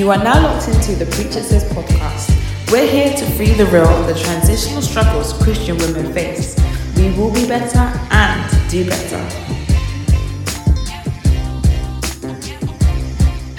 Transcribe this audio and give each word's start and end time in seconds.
You 0.00 0.10
are 0.10 0.16
now 0.16 0.42
locked 0.42 0.66
into 0.66 0.94
the 0.94 1.04
Preach 1.04 1.36
It 1.36 1.44
Sis 1.44 1.62
podcast. 1.64 2.32
We're 2.72 2.90
here 2.90 3.14
to 3.14 3.26
free 3.32 3.52
the 3.52 3.66
real 3.66 3.84
on 3.84 4.06
the 4.06 4.14
transitional 4.14 4.80
struggles 4.80 5.34
Christian 5.34 5.76
women 5.76 6.14
face. 6.14 6.58
We 6.96 7.10
will 7.18 7.30
be 7.30 7.46
better 7.46 7.92
and 8.10 8.70
do 8.70 8.88
better. 8.88 9.18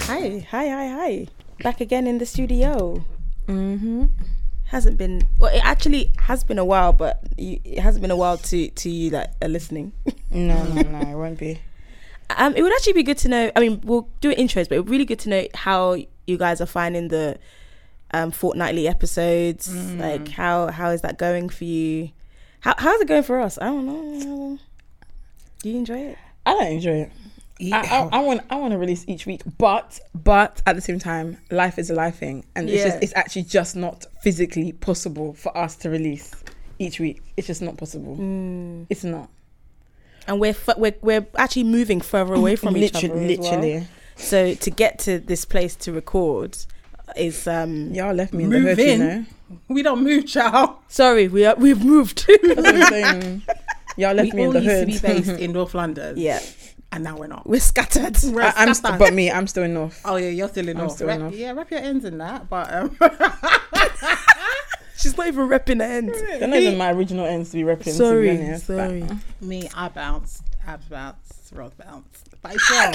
Hi, 0.00 0.44
hi, 0.50 0.68
hi, 0.68 0.88
hi. 0.88 1.26
Back 1.62 1.80
again 1.80 2.08
in 2.08 2.18
the 2.18 2.26
studio. 2.26 3.04
Mm-hmm. 3.46 4.06
Hasn't 4.64 4.98
been 4.98 5.22
well. 5.38 5.54
It 5.54 5.64
actually 5.64 6.10
has 6.22 6.42
been 6.42 6.58
a 6.58 6.64
while, 6.64 6.92
but 6.92 7.22
you, 7.38 7.60
it 7.62 7.78
hasn't 7.78 8.02
been 8.02 8.10
a 8.10 8.16
while 8.16 8.38
to 8.38 8.68
to 8.68 8.90
you 8.90 9.10
that 9.10 9.36
are 9.40 9.48
listening. 9.48 9.92
No, 10.28 10.60
no, 10.64 10.82
no, 10.82 10.98
it 10.98 11.14
won't 11.14 11.38
be. 11.38 11.60
Um, 12.38 12.56
it 12.56 12.62
would 12.62 12.72
actually 12.72 12.94
be 12.94 13.02
good 13.02 13.18
to 13.18 13.28
know. 13.28 13.52
I 13.54 13.60
mean, 13.60 13.82
we'll 13.84 14.08
do 14.22 14.32
intros, 14.34 14.66
but 14.66 14.72
it 14.72 14.78
would 14.78 14.86
be 14.86 14.92
really 14.92 15.04
good 15.04 15.18
to 15.18 15.28
know 15.28 15.46
how 15.52 15.98
you 16.26 16.36
guys 16.38 16.60
are 16.60 16.66
finding 16.66 17.08
the 17.08 17.38
um, 18.12 18.30
fortnightly 18.30 18.86
episodes. 18.88 19.74
Like, 19.96 20.28
how 20.28 20.68
how 20.70 20.90
is 20.90 21.00
that 21.02 21.18
going 21.18 21.48
for 21.48 21.64
you? 21.64 22.10
How 22.60 22.74
how's 22.78 23.00
it 23.00 23.08
going 23.08 23.22
for 23.24 23.40
us? 23.40 23.58
I 23.60 23.66
don't 23.66 23.86
know. 23.86 24.58
Do 25.62 25.68
you 25.70 25.78
enjoy 25.78 25.98
it? 25.98 26.18
I 26.44 26.52
don't 26.54 26.72
enjoy 26.72 26.96
it. 27.02 27.12
I, 27.72 27.80
I, 27.80 28.18
I 28.18 28.20
want 28.20 28.40
I 28.50 28.56
want 28.56 28.72
to 28.72 28.78
release 28.78 29.04
each 29.06 29.24
week, 29.26 29.42
but 29.58 30.00
but 30.14 30.60
at 30.66 30.74
the 30.74 30.82
same 30.82 30.98
time, 30.98 31.38
life 31.50 31.78
is 31.78 31.90
a 31.90 31.94
life 31.94 32.16
thing, 32.16 32.44
and 32.56 32.68
it's 32.68 32.78
Yeah. 32.78 32.88
just 32.90 33.02
it's 33.02 33.12
actually 33.14 33.44
just 33.44 33.76
not 33.76 34.04
physically 34.20 34.72
possible 34.72 35.32
for 35.34 35.56
us 35.56 35.76
to 35.76 35.90
release 35.90 36.32
each 36.80 36.98
week. 36.98 37.22
It's 37.36 37.46
just 37.46 37.62
not 37.62 37.76
possible. 37.76 38.16
It's 38.90 39.04
not. 39.04 39.28
And 40.26 40.40
we're 40.40 40.54
fu- 40.54 40.72
we're 40.76 40.94
we're 41.02 41.26
actually 41.36 41.64
moving 41.64 42.00
further 42.00 42.34
away 42.34 42.56
from 42.56 42.76
each 42.76 42.96
other. 42.96 43.14
literally, 43.14 43.74
as 43.74 43.80
well. 43.82 43.88
So 44.16 44.54
to 44.54 44.70
get 44.70 44.98
to 45.00 45.18
this 45.18 45.44
place 45.44 45.74
to 45.76 45.92
record 45.92 46.56
is 47.16 47.46
um 47.46 47.92
Y'all 47.92 48.14
left 48.14 48.32
me 48.32 48.44
in 48.44 48.50
the 48.50 48.60
hood, 48.60 48.78
you 48.78 48.98
know. 48.98 49.24
We 49.68 49.82
don't 49.82 50.02
move, 50.02 50.26
child. 50.26 50.76
sorry, 50.88 51.28
we 51.28 51.44
are 51.44 51.54
we've 51.56 51.84
moved. 51.84 52.24
That's 52.42 52.56
what 52.56 52.66
I'm 52.74 52.82
saying. 52.88 53.42
Y'all 53.96 54.14
left 54.14 54.32
we 54.32 54.38
me 54.38 54.42
in 54.44 54.52
the 54.52 54.60
used 54.62 54.70
hood. 54.70 54.86
to 54.86 54.92
be 54.92 55.14
based 55.20 55.40
in 55.40 55.52
North 55.58 55.74
London. 55.74 56.16
yeah. 56.16 56.40
And 56.94 57.04
now 57.04 57.16
we're 57.16 57.26
not. 57.26 57.46
We're 57.48 57.58
scattered. 57.60 58.18
We're 58.22 58.42
I, 58.42 58.52
am 58.64 58.74
st- 58.74 58.98
but 58.98 59.14
me, 59.14 59.30
I'm 59.30 59.46
still 59.46 59.62
in 59.62 59.72
North. 59.72 59.98
Oh 60.04 60.16
yeah, 60.16 60.28
you're 60.28 60.48
still 60.48 60.68
in 60.68 60.76
I'm 60.76 60.82
North. 60.84 60.96
still 60.96 61.08
in 61.08 61.20
North. 61.20 61.34
Yeah, 61.34 61.52
wrap 61.52 61.70
your 61.70 61.80
ends 61.80 62.04
in 62.04 62.18
that. 62.18 62.50
But 62.50 62.70
um, 62.72 62.96
She's 64.98 65.16
not 65.16 65.26
even 65.26 65.48
repping 65.48 65.78
the 65.78 65.84
end. 65.84 66.10
They're 66.10 66.46
not 66.46 66.58
even 66.58 66.78
my 66.78 66.92
original 66.92 67.24
ends 67.26 67.50
to 67.50 67.56
be 67.56 67.62
repping. 67.64 67.84
be 67.86 67.90
Sorry, 67.92 68.36
but- 68.36 68.60
sorry. 68.60 69.04
me, 69.40 69.68
I 69.74 69.88
bounce, 69.88 70.42
abs 70.66 70.84
bounce, 70.86 71.50
Rod 71.52 71.72
bounce. 71.78 72.22
But 72.40 72.54
it's 72.54 72.70
well. 72.70 72.92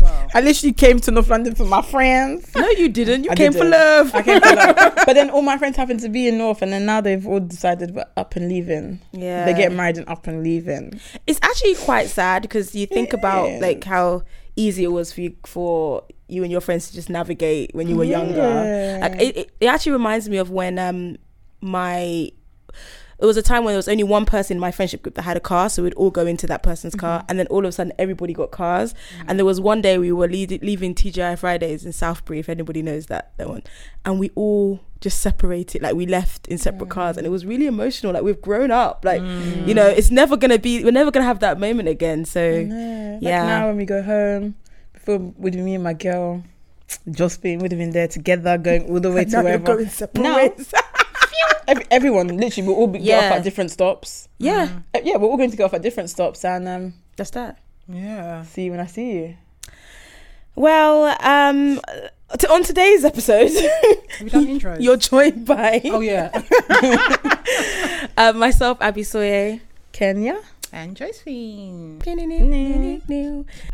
Well. 0.00 0.28
I 0.34 0.40
literally 0.40 0.72
came 0.72 0.98
to 1.00 1.10
North 1.10 1.28
London 1.28 1.54
for 1.54 1.64
my 1.64 1.82
friends. 1.82 2.54
No, 2.54 2.68
you 2.70 2.88
didn't. 2.88 3.24
You 3.24 3.30
I 3.30 3.34
came 3.34 3.52
for 3.52 3.58
didn't. 3.58 3.70
love. 3.72 4.14
I 4.14 4.22
came 4.22 4.40
for 4.40 4.54
love. 4.54 4.76
but 5.06 5.14
then 5.14 5.30
all 5.30 5.42
my 5.42 5.58
friends 5.58 5.76
happen 5.76 5.98
to 5.98 6.08
be 6.08 6.28
in 6.28 6.38
North, 6.38 6.62
and 6.62 6.72
then 6.72 6.86
now 6.86 7.00
they've 7.00 7.26
all 7.26 7.40
decided 7.40 7.94
we're 7.94 8.04
up 8.16 8.36
and 8.36 8.48
leaving. 8.48 9.00
Yeah. 9.12 9.44
They 9.44 9.54
get 9.54 9.72
married 9.72 9.98
and 9.98 10.08
up 10.08 10.26
and 10.26 10.42
leaving. 10.42 11.00
It's 11.26 11.38
actually 11.42 11.74
quite 11.76 12.08
sad 12.08 12.42
because 12.42 12.74
you 12.74 12.86
think 12.86 13.12
about 13.12 13.60
like 13.60 13.84
how 13.84 14.22
easy 14.56 14.84
it 14.84 14.92
was 14.92 15.12
for 15.12 15.20
you 15.20 15.36
for 15.46 16.04
you 16.28 16.42
and 16.42 16.52
your 16.52 16.60
friends 16.60 16.88
to 16.88 16.94
just 16.94 17.10
navigate 17.10 17.74
when 17.74 17.88
you 17.88 17.96
were 17.96 18.04
younger. 18.04 18.98
Like 19.00 19.20
it, 19.20 19.36
it, 19.36 19.50
it 19.60 19.66
actually 19.66 19.92
reminds 19.92 20.28
me 20.28 20.36
of 20.36 20.50
when 20.50 20.78
um 20.78 21.16
my 21.60 22.30
it 23.20 23.26
was 23.26 23.36
a 23.36 23.42
time 23.42 23.64
when 23.64 23.72
there 23.72 23.78
was 23.78 23.88
only 23.88 24.02
one 24.02 24.24
person 24.24 24.56
in 24.56 24.60
my 24.60 24.70
friendship 24.70 25.02
group 25.02 25.14
that 25.14 25.22
had 25.22 25.36
a 25.36 25.40
car, 25.40 25.68
so 25.68 25.82
we'd 25.82 25.94
all 25.94 26.10
go 26.10 26.26
into 26.26 26.46
that 26.46 26.62
person's 26.62 26.94
car, 26.94 27.20
mm-hmm. 27.20 27.26
and 27.28 27.38
then 27.38 27.46
all 27.48 27.60
of 27.60 27.68
a 27.68 27.72
sudden 27.72 27.92
everybody 27.98 28.32
got 28.32 28.50
cars. 28.50 28.92
Mm. 28.92 29.24
And 29.28 29.38
there 29.38 29.44
was 29.44 29.60
one 29.60 29.82
day 29.82 29.98
we 29.98 30.12
were 30.12 30.28
lead- 30.28 30.62
leaving 30.62 30.94
TGI 30.94 31.38
Fridays 31.38 31.84
in 31.84 31.92
Southbury, 31.92 32.38
if 32.38 32.48
anybody 32.48 32.82
knows 32.82 33.06
that 33.06 33.32
that 33.36 33.48
one, 33.48 33.62
and 34.04 34.18
we 34.18 34.30
all 34.34 34.80
just 35.00 35.20
separated, 35.20 35.82
like 35.82 35.94
we 35.94 36.06
left 36.06 36.46
in 36.48 36.58
separate 36.58 36.88
mm. 36.88 36.92
cars, 36.92 37.16
and 37.16 37.26
it 37.26 37.30
was 37.30 37.44
really 37.44 37.66
emotional. 37.66 38.12
Like 38.12 38.22
we've 38.22 38.40
grown 38.40 38.70
up, 38.70 39.04
like 39.04 39.20
mm. 39.20 39.66
you 39.66 39.74
know, 39.74 39.86
it's 39.86 40.10
never 40.10 40.36
gonna 40.36 40.58
be, 40.58 40.82
we're 40.84 40.90
never 40.90 41.10
gonna 41.10 41.26
have 41.26 41.40
that 41.40 41.60
moment 41.60 41.88
again. 41.88 42.24
So 42.24 42.40
Yeah. 42.40 43.12
Like 43.14 43.22
Yeah. 43.22 43.46
now 43.46 43.66
when 43.68 43.76
we 43.76 43.84
go 43.84 44.02
home, 44.02 44.54
before 44.92 45.18
with 45.18 45.54
me 45.54 45.74
and 45.74 45.84
my 45.84 45.92
girl, 45.94 46.42
just 46.88 47.02
Josephine 47.10 47.60
would 47.60 47.72
have 47.72 47.78
been 47.78 47.92
there 47.92 48.08
together, 48.08 48.58
going 48.58 48.90
all 48.90 49.00
the 49.00 49.12
way 49.12 49.24
to 49.26 49.42
wherever. 49.42 49.64
going 49.64 49.88
separate 49.88 50.22
No. 50.22 50.36
ways. 50.36 50.72
Every, 51.68 51.84
everyone, 51.90 52.28
literally, 52.28 52.66
we'll 52.68 52.76
all 52.76 52.86
be 52.88 52.98
get 52.98 53.24
off 53.24 53.38
at 53.38 53.44
different 53.44 53.70
stops. 53.70 54.28
yeah, 54.38 54.80
Uh, 54.94 54.98
yeah, 55.04 55.16
we're 55.16 55.28
all 55.28 55.36
going 55.36 55.50
to 55.50 55.56
go 55.56 55.64
off 55.66 55.74
at 55.74 55.82
different 55.82 56.10
stops, 56.10 56.44
and 56.44 56.66
um, 56.68 56.94
that's 57.16 57.30
that. 57.30 57.58
Yeah. 57.88 58.42
see 58.44 58.64
you 58.64 58.70
when 58.72 58.80
I 58.80 58.86
see 58.86 59.12
you. 59.12 59.36
Well, 60.56 61.16
um, 61.20 61.80
t- 62.38 62.46
on 62.48 62.62
today's 62.64 63.04
episode, 63.04 63.50
Have 63.52 64.22
we 64.22 64.30
done 64.30 64.46
intros? 64.46 64.80
you're 64.80 64.96
joined 64.96 65.46
by 65.46 65.80
Oh 65.84 66.00
yeah. 66.00 66.30
uh, 68.16 68.32
myself, 68.32 68.78
Abby 68.80 69.02
Soye. 69.02 69.60
Kenya. 69.92 70.40
and 70.72 70.96
Josephine. 70.96 72.00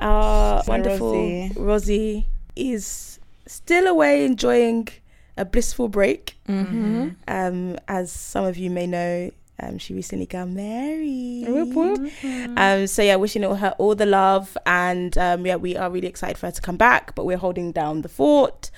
Our 0.00 0.62
wonderful 0.66 1.12
Rosie. 1.12 1.52
Rosie. 1.56 2.26
is 2.54 3.18
still 3.46 3.86
away 3.86 4.24
enjoying 4.24 4.88
a 5.36 5.44
blissful 5.44 5.88
break. 5.88 6.36
Mm-hmm. 6.48 7.10
Um, 7.28 7.78
as 7.88 8.12
some 8.12 8.44
of 8.44 8.56
you 8.56 8.70
may 8.70 8.86
know, 8.86 9.30
um, 9.58 9.78
she 9.78 9.94
recently 9.94 10.26
got 10.26 10.48
married. 10.48 11.46
Whoop, 11.48 11.74
whoop. 11.74 12.12
Um, 12.58 12.86
so 12.86 13.02
yeah, 13.02 13.16
wishing 13.16 13.42
her 13.42 13.74
all 13.78 13.94
the 13.94 14.06
love, 14.06 14.56
and 14.66 15.16
um, 15.16 15.46
yeah, 15.46 15.56
we 15.56 15.76
are 15.76 15.90
really 15.90 16.08
excited 16.08 16.36
for 16.36 16.46
her 16.46 16.52
to 16.52 16.60
come 16.60 16.76
back. 16.76 17.14
But 17.14 17.24
we're 17.24 17.38
holding 17.38 17.72
down 17.72 18.02
the 18.02 18.08
fort 18.08 18.70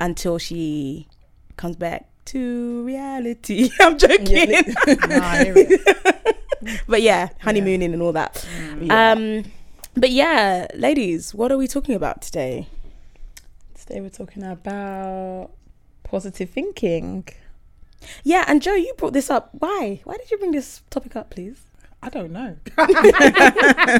until 0.00 0.38
she 0.38 1.06
comes 1.56 1.76
back 1.76 2.06
to 2.26 2.84
reality. 2.84 3.70
I'm 3.80 3.98
joking, 3.98 4.50
Nah, 4.86 5.22
I 5.22 5.44
hear 5.44 5.54
it. 5.56 6.36
but 6.88 7.02
yeah, 7.02 7.28
honeymooning 7.40 7.92
and 7.92 8.02
all 8.02 8.12
that. 8.12 8.46
Yeah. 8.80 9.12
Um, 9.12 9.44
but 9.94 10.10
yeah, 10.10 10.66
ladies, 10.74 11.34
what 11.34 11.52
are 11.52 11.58
we 11.58 11.66
talking 11.66 11.94
about 11.94 12.22
today? 12.22 12.68
Today 13.74 14.00
we're 14.00 14.08
talking 14.08 14.42
about 14.44 15.50
positive 16.12 16.50
thinking. 16.50 17.26
Yeah, 18.22 18.44
and 18.46 18.60
Joe, 18.60 18.74
you 18.74 18.92
brought 18.98 19.14
this 19.14 19.30
up. 19.30 19.48
Why? 19.52 20.02
Why 20.04 20.16
did 20.18 20.30
you 20.30 20.36
bring 20.36 20.52
this 20.52 20.82
topic 20.90 21.16
up, 21.16 21.30
please? 21.30 21.64
I 22.02 22.10
don't 22.10 22.32
know. 22.32 22.56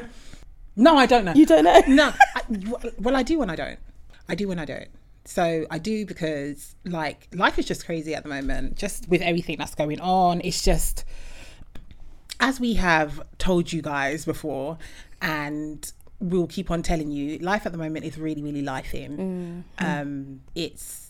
no, 0.77 0.97
I 0.97 1.07
don't 1.07 1.25
know. 1.25 1.33
You 1.33 1.47
don't 1.47 1.65
know. 1.65 1.81
no, 1.89 2.13
I, 2.37 2.43
w- 2.53 2.93
well, 2.99 3.17
I 3.17 3.23
do 3.23 3.39
when 3.39 3.49
I 3.49 3.57
don't. 3.57 3.79
I 4.29 4.35
do 4.35 4.47
when 4.47 4.59
I 4.59 4.67
don't. 4.67 4.89
So 5.25 5.67
I 5.71 5.79
do 5.79 6.05
because 6.05 6.75
like 6.85 7.29
life 7.33 7.59
is 7.59 7.65
just 7.65 7.87
crazy 7.87 8.15
at 8.15 8.25
the 8.25 8.29
moment, 8.29 8.77
just 8.77 9.09
with 9.09 9.23
everything 9.23 9.57
that's 9.57 9.75
going 9.75 10.01
on. 10.01 10.43
It's 10.45 10.63
just 10.63 11.05
as 12.41 12.61
we 12.61 12.75
have 12.75 13.23
told 13.39 13.73
you 13.73 13.81
guys 13.81 14.27
before, 14.27 14.77
and 15.23 15.91
we'll 16.21 16.47
keep 16.49 16.71
on 16.71 16.83
telling 16.83 17.11
you, 17.11 17.39
life 17.39 17.65
at 17.65 17.73
the 17.73 17.79
moment 17.79 18.05
is 18.05 18.19
really, 18.19 18.43
really 18.43 18.63
life 18.63 18.95
in. 18.95 19.65
Um, 19.79 20.41
it's 20.55 21.02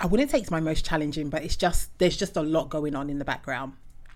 I 0.00 0.06
wouldn't 0.06 0.30
say 0.30 0.38
it's 0.38 0.50
my 0.50 0.60
most 0.60 0.84
challenging, 0.84 1.30
but 1.30 1.42
it's 1.42 1.56
just 1.56 1.96
there's 1.98 2.16
just 2.16 2.36
a 2.36 2.42
lot 2.42 2.68
going 2.68 2.94
on 2.94 3.08
in 3.10 3.18
the 3.18 3.24
background 3.24 3.72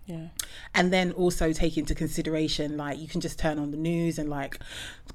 Yeah. 0.06 0.28
and 0.74 0.92
then 0.92 1.12
also 1.12 1.52
take 1.52 1.78
into 1.78 1.94
consideration 1.94 2.76
like 2.76 2.98
you 2.98 3.08
can 3.08 3.20
just 3.20 3.38
turn 3.38 3.58
on 3.58 3.70
the 3.70 3.76
news 3.76 4.18
and 4.18 4.28
like 4.28 4.58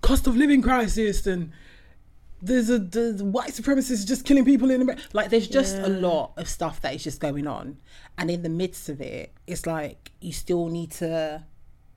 cost 0.01 0.25
of 0.27 0.35
living 0.35 0.61
crisis 0.61 1.27
and 1.27 1.51
there's 2.41 2.69
a 2.69 2.79
the 2.79 3.23
white 3.23 3.51
supremacists 3.53 4.05
just 4.05 4.25
killing 4.25 4.45
people 4.45 4.69
in 4.69 4.81
America. 4.81 5.03
Like 5.13 5.29
there's 5.29 5.47
just 5.47 5.75
a 5.77 5.87
lot 5.87 6.33
of 6.37 6.47
stuff 6.49 6.81
that 6.81 6.93
is 6.93 7.03
just 7.03 7.19
going 7.19 7.47
on, 7.47 7.77
and 8.17 8.29
in 8.29 8.43
the 8.43 8.49
midst 8.49 8.89
of 8.89 9.01
it, 9.01 9.33
it's 9.47 9.65
like 9.65 10.11
you 10.21 10.33
still 10.33 10.67
need 10.67 10.91
to 10.91 11.43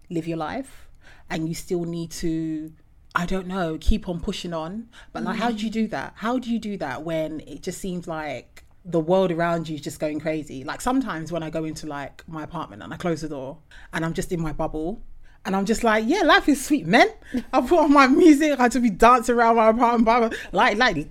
live 0.09 0.27
your 0.27 0.39
life, 0.39 0.89
and 1.29 1.49
you 1.49 1.55
still 1.55 1.85
need 1.85 2.11
to. 2.13 2.73
I 3.15 3.27
don't 3.27 3.47
know, 3.47 3.79
keep 3.81 4.09
on 4.09 4.21
pushing 4.21 4.53
on. 4.53 4.89
But 5.13 5.25
like, 5.25 5.39
how 5.39 5.51
do 5.51 5.65
you 5.65 5.71
do 5.71 5.87
mm. 5.87 5.91
that? 5.91 6.15
How 6.17 6.39
do 6.39 6.51
you 6.51 6.59
do 6.59 6.77
that 6.79 7.03
when 7.03 7.41
it 7.41 7.63
just 7.63 7.81
seems 7.81 8.07
like 8.07 8.65
the 8.85 9.01
world 9.01 9.33
around 9.33 9.69
you 9.69 9.75
is 9.75 9.81
just 9.81 9.99
going 9.99 10.21
crazy? 10.21 10.65
Like 10.65 10.81
sometimes 10.81 11.33
when 11.33 11.43
I 11.43 11.51
go 11.51 11.65
into 11.65 11.87
like 11.87 12.23
my 12.29 12.43
apartment 12.43 12.83
and 12.83 12.93
I 12.93 12.97
close 12.97 13.23
the 13.23 13.29
door 13.29 13.59
and 13.93 14.05
I'm 14.05 14.13
just 14.13 14.33
in 14.33 14.41
my 14.41 14.53
bubble 14.53 15.03
and 15.45 15.57
I'm 15.57 15.65
just 15.65 15.83
like, 15.83 16.05
yeah, 16.07 16.23
life 16.23 16.49
is 16.49 16.65
sweet, 16.65 16.87
man. 16.87 17.09
I 17.53 17.61
put 17.61 17.79
on 17.79 17.93
my 17.93 18.07
music, 18.07 18.61
I 18.61 18.69
just 18.69 18.83
be 18.83 18.91
dancing 18.91 19.35
around 19.35 19.57
my 19.57 19.71
apartment, 19.71 20.05
blah, 20.05 20.29
blah, 20.29 20.39
like, 20.53 20.77
like, 20.77 21.11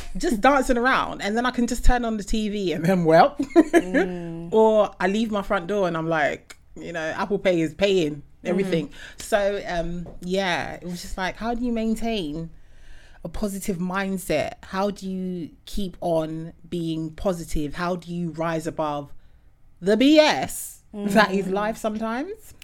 just 0.16 0.40
dancing 0.40 0.78
around. 0.78 1.20
And 1.22 1.36
then 1.36 1.44
I 1.44 1.50
can 1.50 1.66
just 1.66 1.84
turn 1.84 2.04
on 2.04 2.16
the 2.16 2.24
TV 2.24 2.74
and 2.74 2.84
then, 2.84 3.04
well, 3.04 3.36
mm. 3.56 4.52
or 4.52 4.90
I 4.98 5.08
leave 5.08 5.30
my 5.30 5.42
front 5.42 5.66
door 5.66 5.86
and 5.86 5.96
I'm 5.96 6.08
like, 6.08 6.56
you 6.76 6.92
know, 6.92 7.00
Apple 7.00 7.38
Pay 7.38 7.60
is 7.60 7.74
paying 7.74 8.22
everything. 8.44 8.90
So, 9.16 9.62
um, 9.66 10.06
yeah, 10.20 10.74
it 10.74 10.84
was 10.84 11.02
just 11.02 11.16
like, 11.16 11.36
how 11.36 11.54
do 11.54 11.64
you 11.64 11.72
maintain 11.72 12.50
a 13.24 13.28
positive 13.28 13.76
mindset? 13.78 14.54
How 14.64 14.90
do 14.90 15.08
you 15.08 15.50
keep 15.64 15.96
on 16.00 16.52
being 16.68 17.10
positive? 17.12 17.74
How 17.74 17.96
do 17.96 18.12
you 18.12 18.30
rise 18.30 18.66
above 18.66 19.12
the 19.80 19.96
BS 19.96 20.78
that 21.14 21.32
is 21.32 21.48
life 21.48 21.76
sometimes? 21.76 22.54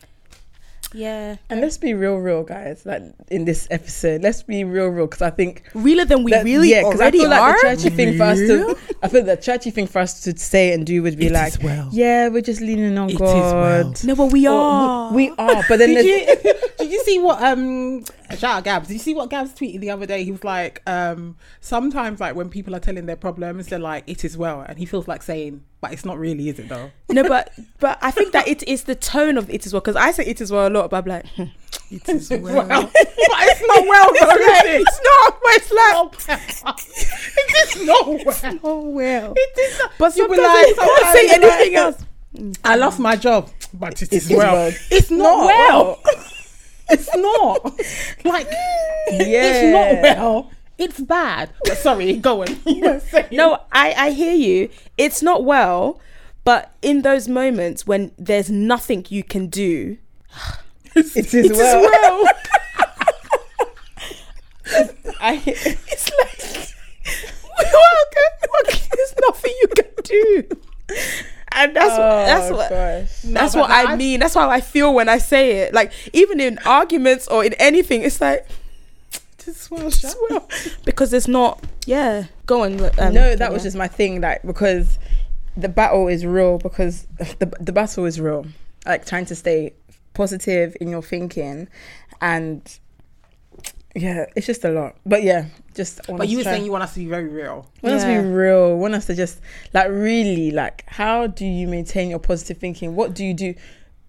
Yeah. 0.94 1.36
And 1.50 1.60
let's 1.60 1.76
be 1.76 1.92
real, 1.94 2.16
real 2.16 2.42
guys. 2.44 2.86
Like 2.86 3.02
in 3.30 3.44
this 3.44 3.68
episode, 3.70 4.22
let's 4.22 4.42
be 4.42 4.64
real, 4.64 4.86
real. 4.88 5.06
Because 5.06 5.22
I 5.22 5.30
think 5.30 5.62
Realer 5.74 6.04
than 6.06 6.24
we 6.24 6.30
that- 6.32 6.44
really 6.44 6.72
'cause 6.72 6.84
already 6.94 7.18
I 7.18 7.20
feel 7.22 7.30
like 7.30 7.40
are. 7.40 7.52
the 7.52 7.76
churchy 7.76 7.90
thing 7.90 8.16
for 8.16 8.22
us 8.24 8.38
to. 8.38 8.76
I 9.02 9.08
feel 9.08 9.24
the 9.24 9.36
churchy 9.36 9.70
thing 9.70 9.86
for 9.86 9.98
us 9.98 10.20
to 10.22 10.36
say 10.38 10.72
and 10.72 10.86
do 10.86 11.02
would 11.02 11.18
be 11.18 11.26
It 11.26 11.32
like, 11.32 11.48
is 11.52 11.60
well. 11.60 11.88
yeah, 11.92 12.28
we're 12.28 12.40
just 12.42 12.60
leaning 12.62 12.96
on 12.96 13.10
It 13.10 13.14
is 13.14 13.18
God. 13.18 13.54
well. 13.54 13.94
no, 14.04 14.14
but 14.16 14.32
we 14.32 14.48
Or 14.48 14.52
are. 14.58 15.12
We 15.12 15.28
are, 15.30 15.62
but 15.68 15.78
then 15.78 15.90
Did 15.94 16.06
you, 16.06 16.52
did 16.78 16.90
you 16.90 17.02
see 17.04 17.18
what 17.18 17.42
um 17.42 18.04
shout 18.30 18.44
out 18.58 18.64
Gabs? 18.64 18.88
Did 18.88 18.94
you 18.94 19.00
see 19.00 19.14
what 19.14 19.28
Gabs 19.30 19.52
tweeted 19.52 19.80
the 19.80 19.90
other 19.90 20.06
day? 20.06 20.24
He 20.24 20.32
was 20.32 20.44
like, 20.44 20.82
um, 20.86 21.36
sometimes 21.60 22.18
like 22.20 22.34
when 22.34 22.48
people 22.48 22.74
are 22.74 22.80
telling 22.80 23.06
their 23.06 23.16
problems, 23.16 23.66
they're 23.66 23.78
like, 23.78 24.04
it 24.06 24.24
is 24.24 24.38
well, 24.38 24.62
and 24.66 24.78
he 24.78 24.86
feels 24.86 25.06
like 25.06 25.22
saying, 25.22 25.62
but 25.80 25.92
it's 25.92 26.04
not 26.04 26.18
really, 26.18 26.48
is 26.48 26.58
it 26.58 26.68
though? 26.68 26.90
no, 27.08 27.22
but 27.28 27.52
but 27.78 27.98
I 28.02 28.10
think 28.10 28.32
that 28.32 28.48
it 28.48 28.62
is 28.68 28.84
the 28.84 28.94
tone 28.94 29.36
of 29.38 29.48
it 29.50 29.64
as 29.66 29.72
well 29.72 29.80
because 29.80 29.96
I 29.96 30.10
say 30.10 30.24
it 30.26 30.40
as 30.40 30.50
well 30.50 30.68
a 30.68 30.70
lot, 30.70 30.90
but 30.90 30.98
I'm 30.98 31.04
like, 31.08 31.26
hmm, 31.28 31.44
it 31.90 32.08
is 32.08 32.30
well. 32.30 32.66
but 32.68 32.92
it's 32.94 33.62
not 33.66 33.86
well 33.86 34.10
though, 34.12 34.34
is 34.34 34.64
it? 34.64 34.80
it's 34.82 35.00
not. 35.04 35.38
But 35.42 35.54
it's 35.56 36.62
like 36.64 36.78
it 37.36 37.76
is 37.76 37.86
not 37.86 38.06
well. 38.52 38.60
oh 38.64 38.88
well. 38.90 39.34
It 39.36 39.58
is 39.58 39.78
not. 39.78 39.92
But 39.98 40.16
You 40.16 40.26
sometimes 40.26 40.42
like, 40.42 40.66
you 40.66 40.74
can't 40.74 41.16
say 41.16 41.34
anything 41.34 41.74
like, 41.74 41.82
else. 41.84 42.04
I 42.64 42.76
lost 42.76 42.98
my 43.00 43.16
job, 43.16 43.50
but 43.74 44.00
it 44.02 44.12
is 44.12 44.30
It's 44.30 44.36
well. 44.36 44.54
well. 44.54 44.72
It's 44.90 45.10
not 45.10 45.46
well. 45.46 46.02
It's 46.90 47.14
not. 47.16 47.64
Like, 48.24 48.46
it's 49.08 49.72
not 49.72 50.02
well. 50.16 50.50
It's 50.78 51.00
bad. 51.00 51.50
But 51.64 51.76
sorry, 51.78 52.14
go 52.28 52.42
on. 52.42 52.56
You 52.64 52.82
were 52.82 53.00
saying- 53.00 53.26
No, 53.32 53.60
I 53.72 53.92
I 53.96 54.10
hear 54.10 54.32
you. 54.34 54.70
It's 54.96 55.22
not 55.22 55.44
well, 55.44 56.00
but 56.44 56.72
in 56.82 57.02
those 57.02 57.28
moments 57.28 57.86
when 57.86 58.12
there's 58.16 58.48
nothing 58.50 59.04
you 59.08 59.22
can 59.24 59.48
do, 59.48 59.98
it 60.94 61.04
is 61.16 61.34
it 61.34 61.34
is 61.50 61.58
well. 61.58 61.82
well. 61.82 62.24
I, 65.20 65.42
it's 65.46 66.10
like 66.18 66.74
well, 67.58 67.82
okay, 68.06 68.28
okay, 68.68 68.88
there's 68.94 69.14
nothing 69.26 69.52
you 69.62 69.68
can 69.68 69.86
do, 70.04 70.48
and 71.52 71.74
that's 71.74 71.90
what 71.90 72.00
oh, 72.00 72.24
that's 72.26 72.50
Oh, 72.50 72.56
what. 72.56 72.70
gosh. 72.70 73.22
That's 73.24 73.54
what 73.56 73.70
I 73.70 73.92
I- 73.92 73.96
mean. 73.96 74.20
That's 74.20 74.34
how 74.34 74.48
I 74.50 74.60
feel 74.60 74.92
when 74.94 75.08
I 75.08 75.18
say 75.18 75.58
it. 75.62 75.74
Like 75.74 75.92
even 76.12 76.38
in 76.40 76.58
arguments 76.66 77.26
or 77.28 77.44
in 77.44 77.54
anything, 77.54 78.02
it's 78.02 78.20
like 78.20 78.46
Just 79.48 79.70
well, 79.70 79.88
just 79.88 80.16
well 80.28 80.46
because 80.84 81.14
it's 81.14 81.26
not. 81.26 81.64
Yeah, 81.86 82.24
go 82.44 82.64
on. 82.64 82.78
Um, 82.98 83.14
no, 83.14 83.34
that 83.34 83.50
was 83.50 83.62
yeah. 83.62 83.66
just 83.66 83.76
my 83.76 83.88
thing. 83.88 84.20
Like 84.20 84.42
because 84.42 84.98
the 85.56 85.70
battle 85.70 86.06
is 86.06 86.26
real. 86.26 86.58
Because 86.58 87.06
the 87.38 87.50
the 87.58 87.72
battle 87.72 88.04
is 88.04 88.20
real. 88.20 88.46
Like 88.84 89.06
trying 89.06 89.24
to 89.26 89.34
stay 89.34 89.72
positive 90.12 90.76
in 90.82 90.88
your 90.88 91.00
thinking, 91.00 91.68
and 92.20 92.78
yeah, 93.94 94.26
it's 94.36 94.46
just 94.46 94.64
a 94.64 94.70
lot. 94.70 94.96
But 95.06 95.22
yeah, 95.22 95.46
just. 95.74 96.06
want 96.08 96.18
But 96.18 96.28
you 96.28 96.38
were 96.38 96.44
saying 96.44 96.66
you 96.66 96.72
want 96.72 96.84
us 96.84 96.92
to 96.92 97.00
be 97.00 97.06
very 97.06 97.28
real. 97.28 97.66
want 97.82 97.96
us 97.96 98.02
to 98.02 98.22
be 98.22 98.28
real. 98.28 98.76
Want 98.76 98.94
us 98.94 99.06
to 99.06 99.14
just 99.14 99.40
like 99.72 99.88
really 99.88 100.50
like 100.50 100.84
how 100.88 101.26
do 101.26 101.46
you 101.46 101.66
maintain 101.66 102.10
your 102.10 102.18
positive 102.18 102.58
thinking? 102.58 102.94
What 102.94 103.14
do 103.14 103.24
you 103.24 103.32
do? 103.32 103.54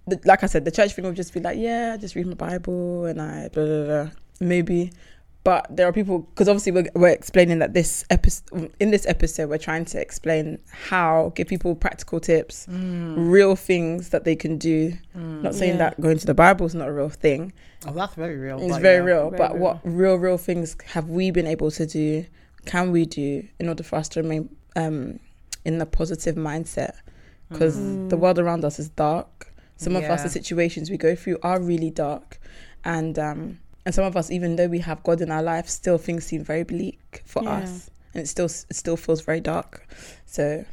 The, 0.07 0.19
like 0.25 0.43
I 0.43 0.47
said, 0.47 0.65
the 0.65 0.71
church 0.71 0.93
thing 0.93 1.05
will 1.05 1.13
just 1.13 1.33
be 1.33 1.39
like, 1.39 1.57
yeah, 1.57 1.91
I 1.93 1.97
just 1.97 2.15
read 2.15 2.27
my 2.27 2.33
Bible 2.33 3.05
and 3.05 3.21
I 3.21 3.47
blah 3.53 3.65
blah 3.65 3.85
blah. 3.85 4.09
Maybe, 4.41 4.91
but 5.49 5.65
there 5.75 5.87
are 5.87 5.91
people 5.91 6.19
because 6.19 6.47
obviously 6.47 6.71
we're, 6.71 6.85
we're 6.93 7.07
explaining 7.07 7.57
that 7.57 7.73
this 7.73 8.05
episode 8.11 8.71
in 8.79 8.91
this 8.91 9.07
episode 9.07 9.49
we're 9.49 9.57
trying 9.57 9.83
to 9.83 9.99
explain 9.99 10.59
how 10.69 11.31
give 11.33 11.47
people 11.47 11.73
practical 11.75 12.19
tips, 12.19 12.67
real 12.69 13.55
things 13.55 14.09
that 14.09 14.25
they 14.25 14.35
can 14.35 14.59
do. 14.59 14.93
Not 15.15 15.55
saying 15.55 15.71
Yeah. 15.71 15.89
that 15.89 15.99
going 15.99 16.19
to 16.19 16.27
the 16.27 16.35
Bible 16.35 16.67
is 16.67 16.75
not 16.75 16.87
a 16.87 16.93
real 16.93 17.09
thing. 17.09 17.51
Oh, 17.87 17.93
that's 17.93 18.13
very 18.13 18.37
real. 18.37 18.59
It's 18.59 18.73
but 18.73 18.81
very 18.83 18.97
yeah. 18.97 19.11
real. 19.11 19.29
Very 19.31 19.37
but 19.39 19.53
real. 19.53 19.63
what 19.63 19.79
real, 19.83 20.17
real 20.17 20.37
things 20.37 20.77
have 20.85 21.09
we 21.09 21.31
been 21.31 21.47
able 21.47 21.71
to 21.71 21.85
do? 21.87 22.27
Can 22.65 22.91
we 22.91 23.07
do 23.07 23.47
in 23.59 23.69
order 23.69 23.81
for 23.81 23.95
us 23.95 24.07
to 24.09 24.21
remain 24.21 24.55
um, 24.75 25.19
in 25.65 25.81
a 25.81 25.87
positive 25.87 26.35
mindset? 26.35 26.93
Because 27.49 27.75
the 28.09 28.17
world 28.17 28.37
around 28.37 28.63
us 28.63 28.77
is 28.77 28.89
dark. 28.89 29.51
Some 29.77 29.95
of 29.95 30.03
us, 30.03 30.21
the 30.21 30.29
situations 30.29 30.91
we 30.91 30.97
go 30.97 31.15
through 31.15 31.39
are 31.41 31.59
really 31.59 31.89
dark, 31.89 32.37
and 32.83 33.17
um, 33.17 33.57
and 33.89 33.95
some 33.95 34.05
of 34.05 34.15
us, 34.15 34.29
even 34.29 34.55
though 34.55 34.67
we 34.67 34.77
have 34.79 35.01
God 35.01 35.19
in 35.19 35.31
our 35.31 35.41
life, 35.41 35.67
still 35.67 35.97
things 35.97 36.23
seem 36.23 36.43
very 36.43 36.63
bleak 36.63 37.23
for 37.25 37.41
Yeah. 37.43 37.57
us, 37.63 37.89
and 38.13 38.21
it 38.21 38.27
still 38.27 38.45
it 38.45 38.75
still 38.75 38.95
feels 38.97 39.21
very 39.21 39.41
dark. 39.41 39.87
So 40.27 40.63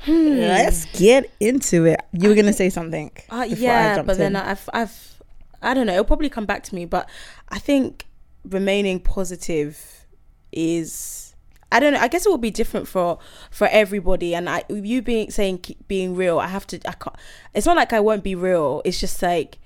Hmm. 0.00 0.26
let's 0.26 0.84
get 0.92 1.30
into 1.40 1.86
it. 1.86 2.00
You 2.12 2.28
were 2.28 2.34
gonna 2.34 2.52
say 2.52 2.68
something. 2.68 3.10
Uh, 3.30 3.46
yeah, 3.48 4.02
but 4.02 4.18
then 4.18 4.36
in. 4.36 4.42
I've, 4.42 4.68
I've, 4.74 5.22
I 5.62 5.72
don't 5.72 5.86
know. 5.86 5.94
It'll 5.94 6.04
probably 6.04 6.28
come 6.28 6.44
back 6.44 6.62
to 6.64 6.74
me, 6.74 6.84
but 6.84 7.08
I 7.48 7.58
think 7.58 8.04
remaining 8.44 9.00
positive 9.00 10.04
is, 10.52 11.34
I 11.72 11.80
don't 11.80 11.94
know. 11.94 11.98
I 12.00 12.08
guess 12.08 12.26
it 12.26 12.28
will 12.28 12.36
be 12.38 12.50
different 12.50 12.86
for 12.88 13.18
for 13.50 13.68
everybody. 13.68 14.34
And 14.34 14.50
I, 14.50 14.64
you 14.68 15.00
being 15.00 15.30
saying 15.30 15.64
being 15.88 16.14
real, 16.14 16.38
I 16.38 16.48
have 16.48 16.66
to. 16.68 16.76
I 16.86 16.92
can't. 16.92 17.16
It's 17.54 17.64
not 17.66 17.76
like 17.76 17.94
I 17.94 18.00
won't 18.00 18.22
be 18.22 18.34
real. 18.34 18.82
It's 18.84 19.00
just 19.00 19.20
like, 19.22 19.58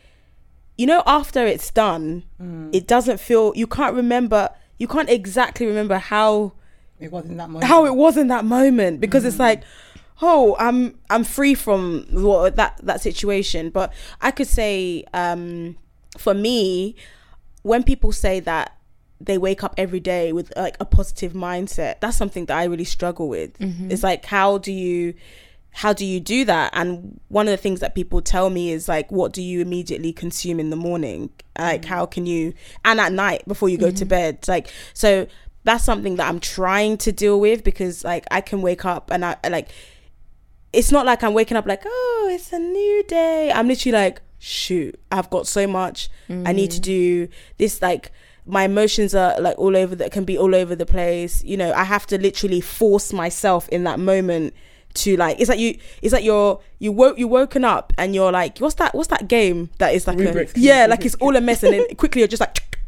you 0.83 0.87
know, 0.89 1.05
after 1.07 1.47
it's 1.47 1.71
done, 1.71 2.25
mm. 2.43 2.75
it 2.75 2.89
doesn't 2.89 3.21
feel. 3.21 3.53
You 3.55 3.69
can't 3.69 3.95
remember. 3.95 4.51
You 4.79 4.89
can't 4.89 5.09
exactly 5.09 5.65
remember 5.65 5.97
how 5.99 6.55
It 6.99 7.13
wasn't 7.13 7.37
that 7.37 7.51
much. 7.51 7.63
how 7.63 7.87
it 7.87 7.95
was 7.95 8.17
in 8.17 8.27
that 8.35 8.45
moment 8.45 9.01
because 9.01 9.25
it's 9.25 9.37
mm. 9.37 9.47
like 9.47 9.63
oh 10.23 10.57
i'm 10.59 10.99
i'm 11.09 11.23
free 11.23 11.55
from 11.55 12.05
what 12.11 12.57
that 12.57 12.81
that 12.83 13.01
situation 13.01 13.71
but 13.71 13.93
i 14.21 14.33
could 14.33 14.49
say 14.49 15.05
um 15.15 15.77
for 16.19 16.35
me 16.35 16.97
when 17.63 17.85
people 17.85 18.11
say 18.11 18.41
that 18.41 18.77
they 19.21 19.39
wake 19.39 19.63
up 19.63 19.75
every 19.79 20.01
day 20.01 20.33
with 20.33 20.53
like 20.57 20.77
a 20.81 20.85
positive 20.85 21.33
mindset 21.33 22.01
that's 22.01 22.17
something 22.17 22.47
that 22.47 22.59
i 22.59 22.65
really 22.65 22.85
struggle 22.85 23.29
with 23.29 23.57
mm-hmm. 23.59 23.89
it's 23.89 24.03
like 24.03 24.25
how 24.25 24.59
do 24.59 24.73
you 24.73 25.15
how 25.73 25.93
do 25.93 26.05
you 26.05 26.21
do 26.21 26.45
that? 26.45 26.71
And 26.75 27.19
one 27.29 27.49
of 27.49 27.51
the 27.51 27.57
things 27.57 27.81
that 27.81 27.95
people 27.95 28.21
tell 28.21 28.51
me 28.51 28.71
is 28.71 28.89
like 28.89 29.11
what 29.11 29.33
do 29.33 29.43
you 29.43 29.61
immediately 29.61 30.13
consume 30.13 30.61
in 30.61 30.71
the 30.71 30.77
morning? 30.77 31.31
Like 31.59 31.83
mm. 31.83 31.87
how 31.87 32.07
can 32.07 32.27
you 32.27 32.53
and 32.85 33.01
at 33.01 33.13
night 33.13 33.47
before 33.49 33.69
you 33.69 33.79
go 33.79 33.91
to 33.91 33.97
mm-hmm. 33.97 34.09
bed. 34.09 34.49
Like 34.49 34.69
so 34.93 35.27
that's 35.65 35.85
something 35.85 36.17
that 36.17 36.29
i'm 36.29 36.41
trying 36.41 36.97
to 36.97 37.13
deal 37.13 37.39
with 37.39 37.63
because 37.63 38.05
like 38.05 38.27
i 38.31 38.41
can 38.41 38.63
wake 38.63 38.85
up 38.85 39.11
and 39.13 39.25
i 39.25 39.37
like 39.49 39.69
it's 40.73 40.91
not 40.91 41.07
like 41.07 41.23
i'm 41.23 41.35
waking 41.35 41.57
up 41.57 41.67
like 41.67 41.83
oh 41.87 42.29
it's 42.33 42.53
a 42.53 42.59
new 42.59 43.05
day. 43.05 43.53
I'm 43.53 43.69
literally 43.69 43.93
like 43.93 44.23
shoot 44.39 44.99
i've 45.11 45.31
got 45.31 45.47
so 45.47 45.67
much. 45.67 46.09
I 46.29 46.53
need 46.53 46.71
to 46.73 46.81
mm. 46.81 46.85
do 46.85 47.29
this. 47.59 47.81
Like 47.81 48.11
my 48.45 48.65
emotions 48.65 49.15
are 49.15 49.41
like 49.41 49.57
all 49.59 49.77
over 49.77 49.95
that 49.95 50.11
can 50.11 50.25
be 50.25 50.37
all 50.37 50.55
over 50.55 50.75
the 50.75 50.87
place. 50.87 51.45
You 51.45 51.57
know 51.57 51.73
i 51.75 51.85
have 51.85 52.07
to 52.09 52.19
literally 52.19 52.61
force 52.61 53.13
myself 53.13 53.69
in 53.69 53.85
that 53.85 54.01
moment 54.01 54.55
to 54.95 55.17
like 55.17 55.41
it's 55.41 55.49
like 55.49 55.59
you 55.59 55.79
it's 56.03 56.13
like 56.13 56.25
you're 56.25 56.61
you 56.79 56.93
woke 56.93 57.19
you 57.19 57.27
woken 57.29 57.65
up 57.65 57.93
and 57.99 58.15
you're 58.15 58.33
like 58.33 58.59
what's 58.59 58.75
that 58.77 58.95
what's 58.95 59.09
that 59.09 59.29
game 59.29 59.71
that 59.79 59.95
is 59.95 60.07
like 60.07 60.19
a, 60.19 60.47
yeah 60.57 60.87
like 60.87 61.05
it's 61.07 61.15
all 61.17 61.35
a 61.37 61.41
mess 61.41 61.63
and 61.63 61.75
then 61.75 61.95
quickly 61.97 62.21
you're 62.21 62.29
just 62.29 62.41
like 62.41 62.79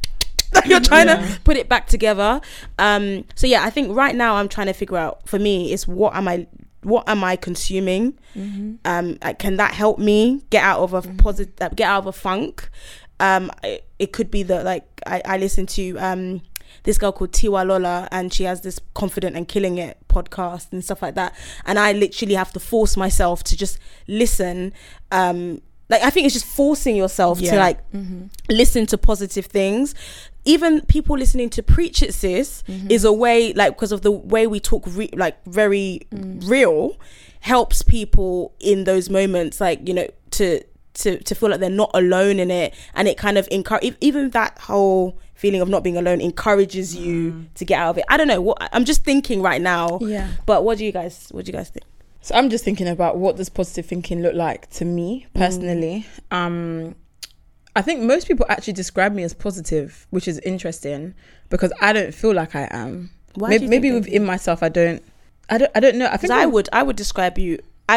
you're 0.67 0.81
trying 0.81 1.07
to 1.09 1.41
put 1.43 1.57
it 1.57 1.69
back 1.69 1.89
together. 1.89 2.41
Um 2.79 3.25
so 3.35 3.47
yeah 3.47 3.65
i 3.65 3.71
think 3.71 3.95
right 3.95 4.15
now 4.15 4.37
i'm 4.37 4.49
trying 4.49 4.69
to 4.69 4.73
figure 4.73 4.97
out 4.97 5.27
for 5.29 5.39
me 5.39 5.73
is 5.73 5.89
what 5.89 6.15
am 6.15 6.29
i 6.29 6.47
what 6.83 7.09
am 7.09 7.25
i 7.25 7.35
consuming? 7.37 8.19
Um 8.85 9.19
like, 9.23 9.39
can 9.39 9.57
that 9.57 9.75
help 9.75 9.99
me 9.99 10.43
get 10.51 10.63
out 10.63 10.81
of 10.81 10.93
a 10.95 11.03
positive 11.03 11.75
get 11.75 11.89
out 11.89 12.01
of 12.01 12.07
a 12.07 12.13
funk? 12.13 12.69
Um 13.21 13.51
it, 13.63 13.85
it 13.99 14.13
could 14.13 14.31
be 14.31 14.43
that 14.45 14.65
like 14.65 14.85
i 15.07 15.23
i 15.25 15.37
listen 15.39 15.67
to 15.67 15.97
um 15.99 16.43
this 16.83 16.99
girl 16.99 17.13
called 17.13 17.33
Tiwa 17.33 17.67
Lola 17.67 18.09
and 18.11 18.33
she 18.33 18.45
has 18.45 18.61
this 18.61 18.81
confident 18.95 19.37
and 19.37 19.49
killing 19.49 19.79
it 19.79 19.99
podcast 20.09 20.73
and 20.73 20.85
stuff 20.85 21.03
like 21.03 21.15
that. 21.15 21.35
And 21.65 21.79
I 21.79 21.93
literally 21.93 22.35
have 22.35 22.53
to 22.53 22.61
force 22.61 22.97
myself 22.97 23.43
to 23.45 23.57
just 23.57 23.79
listen 24.07 24.73
um 25.11 25.61
like 25.89 26.03
I 26.03 26.11
think 26.11 26.27
it's 26.27 26.35
just 26.35 26.47
forcing 26.47 26.97
yourself 26.97 27.39
to 27.39 27.45
Yeah. 27.45 27.57
like 27.57 27.91
mm-hmm. 27.93 28.27
listen 28.49 28.87
to 28.87 28.99
positive 28.99 29.47
things. 29.47 29.95
Even 30.45 30.83
people 30.83 31.17
listening 31.17 31.51
to 31.51 31.63
preach 31.63 32.03
it 32.03 32.15
sis 32.15 32.63
mm-hmm. 32.69 32.91
is 32.91 33.05
a 33.05 33.13
way 33.13 33.53
like 33.53 33.75
because 33.77 33.93
of 33.93 34.03
the 34.03 34.11
way 34.11 34.47
we 34.47 34.61
talk 34.61 34.85
re- 34.87 35.11
like 35.15 35.43
very 35.45 36.01
mm. 36.11 36.49
real 36.49 36.99
helps 37.41 37.83
people 37.83 38.55
in 38.61 38.85
those 38.85 39.11
moments 39.11 39.61
like 39.61 39.87
you 39.87 39.93
know 39.93 40.09
to 40.31 40.63
to 40.95 41.19
to 41.25 41.35
feel 41.35 41.51
like 41.51 41.61
they're 41.61 41.69
not 41.71 41.91
alone 41.95 42.39
in 42.39 42.51
it 42.51 42.73
and 42.95 43.09
it 43.09 43.17
kind 43.17 43.37
of 43.39 43.47
encourage 43.51 43.95
even 44.01 44.31
that 44.31 44.59
whole 44.59 45.19
feeling 45.35 45.61
of 45.61 45.69
not 45.69 45.83
being 45.83 45.97
alone 45.97 46.21
encourages 46.21 46.95
you 46.95 47.47
to 47.55 47.65
get 47.65 47.79
out 47.81 47.91
of 47.91 47.99
it 47.99 48.05
i 48.09 48.17
don't 48.17 48.29
know 48.29 48.41
what 48.41 48.57
i'm 48.73 48.85
just 48.85 49.03
thinking 49.05 49.43
right 49.43 49.61
now 49.61 49.99
Yeah. 50.01 50.29
but 50.47 50.65
what 50.65 50.79
do 50.79 50.85
you 50.85 50.93
guys 50.93 51.29
what 51.33 51.45
do 51.45 51.51
you 51.53 51.59
guys 51.59 51.69
think 51.71 51.85
So 52.23 52.35
I'm 52.37 52.49
just 52.49 52.65
thinking 52.65 52.89
about 52.89 53.19
what 53.19 53.37
does 53.37 53.51
positive 53.51 53.85
thinking 53.87 54.23
look 54.23 54.35
like 54.35 54.71
to 54.79 54.85
me 54.87 55.27
personally. 55.35 56.07
Um, 56.31 56.95
I 57.77 57.83
think 57.83 58.01
most 58.01 58.27
people 58.27 58.47
actually 58.49 58.73
describe 58.73 59.13
me 59.13 59.25
as 59.25 59.35
positive, 59.35 60.07
which 60.11 60.27
is 60.27 60.39
interesting 60.39 61.13
because 61.51 61.71
I 61.83 61.93
don't 61.93 62.15
feel 62.15 62.33
like 62.33 62.55
I 62.57 62.67
am. 62.71 63.11
Why 63.35 63.49
maybe 63.51 63.67
maybe 63.67 63.93
within 63.93 64.25
myself, 64.25 64.63
I 64.63 64.71
don't. 64.71 65.03
I 65.51 65.59
don't. 65.59 65.71
I 65.75 65.81
don't 65.81 65.97
know. 65.99 66.07
I 66.07 66.17
think 66.17 66.31
because 66.33 66.43
i 66.43 66.47
would 66.47 66.69
i 66.73 66.83
would 66.83 66.97
describe 66.97 67.37
you 67.37 67.59
i 67.91 67.97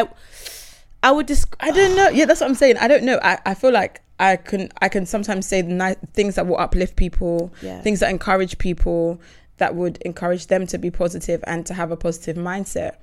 I 1.04 1.12
would 1.12 1.27
just. 1.27 1.48
I 1.60 1.72
don't 1.72 1.96
know. 1.96 2.10
Yeah, 2.10 2.25
that's 2.25 2.42
what 2.42 2.50
I'm 2.50 2.56
saying. 2.56 2.77
I 2.77 2.88
don't 2.88 3.04
know. 3.04 3.20
I, 3.22 3.38
I 3.46 3.54
feel 3.54 3.72
like 3.72 4.01
I 4.20 4.36
can 4.36 4.70
I 4.82 4.89
can 4.89 5.06
sometimes 5.06 5.46
say 5.46 5.62
the 5.62 5.72
nice 5.74 5.96
things 6.13 6.36
that 6.36 6.48
will 6.48 6.58
uplift 6.58 6.96
people, 6.96 7.54
Yeah. 7.62 7.82
things 7.82 8.00
that 8.00 8.10
encourage 8.10 8.58
people, 8.58 9.22
that 9.58 9.75
would 9.75 9.98
encourage 10.01 10.48
them 10.48 10.66
to 10.68 10.77
be 10.77 10.89
positive 10.92 11.44
and 11.48 11.66
to 11.68 11.74
have 11.74 11.92
a 11.92 11.98
positive 11.98 12.36
mindset. 12.38 12.96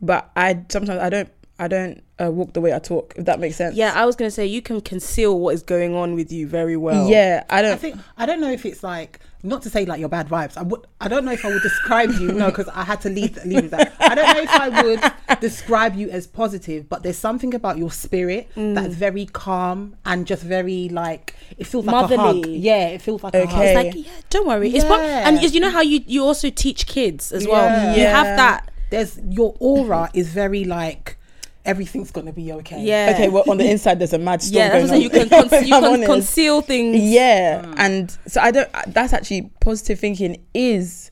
But 0.00 0.30
I 0.34 0.64
sometimes 0.70 0.98
I 1.00 1.10
don't 1.10 1.28
I 1.58 1.68
don't 1.68 2.02
uh, 2.20 2.30
walk 2.30 2.54
the 2.54 2.60
way 2.60 2.72
I 2.74 2.78
talk. 2.78 3.14
If 3.16 3.26
that 3.26 3.38
makes 3.38 3.56
sense. 3.56 3.76
Yeah, 3.76 3.92
I 3.94 4.04
was 4.06 4.16
gonna 4.16 4.30
say 4.30 4.46
you 4.46 4.62
can 4.62 4.80
conceal 4.80 5.38
what 5.38 5.54
is 5.54 5.62
going 5.62 5.94
on 5.94 6.14
with 6.14 6.32
you 6.32 6.46
very 6.46 6.76
well. 6.76 7.08
Yeah, 7.08 7.44
I 7.50 7.58
I 7.58 7.62
don't. 7.62 7.72
I 7.72 7.76
think 7.76 7.96
I 8.16 8.26
don't 8.26 8.40
know 8.40 8.50
if 8.50 8.64
it's 8.66 8.82
like 8.82 9.20
not 9.44 9.62
to 9.62 9.70
say 9.70 9.84
like 9.84 10.00
your 10.00 10.08
bad 10.08 10.28
vibes. 10.28 10.56
I 10.56 10.62
would 10.62 10.86
I 11.00 11.08
don't 11.08 11.24
know 11.24 11.32
if 11.32 11.44
I 11.44 11.48
would 11.48 11.62
describe 11.62 12.10
you 12.12 12.32
no 12.32 12.46
because 12.46 12.68
I 12.68 12.84
had 12.84 13.00
to 13.02 13.10
leave 13.10 13.38
leave 13.44 13.70
that. 13.70 13.94
I 14.00 14.14
don't 14.14 14.34
know 14.36 14.42
if 14.42 14.50
I 14.50 14.68
would 14.82 15.40
describe 15.40 15.94
you 15.94 16.10
as 16.10 16.26
positive, 16.26 16.88
but 16.88 17.02
there's 17.02 17.18
something 17.18 17.54
about 17.54 17.76
your 17.78 17.90
spirit 17.90 18.48
Mm. 18.56 18.74
that's 18.74 18.94
very 18.94 19.26
calm 19.26 19.96
and 20.04 20.26
just 20.26 20.42
very 20.42 20.88
like 20.88 21.34
it 21.58 21.66
feels 21.66 21.84
like 21.84 21.94
a 22.10 22.16
hug. 22.16 22.36
Motherly. 22.36 22.56
Yeah, 22.58 22.88
it 22.88 23.02
feels 23.02 23.22
like 23.22 23.34
a 23.34 23.46
hug. 23.46 23.54
Okay. 23.54 23.74
It's 23.88 23.96
like, 23.96 24.06
yeah, 24.06 24.12
don't 24.30 24.46
worry. 24.46 24.70
It's 24.70 24.84
part, 24.84 25.02
Yeah. 25.02 25.28
and 25.28 25.42
is- 25.42 25.54
you 25.54 25.60
know 25.60 25.70
how 25.70 25.82
you 25.82 26.00
you 26.06 26.24
also 26.24 26.50
teach 26.50 26.86
kids 26.86 27.30
as 27.30 27.46
well. 27.46 27.64
Yeah. 27.66 27.96
You 27.96 28.06
have 28.06 28.36
that. 28.36 28.70
There's 28.90 29.18
your 29.28 29.54
aura 29.60 30.10
is 30.14 30.28
very 30.28 30.64
like 30.64 31.18
everything's 31.64 32.10
gonna 32.10 32.32
be 32.32 32.52
okay. 32.52 32.82
Yeah. 32.82 33.12
Okay, 33.14 33.28
well 33.28 33.44
on 33.48 33.58
the 33.58 33.70
inside 33.70 33.98
there's 33.98 34.12
a 34.12 34.18
mad 34.18 34.42
storm 34.42 34.58
yeah, 34.58 34.68
that's 34.70 34.90
going 34.90 34.94
on. 34.94 35.02
You 35.02 35.10
can 35.10 35.28
con- 35.28 35.64
you 35.66 35.80
can 35.80 36.04
conceal 36.04 36.60
things. 36.60 37.02
Yeah, 37.02 37.64
hmm. 37.64 37.74
and 37.76 38.18
so 38.26 38.40
I 38.40 38.50
don't. 38.50 38.68
That's 38.88 39.12
actually 39.12 39.50
positive 39.60 39.98
thinking 39.98 40.44
is 40.54 41.10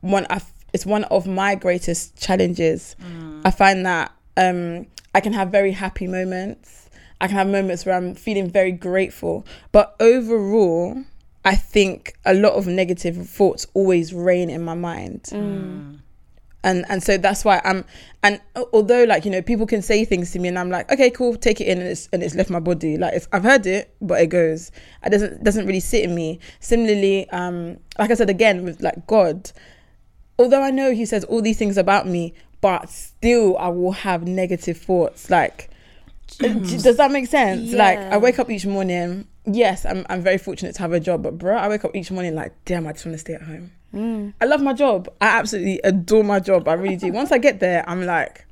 one. 0.00 0.26
I 0.30 0.36
f- 0.36 0.52
it's 0.72 0.86
one 0.86 1.04
of 1.04 1.26
my 1.26 1.54
greatest 1.54 2.20
challenges. 2.20 2.96
Hmm. 3.00 3.42
I 3.44 3.50
find 3.50 3.86
that 3.86 4.12
um, 4.36 4.86
I 5.14 5.20
can 5.20 5.32
have 5.32 5.50
very 5.50 5.72
happy 5.72 6.06
moments. 6.06 6.88
I 7.20 7.26
can 7.26 7.36
have 7.36 7.48
moments 7.48 7.84
where 7.84 7.96
I'm 7.96 8.14
feeling 8.14 8.48
very 8.48 8.72
grateful, 8.72 9.46
but 9.72 9.94
overall, 10.00 11.04
I 11.44 11.54
think 11.54 12.14
a 12.24 12.32
lot 12.32 12.54
of 12.54 12.66
negative 12.66 13.28
thoughts 13.28 13.66
always 13.74 14.14
reign 14.14 14.48
in 14.48 14.62
my 14.62 14.74
mind 14.74 15.28
hmm. 15.30 15.94
And 16.62 16.84
and 16.88 17.02
so 17.02 17.16
that's 17.16 17.44
why 17.44 17.60
I'm 17.64 17.84
and 18.22 18.40
although 18.72 19.04
like 19.04 19.24
you 19.24 19.30
know 19.30 19.40
people 19.40 19.66
can 19.66 19.82
say 19.82 20.04
things 20.04 20.30
to 20.32 20.38
me 20.38 20.48
and 20.48 20.58
I'm 20.58 20.70
like 20.70 20.90
okay 20.92 21.10
cool 21.10 21.36
take 21.36 21.60
it 21.60 21.66
in 21.66 21.78
and 21.78 21.88
it's 21.88 22.08
and 22.12 22.22
it's 22.22 22.34
left 22.34 22.50
my 22.50 22.60
body. 22.60 22.98
Like 22.98 23.14
it's, 23.14 23.28
I've 23.32 23.44
heard 23.44 23.66
it 23.66 23.94
but 24.00 24.20
it 24.20 24.26
goes. 24.26 24.70
It 25.04 25.10
doesn't 25.10 25.42
doesn't 25.42 25.66
really 25.66 25.80
sit 25.80 26.04
in 26.04 26.14
me. 26.14 26.38
Similarly 26.60 27.28
um 27.30 27.78
like 27.98 28.10
I 28.10 28.14
said 28.14 28.30
again 28.30 28.64
with 28.64 28.82
like 28.82 29.06
God 29.06 29.50
although 30.38 30.62
I 30.62 30.70
know 30.70 30.92
he 30.92 31.06
says 31.06 31.24
all 31.24 31.42
these 31.42 31.58
things 31.58 31.76
about 31.78 32.06
me 32.06 32.34
but 32.60 32.90
still 32.90 33.56
I 33.56 33.68
will 33.68 33.92
have 33.92 34.26
negative 34.26 34.78
thoughts. 34.78 35.30
Like 35.30 35.70
does 36.38 36.96
that 36.98 37.10
make 37.10 37.26
sense? 37.26 37.72
Like 37.72 37.98
I 37.98 38.18
wake 38.18 38.38
up 38.38 38.50
each 38.50 38.66
morning 38.66 39.26
yes 39.46 39.86
I'm, 39.86 40.04
I'm 40.10 40.20
very 40.20 40.38
fortunate 40.38 40.74
to 40.74 40.82
have 40.82 40.92
a 40.92 41.00
job 41.00 41.22
but 41.22 41.38
bro 41.38 41.56
I 41.56 41.68
wake 41.68 41.84
up 41.84 41.96
each 41.96 42.10
morning 42.10 42.34
like 42.34 42.52
damn 42.66 42.86
I 42.86 42.92
just 42.92 43.06
want 43.06 43.14
to 43.14 43.18
stay 43.18 43.34
at 43.34 43.42
home 43.42 43.72
Mm. 43.94 44.34
I 44.40 44.44
love 44.44 44.62
my 44.62 44.72
job. 44.72 45.08
I 45.20 45.26
absolutely 45.38 45.80
adore 45.84 46.22
my 46.24 46.40
job. 46.40 46.68
I 46.68 46.74
really 46.74 46.96
do. 46.96 47.12
Once 47.12 47.32
I 47.32 47.38
get 47.38 47.58
there, 47.60 47.84
I'm 47.88 48.04
like, 48.06 48.46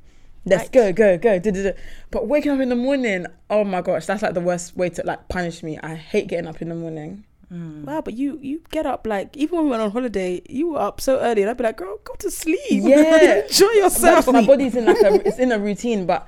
let's 0.45 0.63
Right. 0.63 0.71
go, 0.71 0.93
go, 0.93 1.17
go. 1.17 1.39
da, 1.39 1.51
da, 1.51 1.63
da. 1.63 1.71
But 2.11 2.27
waking 2.27 2.51
up 2.51 2.59
in 2.59 2.69
the 2.69 2.75
morning, 2.75 3.25
oh 3.49 3.63
my 3.63 3.81
gosh, 3.81 4.05
that's 4.05 4.21
like 4.21 4.33
the 4.33 4.41
worst 4.41 4.75
way 4.75 4.89
to 4.89 5.03
like 5.05 5.27
punish 5.29 5.63
me. 5.63 5.77
I 5.81 5.95
hate 5.95 6.27
getting 6.27 6.47
up 6.47 6.61
in 6.61 6.69
the 6.69 6.75
morning. 6.75 7.23
Mm. 7.51 7.85
Wow, 7.85 8.01
but 8.01 8.13
you 8.13 8.37
you 8.43 8.61
get 8.69 8.85
up 8.85 9.07
like 9.07 9.35
even 9.35 9.55
when 9.57 9.65
we 9.65 9.71
went 9.71 9.81
on 9.81 9.89
holiday, 9.91 10.39
you 10.47 10.69
were 10.69 10.79
up 10.79 11.01
so 11.01 11.19
early, 11.19 11.41
and 11.41 11.49
I'd 11.49 11.57
be 11.57 11.63
like, 11.63 11.77
girl, 11.77 11.97
go 12.03 12.13
to 12.19 12.29
sleep. 12.29 12.59
Yeah. 12.69 13.41
enjoy 13.43 13.71
yourself. 13.71 14.27
my 14.27 14.45
body's 14.45 14.75
in 14.75 14.85
like 14.85 15.01
a, 15.01 15.25
it's 15.27 15.39
in 15.39 15.51
a 15.51 15.57
routine, 15.57 16.05
but 16.05 16.27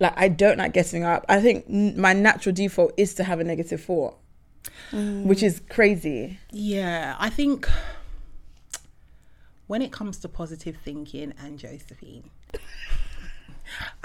like 0.00 0.14
I 0.16 0.28
don't 0.28 0.56
like 0.56 0.72
getting 0.72 1.04
up. 1.04 1.26
I 1.28 1.40
think 1.42 1.66
n- 1.68 2.00
my 2.00 2.14
natural 2.14 2.54
default 2.54 2.94
is 2.96 3.12
to 3.16 3.24
have 3.24 3.38
a 3.38 3.44
negative 3.44 3.82
thought, 3.84 4.16
mm. 4.92 5.24
which 5.24 5.42
is 5.42 5.60
crazy. 5.68 6.38
Yeah, 6.52 7.16
I 7.18 7.28
think 7.28 7.68
when 9.72 9.80
it 9.80 9.90
comes 9.90 10.18
to 10.18 10.28
positive 10.28 10.76
thinking 10.84 11.32
and 11.42 11.58
Josephine, 11.58 12.28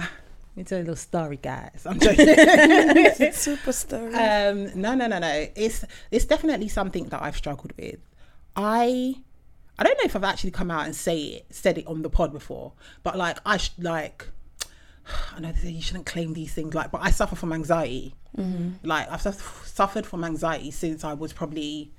it's 0.55 0.71
a 0.71 0.77
little 0.77 0.95
story, 0.95 1.35
guys. 1.35 1.85
I'm 1.85 1.99
joking. 1.99 3.31
Super 3.33 3.73
story. 3.73 4.13
um, 4.13 4.71
no, 4.79 4.95
no, 4.95 5.07
no, 5.07 5.19
no. 5.19 5.47
It's 5.57 5.83
it's 6.09 6.23
definitely 6.23 6.69
something 6.69 7.09
that 7.09 7.21
I've 7.21 7.35
struggled 7.35 7.73
with. 7.77 7.99
I 8.55 9.15
I 9.77 9.83
don't 9.83 9.97
know 9.97 10.05
if 10.05 10.15
I've 10.15 10.23
actually 10.23 10.51
come 10.51 10.71
out 10.71 10.85
and 10.85 10.95
say 10.95 11.19
it, 11.19 11.47
said 11.49 11.77
it 11.77 11.85
on 11.85 12.01
the 12.01 12.09
pod 12.09 12.31
before, 12.31 12.71
but 13.03 13.17
like 13.17 13.37
I 13.45 13.57
sh- 13.57 13.71
like 13.77 14.25
I 15.35 15.41
know 15.41 15.51
they 15.51 15.59
say 15.59 15.71
you 15.71 15.81
shouldn't 15.81 16.05
claim 16.05 16.31
these 16.31 16.53
things, 16.53 16.75
like, 16.75 16.91
but 16.91 17.01
I 17.03 17.11
suffer 17.11 17.35
from 17.35 17.51
anxiety. 17.51 18.15
Like 18.83 19.11
I've 19.11 19.21
suffered 19.21 20.05
from 20.05 20.23
anxiety 20.23 20.71
since 20.71 21.03
I 21.03 21.11
was 21.11 21.33
probably 21.33 21.91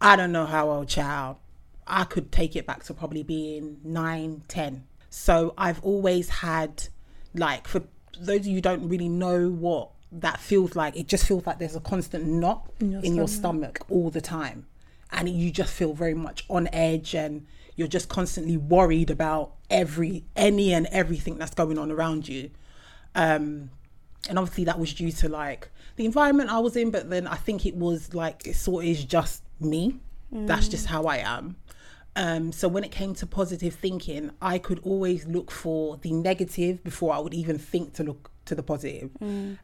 I 0.00 0.16
don't 0.16 0.32
know 0.32 0.46
how 0.46 0.70
old 0.70 0.88
child. 0.88 1.36
I 1.86 2.04
could 2.04 2.32
take 2.32 2.56
it 2.56 2.66
back 2.66 2.84
to 2.84 2.94
probably 2.94 3.22
being 3.22 3.78
nine, 3.84 4.42
ten. 4.48 4.84
So 5.10 5.54
I've 5.56 5.82
always 5.82 6.28
had, 6.28 6.88
like, 7.34 7.68
for 7.68 7.82
those 8.18 8.40
of 8.40 8.46
you 8.46 8.54
who 8.54 8.60
don't 8.60 8.88
really 8.88 9.08
know 9.08 9.48
what 9.48 9.90
that 10.12 10.40
feels 10.40 10.74
like, 10.74 10.96
it 10.96 11.08
just 11.08 11.26
feels 11.26 11.46
like 11.46 11.58
there's 11.58 11.76
a 11.76 11.80
constant 11.80 12.26
knot 12.26 12.70
in 12.80 13.14
your, 13.14 13.28
stomach 13.28 13.80
all 13.88 14.10
the 14.10 14.20
time. 14.20 14.66
And 15.12 15.28
you 15.28 15.50
just 15.50 15.72
feel 15.72 15.92
very 15.92 16.14
much 16.14 16.44
on 16.48 16.68
edge 16.72 17.14
and 17.14 17.46
you're 17.76 17.88
just 17.88 18.08
constantly 18.08 18.56
worried 18.56 19.10
about 19.10 19.52
every, 19.70 20.24
any 20.36 20.72
and 20.72 20.86
everything 20.86 21.38
that's 21.38 21.54
going 21.54 21.78
on 21.78 21.90
around 21.90 22.28
you. 22.28 22.50
Um, 23.14 23.70
and 24.28 24.38
obviously 24.38 24.64
that 24.64 24.78
was 24.78 24.94
due 24.94 25.12
to 25.12 25.28
like 25.28 25.68
the 25.96 26.04
environment 26.06 26.50
I 26.50 26.58
was 26.58 26.76
in, 26.76 26.90
but 26.90 27.10
then 27.10 27.26
I 27.26 27.36
think 27.36 27.66
it 27.66 27.76
was 27.76 28.14
like 28.14 28.46
it 28.46 28.56
sort 28.56 28.84
of 28.84 28.90
is 28.90 29.04
just 29.04 29.42
me. 29.60 30.00
That's 30.46 30.66
just 30.66 30.86
how 30.86 31.04
I 31.04 31.18
am. 31.18 31.56
Um, 32.16 32.52
so 32.52 32.68
when 32.68 32.84
it 32.84 32.90
came 32.90 33.14
to 33.16 33.26
positive 33.26 33.74
thinking, 33.74 34.30
I 34.40 34.58
could 34.58 34.78
always 34.80 35.26
look 35.26 35.50
for 35.50 35.96
the 35.96 36.12
negative 36.12 36.84
before 36.84 37.12
I 37.12 37.18
would 37.18 37.34
even 37.34 37.58
think 37.58 37.94
to 37.94 38.04
look 38.04 38.30
to 38.44 38.54
the 38.54 38.62
positive. 38.62 39.10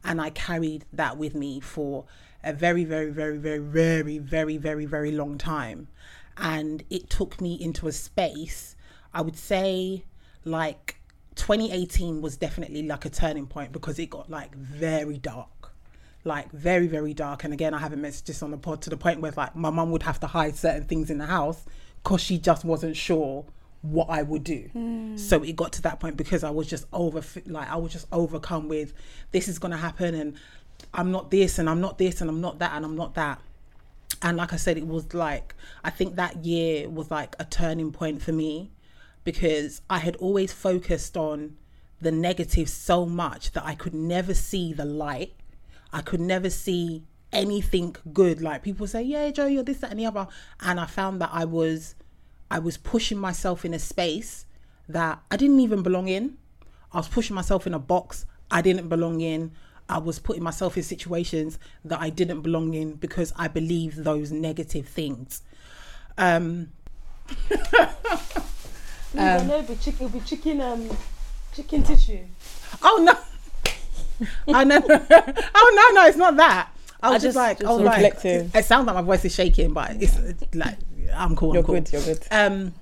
And 0.02 0.20
I 0.20 0.30
carried 0.30 0.84
that 0.92 1.16
with 1.16 1.34
me 1.34 1.60
for 1.60 2.06
a 2.42 2.52
very, 2.52 2.84
very, 2.84 3.10
very, 3.10 3.38
very, 3.38 3.58
very, 3.58 4.18
very, 4.18 4.56
very, 4.56 4.86
very 4.86 5.12
long 5.12 5.38
time. 5.38 5.88
And 6.36 6.82
it 6.90 7.10
took 7.10 7.40
me 7.40 7.54
into 7.54 7.86
a 7.86 7.92
space, 7.92 8.74
I 9.12 9.20
would 9.20 9.36
say 9.36 10.04
like 10.44 10.96
2018 11.36 12.20
was 12.20 12.36
definitely 12.36 12.82
like 12.82 13.04
a 13.04 13.10
turning 13.10 13.46
point 13.46 13.72
because 13.72 13.98
it 13.98 14.10
got 14.10 14.30
like 14.30 14.54
very 14.54 15.18
dark 15.18 15.72
like 16.24 16.50
very 16.52 16.86
very 16.86 17.14
dark 17.14 17.44
and 17.44 17.52
again 17.52 17.72
i 17.72 17.78
haven't 17.78 18.00
mentioned 18.00 18.26
this 18.26 18.42
on 18.42 18.50
the 18.50 18.56
pod 18.56 18.82
to 18.82 18.90
the 18.90 18.96
point 18.96 19.20
where 19.20 19.32
like 19.36 19.54
my 19.56 19.70
mum 19.70 19.90
would 19.90 20.02
have 20.02 20.20
to 20.20 20.26
hide 20.26 20.54
certain 20.54 20.84
things 20.84 21.08
in 21.10 21.18
the 21.18 21.26
house 21.26 21.64
because 22.02 22.20
she 22.20 22.38
just 22.38 22.64
wasn't 22.64 22.96
sure 22.96 23.44
what 23.82 24.10
i 24.10 24.22
would 24.22 24.44
do. 24.44 24.68
Hmm. 24.72 25.16
So 25.16 25.42
it 25.42 25.56
got 25.56 25.72
to 25.74 25.82
that 25.82 26.00
point 26.00 26.16
because 26.16 26.44
i 26.44 26.50
was 26.50 26.66
just 26.66 26.86
over 26.92 27.22
like 27.46 27.68
i 27.70 27.76
was 27.76 27.92
just 27.92 28.06
overcome 28.12 28.68
with 28.68 28.92
this 29.32 29.48
is 29.48 29.58
going 29.58 29.70
to 29.72 29.78
happen 29.78 30.14
and 30.14 30.34
i'm 30.92 31.10
not 31.10 31.30
this 31.30 31.58
and 31.58 31.68
i'm 31.68 31.80
not 31.80 31.96
this 31.96 32.20
and 32.20 32.28
i'm 32.28 32.40
not 32.40 32.58
that 32.58 32.72
and 32.74 32.84
i'm 32.84 32.96
not 32.96 33.14
that. 33.14 33.40
And 34.22 34.36
like 34.36 34.52
I 34.52 34.56
said, 34.56 34.76
it 34.76 34.86
was 34.86 35.14
like 35.14 35.54
I 35.82 35.90
think 35.90 36.16
that 36.16 36.44
year 36.44 36.88
was 36.88 37.10
like 37.10 37.36
a 37.38 37.44
turning 37.44 37.90
point 37.92 38.20
for 38.20 38.32
me 38.32 38.70
because 39.24 39.80
I 39.88 39.98
had 39.98 40.16
always 40.16 40.52
focused 40.52 41.16
on 41.16 41.56
the 42.00 42.10
negative 42.10 42.68
so 42.68 43.06
much 43.06 43.52
that 43.52 43.64
I 43.64 43.74
could 43.74 43.94
never 43.94 44.34
see 44.34 44.72
the 44.72 44.84
light. 44.84 45.34
I 45.92 46.02
could 46.02 46.20
never 46.20 46.50
see 46.50 47.04
anything 47.32 47.96
good. 48.12 48.40
Like 48.40 48.62
people 48.62 48.86
say, 48.86 49.02
"Yeah, 49.02 49.30
Joe, 49.30 49.46
you're 49.46 49.62
this, 49.62 49.78
that, 49.78 49.90
and 49.90 50.00
the 50.00 50.06
other," 50.06 50.26
and 50.60 50.80
I 50.80 50.86
found 50.86 51.20
that 51.20 51.30
I 51.32 51.44
was, 51.44 51.94
I 52.50 52.58
was 52.58 52.76
pushing 52.76 53.18
myself 53.18 53.64
in 53.64 53.74
a 53.74 53.78
space 53.78 54.46
that 54.88 55.20
I 55.30 55.36
didn't 55.36 55.60
even 55.60 55.82
belong 55.82 56.08
in. 56.08 56.36
I 56.92 56.98
was 56.98 57.08
pushing 57.08 57.34
myself 57.34 57.66
in 57.66 57.74
a 57.74 57.78
box 57.78 58.26
I 58.50 58.62
didn't 58.62 58.88
belong 58.88 59.20
in. 59.20 59.52
I 59.88 59.98
was 59.98 60.18
putting 60.18 60.42
myself 60.42 60.76
in 60.76 60.82
situations 60.82 61.58
that 61.84 62.00
I 62.00 62.10
didn't 62.10 62.42
belong 62.42 62.74
in 62.74 62.94
because 62.94 63.32
I 63.36 63.48
believed 63.48 64.04
those 64.04 64.30
negative 64.30 64.86
things. 64.86 65.42
Um, 66.16 66.70
no, 69.14 69.44
no, 69.44 69.62
but 69.66 69.80
chicken, 69.80 70.06
it'll 70.06 70.18
be 70.18 70.24
chicken, 70.24 70.60
um, 70.60 70.88
chicken 71.54 71.82
tissue. 71.82 72.24
oh 72.82 73.02
no, 73.02 73.14
oh 74.48 74.62
no, 74.62 74.80
oh 74.88 75.90
no, 75.94 76.00
no, 76.00 76.06
it's 76.06 76.16
not 76.16 76.36
that. 76.36 76.70
I 77.02 77.10
was 77.10 77.14
I 77.14 77.18
just, 77.18 77.24
just- 77.26 77.36
like, 77.36 77.58
just 77.58 77.70
I 77.70 77.74
was 77.74 77.82
like, 77.82 78.02
reflective. 78.02 78.54
it 78.56 78.64
sounds 78.64 78.86
like 78.86 78.96
my 78.96 79.02
voice 79.02 79.24
is 79.24 79.34
shaking, 79.34 79.72
but 79.72 79.92
it's 80.00 80.16
like 80.54 80.76
I'm 81.14 81.34
cool. 81.36 81.50
I'm 81.50 81.54
You're 81.56 81.62
cool. 81.64 81.74
good. 81.80 81.92
You're 81.92 82.02
good. 82.02 82.26
um 82.30 82.74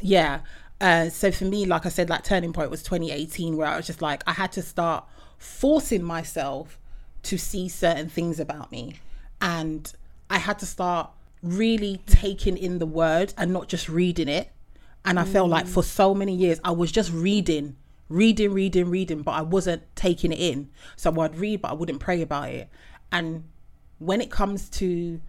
yeah 0.00 0.40
uh 0.80 1.08
so 1.08 1.30
for 1.30 1.44
me 1.44 1.64
like 1.66 1.86
i 1.86 1.88
said 1.88 2.08
that 2.08 2.24
turning 2.24 2.52
point 2.52 2.68
was 2.68 2.82
2018 2.82 3.56
where 3.56 3.68
i 3.68 3.76
was 3.76 3.86
just 3.86 4.02
like 4.02 4.22
i 4.26 4.32
had 4.32 4.50
to 4.50 4.60
start 4.60 5.04
forcing 5.38 6.02
myself 6.02 6.78
to 7.22 7.38
see 7.38 7.68
certain 7.68 8.08
things 8.08 8.40
about 8.40 8.72
me 8.72 8.96
and 9.40 9.92
i 10.28 10.36
had 10.38 10.58
to 10.58 10.66
start 10.66 11.10
really 11.42 12.00
taking 12.06 12.56
in 12.58 12.80
the 12.80 12.86
word 12.86 13.32
and 13.38 13.52
not 13.52 13.68
just 13.68 13.88
reading 13.88 14.28
it 14.28 14.50
and 15.04 15.18
i 15.18 15.24
felt 15.24 15.48
like 15.48 15.66
for 15.66 15.82
so 15.84 16.12
many 16.12 16.34
years 16.34 16.58
i 16.64 16.70
was 16.72 16.90
just 16.90 17.12
reading 17.12 17.76
reading, 18.10 18.52
reading, 18.52 18.90
reading, 18.90 19.22
but 19.22 19.32
I 19.32 19.40
wasn't 19.40 19.82
taking 19.96 20.30
it 20.30 20.38
in. 20.38 20.68
So 20.94 21.18
I'd 21.22 21.36
read, 21.36 21.62
but 21.62 21.70
I 21.70 21.72
wouldn't 21.74 22.00
pray 22.00 22.20
about 22.20 22.50
it. 22.50 22.68
And 23.10 23.44
when 23.98 24.20
it 24.20 24.30
comes 24.30 24.68
to 24.70 25.20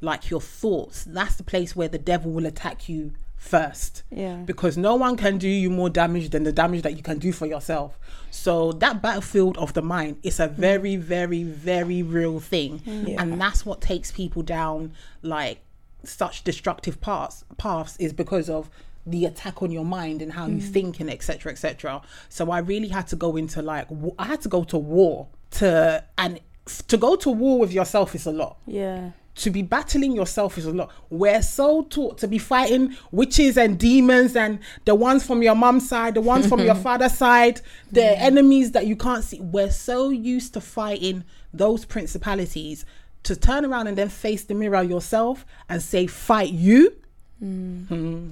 like 0.00 0.30
your 0.30 0.40
thoughts, 0.40 1.04
that's 1.04 1.36
the 1.36 1.42
place 1.42 1.76
where 1.76 1.88
the 1.88 1.98
devil 1.98 2.32
will 2.32 2.46
attack 2.46 2.88
you 2.88 3.12
first. 3.36 4.02
Yeah. 4.10 4.36
Because 4.36 4.76
no 4.76 4.94
one 4.94 5.16
can 5.16 5.38
do 5.38 5.48
you 5.48 5.70
more 5.70 5.90
damage 5.90 6.30
than 6.30 6.44
the 6.44 6.52
damage 6.52 6.82
that 6.82 6.96
you 6.96 7.02
can 7.02 7.18
do 7.18 7.32
for 7.32 7.46
yourself. 7.46 7.98
So 8.30 8.72
that 8.72 9.02
battlefield 9.02 9.58
of 9.58 9.72
the 9.72 9.82
mind 9.82 10.18
is 10.22 10.40
a 10.40 10.48
very, 10.48 10.96
very, 10.96 11.42
very 11.42 12.02
real 12.02 12.38
thing. 12.38 12.80
Mm. 12.80 13.16
And 13.18 13.40
that's 13.40 13.66
what 13.66 13.80
takes 13.80 14.12
people 14.12 14.42
down 14.42 14.92
like 15.22 15.60
such 16.04 16.44
destructive 16.44 17.00
paths 17.00 17.44
paths 17.58 17.96
is 17.98 18.12
because 18.12 18.48
of 18.48 18.70
the 19.06 19.24
attack 19.24 19.62
on 19.62 19.70
your 19.70 19.84
mind 19.84 20.22
and 20.22 20.32
how 20.32 20.46
you 20.46 20.56
mm. 20.56 20.72
think 20.72 21.00
and 21.00 21.10
etc 21.10 21.52
etc 21.52 22.00
so 22.28 22.50
i 22.50 22.58
really 22.58 22.88
had 22.88 23.06
to 23.06 23.16
go 23.16 23.36
into 23.36 23.60
like 23.60 23.88
w- 23.88 24.14
i 24.18 24.24
had 24.24 24.40
to 24.40 24.48
go 24.48 24.64
to 24.64 24.78
war 24.78 25.26
to 25.50 26.02
and 26.16 26.40
to 26.88 26.96
go 26.96 27.16
to 27.16 27.30
war 27.30 27.58
with 27.58 27.72
yourself 27.72 28.14
is 28.14 28.26
a 28.26 28.32
lot 28.32 28.56
Yeah. 28.66 29.10
to 29.36 29.50
be 29.50 29.62
battling 29.62 30.12
yourself 30.12 30.58
is 30.58 30.66
a 30.66 30.72
lot. 30.72 30.90
We're 31.08 31.42
so 31.42 31.82
taught 31.84 32.18
to 32.18 32.28
be 32.28 32.38
fighting 32.38 32.96
witches 33.12 33.56
and 33.56 33.78
demons 33.78 34.36
and 34.36 34.58
the 34.84 34.94
ones 34.94 35.24
from 35.24 35.42
your 35.42 35.54
mum's 35.54 35.88
side, 35.88 36.14
the 36.14 36.20
ones 36.20 36.46
from 36.46 36.60
your 36.60 36.74
father's 36.86 37.16
side, 37.16 37.60
the 37.90 38.04
enemies 38.20 38.72
that 38.72 38.86
you 38.86 38.96
can't 38.96 39.24
see. 39.24 39.40
We're 39.40 39.70
so 39.70 40.10
used 40.10 40.52
to 40.54 40.60
fighting 40.60 41.24
those 41.54 41.84
principalities 41.84 42.84
to 43.22 43.36
turn 43.36 43.64
around 43.64 43.86
and 43.86 43.96
then 43.96 44.08
face 44.08 44.44
the 44.44 44.54
mirror 44.54 44.82
yourself 44.82 45.44
and 45.68 45.80
say, 45.82 46.06
fight 46.06 46.52
you. 46.52 46.92
Hmm. 47.38 48.28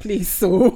Please, 0.00 0.28
so 0.28 0.70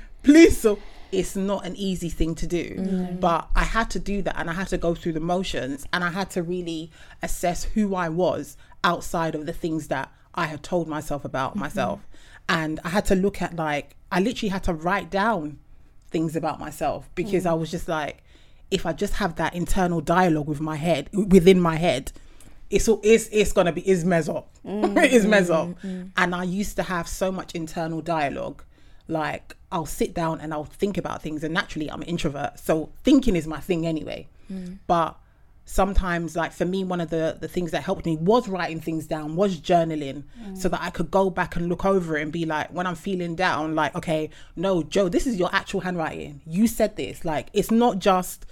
please, 0.22 0.58
so 0.60 0.78
it's 1.10 1.36
not 1.36 1.66
an 1.66 1.76
easy 1.76 2.08
thing 2.08 2.34
to 2.36 2.46
do. 2.46 3.16
But 3.20 3.48
I 3.54 3.64
had 3.64 3.90
to 3.90 3.98
do 3.98 4.22
that 4.22 4.36
and 4.38 4.50
I 4.50 4.52
had 4.52 4.68
to 4.68 4.78
go 4.78 4.94
through 4.94 5.12
the 5.12 5.20
motions 5.20 5.86
and 5.92 6.04
I 6.04 6.10
had 6.10 6.30
to 6.30 6.42
really 6.42 6.90
assess 7.22 7.64
who 7.64 7.94
I 7.94 8.08
was 8.08 8.56
outside 8.84 9.34
of 9.34 9.46
the 9.46 9.52
things 9.52 9.88
that 9.88 10.12
I 10.34 10.46
had 10.46 10.62
told 10.62 10.88
myself 10.88 11.24
about 11.24 11.52
mm-hmm. 11.52 11.60
myself. 11.60 12.06
And 12.48 12.80
I 12.84 12.90
had 12.90 13.04
to 13.06 13.14
look 13.14 13.42
at 13.42 13.56
like 13.56 13.96
I 14.10 14.20
literally 14.20 14.50
had 14.50 14.64
to 14.64 14.74
write 14.74 15.10
down 15.10 15.58
things 16.10 16.36
about 16.36 16.58
myself 16.58 17.10
because 17.14 17.44
I 17.44 17.52
was 17.52 17.70
just 17.70 17.88
like, 17.88 18.22
if 18.70 18.86
I 18.86 18.92
just 18.92 19.14
have 19.14 19.36
that 19.36 19.54
internal 19.54 20.00
dialogue 20.00 20.48
with 20.48 20.60
my 20.60 20.76
head 20.76 21.10
within 21.12 21.60
my 21.60 21.76
head, 21.76 22.12
it's 22.70 22.88
all 22.88 23.00
it's 23.02 23.28
it's 23.32 23.52
gonna 23.52 23.72
be 23.72 23.86
is 23.88 24.04
mess 24.04 24.28
up. 24.28 24.50
it's 24.64 25.24
mess 25.24 25.50
up. 25.50 25.68
Mm, 25.68 25.74
mm, 25.82 26.04
mm. 26.04 26.10
And 26.16 26.34
I 26.34 26.44
used 26.44 26.76
to 26.76 26.82
have 26.82 27.08
so 27.08 27.32
much 27.32 27.54
internal 27.54 28.00
dialogue. 28.00 28.62
Like 29.08 29.56
I'll 29.72 29.86
sit 29.86 30.14
down 30.14 30.40
and 30.40 30.52
I'll 30.52 30.64
think 30.64 30.96
about 30.96 31.22
things 31.22 31.42
and 31.42 31.52
naturally 31.52 31.90
I'm 31.90 32.02
an 32.02 32.08
introvert. 32.08 32.58
So 32.58 32.90
thinking 33.02 33.34
is 33.34 33.46
my 33.46 33.60
thing 33.60 33.86
anyway. 33.86 34.28
Mm. 34.52 34.78
But 34.86 35.18
sometimes 35.68 36.34
like 36.34 36.50
for 36.50 36.64
me 36.64 36.82
one 36.82 36.98
of 36.98 37.10
the 37.10 37.36
the 37.38 37.46
things 37.46 37.72
that 37.72 37.82
helped 37.82 38.06
me 38.06 38.16
was 38.16 38.48
writing 38.48 38.80
things 38.80 39.06
down 39.06 39.36
was 39.36 39.60
journaling 39.60 40.22
so 40.54 40.66
mm. 40.66 40.70
that 40.70 40.80
i 40.80 40.88
could 40.88 41.10
go 41.10 41.28
back 41.28 41.56
and 41.56 41.68
look 41.68 41.84
over 41.84 42.16
it 42.16 42.22
and 42.22 42.32
be 42.32 42.46
like 42.46 42.72
when 42.72 42.86
i'm 42.86 42.94
feeling 42.94 43.34
down 43.34 43.74
like 43.74 43.94
okay 43.94 44.30
no 44.56 44.82
joe 44.82 45.10
this 45.10 45.26
is 45.26 45.36
your 45.36 45.54
actual 45.54 45.80
handwriting 45.80 46.40
you 46.46 46.66
said 46.66 46.96
this 46.96 47.22
like 47.22 47.48
it's 47.52 47.70
not 47.70 47.98
just 47.98 48.46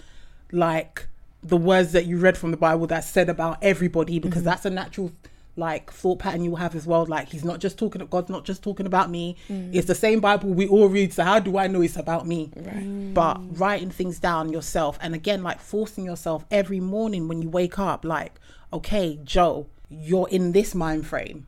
like 0.52 1.08
the 1.42 1.56
words 1.56 1.92
that 1.92 2.04
you 2.04 2.18
read 2.18 2.36
from 2.36 2.50
the 2.50 2.56
bible 2.58 2.86
that 2.86 3.02
said 3.02 3.30
about 3.30 3.56
everybody 3.62 4.18
because 4.18 4.40
mm-hmm. 4.42 4.50
that's 4.50 4.66
a 4.66 4.70
natural 4.70 5.10
like 5.56 5.90
thought 5.90 6.18
pattern 6.18 6.44
you 6.44 6.50
will 6.50 6.58
have 6.58 6.74
as 6.74 6.86
well. 6.86 7.06
Like 7.06 7.28
he's 7.28 7.44
not 7.44 7.60
just 7.60 7.78
talking 7.78 8.04
god's 8.06 8.30
not 8.30 8.44
just 8.44 8.62
talking 8.62 8.86
about 8.86 9.10
me. 9.10 9.36
Mm. 9.48 9.74
It's 9.74 9.86
the 9.86 9.94
same 9.94 10.20
bible 10.20 10.50
we 10.50 10.66
all 10.68 10.88
read 10.88 11.12
so 11.12 11.24
how 11.24 11.38
do 11.38 11.58
i 11.58 11.66
know 11.66 11.80
it's 11.80 11.96
about 11.96 12.26
me? 12.26 12.50
Mm. 12.56 13.14
But 13.14 13.38
writing 13.58 13.90
things 13.90 14.18
down 14.18 14.52
yourself 14.52 14.98
and 15.00 15.14
again 15.14 15.42
like 15.42 15.60
forcing 15.60 16.04
yourself 16.04 16.44
every 16.50 16.80
morning 16.80 17.28
when 17.28 17.42
you 17.42 17.48
wake 17.48 17.78
up 17.78 18.04
like 18.04 18.40
okay 18.72 19.18
joe 19.24 19.68
you're 19.88 20.28
in 20.28 20.52
this 20.52 20.74
mind 20.74 21.06
frame 21.06 21.46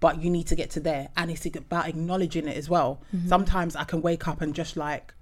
but 0.00 0.22
you 0.22 0.30
need 0.30 0.46
to 0.46 0.54
get 0.54 0.70
to 0.70 0.80
there. 0.80 1.08
And 1.16 1.30
it's 1.30 1.44
about 1.46 1.88
acknowledging 1.88 2.46
it 2.46 2.56
as 2.56 2.68
well. 2.68 3.00
Mm-hmm. 3.14 3.28
Sometimes 3.28 3.76
i 3.76 3.84
can 3.84 4.00
wake 4.02 4.28
up 4.28 4.40
and 4.40 4.54
just 4.54 4.76
like 4.76 5.14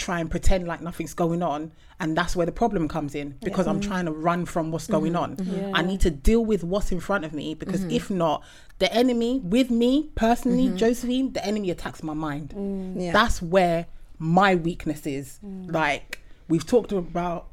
try 0.00 0.18
and 0.18 0.30
pretend 0.30 0.66
like 0.66 0.80
nothing's 0.80 1.14
going 1.14 1.42
on 1.42 1.70
and 2.00 2.16
that's 2.16 2.34
where 2.34 2.46
the 2.46 2.52
problem 2.52 2.88
comes 2.88 3.14
in 3.14 3.36
because 3.42 3.66
i'm 3.66 3.80
mm. 3.80 3.86
trying 3.86 4.06
to 4.06 4.12
run 4.12 4.44
from 4.44 4.70
what's 4.70 4.84
mm-hmm. 4.84 4.94
going 4.94 5.16
on. 5.16 5.72
I 5.74 5.82
need 5.82 6.00
to 6.00 6.10
deal 6.10 6.44
with 6.44 6.64
what's 6.64 6.90
in 6.90 7.00
front 7.00 7.24
of 7.24 7.32
me 7.32 7.54
because 7.54 7.80
mm-hmm. 7.80 7.90
if 7.90 8.10
not 8.10 8.42
the 8.78 8.92
enemy 8.92 9.40
with 9.40 9.70
me 9.70 10.10
personally 10.14 10.66
mm-hmm. 10.66 10.76
josephine 10.76 11.32
the 11.32 11.44
enemy 11.44 11.70
attacks 11.70 12.02
my 12.02 12.14
mind. 12.14 12.54
Mm. 12.56 13.00
Yeah. 13.00 13.12
that's 13.12 13.42
where 13.42 13.86
my 14.18 14.54
weakness 14.54 15.06
is. 15.06 15.38
Mm. 15.44 15.72
Like 15.72 16.20
we've 16.48 16.66
talked 16.66 16.92
about 16.92 17.48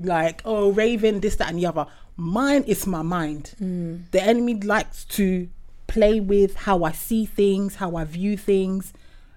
like 0.00 0.42
oh 0.44 0.72
raven 0.72 1.20
this 1.20 1.36
that 1.36 1.48
and 1.48 1.58
the 1.58 1.66
other. 1.66 1.86
Mine 2.16 2.62
is 2.64 2.86
my 2.86 3.02
mind. 3.02 3.54
The 4.10 4.22
enemy 4.22 4.54
likes 4.54 5.04
to 5.16 5.48
play 5.86 6.20
with 6.20 6.56
how 6.56 6.84
i 6.84 6.92
see 6.92 7.24
things 7.24 7.76
how 7.76 7.96
i 7.96 8.04
view 8.04 8.36
things 8.36 8.92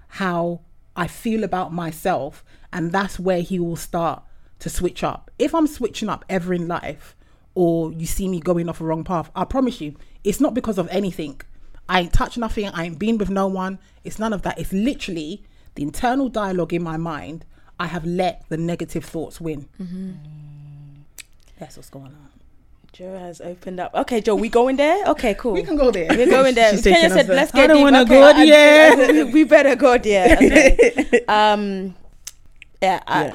how 0.08 0.60
i 1.00 1.08
feel 1.08 1.44
about 1.44 1.74
myself 1.74 2.44
and 2.72 2.92
that's 2.92 3.20
where 3.20 3.42
he 3.42 3.60
will 3.60 3.76
start 3.76 4.22
to 4.60 4.70
switch 4.70 5.04
up 5.04 5.32
if 5.40 5.56
i'm 5.56 5.68
switching 5.68 6.10
up 6.10 6.24
ever 6.30 6.54
in 6.54 6.68
life 6.68 7.16
or 7.56 7.92
you 7.94 8.06
see 8.06 8.28
me 8.28 8.40
going 8.40 8.70
off 8.70 8.82
a 8.82 8.84
wrong 8.84 9.04
path 9.04 9.32
i 9.36 9.44
promise 9.44 9.82
you 9.82 9.96
it's 10.24 10.40
not 10.40 10.54
because 10.54 10.78
of 10.78 10.88
anything 10.90 11.40
I 11.90 12.02
ain't 12.02 12.14
touched 12.14 12.38
nothing. 12.38 12.68
I 12.68 12.86
ain't 12.86 13.00
been 13.00 13.18
with 13.18 13.32
no 13.32 13.48
one. 13.48 13.80
It's 14.04 14.20
none 14.20 14.32
of 14.32 14.44
that. 14.44 14.60
It's 14.60 14.72
literally 14.72 15.44
the 15.74 15.82
internal 15.82 16.30
dialogue 16.30 16.72
in 16.72 16.84
my 16.84 16.98
mind. 16.98 17.46
I 17.80 17.88
have 17.88 18.06
let 18.06 18.46
the 18.48 18.58
negative 18.58 19.04
thoughts 19.04 19.42
win. 19.42 19.68
Mm-hmm. 19.82 20.12
That's 21.58 21.78
what's 21.78 21.90
going 21.90 22.06
on. 22.06 22.29
Joe 22.94 23.18
has 23.18 23.40
opened 23.42 23.80
up. 23.80 23.94
Okay, 23.94 24.20
Joe, 24.22 24.36
we 24.36 24.50
going 24.50 24.76
there? 24.76 25.06
Okay, 25.08 25.34
cool. 25.36 25.54
We 25.54 25.64
can 25.64 25.78
go 25.78 25.92
there. 25.92 26.08
We're 26.10 26.30
going 26.30 26.56
there. 26.56 26.72
She's 26.76 26.84
Kenya 26.84 27.10
said, 27.10 27.28
"Let's 27.28 27.54
I 27.54 27.58
get 27.58 27.68
don't 27.68 27.78
deep." 27.78 27.84
wanna 27.84 28.02
Okay, 28.02 28.10
go 28.20 28.24
I- 28.24 28.46
there. 28.46 29.26
we 29.34 29.44
better 29.44 29.76
go 29.76 29.98
there. 29.98 30.34
Okay. 30.42 31.24
um, 31.28 31.96
yeah, 32.82 33.02
I, 33.08 33.34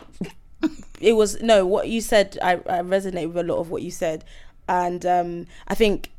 it 1.01 1.13
was 1.13 1.41
no. 1.43 1.67
What 1.67 1.89
you 1.89 2.01
said, 2.01 2.39
I, 2.43 2.55
I 2.55 2.81
resonate 2.83 3.29
with 3.29 3.37
a 3.39 3.43
lot 3.43 3.59
of 3.59 3.71
what 3.71 3.83
you 3.83 3.91
said, 3.91 4.25
and 4.69 5.05
um, 5.07 5.47
I 5.69 5.75
think. 5.75 6.11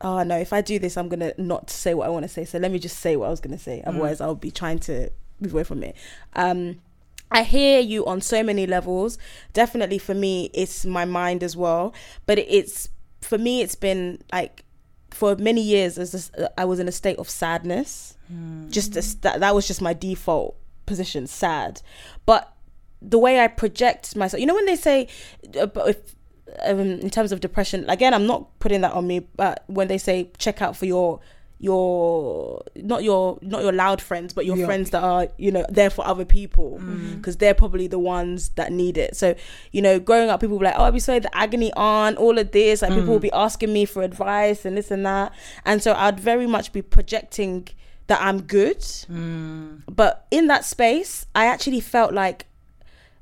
Oh 0.00 0.22
no! 0.22 0.36
If 0.36 0.52
I 0.52 0.60
do 0.60 0.78
this, 0.78 0.96
I'm 0.98 1.08
gonna 1.08 1.32
not 1.38 1.70
say 1.70 1.94
what 1.94 2.06
I 2.06 2.10
want 2.10 2.24
to 2.24 2.28
say. 2.28 2.44
So 2.44 2.58
let 2.58 2.70
me 2.70 2.78
just 2.78 2.98
say 2.98 3.16
what 3.16 3.26
I 3.26 3.30
was 3.30 3.40
gonna 3.40 3.56
say. 3.58 3.82
Otherwise, 3.86 4.20
I'll 4.20 4.34
be 4.34 4.50
trying 4.50 4.78
to 4.80 5.08
move 5.40 5.54
away 5.54 5.64
from 5.64 5.82
it. 5.82 5.96
Um, 6.34 6.80
I 7.34 7.42
hear 7.42 7.80
you 7.80 8.06
on 8.06 8.20
so 8.20 8.44
many 8.44 8.64
levels. 8.64 9.18
Definitely 9.52 9.98
for 9.98 10.14
me, 10.14 10.50
it's 10.54 10.86
my 10.86 11.04
mind 11.04 11.42
as 11.42 11.56
well. 11.56 11.92
But 12.26 12.38
it's 12.38 12.88
for 13.20 13.38
me, 13.38 13.60
it's 13.60 13.74
been 13.74 14.22
like 14.32 14.64
for 15.10 15.34
many 15.34 15.60
years. 15.60 15.98
As 15.98 16.30
I 16.56 16.64
was 16.64 16.78
in 16.78 16.86
a 16.86 16.92
state 16.92 17.18
of 17.18 17.28
sadness. 17.28 18.16
Just 18.70 18.96
as, 18.96 19.16
that 19.16 19.40
that 19.40 19.52
was 19.54 19.66
just 19.66 19.82
my 19.82 19.92
default 19.92 20.56
position, 20.86 21.26
sad. 21.26 21.82
But 22.24 22.54
the 23.02 23.18
way 23.18 23.40
I 23.40 23.48
project 23.48 24.14
myself, 24.14 24.40
you 24.40 24.46
know, 24.46 24.54
when 24.54 24.66
they 24.66 24.76
say, 24.76 25.08
uh, 25.60 25.66
if 25.86 26.14
um, 26.62 26.78
in 26.78 27.10
terms 27.10 27.32
of 27.32 27.40
depression, 27.40 27.84
again, 27.90 28.14
I'm 28.14 28.26
not 28.28 28.58
putting 28.60 28.80
that 28.82 28.92
on 28.92 29.08
me. 29.08 29.18
But 29.18 29.64
when 29.66 29.88
they 29.88 29.98
say 29.98 30.30
check 30.38 30.62
out 30.62 30.76
for 30.76 30.86
your 30.86 31.18
your 31.58 32.62
not 32.76 33.02
your 33.02 33.38
not 33.40 33.62
your 33.62 33.72
loud 33.72 34.02
friends 34.02 34.34
but 34.34 34.44
your 34.44 34.56
Yeah. 34.56 34.66
friends 34.66 34.90
that 34.90 35.02
are 35.02 35.28
you 35.38 35.50
know 35.50 35.64
there 35.68 35.90
for 35.90 36.06
other 36.06 36.24
people. 36.24 36.78
Mm. 36.80 37.16
Because 37.16 37.36
they're 37.36 37.54
probably 37.54 37.86
the 37.86 37.98
ones 37.98 38.50
that 38.50 38.72
need 38.72 38.98
it. 38.98 39.16
So 39.16 39.34
you 39.72 39.80
know 39.80 39.98
growing 39.98 40.30
up 40.30 40.40
people 40.40 40.58
were 40.58 40.64
like 40.64 40.74
oh 40.76 40.84
i'll 40.84 40.92
be 40.92 41.00
sorry 41.00 41.20
the 41.20 41.36
agony 41.36 41.72
on 41.74 42.16
all 42.16 42.38
of 42.38 42.52
this. 42.52 42.82
Like 42.82 42.90
people 42.90 43.06
mm. 43.06 43.08
will 43.08 43.18
be 43.18 43.32
asking 43.32 43.72
me 43.72 43.84
for 43.84 44.02
advice 44.02 44.64
and 44.64 44.76
this 44.76 44.90
and 44.90 45.06
that. 45.06 45.32
And 45.64 45.82
so 45.82 45.94
i'd 45.94 46.20
very 46.20 46.46
much 46.46 46.72
be 46.72 46.82
projecting 46.82 47.68
that 48.08 48.20
i'm 48.20 48.42
good. 48.42 48.80
Mm. 48.80 49.82
But 49.88 50.26
in 50.30 50.48
that 50.48 50.64
space 50.64 51.26
i 51.34 51.46
actually 51.46 51.80
felt 51.80 52.12
like 52.12 52.46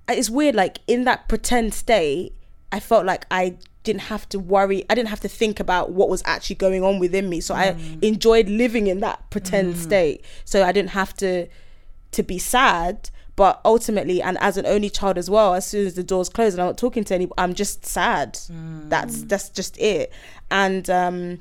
it's 0.09 0.29
weird 0.31 0.55
like 0.55 0.79
in 0.87 1.05
that 1.05 1.29
pretend 1.29 1.73
state 1.73 2.35
i 2.71 2.81
felt 2.81 3.07
like 3.07 3.25
i 3.31 3.57
didn't 3.85 4.03
have 4.03 4.29
to 4.29 4.39
worry 4.39 4.85
i 4.89 4.95
didn't 4.95 5.09
have 5.09 5.21
to 5.21 5.29
think 5.29 5.59
about 5.59 5.91
what 5.91 6.09
was 6.09 6.23
actually 6.25 6.57
going 6.57 6.83
on 6.83 6.99
within 6.99 7.29
me. 7.29 7.41
So 7.41 7.55
i 7.55 7.73
mm. 7.73 8.03
enjoyed 8.03 8.49
living 8.49 8.87
in 8.87 9.01
that 9.01 9.29
pretend 9.31 9.75
mm. 9.75 9.79
state. 9.79 10.25
So 10.45 10.65
i 10.65 10.73
didn't 10.73 10.91
have 10.91 11.15
to 11.17 11.49
to 12.13 12.23
be 12.23 12.39
sad 12.39 13.11
but 13.35 13.61
ultimately 13.65 14.21
and 14.21 14.37
as 14.39 14.59
an 14.59 14.67
only 14.67 14.91
child 14.91 15.17
as 15.17 15.31
well 15.31 15.55
as 15.55 15.67
soon 15.67 15.87
as 15.87 15.95
the 15.95 16.03
doors 16.03 16.29
close 16.29 16.53
and 16.53 16.61
i'm 16.61 16.69
not 16.69 16.77
talking 16.77 17.03
to 17.05 17.15
anybody 17.15 17.35
i'm 17.39 17.55
just 17.55 17.85
sad. 17.87 18.39
That's 18.89 19.19
mm. 19.19 19.29
that's 19.29 19.49
just 19.49 19.79
it. 19.79 20.13
And 20.51 20.89
um 20.91 21.41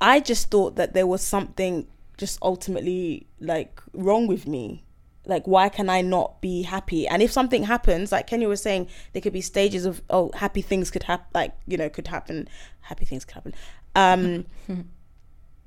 i 0.00 0.20
just 0.20 0.50
thought 0.50 0.76
that 0.76 0.92
there 0.94 1.06
was 1.06 1.22
something 1.22 1.86
just 2.16 2.38
ultimately 2.42 3.26
like 3.40 3.80
wrong 3.92 4.26
with 4.26 4.46
me 4.46 4.82
like 5.26 5.46
why 5.46 5.68
can 5.68 5.90
i 5.90 6.00
not 6.00 6.40
be 6.40 6.62
happy 6.62 7.06
and 7.06 7.22
if 7.22 7.30
something 7.30 7.64
happens 7.64 8.12
like 8.12 8.26
kenya 8.26 8.48
was 8.48 8.62
saying 8.62 8.88
there 9.12 9.22
could 9.22 9.32
be 9.32 9.40
stages 9.40 9.84
of 9.84 10.02
oh 10.10 10.30
happy 10.34 10.62
things 10.62 10.90
could 10.90 11.02
happen 11.04 11.26
like 11.34 11.52
you 11.66 11.76
know 11.76 11.88
could 11.88 12.08
happen 12.08 12.48
happy 12.82 13.04
things 13.04 13.24
could 13.24 13.34
happen 13.34 13.54
um 13.94 14.44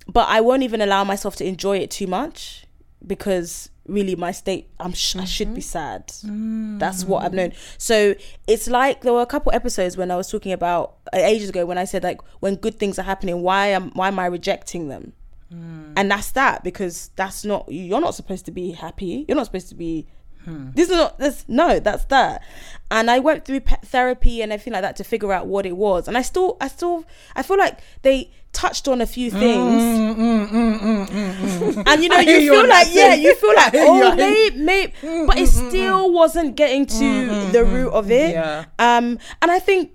but 0.08 0.28
i 0.30 0.42
won't 0.42 0.64
even 0.64 0.82
allow 0.82 1.04
myself 1.04 1.36
to 1.36 1.46
enjoy 1.46 1.78
it 1.78 1.92
too 1.92 2.08
much 2.08 2.66
because 3.06 3.70
really 3.90 4.16
my 4.16 4.32
state. 4.32 4.70
I'm 4.80 4.94
sh- 4.94 5.16
I 5.16 5.26
should 5.26 5.54
be 5.54 5.62
sad. 5.62 6.12
That's 6.80 7.04
what 7.04 7.24
I've 7.24 7.34
known. 7.34 7.54
So 7.78 8.16
it's 8.48 8.68
like 8.68 9.02
there 9.02 9.14
were 9.14 9.22
a 9.22 9.26
couple 9.26 9.52
episodes 9.52 9.98
when 9.98 10.12
I 10.12 10.16
was 10.16 10.30
talking 10.30 10.52
about 10.52 10.96
uh, 11.14 11.18
ages 11.18 11.50
ago 11.50 11.66
when 11.66 11.78
I 11.78 11.86
said 11.86 12.04
like 12.04 12.22
when 12.40 12.56
good 12.56 12.80
things 12.80 13.00
are 13.00 13.04
happening, 13.04 13.42
why 13.42 13.68
am 13.68 13.92
why 13.92 14.08
am 14.08 14.20
I 14.20 14.28
rejecting 14.28 14.88
them? 14.88 15.14
Hmm. 15.52 15.94
And 15.98 16.12
that's 16.12 16.32
that 16.32 16.64
because 16.64 17.10
that's 17.16 17.44
not 17.44 17.66
you're 17.70 18.02
not 18.02 18.16
supposed 18.16 18.46
to 18.46 18.52
be 18.52 18.72
happy. 18.72 19.26
You're 19.28 19.38
not 19.38 19.46
supposed 19.46 19.70
to 19.70 19.76
be. 19.76 20.08
Hmm. 20.46 20.70
This 20.74 20.90
is 20.90 20.96
not 20.96 21.20
this. 21.20 21.46
No, 21.48 21.80
that's 21.80 22.06
that. 22.06 22.44
And 22.92 23.12
I 23.12 23.20
went 23.20 23.46
through 23.46 23.62
pe- 23.62 23.76
therapy 23.84 24.42
and 24.42 24.52
everything 24.52 24.74
like 24.74 24.84
that 24.84 24.96
to 24.98 25.04
figure 25.04 25.34
out 25.34 25.48
what 25.48 25.66
it 25.66 25.76
was. 25.76 26.08
And 26.08 26.18
I 26.18 26.22
still, 26.22 26.58
I 26.62 26.70
still, 26.70 27.06
I 27.36 27.44
feel 27.44 27.58
like 27.58 27.80
they 28.04 28.32
touched 28.52 28.88
on 28.88 29.02
a 29.02 29.06
few 29.06 29.32
mm, 29.32 29.40
things. 29.40 29.82
Mm, 30.18 30.50
mm, 30.50 31.84
and 31.86 32.04
you 32.04 32.10
know, 32.10 32.16
I 32.18 32.24
hear 32.24 32.40
you 32.40 32.54
you 32.54 32.60
feel 32.60 32.70
like, 32.70 32.88
yeah, 32.92 33.14
you 33.14 33.36
feel 33.36 33.56
like, 33.56 33.76
I 33.76 33.80
oh, 33.80 33.94
hear 33.94 34.04
you, 34.04 34.12
oh, 34.12 34.16
maybe, 34.16 34.58
maybe, 34.58 34.94
but 35.28 35.38
it 35.38 35.48
still 35.48 36.12
wasn't 36.12 36.56
getting 36.56 36.86
to 36.86 37.52
the 37.52 37.64
root 37.66 37.92
of 37.92 38.10
it. 38.10 38.32
Yeah. 38.32 38.66
Um, 38.80 39.20
and 39.42 39.52
I 39.52 39.60
think, 39.60 39.92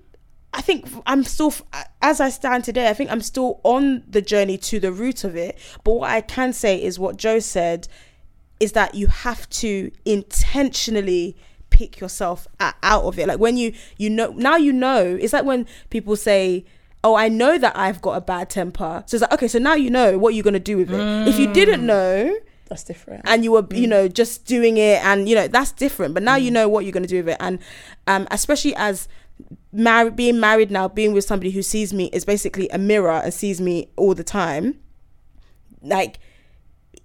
I 0.55 0.61
think 0.61 0.87
I'm 1.05 1.25
still, 1.25 1.53
as 2.01 2.21
I 2.21 2.31
stand 2.31 2.65
today, 2.65 2.89
I 2.89 2.95
think 2.95 3.11
I'm 3.11 3.21
still 3.21 3.61
on 3.65 4.05
the 4.09 4.23
journey 4.23 4.57
to 4.59 4.79
the 4.79 4.93
root 4.93 5.25
of 5.25 5.35
it. 5.37 5.59
But 5.83 5.95
what 5.95 6.11
I 6.11 6.21
can 6.21 6.53
say 6.53 6.81
is 6.81 6.99
what 6.99 7.17
Joe 7.17 7.41
said 7.41 7.89
is 8.61 8.73
that 8.73 8.95
you 8.95 9.09
have 9.09 9.49
to 9.51 9.91
intentionally 10.05 11.37
pick 11.71 12.01
yourself 12.01 12.47
out 12.61 13.03
of 13.03 13.19
it. 13.19 13.27
Like 13.27 13.41
when 13.41 13.57
you, 13.57 13.75
you 13.99 14.09
know, 14.09 14.29
now 14.29 14.55
you 14.55 14.73
know, 14.73 15.19
it's 15.21 15.33
like 15.33 15.45
when 15.45 15.67
people 15.91 16.15
say, 16.15 16.65
oh, 17.03 17.17
I 17.17 17.29
know 17.29 17.59
that 17.59 17.77
I've 17.77 18.01
got 18.01 18.17
a 18.17 18.21
bad 18.21 18.49
temper. 18.49 19.03
So 19.07 19.17
it's 19.17 19.23
like, 19.23 19.33
okay, 19.33 19.49
so 19.49 19.59
now 19.59 19.75
you 19.75 19.91
know 19.91 20.19
what 20.19 20.35
you're 20.35 20.45
going 20.45 20.55
to 20.55 20.61
do 20.61 20.77
with 20.77 20.93
it. 20.93 21.29
If 21.29 21.39
you 21.39 21.53
didn't 21.53 21.83
mm. 21.83 21.85
know, 21.85 22.37
That's 22.69 22.85
different. 22.85 23.23
and 23.27 23.43
you 23.45 23.53
were 23.53 23.67
you 23.73 23.87
mm. 23.87 23.91
know 23.91 24.09
just 24.09 24.47
doing 24.47 24.79
it 24.79 25.05
and 25.05 25.29
you 25.29 25.35
know 25.35 25.47
that's 25.47 25.71
different 25.71 26.15
but 26.15 26.23
now 26.23 26.37
you 26.37 26.51
mm. 26.51 26.55
know 26.55 26.69
what 26.69 26.85
you're 26.85 26.93
going 26.93 27.03
to 27.03 27.09
do 27.09 27.19
with 27.19 27.29
it 27.29 27.37
and 27.39 27.59
um 28.07 28.27
especially 28.31 28.75
as 28.77 29.07
married 29.73 30.17
being 30.17 30.39
married 30.41 30.71
now 30.71 30.89
being 30.89 31.13
with 31.13 31.25
somebody 31.25 31.51
who 31.51 31.63
sees 31.63 31.93
me 31.93 32.11
is 32.13 32.25
basically 32.25 32.69
a 32.69 32.79
mirror 32.79 33.21
and 33.23 33.35
sees 33.35 33.61
me 33.61 33.89
all 33.97 34.15
the 34.15 34.25
time. 34.25 34.79
Like 35.83 36.19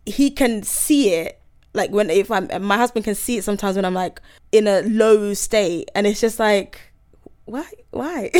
he 0.05 0.31
can 0.31 0.63
see 0.63 1.13
it 1.13 1.39
like 1.73 1.91
when 1.91 2.09
if 2.09 2.31
i'm 2.31 2.47
my 2.63 2.77
husband 2.77 3.05
can 3.05 3.15
see 3.15 3.37
it 3.37 3.43
sometimes 3.43 3.75
when 3.75 3.85
i'm 3.85 3.93
like 3.93 4.21
in 4.51 4.67
a 4.67 4.81
low 4.81 5.33
state 5.33 5.89
and 5.93 6.07
it's 6.07 6.19
just 6.19 6.39
like 6.39 6.81
why 7.45 7.65
why? 7.91 8.29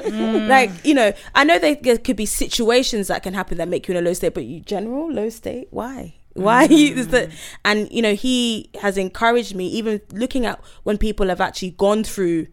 Mm. 0.00 0.48
Like 0.48 0.70
you 0.84 0.94
know 0.94 1.12
i 1.34 1.44
know 1.44 1.58
there, 1.58 1.76
there 1.76 1.96
could 1.96 2.16
be 2.16 2.26
situations 2.26 3.08
that 3.08 3.22
can 3.22 3.32
happen 3.32 3.58
that 3.58 3.68
make 3.68 3.86
you 3.86 3.96
in 3.96 4.04
a 4.04 4.06
low 4.06 4.12
state 4.12 4.34
but 4.34 4.44
you 4.44 4.60
general 4.60 5.12
low 5.12 5.28
state 5.28 5.68
why? 5.70 6.14
Why? 6.34 6.64
Is 6.70 7.08
that 7.08 7.30
mm. 7.30 7.38
and 7.64 7.90
you 7.92 8.02
know 8.02 8.14
he 8.14 8.70
has 8.80 8.96
encouraged 8.98 9.54
me 9.54 9.68
even 9.68 10.00
looking 10.12 10.46
at 10.46 10.60
when 10.82 10.98
people 10.98 11.28
have 11.28 11.40
actually 11.40 11.70
gone 11.72 12.02
through 12.02 12.48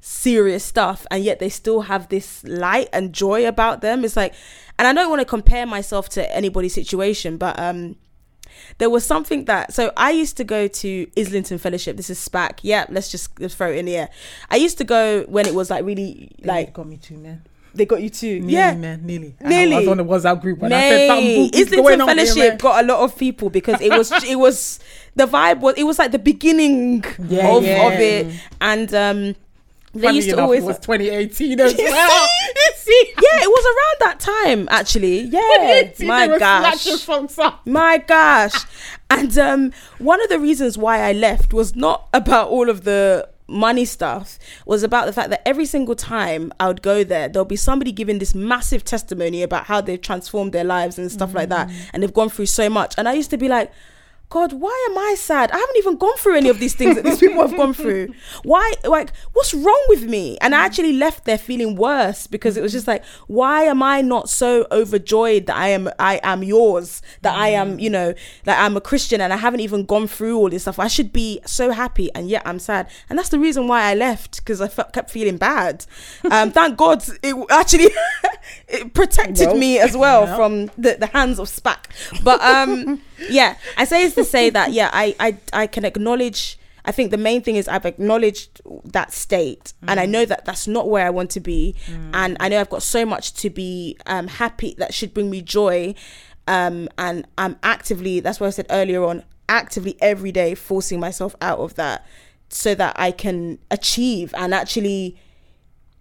serious 0.00 0.64
stuff 0.64 1.06
and 1.10 1.24
yet 1.24 1.38
they 1.38 1.48
still 1.48 1.82
have 1.82 2.08
this 2.08 2.44
light 2.44 2.88
and 2.92 3.12
joy 3.12 3.46
about 3.46 3.80
them 3.80 4.04
it's 4.04 4.16
like 4.16 4.32
and 4.78 4.86
i 4.86 4.92
don't 4.92 5.10
want 5.10 5.20
to 5.20 5.24
compare 5.24 5.66
myself 5.66 6.08
to 6.08 6.34
anybody's 6.34 6.72
situation 6.74 7.36
but 7.36 7.58
um 7.58 7.96
there 8.78 8.90
was 8.90 9.04
something 9.04 9.44
that 9.44 9.72
so 9.72 9.92
I 9.96 10.10
used 10.10 10.36
to 10.38 10.44
go 10.44 10.66
to 10.66 11.06
Islington 11.16 11.58
Fellowship. 11.58 11.96
This 11.96 12.10
is 12.10 12.18
SPAC. 12.18 12.58
Yeah, 12.62 12.86
let's 12.88 13.08
just 13.10 13.38
let's 13.40 13.54
throw 13.54 13.70
it 13.70 13.76
in 13.76 13.84
the 13.86 13.96
air. 13.96 14.08
I 14.50 14.56
used 14.56 14.78
to 14.78 14.84
go 14.84 15.22
when 15.28 15.46
it 15.46 15.54
was 15.54 15.70
like 15.70 15.84
really 15.84 16.32
Like 16.40 16.66
like 16.66 16.72
got 16.74 16.88
me 16.88 16.96
too, 16.96 17.18
man. 17.18 17.42
they 17.74 17.86
got 17.86 18.02
you 18.02 18.10
too. 18.10 18.40
Nearly, 18.40 18.52
yeah, 18.52 18.74
man, 18.74 19.06
nearly. 19.06 19.36
Nearly. 19.40 19.74
I 19.74 19.78
was 19.80 19.88
on 19.88 19.96
the 19.98 20.04
WhatsApp 20.04 20.40
group 20.42 20.58
when 20.58 20.72
I 20.72 20.80
said 20.80 21.06
something 21.08 21.26
Mate, 21.42 21.54
is 21.54 21.70
going 21.70 22.00
Islington 22.00 22.00
on 22.10 22.16
here, 22.18 22.26
Fellowship 22.26 22.58
got 22.60 22.84
a 22.84 22.86
lot 22.86 23.00
of 23.04 23.16
people 23.16 23.50
because 23.50 23.80
it 23.80 23.92
was 23.92 24.10
it 24.24 24.36
was 24.38 24.80
the 25.14 25.26
vibe 25.26 25.60
was 25.60 25.74
it 25.76 25.84
was 25.84 25.98
like 25.98 26.10
the 26.10 26.18
beginning 26.18 27.04
Yeah, 27.28 27.54
of, 27.54 27.64
yeah. 27.64 27.86
of 27.86 27.92
it 28.00 28.40
and 28.60 28.94
um 28.94 29.34
they 29.94 30.10
used 30.12 30.28
to 30.28 30.34
enough, 30.34 30.44
always 30.44 30.62
it 30.62 30.66
was 30.66 30.78
2018 30.78 31.60
as 31.60 31.74
well. 31.78 32.26
see? 32.28 32.52
You 32.56 32.72
see? 32.76 33.12
yeah 33.22 33.42
it 33.42 33.48
was 33.48 33.64
around 33.64 34.10
that 34.10 34.20
time 34.20 34.68
actually. 34.70 35.20
Yeah 35.38 35.92
my 36.06 36.38
gosh. 36.38 36.86
my 37.64 37.98
gosh. 37.98 38.64
And 39.10 39.36
um 39.38 39.72
one 39.98 40.22
of 40.22 40.28
the 40.28 40.38
reasons 40.38 40.76
why 40.78 41.00
i 41.00 41.12
left 41.12 41.52
was 41.52 41.74
not 41.74 42.08
about 42.12 42.48
all 42.48 42.68
of 42.68 42.84
the 42.84 43.28
money 43.50 43.86
stuff 43.86 44.38
was 44.66 44.82
about 44.82 45.06
the 45.06 45.12
fact 45.12 45.30
that 45.30 45.40
every 45.48 45.64
single 45.64 45.94
time 45.94 46.52
i 46.60 46.66
would 46.68 46.82
go 46.82 47.02
there 47.02 47.30
there'll 47.30 47.46
be 47.46 47.56
somebody 47.56 47.90
giving 47.90 48.18
this 48.18 48.34
massive 48.34 48.84
testimony 48.84 49.42
about 49.42 49.64
how 49.64 49.80
they've 49.80 50.02
transformed 50.02 50.52
their 50.52 50.64
lives 50.64 50.98
and 50.98 51.10
stuff 51.10 51.32
like 51.34 51.48
that. 51.48 51.70
And 51.94 52.02
they've 52.02 52.12
gone 52.12 52.28
through 52.28 52.46
so 52.46 52.68
much. 52.68 52.94
And 52.98 53.08
i 53.08 53.14
used 53.14 53.30
to 53.30 53.38
be 53.38 53.48
like 53.48 53.72
God, 54.30 54.52
why 54.52 54.86
am 54.90 54.98
I 54.98 55.14
sad? 55.16 55.50
I 55.50 55.56
haven't 55.56 55.76
even 55.78 55.96
gone 55.96 56.16
through 56.18 56.36
any 56.36 56.50
of 56.50 56.58
these 56.58 56.74
things 56.74 56.96
that 56.96 57.04
these 57.04 57.18
people 57.18 57.40
have 57.40 57.56
gone 57.56 57.72
through. 57.72 58.12
Why, 58.42 58.74
like, 58.84 59.10
what's 59.32 59.54
wrong 59.54 59.84
with 59.88 60.04
me? 60.04 60.36
And 60.42 60.54
I 60.54 60.66
actually 60.66 60.92
left 60.92 61.24
there 61.24 61.38
feeling 61.38 61.76
worse 61.76 62.26
because 62.26 62.58
it 62.58 62.62
was 62.62 62.72
just 62.72 62.86
like, 62.86 63.02
why 63.26 63.62
am 63.62 63.82
I 63.82 64.02
not 64.02 64.28
so 64.28 64.66
overjoyed 64.70 65.46
that 65.46 65.56
I 65.56 65.68
am, 65.68 65.88
I 65.98 66.20
am 66.22 66.42
yours, 66.42 67.00
that 67.22 67.36
I 67.36 67.48
am, 67.48 67.78
you 67.78 67.88
know, 67.88 68.12
that 68.44 68.62
I'm 68.62 68.76
a 68.76 68.82
Christian 68.82 69.22
and 69.22 69.32
I 69.32 69.36
haven't 69.38 69.60
even 69.60 69.86
gone 69.86 70.06
through 70.06 70.36
all 70.36 70.50
this 70.50 70.62
stuff. 70.62 70.78
I 70.78 70.88
should 70.88 71.10
be 71.10 71.40
so 71.46 71.70
happy, 71.70 72.12
and 72.14 72.28
yet 72.28 72.42
I'm 72.44 72.58
sad. 72.58 72.90
And 73.08 73.18
that's 73.18 73.30
the 73.30 73.38
reason 73.38 73.66
why 73.66 73.82
I 73.90 73.94
left 73.94 74.38
because 74.38 74.60
I 74.60 74.68
felt, 74.68 74.92
kept 74.92 75.10
feeling 75.10 75.38
bad. 75.38 75.86
Um, 76.30 76.50
thank 76.50 76.76
God 76.76 77.02
it 77.22 77.34
actually 77.50 77.88
it 78.68 78.92
protected 78.92 79.48
Well, 79.48 79.56
me 79.56 79.78
as 79.78 79.96
well 79.96 80.24
yeah. 80.24 80.36
from 80.36 80.66
the, 80.76 80.96
the 80.98 81.06
hands 81.06 81.38
of 81.38 81.48
SPAC. 81.48 82.22
But 82.22 82.42
um, 82.42 83.00
yeah, 83.30 83.56
I 83.76 83.84
say 83.84 84.04
it's 84.04 84.17
to 84.18 84.24
say 84.24 84.50
that 84.50 84.72
yeah, 84.72 84.90
I 84.92 85.14
I 85.18 85.36
I 85.52 85.66
can 85.66 85.84
acknowledge. 85.84 86.58
I 86.84 86.92
think 86.92 87.10
the 87.10 87.18
main 87.18 87.42
thing 87.42 87.56
is 87.56 87.68
I've 87.68 87.84
acknowledged 87.84 88.62
that 88.84 89.12
state, 89.12 89.74
and 89.86 90.00
I 90.00 90.06
know 90.06 90.24
that 90.24 90.44
that's 90.46 90.66
not 90.66 90.88
where 90.88 91.06
I 91.06 91.10
want 91.10 91.30
to 91.32 91.40
be, 91.40 91.74
and 92.14 92.36
I 92.40 92.48
know 92.48 92.60
I've 92.60 92.70
got 92.70 92.82
so 92.82 93.04
much 93.04 93.34
to 93.42 93.50
be 93.50 93.96
um, 94.06 94.26
happy 94.28 94.74
that 94.78 94.94
should 94.94 95.12
bring 95.12 95.28
me 95.28 95.42
joy, 95.42 95.94
um, 96.46 96.88
and 96.96 97.26
I'm 97.36 97.56
actively. 97.62 98.20
That's 98.20 98.40
what 98.40 98.46
I 98.46 98.50
said 98.50 98.66
earlier 98.70 99.04
on. 99.04 99.24
Actively 99.50 99.96
every 100.00 100.32
day 100.32 100.54
forcing 100.54 100.98
myself 101.00 101.34
out 101.42 101.58
of 101.58 101.74
that, 101.74 102.06
so 102.48 102.74
that 102.74 102.98
I 102.98 103.10
can 103.10 103.58
achieve 103.70 104.32
and 104.36 104.54
actually 104.54 105.16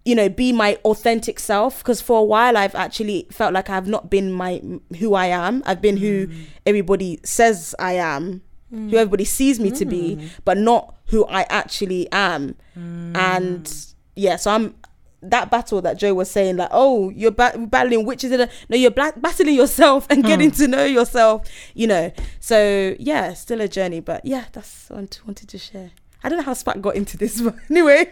you 0.07 0.15
know 0.15 0.29
be 0.29 0.53
my 0.53 0.75
authentic 0.85 1.37
self 1.37 1.79
because 1.79 1.99
for 1.99 2.19
a 2.19 2.23
while 2.23 2.55
i've 2.55 2.73
actually 2.75 3.27
felt 3.29 3.53
like 3.53 3.69
i've 3.69 3.87
not 3.87 4.09
been 4.09 4.31
my 4.31 4.61
who 4.99 5.13
i 5.13 5.25
am. 5.25 5.61
I've 5.65 5.81
been 5.81 5.97
who 5.97 6.27
mm. 6.27 6.45
everybody 6.65 7.19
says 7.23 7.75
i 7.77 7.93
am 7.93 8.41
who 8.69 8.77
mm. 8.77 8.93
everybody 8.93 9.25
sees 9.25 9.59
me 9.59 9.69
to 9.71 9.85
be 9.85 10.15
mm. 10.15 10.29
but 10.45 10.57
not 10.57 10.95
who 11.07 11.25
i 11.25 11.45
actually 11.49 12.09
am. 12.11 12.55
And 12.75 13.69
yeah 14.15 14.37
so 14.37 14.51
i'm 14.51 14.75
that 15.21 15.51
battle 15.51 15.81
that 15.81 15.97
joe 15.97 16.13
was 16.13 16.31
saying 16.31 16.55
like 16.55 16.69
oh 16.71 17.09
you're 17.09 17.31
ba- 17.31 17.57
battling 17.57 18.05
witches 18.05 18.31
in 18.31 18.39
a 18.39 18.49
no 18.69 18.77
you're 18.77 18.91
bla- 18.91 19.13
battling 19.17 19.55
yourself 19.55 20.07
and 20.09 20.23
getting 20.23 20.51
to 20.51 20.69
know 20.69 20.85
yourself 20.85 21.45
you 21.73 21.85
know. 21.85 22.13
So 22.39 22.95
yeah 22.97 23.33
still 23.33 23.59
a 23.59 23.67
journey 23.67 23.99
but 23.99 24.23
yeah 24.23 24.45
that's 24.53 24.89
what 24.89 25.19
i 25.21 25.27
wanted 25.27 25.49
to 25.49 25.57
share 25.57 25.91
I 26.23 26.29
don't 26.29 26.39
know 26.39 26.43
how 26.45 26.53
SPAC 26.53 26.81
got 26.81 26.95
into 26.95 27.15
this, 27.17 27.39
but 27.41 27.55
anyway. 27.69 28.09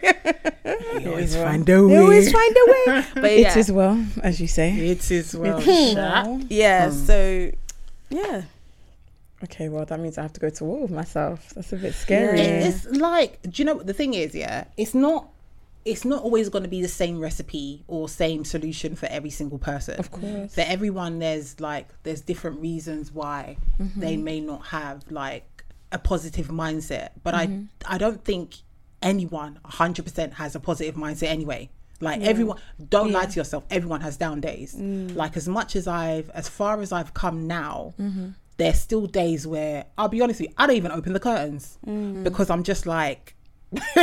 You 1.00 1.10
always 1.10 1.34
find 1.36 1.62
a 1.68 1.72
They 1.72 1.80
way. 1.80 1.96
always 1.98 2.30
find 2.32 2.56
a 2.56 2.70
way. 2.70 3.04
But 3.14 3.38
yeah, 3.38 3.50
It 3.50 3.56
is 3.56 3.72
well, 3.72 4.04
as 4.22 4.40
you 4.40 4.46
say. 4.48 4.72
It 4.72 5.10
is 5.10 5.34
well. 5.36 5.58
It 5.58 5.66
is 5.68 5.94
well. 5.96 6.40
yeah. 6.48 6.88
Mm. 6.88 7.06
So 7.06 7.50
yeah, 8.10 8.42
Okay, 9.44 9.68
well, 9.68 9.84
that 9.84 10.00
means 10.00 10.16
I 10.18 10.22
have 10.22 10.32
to 10.34 10.40
go 10.40 10.48
to 10.48 10.64
war 10.64 10.80
with 10.82 10.90
myself. 10.90 11.52
That's 11.54 11.72
a 11.72 11.76
bit 11.76 11.92
scary. 11.94 12.38
Yeah. 12.38 12.68
It's 12.68 12.86
like, 12.86 13.38
do 13.42 13.50
you 13.56 13.64
know 13.66 13.74
what 13.74 13.86
the 13.86 13.92
thing 13.92 14.14
is? 14.14 14.34
Yeah, 14.34 14.64
it's 14.76 14.94
not. 14.94 15.28
It's 15.84 16.04
not 16.04 16.22
always 16.24 16.48
going 16.48 16.64
to 16.64 16.68
be 16.70 16.82
the 16.82 16.88
same 16.88 17.20
recipe 17.20 17.84
or 17.86 18.08
same 18.08 18.44
solution 18.44 18.96
for 18.96 19.06
every 19.06 19.30
single 19.30 19.58
person. 19.58 19.94
Of 20.00 20.10
course. 20.10 20.52
For 20.54 20.62
everyone, 20.62 21.18
there's 21.20 21.60
like 21.60 21.86
there's 22.02 22.20
different 22.22 22.60
reasons 22.60 23.12
why 23.12 23.58
Mm-hmm. 23.80 24.00
they 24.00 24.16
may 24.16 24.40
not 24.40 24.66
have 24.68 25.04
like 25.10 25.55
a 25.96 25.98
positive 26.12 26.48
mindset. 26.48 27.08
But 27.24 27.34
Mm-hmm. 27.34 27.64
I 27.90 27.94
I 27.94 27.98
don't 27.98 28.22
think 28.24 28.46
anyone 29.02 29.58
100% 29.64 30.32
has 30.34 30.54
a 30.54 30.60
positive 30.60 30.94
mindset 30.94 31.28
anyway. 31.38 31.62
Like 32.00 32.20
everyone, 32.22 32.58
don't 32.96 33.10
lie 33.12 33.26
to 33.32 33.36
yourself. 33.40 33.64
Everyone 33.70 34.00
has 34.02 34.16
down 34.16 34.40
days. 34.40 34.74
Mm. 34.74 35.14
Like 35.16 35.34
as 35.36 35.48
much 35.48 35.76
as 35.80 35.86
I've, 35.86 36.28
as 36.30 36.46
far 36.48 36.80
as 36.84 36.90
I've 36.92 37.12
come 37.14 37.46
now, 37.46 37.94
Mm-hmm. 37.98 38.28
there's 38.58 38.78
still 38.88 39.06
days 39.06 39.46
where 39.46 39.86
I'll 39.98 40.08
be 40.16 40.20
honest 40.22 40.40
with 40.40 40.50
you, 40.50 40.54
I 40.58 40.66
don't 40.66 40.76
even 40.76 40.92
open 40.98 41.12
the 41.14 41.20
curtains 41.30 41.78
Mm-hmm. 41.86 42.22
because 42.24 42.48
I'm 42.50 42.62
just 42.72 42.84
like, 42.86 43.34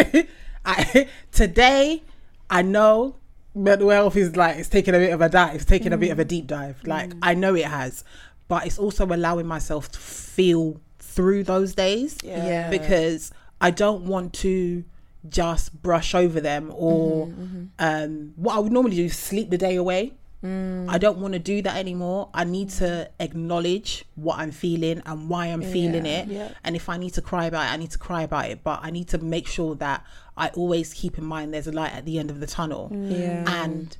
I 0.65 1.07
today 1.31 2.03
I 2.49 2.61
know 2.61 3.17
mental 3.55 3.89
health 3.89 4.15
is 4.15 4.35
like 4.35 4.57
it's 4.57 4.69
taking 4.69 4.95
a 4.95 4.97
bit 4.97 5.11
of 5.13 5.21
a 5.21 5.29
dive, 5.29 5.55
it's 5.55 5.65
taking 5.65 5.93
a 5.93 5.97
bit 5.97 6.11
of 6.11 6.19
a 6.19 6.25
deep 6.25 6.47
dive. 6.47 6.81
Like 6.85 7.11
I 7.21 7.33
know 7.35 7.53
it 7.55 7.65
has, 7.65 8.03
but 8.47 8.65
it's 8.65 8.79
also 8.79 9.05
allowing 9.05 9.45
myself 9.47 9.91
to 9.91 9.99
feel 9.99 10.79
through 11.13 11.43
those 11.43 11.75
days 11.75 12.17
Yeah. 12.23 12.69
because 12.69 13.31
I 13.61 13.71
don't 13.71 14.05
want 14.05 14.33
to 14.35 14.83
just 15.29 15.81
brush 15.81 16.13
over 16.13 16.41
them 16.41 16.65
mm-hmm, 16.65 16.83
or 16.83 17.27
mm-hmm. 17.27 17.63
um 17.79 18.33
what 18.35 18.55
I 18.55 18.59
would 18.59 18.73
normally 18.73 18.97
do 18.97 19.05
is 19.05 19.17
sleep 19.17 19.49
the 19.49 19.57
day 19.57 19.75
away 19.75 20.13
mm. 20.43 20.85
I 20.89 20.97
don't 20.97 21.19
want 21.19 21.33
to 21.33 21.39
do 21.39 21.61
that 21.61 21.77
anymore. 21.77 22.29
I 22.33 22.43
need 22.43 22.69
to 22.71 23.09
acknowledge 23.19 24.05
what 24.15 24.39
I'm 24.39 24.51
feeling 24.51 25.01
and 25.05 25.29
why 25.29 25.47
I'm 25.47 25.61
feeling 25.61 26.05
it. 26.05 26.27
Yeah. 26.27 26.49
And 26.63 26.75
if 26.75 26.89
I 26.89 26.97
need 26.97 27.13
to 27.13 27.21
cry 27.21 27.45
about 27.45 27.67
it, 27.67 27.73
I 27.73 27.77
need 27.77 27.91
to 27.91 27.97
cry 27.97 28.23
about 28.23 28.49
it. 28.49 28.63
But 28.63 28.81
I 28.83 28.91
need 28.91 29.07
to 29.09 29.17
make 29.17 29.47
sure 29.47 29.75
that 29.75 30.03
I 30.35 30.49
always 30.49 30.93
keep 30.93 31.17
in 31.17 31.23
mind 31.23 31.53
there's 31.53 31.67
a 31.67 31.71
light 31.71 31.93
at 31.93 32.05
the 32.05 32.19
end 32.19 32.29
of 32.29 32.39
the 32.39 32.47
tunnel. 32.47 32.89
Mm. 32.93 33.19
Yeah. 33.19 33.63
And 33.63 33.97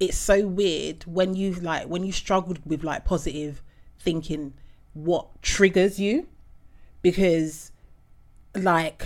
it's 0.00 0.16
so 0.16 0.46
weird 0.46 1.04
when 1.04 1.34
you've 1.34 1.62
like 1.62 1.86
when 1.86 2.04
you 2.04 2.12
struggled 2.12 2.60
with 2.64 2.84
like 2.84 3.04
positive 3.04 3.62
thinking 3.98 4.52
what 4.94 5.42
triggers 5.42 5.98
you 5.98 6.26
because 7.06 7.70
like 8.56 9.04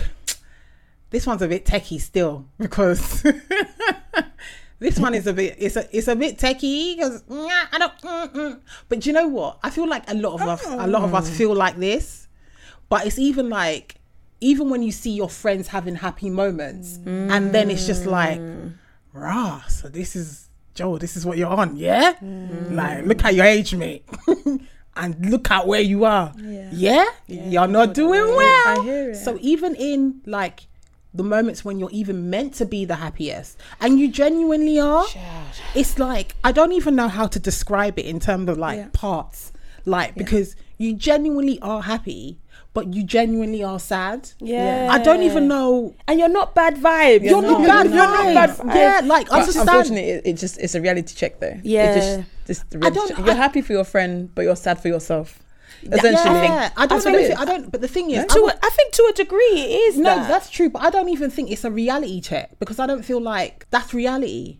this 1.11 1.27
one's 1.27 1.43
a 1.43 1.47
bit 1.47 1.65
techie 1.65 2.01
still 2.01 2.45
because 2.57 3.23
this 4.79 4.97
one 4.97 5.13
is 5.13 5.27
a 5.27 5.33
bit 5.33 5.55
it's 5.59 5.75
a 5.75 5.87
it's 5.95 6.07
a 6.07 6.15
bit 6.15 6.35
techie 6.35 6.95
because 6.95 7.21
I 7.29 7.77
don't 7.77 8.01
mm, 8.01 8.33
mm. 8.33 8.59
but 8.89 9.01
do 9.01 9.09
you 9.09 9.13
know 9.13 9.27
what? 9.27 9.59
I 9.61 9.69
feel 9.69 9.87
like 9.87 10.09
a 10.09 10.15
lot 10.15 10.33
of 10.33 10.41
us 10.41 10.65
a 10.65 10.87
lot 10.87 11.03
of 11.03 11.13
us 11.13 11.29
feel 11.29 11.53
like 11.53 11.77
this 11.77 12.27
but 12.89 13.05
it's 13.05 13.19
even 13.19 13.49
like 13.49 13.97
even 14.39 14.71
when 14.71 14.81
you 14.81 14.91
see 14.91 15.11
your 15.11 15.29
friends 15.29 15.67
having 15.67 15.93
happy 15.93 16.31
moments 16.31 16.97
and 17.05 17.53
then 17.53 17.69
it's 17.69 17.85
just 17.85 18.07
like 18.07 18.41
rah 19.13 19.61
so 19.67 19.89
this 19.89 20.15
is 20.15 20.49
Joe 20.73 20.97
this 20.97 21.15
is 21.15 21.23
what 21.23 21.37
you're 21.37 21.51
on 21.51 21.77
yeah? 21.77 22.15
Like 22.71 23.05
look 23.05 23.23
at 23.23 23.35
your 23.35 23.45
age 23.45 23.75
mate 23.75 24.05
and 24.95 25.25
look 25.29 25.49
at 25.51 25.65
where 25.67 25.81
you 25.81 26.05
are 26.05 26.33
yeah, 26.71 27.05
you're 27.27 27.67
not 27.67 27.93
doing 27.93 28.27
well 28.35 28.79
I 28.79 28.83
hear 28.83 29.11
it. 29.11 29.15
so 29.15 29.37
even 29.41 29.75
in 29.75 30.21
like 30.25 30.67
the 31.13 31.23
moments 31.23 31.63
when 31.65 31.77
you're 31.79 31.91
even 31.91 32.29
meant 32.29 32.53
to 32.55 32.65
be 32.65 32.85
the 32.85 32.95
happiest 32.95 33.57
and 33.79 33.99
you 33.99 34.07
genuinely 34.09 34.79
are 34.79 35.05
it's 35.75 35.97
like 35.99 36.35
i 36.43 36.51
don't 36.51 36.71
even 36.73 36.95
know 36.95 37.07
how 37.07 37.27
to 37.27 37.39
describe 37.39 37.97
it 37.99 38.05
in 38.05 38.19
terms 38.19 38.49
of 38.49 38.57
like 38.57 38.77
Yeah. 38.77 38.87
parts 38.93 39.51
like 39.85 40.15
because 40.15 40.55
you 40.77 40.93
genuinely 40.93 41.59
are 41.61 41.81
happy 41.81 42.39
but 42.73 42.93
you 42.93 43.03
genuinely 43.03 43.61
are 43.63 43.79
sad 43.79 44.29
Yeah. 44.39 44.87
i 44.91 44.99
don't 44.99 45.23
even 45.23 45.47
know 45.47 45.93
And 46.07 46.17
you're 46.19 46.29
not 46.29 46.55
bad 46.55 46.75
vibe. 46.77 47.23
you're 47.23 47.41
not 47.41 47.59
not- 47.59 47.67
bad 47.67 47.85
you're 47.87 47.95
not 47.95 48.33
bad 48.33 48.49
vibes. 48.51 48.75
yeah 48.75 49.01
like 49.03 49.27
But 49.29 49.39
understand 49.39 49.69
unfortunately, 49.69 50.09
it, 50.11 50.21
it 50.25 50.33
just 50.33 50.57
it's 50.59 50.75
a 50.75 50.81
reality 50.81 51.13
check 51.15 51.39
though. 51.41 51.57
Yeah. 51.63 52.23
It 52.51 52.55
just, 52.55 52.69
just 52.69 52.81
the 52.81 52.85
I 52.85 52.89
don't- 52.89 53.17
You're 53.25 53.31
I- 53.31 53.33
happy 53.33 53.61
for 53.61 53.73
your 53.73 53.83
friend, 53.83 54.29
but 54.35 54.43
you're 54.43 54.55
sad 54.55 54.81
for 54.81 54.87
yourself. 54.87 55.39
Essentially, 55.83 56.11
yeah, 56.13 56.69
I 56.77 56.85
don't 56.85 56.89
That's 56.89 57.05
know 57.05 57.11
what 57.13 57.21
if 57.21 57.29
it 57.29 57.33
it, 57.33 57.39
I 57.39 57.45
don't 57.45 57.71
but 57.71 57.81
the 57.81 57.87
thing 57.87 58.11
is 58.11 58.19
I 58.23 58.27
To 58.27 58.41
would- 58.41 58.53
a, 58.53 58.65
I 58.65 58.69
think 58.69 58.93
to 58.93 59.07
a 59.09 59.13
degree 59.13 59.39
it 59.41 59.69
is 59.89 59.97
No, 59.97 60.15
that. 60.15 60.27
that's 60.27 60.49
true, 60.49 60.69
but 60.69 60.83
I 60.83 60.91
don't 60.91 61.09
even 61.09 61.31
think 61.31 61.49
it's 61.49 61.63
a 61.63 61.71
reality 61.71 62.21
check 62.21 62.59
because 62.59 62.77
I 62.77 62.85
don't 62.85 63.03
feel 63.03 63.19
like 63.19 63.65
that's 63.71 63.91
reality. 63.93 64.59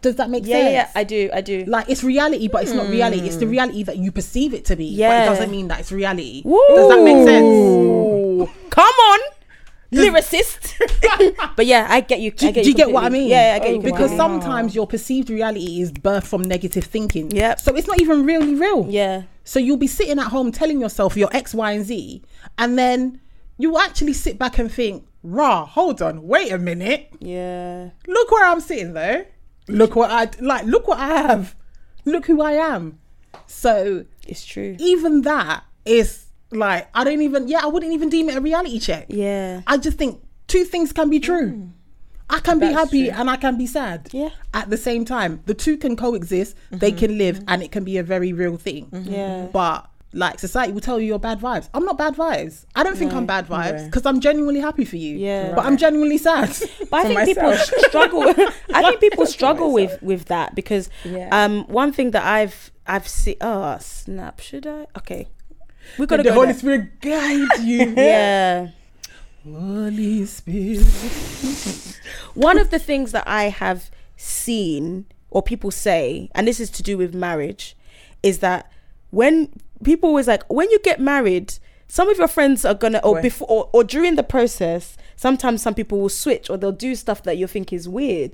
Does 0.00 0.16
that 0.16 0.30
make 0.30 0.46
yeah, 0.46 0.56
sense? 0.56 0.64
yeah, 0.64 0.70
yeah, 0.70 0.90
I 0.94 1.04
do, 1.04 1.30
I 1.34 1.40
do. 1.40 1.64
like 1.66 1.88
it's 1.88 2.02
reality, 2.04 2.46
but 2.48 2.62
it's 2.62 2.72
not 2.72 2.88
reality. 2.88 3.20
It's 3.26 3.36
the 3.36 3.44
hmm. 3.46 3.50
reality 3.50 3.82
that 3.82 3.96
you 3.98 4.12
perceive 4.12 4.54
it 4.54 4.64
to 4.66 4.76
be. 4.76 4.90
but 4.92 4.98
Yeah. 4.98 5.22
it 5.24 5.26
doesn't 5.26 5.50
mean 5.50 5.68
that 5.68 5.80
it's 5.80 5.90
reality. 5.92 6.42
Does 6.42 6.88
that 6.88 7.02
make 7.02 7.26
sense? 7.26 8.50
Come 8.70 8.84
on, 9.10 9.20
lyricist. 9.92 10.74
but 11.56 11.66
yeah, 11.66 11.86
I 11.88 12.00
get 12.00 12.20
you. 12.20 12.30
Do, 12.30 12.48
I 12.48 12.50
get 12.52 12.64
do 12.64 12.70
you 12.70 12.76
get 12.76 12.90
what 12.90 13.04
I 13.04 13.08
mean? 13.08 13.28
Yeah, 13.28 13.56
I 13.56 13.58
get 13.58 13.74
you. 13.74 13.80
Because 13.80 14.10
completely. 14.10 14.16
sometimes 14.16 14.74
your 14.74 14.86
perceived 14.86 15.30
reality 15.30 15.80
is 15.80 15.92
birthed 15.92 16.26
from 16.26 16.42
negative 16.42 16.84
thinking. 16.84 17.30
Yeah. 17.30 17.56
So 17.56 17.74
it's 17.74 17.86
not 17.86 18.00
even 18.00 18.24
really 18.24 18.54
real. 18.54 18.86
yeah, 18.88 19.22
So 19.44 19.58
you'll 19.58 19.76
be 19.76 19.86
sitting 19.86 20.18
at 20.18 20.28
home 20.28 20.52
telling 20.52 20.80
yourself 20.80 21.16
you're 21.16 21.34
X, 21.34 21.54
Y, 21.54 21.72
and 21.72 21.84
Z, 21.84 22.22
and 22.58 22.78
then 22.78 23.20
you 23.58 23.78
actually 23.78 24.14
sit 24.14 24.38
back 24.38 24.58
and 24.58 24.72
think, 24.72 25.06
"Rah, 25.22 25.66
hold 25.66 26.00
on, 26.00 26.26
wait 26.26 26.52
a 26.52 26.58
minute." 26.58 27.12
yeah, 27.20 27.90
look 28.06 28.30
where 28.30 28.46
I'm 28.46 28.60
sitting 28.60 28.94
though. 28.94 29.24
Look 29.68 29.94
what 29.96 30.10
I 30.10 30.28
like. 30.40 30.66
Look 30.66 30.88
what 30.88 30.98
I 30.98 31.06
have. 31.22 31.54
Look 32.04 32.26
who 32.26 32.40
I 32.40 32.52
am. 32.52 32.98
So 33.46 34.06
it's 34.26 34.44
true. 34.44 34.76
even 34.78 35.22
that 35.22 35.64
is 35.84 36.26
like 36.52 36.88
I 36.94 37.04
don't 37.04 37.22
even. 37.22 37.48
Yeah, 37.48 37.60
I 37.62 37.66
wouldn't 37.66 37.92
even 37.92 38.08
deem 38.08 38.28
it 38.28 38.36
a 38.36 38.40
reality 38.40 38.78
check. 38.78 39.06
Yeah, 39.08 39.62
I 39.66 39.76
just 39.76 39.98
think 39.98 40.22
two 40.46 40.64
things 40.64 40.92
can 40.92 41.10
be 41.10 41.20
true. 41.20 41.52
Mm. 41.52 41.70
I 42.30 42.38
can 42.38 42.60
be 42.60 42.66
happy 42.66 43.08
true. 43.08 43.16
and 43.16 43.28
I 43.28 43.36
can 43.36 43.58
be 43.58 43.66
sad. 43.66 44.08
Yeah. 44.12 44.30
At 44.54 44.70
the 44.70 44.76
same 44.76 45.04
time, 45.04 45.42
the 45.46 45.54
two 45.54 45.76
can 45.76 45.96
coexist. 45.96 46.56
They 46.70 46.90
mm-hmm. 46.90 46.98
can 46.98 47.18
live, 47.18 47.36
mm-hmm. 47.36 47.48
and 47.48 47.62
it 47.62 47.72
can 47.72 47.82
be 47.84 47.98
a 47.98 48.04
very 48.04 48.32
real 48.32 48.56
thing. 48.56 48.86
Mm-hmm. 48.86 49.12
Yeah. 49.12 49.48
But 49.52 49.90
like 50.12 50.40
society 50.40 50.72
will 50.72 50.80
tell 50.80 50.98
you 50.98 51.06
you're 51.06 51.18
bad 51.18 51.40
vibes. 51.40 51.68
I'm 51.72 51.84
not 51.84 51.96
bad 51.98 52.16
vibes. 52.16 52.64
I 52.74 52.82
don't 52.82 52.96
think 52.96 53.12
I'm 53.12 53.26
bad 53.26 53.46
vibes 53.46 53.78
No. 53.78 53.84
because 53.86 54.06
I'm 54.06 54.20
genuinely 54.20 54.60
happy 54.60 54.84
for 54.84 54.96
you. 54.96 55.16
Yeah. 55.16 55.54
But 55.54 55.64
I'm 55.66 55.76
genuinely 55.76 56.18
sad. 56.18 56.50
But 56.90 57.04
I 57.04 57.04
think 57.04 57.24
people 57.26 57.50
myself. 57.50 57.80
struggle. 57.88 58.22
I 58.74 58.82
think 58.82 59.00
people 59.00 59.26
struggle 59.26 59.72
with 59.72 60.00
with 60.02 60.24
that 60.26 60.54
because 60.54 60.90
Yeah. 61.04 61.28
um 61.30 61.64
one 61.66 61.92
thing 61.92 62.10
that 62.12 62.24
I've 62.24 62.72
I've 62.86 63.06
seen. 63.06 63.36
Oh 63.40 63.78
snap! 63.80 64.40
Should 64.40 64.66
I? 64.66 64.86
Okay, 64.98 65.28
we 65.98 66.06
gotta 66.06 66.22
the 66.22 66.30
go. 66.30 66.34
Holy 66.34 66.46
there. 66.46 66.54
Spirit 66.54 67.00
guide 67.00 67.60
you. 67.62 67.94
Yeah. 67.96 68.68
Holy 69.44 70.26
Spirit. 70.26 70.86
One 72.34 72.58
of 72.58 72.70
the 72.70 72.78
things 72.78 73.12
that 73.12 73.26
I 73.26 73.44
have 73.44 73.90
seen 74.16 75.06
or 75.30 75.42
people 75.42 75.70
say, 75.70 76.28
and 76.34 76.46
this 76.46 76.60
is 76.60 76.70
to 76.70 76.82
do 76.82 76.98
with 76.98 77.14
marriage, 77.14 77.76
is 78.22 78.38
that 78.40 78.70
when 79.10 79.48
people 79.82 80.08
always 80.08 80.26
like 80.28 80.42
when 80.52 80.70
you 80.70 80.78
get 80.80 81.00
married, 81.00 81.54
some 81.88 82.08
of 82.08 82.18
your 82.18 82.28
friends 82.28 82.64
are 82.64 82.74
gonna 82.74 83.00
or 83.02 83.14
Right. 83.14 83.22
before 83.22 83.46
or, 83.48 83.70
or 83.72 83.84
during 83.84 84.16
the 84.16 84.22
process, 84.22 84.96
sometimes 85.16 85.62
some 85.62 85.74
people 85.74 86.00
will 86.00 86.08
switch 86.08 86.50
or 86.50 86.56
they'll 86.56 86.70
do 86.72 86.94
stuff 86.94 87.22
that 87.24 87.36
you 87.38 87.46
think 87.46 87.72
is 87.72 87.88
weird. 87.88 88.32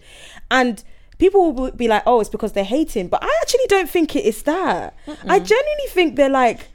And 0.50 0.82
people 1.18 1.52
will 1.52 1.70
be 1.70 1.86
like, 1.88 2.02
Oh, 2.06 2.20
it's 2.20 2.30
because 2.30 2.52
they're 2.52 2.64
hating. 2.64 3.08
But 3.08 3.22
I 3.22 3.38
actually 3.42 3.66
don't 3.68 3.88
think 3.88 4.16
it 4.16 4.24
is 4.24 4.42
that. 4.42 4.94
I 5.06 5.38
genuinely 5.38 5.86
think 5.90 6.16
they're 6.16 6.28
like, 6.28 6.68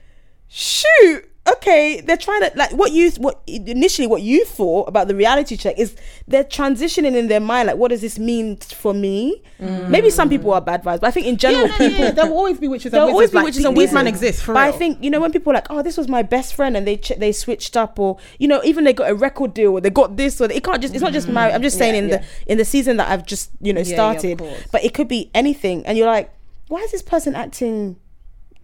shoot 0.53 1.27
okay 1.49 2.01
they're 2.01 2.17
trying 2.17 2.39
to 2.41 2.51
like 2.55 2.71
what 2.73 2.91
you 2.91 3.09
what 3.17 3.41
initially 3.47 4.05
what 4.07 4.21
you 4.21 4.45
thought 4.45 4.87
about 4.87 5.07
the 5.07 5.15
reality 5.15 5.57
check 5.57 5.77
is 5.79 5.95
they're 6.27 6.43
transitioning 6.43 7.15
in 7.15 7.29
their 7.29 7.39
mind 7.39 7.65
like 7.67 7.77
what 7.77 7.87
does 7.87 8.01
this 8.01 8.19
mean 8.19 8.55
for 8.57 8.93
me 8.93 9.41
mm. 9.59 9.89
maybe 9.89 10.11
some 10.11 10.29
people 10.29 10.53
are 10.53 10.61
bad 10.61 10.83
vibes 10.83 10.99
but 11.01 11.05
i 11.05 11.11
think 11.11 11.25
in 11.25 11.37
general 11.37 11.67
Yeah, 11.67 11.71
no, 11.71 11.77
people 11.77 12.05
yeah, 12.05 12.11
there 12.11 12.25
will 12.27 12.37
always 12.37 12.59
be 12.59 12.67
witches 12.67 12.91
There'll 12.91 13.07
and 13.07 13.13
always 13.13 13.31
be 13.31 13.37
like, 13.37 13.45
witches 13.45 13.65
and 13.65 13.75
these 13.75 13.83
wizards. 13.83 13.93
man 13.95 14.07
exist 14.07 14.43
for 14.43 14.53
but 14.53 14.59
real. 14.67 14.75
I 14.75 14.77
think 14.77 15.03
you 15.03 15.09
know 15.09 15.19
when 15.19 15.31
people 15.31 15.51
are 15.51 15.55
like, 15.55 15.67
oh, 15.71 15.81
this 15.81 15.97
was 15.97 16.07
my 16.07 16.21
best 16.21 16.53
friend, 16.53 16.77
and 16.77 16.85
they 16.85 16.97
ch- 16.97 17.17
they 17.17 17.31
switched 17.31 17.75
up, 17.75 17.97
or 17.97 18.17
you 18.37 18.47
know, 18.47 18.61
even 18.63 18.83
they 18.83 18.93
got 18.93 19.09
a 19.09 19.15
record 19.15 19.53
deal, 19.53 19.71
or 19.71 19.81
they 19.81 19.89
got 19.89 20.17
this, 20.17 20.39
or 20.41 20.47
they, 20.47 20.55
it 20.55 20.63
can't 20.63 20.81
just. 20.81 20.93
It's 20.93 21.01
not 21.01 21.13
just 21.13 21.27
marriage. 21.27 21.55
I'm 21.55 21.61
just 21.61 21.77
mm. 21.77 21.79
saying 21.79 21.93
Yeah, 21.95 22.01
in 22.01 22.09
yeah. 22.09 22.17
the 22.17 22.51
in 22.51 22.57
the 22.59 22.65
season 22.65 22.97
that 22.97 23.09
I've 23.09 23.25
just 23.25 23.49
you 23.61 23.73
know 23.73 23.81
Yeah, 23.81 23.87
yeah, 23.87 23.95
started, 23.95 24.37
but 24.71 24.83
it 24.83 24.93
could 24.93 25.07
be 25.07 25.31
anything, 25.33 25.85
and 25.85 25.97
you're 25.97 26.07
like, 26.07 26.31
why 26.67 26.79
is 26.81 26.91
this 26.91 27.01
person 27.01 27.35
acting? 27.35 27.97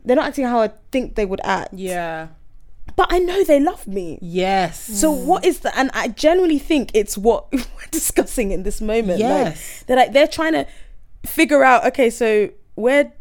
They're 0.07 0.15
not 0.15 0.27
acting 0.27 0.45
how 0.45 0.61
I 0.61 0.71
think 0.91 1.15
they 1.15 1.25
would 1.25 1.41
act. 1.43 1.73
yeah. 1.73 2.29
But 2.95 3.09
I 3.11 3.19
know 3.19 3.43
they 3.43 3.59
love 3.59 3.85
me. 3.85 4.17
Yes. 4.21 4.79
So 4.79 5.11
what 5.11 5.45
is 5.45 5.59
that? 5.59 5.77
And 5.77 5.91
I 5.93 6.07
genuinely 6.07 6.57
think 6.57 6.89
it's 6.95 7.15
what 7.15 7.45
we're 7.53 7.61
discussing 7.91 8.51
in 8.51 8.63
this 8.63 8.81
moment. 8.81 9.19
Yes. 9.19 9.45
Like, 9.45 9.85
they're 9.87 9.97
like 9.97 10.13
they're 10.13 10.27
trying 10.27 10.53
to 10.53 10.65
figure 11.23 11.63
out. 11.63 11.85
Okay, 11.87 12.09
so 12.09 12.49
where 12.73 13.11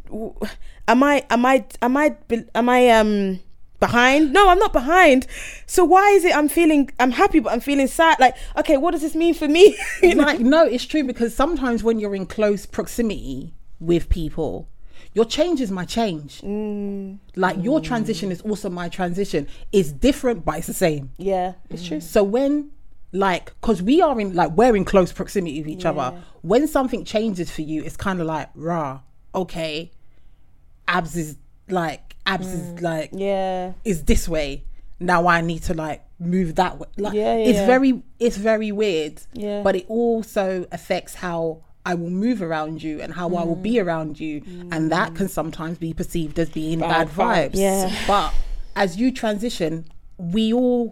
am 0.87 1.03
I? 1.03 1.25
Am 1.29 1.45
I? 1.45 1.65
Am 1.81 1.95
I? 1.97 2.15
Am 2.55 2.69
I? 2.69 2.89
Um. 2.89 3.39
Behind? 3.79 4.33
No, 4.33 4.49
I'm 4.49 4.57
not 4.57 4.73
behind. 4.73 5.27
So 5.67 5.85
why 5.85 6.09
is 6.09 6.25
it 6.25 6.35
I'm 6.35 6.49
feeling 6.49 6.89
I'm 6.99 7.11
happy 7.11 7.39
but 7.39 7.53
I'm 7.53 7.59
feeling 7.59 7.85
sad? 7.85 8.19
Like, 8.19 8.35
okay, 8.57 8.77
what 8.77 8.91
does 8.91 9.01
this 9.01 9.13
mean 9.13 9.35
for 9.35 9.47
me? 9.47 9.77
You 10.01 10.15
know? 10.15 10.23
like 10.23 10.39
no, 10.39 10.65
it's 10.65 10.85
true 10.85 11.03
because 11.03 11.35
sometimes 11.35 11.83
when 11.83 11.99
you're 11.99 12.15
in 12.15 12.25
close 12.25 12.65
proximity 12.65 13.53
with 13.79 14.09
people, 14.09 14.67
your 15.17 15.25
change 15.25 15.59
is 15.61 15.71
my 15.71 15.83
change. 15.83 16.41
Mm. 16.41 17.17
Like 17.35 17.57
your 17.63 17.79
transition 17.81 18.31
is 18.31 18.39
also 18.41 18.69
my 18.69 18.87
transition. 18.87 19.47
It's 19.71 19.91
different, 19.91 20.45
but 20.45 20.59
it's 20.59 20.67
the 20.67 20.75
same. 20.87 21.09
Yeah, 21.17 21.53
it's 21.71 21.87
true. 21.87 22.01
So 22.01 22.23
when 22.23 22.69
like 23.13 23.45
because 23.59 23.81
we 23.81 23.99
are 24.07 24.19
in 24.21 24.35
like 24.35 24.51
we're 24.51 24.75
in 24.75 24.85
close 24.85 25.11
proximity 25.11 25.59
with 25.61 25.69
each 25.69 25.85
other 25.85 26.07
when 26.41 26.67
something 26.67 27.05
changes 27.05 27.49
for 27.49 27.61
you 27.61 27.81
it's 27.85 27.95
kind 27.95 28.19
of 28.19 28.27
like 28.27 28.49
rah 28.53 28.99
okay 29.33 29.89
abs 30.89 31.15
is 31.15 31.37
like 31.69 32.17
abs 32.25 32.47
is 32.47 32.81
like 32.81 33.09
Yeah. 33.13 33.71
is 33.85 34.03
this 34.03 34.27
way 34.27 34.65
now 34.99 35.25
i 35.27 35.39
need 35.39 35.63
to 35.63 35.73
like 35.73 36.03
move 36.19 36.55
that 36.55 36.79
way 36.79 36.87
like 36.97 37.13
Yeah, 37.13 37.37
yeah, 37.37 37.49
it's 37.49 37.59
yeah. 37.59 37.65
very 37.65 38.03
it's 38.19 38.35
very 38.35 38.73
weird 38.73 39.21
Yeah. 39.33 39.61
but 39.63 39.77
it 39.77 39.85
also 39.87 40.67
affects 40.73 41.15
how 41.15 41.63
i 41.91 41.93
will 41.99 42.09
move 42.25 42.39
around 42.47 42.75
you 42.87 42.95
and 43.03 43.09
how 43.19 43.27
i 43.41 43.43
will 43.49 43.55
Mm. 43.63 43.69
be 43.71 43.75
around 43.85 44.13
you. 44.25 44.33
And 44.73 44.81
that 44.95 45.09
can 45.17 45.27
sometimes 45.39 45.75
be 45.87 45.91
perceived 46.01 46.35
as 46.43 46.49
being 46.59 46.79
bad, 46.79 47.07
Bad 47.07 47.09
vibes. 47.53 47.55
Yeah. 47.67 47.91
but 48.13 48.29
as 48.83 48.89
you 48.99 49.07
transition 49.23 49.73
we 50.35 50.45
all 50.61 50.83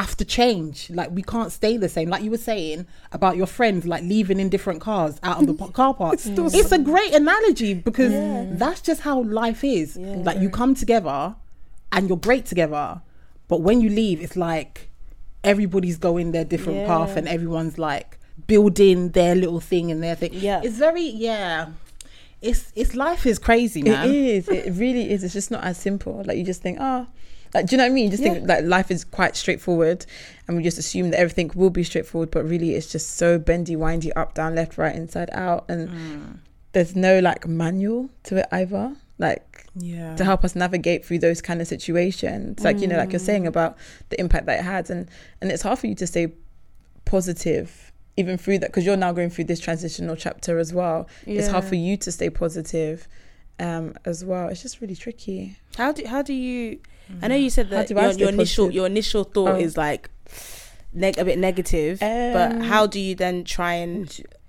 have 0.00 0.12
to 0.20 0.24
change. 0.38 0.76
Like 0.98 1.10
we 1.18 1.22
can't 1.22 1.52
stay 1.60 1.74
the 1.84 1.88
same. 1.96 2.08
Like 2.14 2.22
you 2.26 2.30
were 2.36 2.44
saying 2.52 2.78
about 3.12 3.34
your 3.40 3.46
friends 3.58 3.80
like 3.92 4.02
leaving 4.14 4.38
in 4.40 4.48
different 4.54 4.80
cars 4.88 5.14
out 5.22 5.36
of 5.40 5.46
the 5.46 5.54
car 5.80 5.94
park. 5.94 6.14
It's, 6.14 6.72
a 6.72 6.82
great 6.92 7.12
analogy 7.22 7.72
because 7.88 8.12
that's 8.62 8.80
just 8.88 9.00
how 9.08 9.16
life 9.22 9.62
is. 9.80 9.88
Like 10.28 10.38
you 10.44 10.50
come 10.50 10.74
together 10.74 11.36
and 11.94 12.08
you're 12.08 12.24
great 12.28 12.44
together 12.52 13.00
but 13.50 13.58
when 13.66 13.76
you 13.80 13.88
leave 14.02 14.18
it's 14.24 14.36
like 14.36 14.74
everybody's 15.44 15.98
going 16.08 16.32
their 16.32 16.44
different 16.44 16.80
path 16.90 17.16
and 17.16 17.28
everyone's 17.28 17.78
like 17.78 18.18
building 18.46 19.10
their 19.10 19.34
little 19.34 19.60
thing 19.60 19.90
and 19.90 20.02
their 20.02 20.14
thing 20.14 20.30
Yeah. 20.32 20.60
it's 20.64 20.76
very 20.78 21.02
yeah 21.08 21.68
it's 22.42 22.70
it's 22.76 22.94
life 22.94 23.24
is 23.26 23.38
crazy, 23.38 23.82
man. 23.82 24.08
It 24.10 24.14
is. 24.14 24.48
It 24.48 24.70
really 24.74 25.10
is. 25.10 25.24
It's 25.24 25.32
just 25.32 25.50
not 25.50 25.64
as 25.64 25.78
simple. 25.78 26.22
Like 26.26 26.36
you 26.36 26.44
just 26.44 26.60
think, 26.60 26.76
oh, 26.80 27.06
like 27.54 27.66
do 27.66 27.74
you 27.74 27.78
know 27.78 27.84
what 27.84 27.90
I 27.92 27.94
mean? 27.94 28.04
You 28.04 28.10
just 28.10 28.22
think 28.22 28.46
like 28.46 28.64
life 28.64 28.90
is 28.90 29.04
quite 29.04 29.34
straightforward, 29.36 30.04
and 30.46 30.56
we 30.56 30.62
just 30.62 30.76
assume 30.76 31.10
that 31.10 31.18
everything 31.18 31.50
will 31.54 31.70
be 31.70 31.82
straightforward, 31.82 32.30
but 32.30 32.44
really 32.44 32.74
it's 32.74 32.92
just 32.92 33.14
so 33.16 33.38
bendy, 33.38 33.74
windy, 33.74 34.12
up, 34.12 34.34
down, 34.34 34.54
left, 34.54 34.76
right, 34.76 34.94
inside, 34.94 35.30
out, 35.32 35.64
and 35.70 35.88
Mm. 35.88 36.38
there's 36.72 36.94
no 36.94 37.20
like 37.20 37.48
manual 37.48 38.10
to 38.24 38.36
it 38.36 38.46
either. 38.52 38.94
Like 39.18 39.64
Yeah. 39.74 40.14
to 40.16 40.24
help 40.24 40.44
us 40.44 40.54
navigate 40.54 41.06
through 41.06 41.20
those 41.20 41.40
kind 41.40 41.62
of 41.62 41.66
situations 41.66 42.62
like 42.62 42.80
you 42.80 42.86
know 42.86 42.98
like 42.98 43.12
you're 43.12 43.18
saying 43.18 43.44
Mm. 43.44 43.48
about 43.54 43.78
the 44.10 44.20
impact 44.20 44.44
that 44.46 44.60
it 44.60 44.64
had 44.64 44.90
and 44.90 45.08
and 45.40 45.50
it's 45.50 45.62
hard 45.62 45.78
for 45.78 45.86
you 45.86 45.94
to 45.96 46.06
stay 46.06 46.28
positive 47.06 47.85
even 48.16 48.36
through 48.38 48.58
that 48.60 48.70
because 48.70 48.84
you're 48.86 48.96
now 48.96 49.12
going 49.12 49.30
through 49.30 49.44
this 49.44 49.60
transitional 49.60 50.16
chapter 50.16 50.58
as 50.58 50.72
well 50.72 51.06
it's 51.26 51.48
hard 51.48 51.64
for 51.64 51.74
you 51.74 51.96
to 51.96 52.10
stay 52.10 52.30
positive 52.30 53.06
um 53.58 53.94
as 54.04 54.24
well 54.24 54.48
it's 54.48 54.62
just 54.62 54.80
really 54.80 54.96
tricky 54.96 55.56
How 55.76 55.92
do 55.92 56.04
how 56.06 56.22
do 56.22 56.32
you? 56.34 56.80
I 57.22 57.28
know 57.28 57.36
you 57.36 57.50
said 57.50 57.70
that 57.70 57.88
your, 57.90 58.10
your 58.12 58.28
initial 58.30 58.70
your 58.70 58.86
initial 58.86 59.24
thought 59.24 59.54
Oh. 59.56 59.56
is 59.66 59.76
like 59.76 60.10
neg- 60.92 61.18
a 61.18 61.24
bit 61.24 61.38
negative, 61.38 62.00
but 62.00 62.52
Um, 62.52 62.60
how 62.60 62.86
do 62.86 62.98
you 62.98 63.14
then 63.14 63.44
try 63.44 63.74
and 63.74 64.04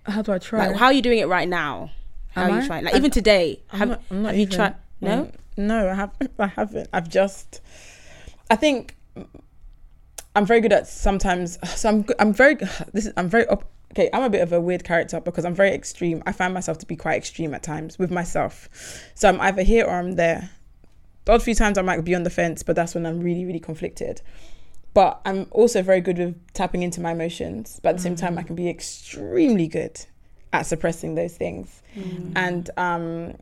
how 0.05 0.21
do 0.21 0.31
i 0.31 0.39
try 0.39 0.67
like 0.67 0.75
how 0.77 0.85
are 0.87 0.93
you 0.93 1.01
doing 1.01 1.19
it 1.19 1.27
right 1.27 1.47
now? 1.47 1.91
How 2.33 2.43
Am 2.43 2.49
are 2.51 2.57
you 2.57 2.63
I? 2.63 2.67
trying? 2.67 2.83
Like 2.85 2.93
I'm- 2.95 3.01
even 3.01 3.11
today, 3.11 3.61
I'm 3.71 3.79
have, 3.79 3.89
not, 3.89 4.01
I'm 4.11 4.21
not 4.23 4.29
have 4.29 4.35
you 4.37 4.41
even- 4.43 4.55
tried? 4.55 4.75
No. 5.01 5.15
Mm, 5.25 5.31
no, 5.57 5.89
I 5.89 5.93
haven't. 5.93 6.31
I 6.39 6.47
haven't. 6.47 6.89
I've 6.93 7.09
just. 7.09 7.61
I 8.49 8.55
think 8.55 8.95
I'm 10.37 10.45
very 10.45 10.61
good 10.61 10.71
at 10.71 10.87
sometimes. 10.87 11.57
So 11.77 11.89
I'm. 11.89 12.05
I'm 12.19 12.31
very. 12.31 12.55
This 12.93 13.07
is. 13.07 13.13
I'm 13.17 13.27
very. 13.27 13.47
Okay, 13.91 14.09
I'm 14.13 14.21
a 14.21 14.29
bit 14.29 14.41
of 14.41 14.53
a 14.53 14.61
weird 14.61 14.83
character 14.83 15.19
because 15.19 15.45
I'm 15.45 15.55
very 15.55 15.71
extreme. 15.71 16.21
I 16.27 16.31
find 16.31 16.53
myself 16.53 16.77
to 16.79 16.85
be 16.85 16.95
quite 16.95 17.17
extreme 17.17 17.55
at 17.55 17.63
times 17.63 17.97
with 17.97 18.11
myself. 18.11 18.69
So 19.15 19.29
I'm 19.29 19.41
either 19.41 19.63
here 19.63 19.85
or 19.85 19.95
I'm 19.95 20.11
there. 20.11 20.51
The 21.25 21.33
odd 21.33 21.41
few 21.41 21.55
times 21.55 21.79
I 21.79 21.81
might 21.81 22.03
be 22.05 22.13
on 22.13 22.21
the 22.21 22.29
fence, 22.29 22.61
but 22.61 22.75
that's 22.75 22.93
when 22.93 23.05
I'm 23.07 23.19
really, 23.19 23.45
really 23.45 23.59
conflicted. 23.59 24.21
But 24.93 25.19
I'm 25.25 25.47
also 25.49 25.81
very 25.81 26.01
good 26.01 26.19
with 26.19 26.53
tapping 26.53 26.83
into 26.83 27.01
my 27.01 27.13
emotions. 27.13 27.79
But 27.81 27.89
at 27.89 27.95
the 27.97 28.03
same 28.03 28.15
time, 28.15 28.37
I 28.37 28.43
can 28.43 28.55
be 28.55 28.69
extremely 28.69 29.67
good 29.67 29.99
at 30.53 30.67
suppressing 30.67 31.15
those 31.15 31.35
things. 31.35 31.81
And 32.35 32.69
um, 32.77 33.33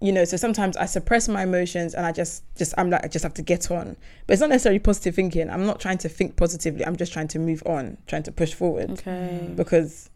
you 0.00 0.12
know, 0.12 0.24
so 0.24 0.36
sometimes 0.36 0.76
I 0.76 0.86
suppress 0.86 1.28
my 1.28 1.42
emotions 1.42 1.94
and 1.94 2.06
I 2.06 2.12
just, 2.12 2.42
just 2.56 2.72
I'm 2.78 2.88
like, 2.90 3.04
I 3.04 3.08
just 3.08 3.22
have 3.22 3.34
to 3.34 3.42
get 3.42 3.70
on. 3.70 3.96
But 4.26 4.32
it's 4.32 4.40
not 4.40 4.48
necessarily 4.50 4.78
positive 4.78 5.14
thinking. 5.14 5.50
I'm 5.50 5.66
not 5.66 5.78
trying 5.80 5.98
to 5.98 6.08
think 6.08 6.36
positively. 6.36 6.86
I'm 6.86 6.96
just 6.96 7.12
trying 7.12 7.28
to 7.28 7.38
move 7.38 7.62
on, 7.66 7.98
trying 8.06 8.22
to 8.24 8.32
push 8.32 8.54
forward 8.54 8.90
Okay. 8.92 9.50
because 9.54 10.08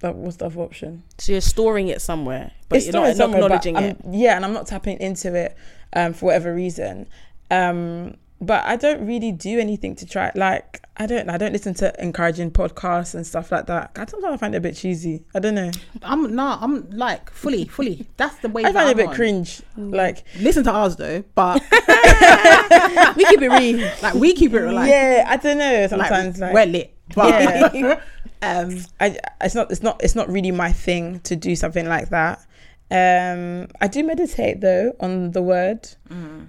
that 0.00 0.16
was 0.16 0.38
the 0.38 0.46
other 0.46 0.60
option. 0.60 1.04
So 1.18 1.32
you're 1.32 1.40
storing 1.40 1.88
it 1.88 2.02
somewhere, 2.02 2.50
but 2.68 2.78
It's 2.78 2.86
you're 2.86 2.92
not, 2.94 3.06
not 3.08 3.16
somewhere, 3.16 3.40
but 3.42 3.46
acknowledging 3.66 3.76
I'm- 3.76 3.84
it. 3.90 3.96
Yeah, 4.10 4.36
and 4.36 4.44
I'm 4.44 4.52
not 4.52 4.66
tapping 4.66 4.98
into 5.00 5.34
it 5.34 5.56
um, 5.92 6.12
for 6.12 6.26
whatever 6.26 6.52
reason. 6.54 7.06
Um, 7.50 8.16
but 8.40 8.64
I 8.64 8.76
don't 8.76 9.06
really 9.06 9.32
do 9.32 9.58
anything 9.58 9.94
to 9.96 10.06
try. 10.06 10.30
Like 10.34 10.82
I 10.98 11.06
don't, 11.06 11.28
I 11.28 11.36
don't 11.36 11.52
listen 11.52 11.74
to 11.74 11.92
encouraging 12.02 12.50
podcasts 12.50 13.14
and 13.14 13.26
stuff 13.26 13.50
like 13.52 13.66
that. 13.66 13.92
I 13.96 14.06
sometimes 14.06 14.34
I 14.34 14.36
find 14.36 14.54
it 14.54 14.58
a 14.58 14.60
bit 14.60 14.76
cheesy. 14.76 15.24
I 15.34 15.38
don't 15.40 15.54
know. 15.54 15.70
I'm 16.02 16.34
nah. 16.34 16.58
I'm 16.60 16.90
like 16.90 17.30
fully, 17.30 17.66
fully. 17.66 18.06
That's 18.16 18.36
the 18.38 18.48
way. 18.48 18.64
I 18.64 18.72
find 18.72 18.76
it 18.76 18.78
a 18.78 18.90
I'm 18.90 18.90
a 18.90 18.94
bit 18.94 19.08
on. 19.08 19.14
cringe. 19.14 19.62
Mm. 19.78 19.94
Like 19.94 20.24
Listen 20.38 20.64
to 20.64 20.72
ours 20.72 20.96
though, 20.96 21.22
but 21.34 21.62
we 23.16 23.24
keep 23.24 23.42
it 23.42 23.50
real. 23.50 23.90
like 24.02 24.14
we 24.14 24.34
keep 24.34 24.52
it 24.52 24.70
like 24.70 24.88
yeah, 24.90 25.24
I 25.28 25.36
don't 25.36 25.58
know. 25.58 25.80
like, 25.80 26.08
Sometimes 26.08 26.38
like, 26.38 26.52
we're 26.52 26.66
lit. 26.66 26.94
But 27.14 27.74
Yeah. 27.74 28.00
um, 28.42 28.78
I, 29.00 29.18
it's 29.40 29.54
not 29.54 29.70
it's 29.70 29.82
not 29.82 30.02
it's 30.02 30.14
not 30.14 30.28
really 30.30 30.50
my 30.50 30.72
thing 30.72 31.20
to 31.20 31.36
do 31.36 31.56
something 31.56 31.86
like 31.88 32.10
that. 32.10 32.45
Um, 32.88 33.66
I 33.80 33.88
do 33.88 34.04
meditate 34.04 34.60
though 34.60 34.94
on 35.00 35.32
the 35.32 35.42
word, 35.42 35.88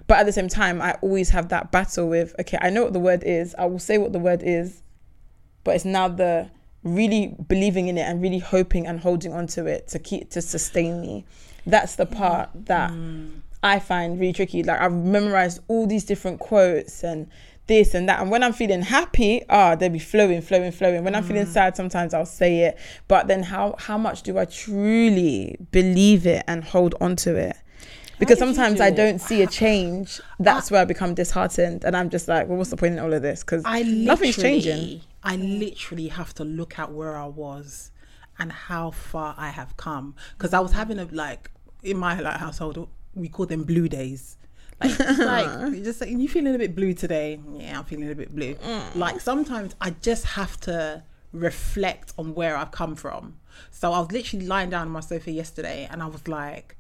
but 0.06 0.20
at 0.20 0.26
the 0.28 0.32
same 0.32 0.48
time, 0.48 0.82
I 0.82 0.94
always 1.02 1.30
have 1.32 1.50
that 1.50 1.72
battle 1.72 2.08
with 2.08 2.36
okay, 2.40 2.60
I 2.62 2.70
know 2.70 2.84
what 2.84 2.94
the 2.94 3.00
word 3.00 3.24
is. 3.24 3.56
I 3.58 3.66
will 3.66 3.80
say 3.80 3.98
what 3.98 4.14
the 4.14 4.20
word 4.20 4.44
is, 4.44 4.82
but 5.64 5.76
it's 5.76 5.86
now 5.86 6.08
the 6.08 6.50
really 6.84 7.36
believing 7.48 7.88
in 7.88 7.98
it 7.98 8.02
and 8.02 8.22
really 8.22 8.40
hoping 8.40 8.86
and 8.86 9.00
holding 9.00 9.34
on 9.34 9.48
to 9.48 9.66
it 9.66 9.88
to 9.90 10.00
keep 10.00 10.30
to 10.32 10.42
sustain 10.42 11.02
me. 11.02 11.26
That's 11.66 11.96
the 11.96 12.06
part 12.06 12.50
that 12.54 12.92
I 13.64 13.80
find 13.80 14.20
really 14.20 14.34
tricky. 14.34 14.64
Like 14.64 14.80
I've 14.80 14.94
memorized 14.94 15.62
all 15.68 15.88
these 15.88 16.06
different 16.06 16.40
quotes 16.40 17.04
and 17.04 17.28
this 17.68 17.94
and 17.94 18.08
that. 18.10 18.22
And 18.22 18.32
when 18.32 18.44
I'm 18.44 18.54
feeling 18.54 18.82
happy, 18.82 19.44
ah, 19.50 19.76
they'll 19.76 19.90
be 19.90 20.00
flowing, 20.00 20.42
flowing, 20.42 20.72
flowing. 20.72 21.04
When 21.04 21.16
I'm 21.16 21.24
feeling 21.24 21.46
sad, 21.46 21.76
sometimes 21.76 22.14
I'll 22.14 22.26
say 22.26 22.62
it. 22.62 22.78
But 23.08 23.28
then 23.28 23.44
how 23.44 23.76
how 23.78 23.98
much 23.98 24.24
do 24.24 24.38
I 24.38 24.46
truly 24.46 25.58
believe 25.72 26.26
it 26.26 26.44
and 26.48 26.64
hold 26.64 26.96
on 27.00 27.16
to 27.18 27.36
it? 27.36 27.56
Because 28.20 28.40
sometimes 28.40 28.78
do 28.78 28.84
I 28.84 28.90
don't 28.90 29.20
see 29.20 29.44
a 29.44 29.48
change. 29.48 30.20
That's 30.40 30.72
where 30.72 30.82
I 30.82 30.86
become 30.86 31.14
disheartened, 31.14 31.84
and 31.84 31.96
I'm 31.96 32.10
just 32.10 32.28
like, 32.28 32.48
well, 32.48 32.58
what's 32.58 32.72
the 32.72 32.78
point 32.78 32.94
in 32.94 33.00
all 33.00 33.14
of 33.14 33.22
this? 33.22 33.44
Because 33.44 33.64
I 33.66 33.84
nothing's 33.84 34.38
changing. 34.38 35.02
I 35.24 35.36
literally 35.36 36.08
have 36.08 36.34
to 36.36 36.44
look 36.44 36.80
at 36.80 36.92
where 36.92 37.18
I 37.18 37.26
was 37.26 37.92
and 38.40 38.52
how 38.52 38.92
far 38.92 39.36
I 39.38 39.50
have 39.50 39.76
come. 39.78 40.16
Because 40.38 40.54
I 40.54 40.60
was 40.60 40.72
having 40.72 41.00
a 41.00 41.06
like 41.06 41.52
in 41.84 41.98
my 41.98 42.20
like 42.20 42.38
household, 42.38 42.88
we 43.14 43.30
call 43.30 43.46
them 43.46 43.64
blue 43.64 43.88
days. 43.88 44.38
Like, 44.82 44.92
it's 45.00 45.20
like 45.20 45.72
you 45.74 45.84
just 45.84 46.02
like 46.02 46.10
you 46.10 46.28
feeling 46.28 46.56
a 46.56 46.58
bit 46.58 46.76
blue 46.76 46.94
today. 46.94 47.40
Yeah, 47.54 47.80
I'm 47.80 47.86
feeling 47.86 48.10
a 48.12 48.16
bit 48.16 48.36
blue. 48.36 48.56
Mm. 48.56 48.96
Like 48.96 49.22
sometimes 49.22 49.76
I 49.82 49.92
just 49.92 50.26
have 50.26 50.60
to 50.62 51.04
reflect 51.32 52.14
on 52.18 52.34
where 52.34 52.56
I've 52.56 52.72
come 52.72 52.96
from. 52.96 53.40
So 53.72 53.92
I 53.92 54.00
was 54.00 54.12
literally 54.12 54.46
lying 54.46 54.70
down 54.70 54.84
on 54.84 54.90
my 54.90 55.00
sofa 55.00 55.32
yesterday, 55.32 55.88
and 55.90 56.04
I 56.04 56.08
was 56.08 56.28
like, 56.28 56.78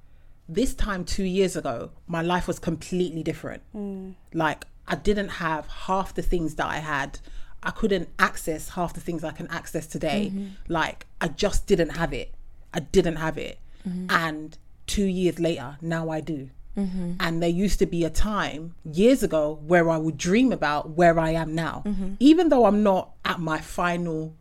this 0.47 0.73
time 0.73 1.03
two 1.03 1.23
years 1.23 1.55
ago, 1.55 1.91
my 2.07 2.21
life 2.21 2.47
was 2.47 2.59
completely 2.59 3.23
different. 3.23 3.63
Mm. 3.75 4.15
Like 4.33 4.65
I 4.87 4.95
didn't 4.95 5.29
have 5.29 5.67
half 5.67 6.13
the 6.13 6.21
things 6.21 6.55
that 6.55 6.67
I 6.67 6.77
had. 6.77 7.19
I 7.63 7.71
couldn't 7.71 8.09
access 8.19 8.69
half 8.69 8.93
the 8.93 9.01
things 9.01 9.23
I 9.23 9.31
can 9.31 9.47
access 9.47 9.87
today. 9.87 10.31
Mm-hmm. 10.31 10.47
Like 10.71 11.05
I 11.19 11.27
just 11.27 11.67
didn't 11.67 11.89
have 11.89 12.13
it. 12.13 12.33
I 12.73 12.79
didn't 12.79 13.17
have 13.17 13.37
it. 13.37 13.59
Mm-hmm. 13.87 14.07
And 14.09 14.57
two 14.85 15.05
years 15.05 15.39
later, 15.39 15.77
now 15.81 16.09
I 16.09 16.21
do. 16.21 16.49
Mm-hmm. 16.77 17.13
And 17.19 17.41
there 17.41 17.49
used 17.49 17.79
to 17.79 17.85
be 17.85 18.05
a 18.05 18.09
time 18.09 18.75
years 18.85 19.23
ago 19.23 19.59
where 19.65 19.89
I 19.89 19.97
would 19.97 20.17
dream 20.17 20.51
about 20.51 20.91
where 20.91 21.19
I 21.19 21.31
am 21.31 21.55
now. 21.55 21.81
Mm-hmm. 21.85 22.13
Even 22.19 22.49
though 22.49 22.65
I'm 22.65 22.83
not 22.83 23.13
at 23.25 23.39
my 23.39 23.59
final 23.59 24.35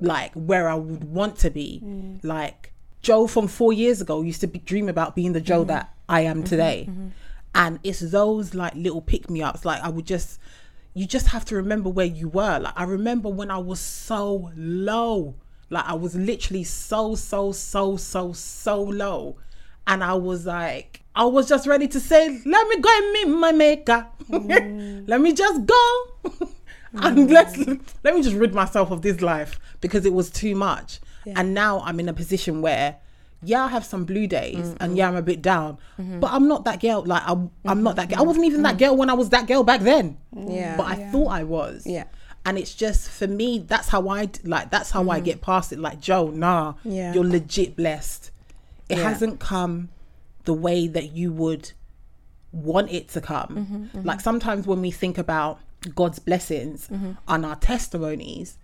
like 0.00 0.32
where 0.34 0.68
I 0.68 0.74
would 0.74 1.04
want 1.04 1.36
to 1.38 1.50
be. 1.50 1.80
Mm. 1.84 2.22
Like 2.22 2.72
Joe 3.02 3.26
from 3.26 3.48
four 3.48 3.72
years 3.72 4.00
ago 4.00 4.22
used 4.22 4.40
to 4.42 4.46
be, 4.46 4.58
dream 4.58 4.88
about 4.88 5.14
being 5.14 5.32
the 5.32 5.40
Joe 5.40 5.60
mm-hmm. 5.60 5.68
that 5.68 5.94
I 6.08 6.22
am 6.22 6.44
today. 6.44 6.88
And 7.54 7.78
it's 7.82 8.00
those 8.00 8.54
like 8.54 8.74
little 8.74 9.00
pick 9.00 9.30
me 9.30 9.42
ups. 9.42 9.64
Like 9.64 9.82
I 9.82 9.88
would 9.88 10.06
just, 10.06 10.38
you 10.92 11.06
just 11.06 11.28
have 11.28 11.44
to 11.46 11.56
remember 11.56 11.88
where 11.88 12.06
you 12.06 12.28
were. 12.28 12.58
Like 12.58 12.74
I 12.76 12.84
remember 12.84 13.28
when 13.28 13.50
I 13.50 13.58
was 13.58 13.80
so 13.80 14.52
low. 14.54 15.34
Like 15.70 15.84
I 15.86 15.94
was 15.94 16.14
literally 16.14 16.64
so, 16.64 17.14
so, 17.14 17.52
so, 17.52 17.96
so, 17.96 18.32
so 18.32 18.82
low. 18.82 19.36
And 19.86 20.04
I 20.04 20.14
was 20.14 20.46
like, 20.46 21.02
I 21.16 21.24
was 21.24 21.48
just 21.48 21.66
ready 21.66 21.88
to 21.88 21.98
say, 21.98 22.40
let 22.44 22.68
me 22.68 22.78
go 22.78 22.90
and 22.92 23.12
meet 23.12 23.28
my 23.28 23.50
maker. 23.50 24.06
Mm. 24.30 25.04
let 25.08 25.20
me 25.20 25.32
just 25.32 25.64
go. 25.64 26.06
and 26.92 27.18
mm. 27.18 27.30
let's 27.30 27.56
let 28.04 28.14
me 28.14 28.22
just 28.22 28.36
rid 28.36 28.54
myself 28.54 28.90
of 28.90 29.00
this 29.00 29.22
life 29.22 29.58
because 29.80 30.04
it 30.04 30.12
was 30.12 30.30
too 30.30 30.54
much. 30.54 31.00
And 31.34 31.54
now 31.54 31.80
I'm 31.80 31.98
in 31.98 32.08
a 32.08 32.12
position 32.12 32.62
where, 32.62 32.98
yeah, 33.42 33.64
I 33.64 33.68
have 33.68 33.84
some 33.84 34.04
blue 34.04 34.28
days, 34.28 34.58
and 34.58 34.78
mm-hmm. 34.78 34.94
yeah, 34.94 35.08
I'm 35.08 35.16
a 35.16 35.22
bit 35.22 35.42
down, 35.42 35.78
mm-hmm. 35.98 36.20
but 36.20 36.30
I'm 36.32 36.46
not 36.46 36.64
that 36.66 36.80
girl. 36.80 37.02
Like 37.04 37.24
I'm, 37.26 37.50
I'm 37.64 37.82
not 37.82 37.96
that 37.96 38.08
mm-hmm. 38.08 38.14
girl. 38.14 38.22
I 38.22 38.26
wasn't 38.26 38.44
even 38.44 38.62
that 38.62 38.78
girl 38.78 38.96
when 38.96 39.10
I 39.10 39.14
was 39.14 39.30
that 39.30 39.48
girl 39.48 39.64
back 39.64 39.80
then. 39.80 40.18
Mm. 40.32 40.54
Yeah. 40.54 40.76
but 40.76 40.86
I 40.86 41.10
thought 41.10 41.28
I 41.28 41.42
was. 41.42 41.84
Yeah. 41.84 42.04
And 42.44 42.58
it's 42.58 42.74
just 42.74 43.10
for 43.10 43.26
me. 43.26 43.58
That's 43.58 43.88
how 43.88 44.08
I 44.08 44.30
like. 44.44 44.70
That's 44.70 44.92
how 44.92 45.10
I 45.10 45.18
get 45.18 45.40
past 45.40 45.72
it. 45.72 45.80
Like 45.80 46.00
Joe, 46.00 46.28
nah, 46.28 46.74
Yeah. 46.84 47.12
you're 47.12 47.24
legit 47.24 47.74
blessed. 47.74 48.30
It 48.88 48.98
Yeah. 48.98 49.08
hasn't 49.08 49.40
come 49.40 49.88
the 50.46 50.54
way 50.54 50.88
that 50.88 51.12
you 51.12 51.32
would 51.32 51.72
want 52.52 52.90
it 52.90 53.08
to 53.10 53.20
come. 53.20 53.48
Mm-hmm, 53.48 53.76
mm-hmm. 53.76 54.06
Like 54.06 54.20
sometimes 54.20 54.66
when 54.66 54.80
we 54.80 54.90
think 54.90 55.18
about 55.18 55.60
God's 55.94 56.18
blessings 56.18 56.88
mm-hmm. 56.88 57.12
on 57.28 57.44
our 57.44 57.56
testimonies, 57.56 58.56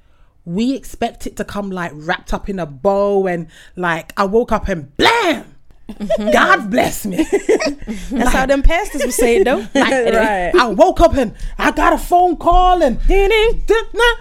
we 0.44 0.74
expect 0.74 1.26
it 1.26 1.36
to 1.36 1.44
come 1.44 1.70
like 1.70 1.92
wrapped 1.94 2.32
up 2.32 2.48
in 2.48 2.58
a 2.58 2.66
bow 2.66 3.26
and 3.26 3.48
like 3.76 4.12
I 4.16 4.24
woke 4.24 4.50
up 4.50 4.68
and 4.68 4.96
blam, 4.96 5.51
Mm-hmm. 5.90 6.30
God 6.30 6.70
bless 6.70 7.04
me. 7.04 7.16
That's 8.10 8.32
how 8.32 8.46
them 8.46 8.62
pastors 8.62 9.02
would 9.04 9.12
say 9.12 9.36
it 9.36 9.44
though. 9.44 9.58
Like, 9.74 10.14
Right. 10.14 10.52
I 10.54 10.66
woke 10.68 11.00
up 11.00 11.14
and 11.14 11.34
I 11.58 11.70
got 11.72 11.92
a 11.92 11.98
phone 11.98 12.36
call 12.36 12.82
and 12.82 12.98
Lord 13.08 13.30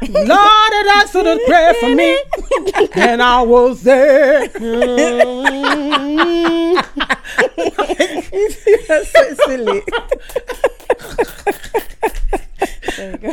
had 0.01 0.99
answered 1.01 1.27
a 1.27 1.37
prayer 1.45 1.73
for 1.75 1.89
me, 1.95 2.17
and 2.95 3.21
I 3.21 3.41
was 3.43 3.83
there. 3.83 4.47
That's 8.87 9.11
so 9.11 9.33
silly. 9.45 9.81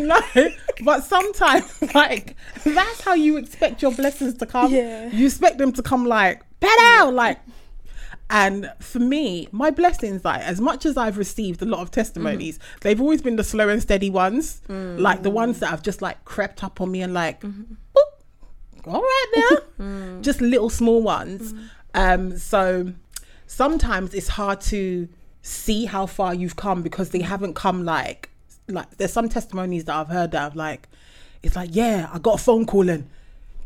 like, 0.00 0.58
but 0.84 1.04
sometimes, 1.04 1.64
like, 1.94 2.36
that's 2.64 3.00
how 3.02 3.14
you 3.14 3.36
expect 3.36 3.82
your 3.82 3.92
blessings 3.92 4.34
to 4.34 4.46
come. 4.46 4.72
Yeah. 4.72 5.08
You 5.10 5.26
expect 5.26 5.58
them 5.58 5.72
to 5.72 5.82
come 5.82 6.06
like, 6.06 6.42
better, 6.60 7.10
like, 7.10 7.38
And 8.30 8.70
for 8.80 8.98
me, 8.98 9.48
my 9.52 9.70
blessings, 9.70 10.24
like 10.24 10.42
as 10.42 10.60
much 10.60 10.84
as 10.84 10.96
I've 10.96 11.16
received 11.16 11.62
a 11.62 11.64
lot 11.64 11.80
of 11.80 11.90
testimonies, 11.90 12.58
mm. 12.58 12.80
they've 12.80 13.00
always 13.00 13.22
been 13.22 13.36
the 13.36 13.44
slow 13.44 13.68
and 13.68 13.80
steady 13.80 14.10
ones, 14.10 14.60
mm. 14.68 14.98
like 14.98 15.22
the 15.22 15.30
ones 15.30 15.60
that 15.60 15.68
have 15.68 15.82
just 15.82 16.02
like 16.02 16.24
crept 16.24 16.62
up 16.62 16.80
on 16.80 16.90
me 16.90 17.00
and 17.00 17.14
like, 17.14 17.40
mm-hmm. 17.40 17.74
boop, 17.96 18.86
all 18.86 19.00
right 19.00 19.26
now, 19.36 19.56
mm. 19.84 20.22
just 20.22 20.42
little 20.42 20.68
small 20.68 21.02
ones. 21.02 21.54
Um, 21.94 22.36
so 22.36 22.92
sometimes 23.46 24.12
it's 24.12 24.28
hard 24.28 24.60
to 24.60 25.08
see 25.40 25.86
how 25.86 26.04
far 26.04 26.34
you've 26.34 26.56
come 26.56 26.82
because 26.82 27.10
they 27.10 27.22
haven't 27.22 27.54
come 27.54 27.84
like 27.84 28.28
like 28.68 28.98
there's 28.98 29.12
some 29.12 29.30
testimonies 29.30 29.86
that 29.86 29.96
I've 29.96 30.08
heard 30.08 30.32
that 30.32 30.42
I've 30.42 30.56
like 30.56 30.88
it's 31.42 31.56
like 31.56 31.70
yeah 31.72 32.10
I 32.12 32.18
got 32.18 32.34
a 32.34 32.42
phone 32.42 32.66
call 32.66 32.90
and 32.90 33.08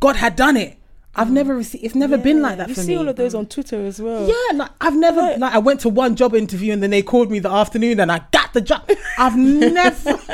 God 0.02 0.16
had 0.16 0.34
done 0.34 0.56
it. 0.56 0.78
I've 1.14 1.28
mm. 1.28 1.32
never 1.32 1.54
received. 1.54 1.84
It's 1.84 1.94
never 1.94 2.16
been 2.16 2.40
like 2.40 2.56
that 2.56 2.68
You 2.68 2.74
for 2.74 2.80
see 2.80 2.92
me. 2.92 2.96
all 2.96 3.08
of 3.08 3.16
those 3.16 3.34
mm. 3.34 3.40
on 3.40 3.46
Twitter 3.46 3.84
as 3.84 4.00
well. 4.00 4.26
Yeah, 4.26 4.56
like 4.56 4.70
I've 4.80 4.96
never 4.96 5.20
Right. 5.20 5.38
like 5.38 5.54
I 5.54 5.58
went 5.58 5.80
to 5.80 5.88
one 5.88 6.16
job 6.16 6.34
interview 6.34 6.72
and 6.72 6.82
then 6.82 6.90
they 6.90 7.02
called 7.02 7.30
me 7.30 7.38
the 7.38 7.50
afternoon 7.50 8.00
and 8.00 8.10
I 8.10 8.22
got 8.30 8.54
the 8.54 8.62
job. 8.62 8.88
I've 9.18 9.36
never 9.36 10.18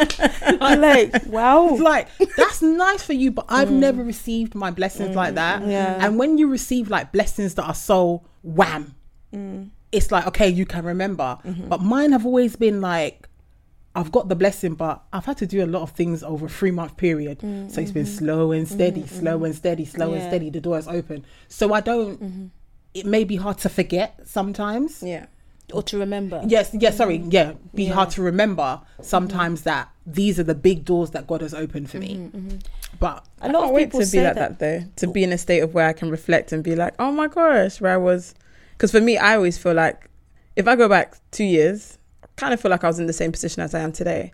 I'm 0.60 0.80
like, 0.80 1.26
wow. 1.26 1.68
it's 1.70 1.80
like 1.80 2.08
that's 2.36 2.62
nice 2.62 3.02
for 3.02 3.12
you, 3.12 3.32
but 3.32 3.46
I've 3.48 3.68
mm. 3.68 3.78
never 3.78 4.04
received 4.04 4.54
my 4.54 4.70
blessings 4.70 5.16
like 5.16 5.34
mm-hmm. 5.34 5.64
that. 5.64 5.66
Yeah. 5.66 6.04
And 6.04 6.18
when 6.18 6.38
you 6.38 6.48
receive 6.48 6.90
like 6.90 7.10
blessings 7.10 7.54
that 7.54 7.64
are 7.64 7.74
so 7.74 8.22
wham, 8.42 8.94
it's 9.90 10.12
like 10.12 10.26
okay, 10.28 10.48
you 10.48 10.64
can 10.64 10.84
remember. 10.84 11.38
Mm-hmm. 11.44 11.68
But 11.68 11.82
mine 11.82 12.12
have 12.12 12.24
always 12.24 12.54
been 12.54 12.80
like 12.80 13.27
I've 13.98 14.12
got 14.12 14.28
the 14.28 14.36
blessing, 14.36 14.74
but 14.74 15.02
I've 15.12 15.24
had 15.24 15.36
to 15.38 15.46
do 15.46 15.64
a 15.64 15.66
lot 15.66 15.82
of 15.82 15.90
things 15.90 16.22
over 16.22 16.46
a 16.46 16.48
three 16.48 16.70
month 16.70 16.96
period. 16.96 17.40
So 17.40 17.46
it's 17.46 17.72
been 17.74 17.84
mm-hmm. 17.84 17.92
mm-hmm. 17.92 17.98
Mm-hmm. 17.98 18.18
slow 18.18 18.52
and 18.52 18.68
steady, 18.68 19.06
slow 19.06 19.44
and 19.44 19.54
steady, 19.54 19.84
slow 19.84 20.12
and 20.14 20.22
steady. 20.22 20.50
The 20.50 20.60
door 20.60 20.78
is 20.78 20.86
open. 20.88 21.24
So 21.48 21.72
I 21.72 21.80
don't. 21.80 22.52
It 22.94 23.06
may 23.06 23.24
be 23.24 23.36
hard 23.36 23.58
to 23.58 23.68
forget 23.68 24.20
sometimes. 24.24 25.02
Yeah. 25.02 25.26
or 25.74 25.82
to 25.82 25.98
remember. 25.98 26.40
Yes, 26.46 26.70
yeah, 26.72 26.90
sorry, 26.90 27.16
yeah, 27.28 27.52
be 27.74 27.84
Yeah. 27.84 27.92
hard 27.92 28.08
to 28.10 28.22
remember 28.22 28.80
sometimes 29.02 29.62
that 29.62 29.90
these 30.06 30.40
are 30.40 30.44
the 30.44 30.54
big 30.54 30.84
doors 30.86 31.10
that 31.10 31.26
God 31.26 31.42
has 31.42 31.52
opened 31.52 31.90
for 31.90 31.98
me. 31.98 32.30
But 32.98 33.24
A 33.42 33.44
I 33.44 33.48
lot 33.48 33.60
can't 33.60 33.64
of 33.64 33.70
wait 33.72 33.84
people 33.86 34.00
to 34.00 34.10
be 34.10 34.20
like 34.22 34.34
that. 34.36 34.58
that. 34.58 34.58
though. 34.58 34.86
To 34.96 35.12
be 35.12 35.22
in 35.24 35.32
a 35.32 35.36
state 35.38 35.60
of 35.60 35.74
where 35.74 35.86
I 35.86 35.92
can 35.92 36.10
reflect 36.10 36.52
and 36.52 36.64
be 36.64 36.74
like, 36.74 36.94
oh 36.98 37.12
my 37.12 37.28
gosh, 37.28 37.80
where 37.82 37.92
I 37.92 37.98
was. 37.98 38.34
Because 38.72 38.92
for 38.92 39.00
me, 39.00 39.18
I 39.18 39.34
always 39.36 39.58
feel 39.58 39.74
like 39.74 40.08
if 40.56 40.66
I 40.66 40.74
go 40.74 40.88
back 40.88 41.18
two 41.32 41.44
years, 41.44 41.97
I 41.97 41.97
kind 42.38 42.54
of 42.54 42.60
feel 42.60 42.70
like 42.70 42.84
I 42.84 42.86
was 42.86 42.98
in 42.98 43.06
the 43.06 43.12
same 43.12 43.32
position 43.32 43.62
as 43.62 43.74
I 43.74 43.80
am 43.80 43.92
today. 43.92 44.32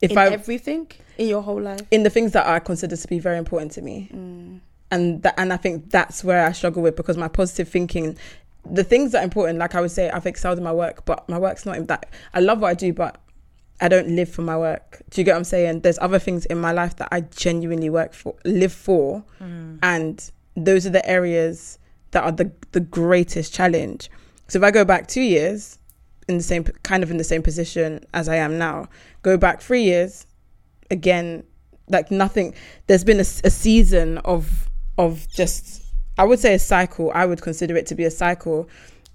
If 0.00 0.12
in 0.12 0.18
I 0.18 0.26
everything 0.26 0.90
in 1.16 1.28
your 1.28 1.42
whole 1.42 1.60
life. 1.60 1.80
in 1.90 2.04
the 2.04 2.10
things 2.10 2.32
that 2.32 2.46
I 2.46 2.60
consider 2.60 2.96
to 2.96 3.08
be 3.08 3.18
very 3.18 3.38
important 3.38 3.72
to 3.72 3.82
me, 3.82 4.08
mm. 4.12 4.60
and 4.92 5.22
that 5.22 5.34
and 5.36 5.52
I 5.52 5.56
think 5.56 5.90
that's 5.90 6.22
where 6.22 6.46
I 6.46 6.52
struggle 6.52 6.82
with 6.82 6.94
because 6.94 7.16
my 7.16 7.26
positive 7.26 7.68
thinking, 7.68 8.16
the 8.70 8.84
things 8.84 9.12
that 9.12 9.22
are 9.22 9.24
important, 9.24 9.58
like 9.58 9.74
I 9.74 9.80
would 9.80 9.90
say, 9.90 10.08
I've 10.10 10.26
excelled 10.26 10.58
in 10.58 10.64
my 10.64 10.72
work, 10.72 11.04
but 11.04 11.28
my 11.28 11.38
work's 11.38 11.66
not 11.66 11.76
in 11.76 11.86
that. 11.86 12.08
I 12.32 12.40
love 12.40 12.60
what 12.60 12.68
I 12.68 12.74
do, 12.74 12.92
but 12.92 13.20
I 13.80 13.88
don't 13.88 14.08
live 14.08 14.28
for 14.28 14.42
my 14.42 14.56
work. 14.56 15.02
Do 15.10 15.20
you 15.20 15.24
get 15.24 15.32
what 15.32 15.38
I'm 15.38 15.44
saying? 15.44 15.80
There's 15.80 15.98
other 16.00 16.20
things 16.20 16.46
in 16.46 16.60
my 16.60 16.72
life 16.72 16.96
that 16.96 17.08
I 17.10 17.22
genuinely 17.22 17.90
work 17.90 18.12
for, 18.12 18.36
live 18.44 18.72
for, 18.72 19.24
mm. 19.40 19.78
and 19.82 20.30
those 20.56 20.86
are 20.86 20.90
the 20.90 21.08
areas 21.08 21.78
that 22.12 22.22
are 22.22 22.32
the 22.32 22.52
the 22.70 22.80
greatest 22.80 23.52
challenge. 23.52 24.10
So 24.46 24.58
if 24.58 24.62
I 24.62 24.70
go 24.70 24.84
back 24.84 25.08
two 25.08 25.22
years, 25.22 25.78
in 26.28 26.36
the 26.36 26.42
same 26.42 26.64
kind 26.82 27.02
of 27.02 27.10
in 27.10 27.16
the 27.16 27.24
same 27.24 27.42
position 27.42 28.04
as 28.14 28.28
I 28.28 28.36
am 28.36 28.58
now, 28.58 28.88
go 29.22 29.36
back 29.36 29.60
three 29.60 29.82
years, 29.82 30.26
again, 30.90 31.42
like 31.88 32.10
nothing. 32.10 32.54
There's 32.86 33.04
been 33.04 33.20
a 33.20 33.24
season 33.24 34.18
of 34.18 34.68
of 34.98 35.28
just 35.28 35.84
I 36.18 36.24
would 36.24 36.38
say 36.40 36.54
a 36.54 36.58
cycle. 36.58 37.10
I 37.14 37.26
would 37.26 37.40
consider 37.40 37.76
it 37.76 37.86
to 37.86 37.94
be 37.94 38.04
a 38.04 38.10
cycle. 38.10 38.68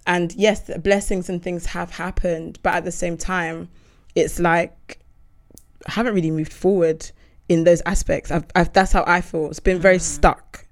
And 0.05 0.33
yes, 0.33 0.69
blessings 0.79 1.29
and 1.29 1.41
things 1.41 1.65
have 1.67 1.91
happened, 1.91 2.59
but 2.63 2.73
at 2.73 2.85
the 2.85 2.91
same 2.91 3.17
time, 3.17 3.69
it's 4.15 4.39
like 4.39 4.99
I 5.87 5.91
haven't 5.91 6.15
really 6.15 6.31
moved 6.31 6.53
forward 6.53 7.09
in 7.49 7.63
those 7.63 7.81
aspects. 7.85 8.31
I've, 8.31 8.45
I've, 8.55 8.73
that's 8.73 8.91
how 8.91 9.03
I 9.05 9.21
feel. 9.21 9.47
It's 9.47 9.59
been 9.59 9.79
very 9.79 9.97
mm. 9.97 10.01
stuck, 10.01 10.65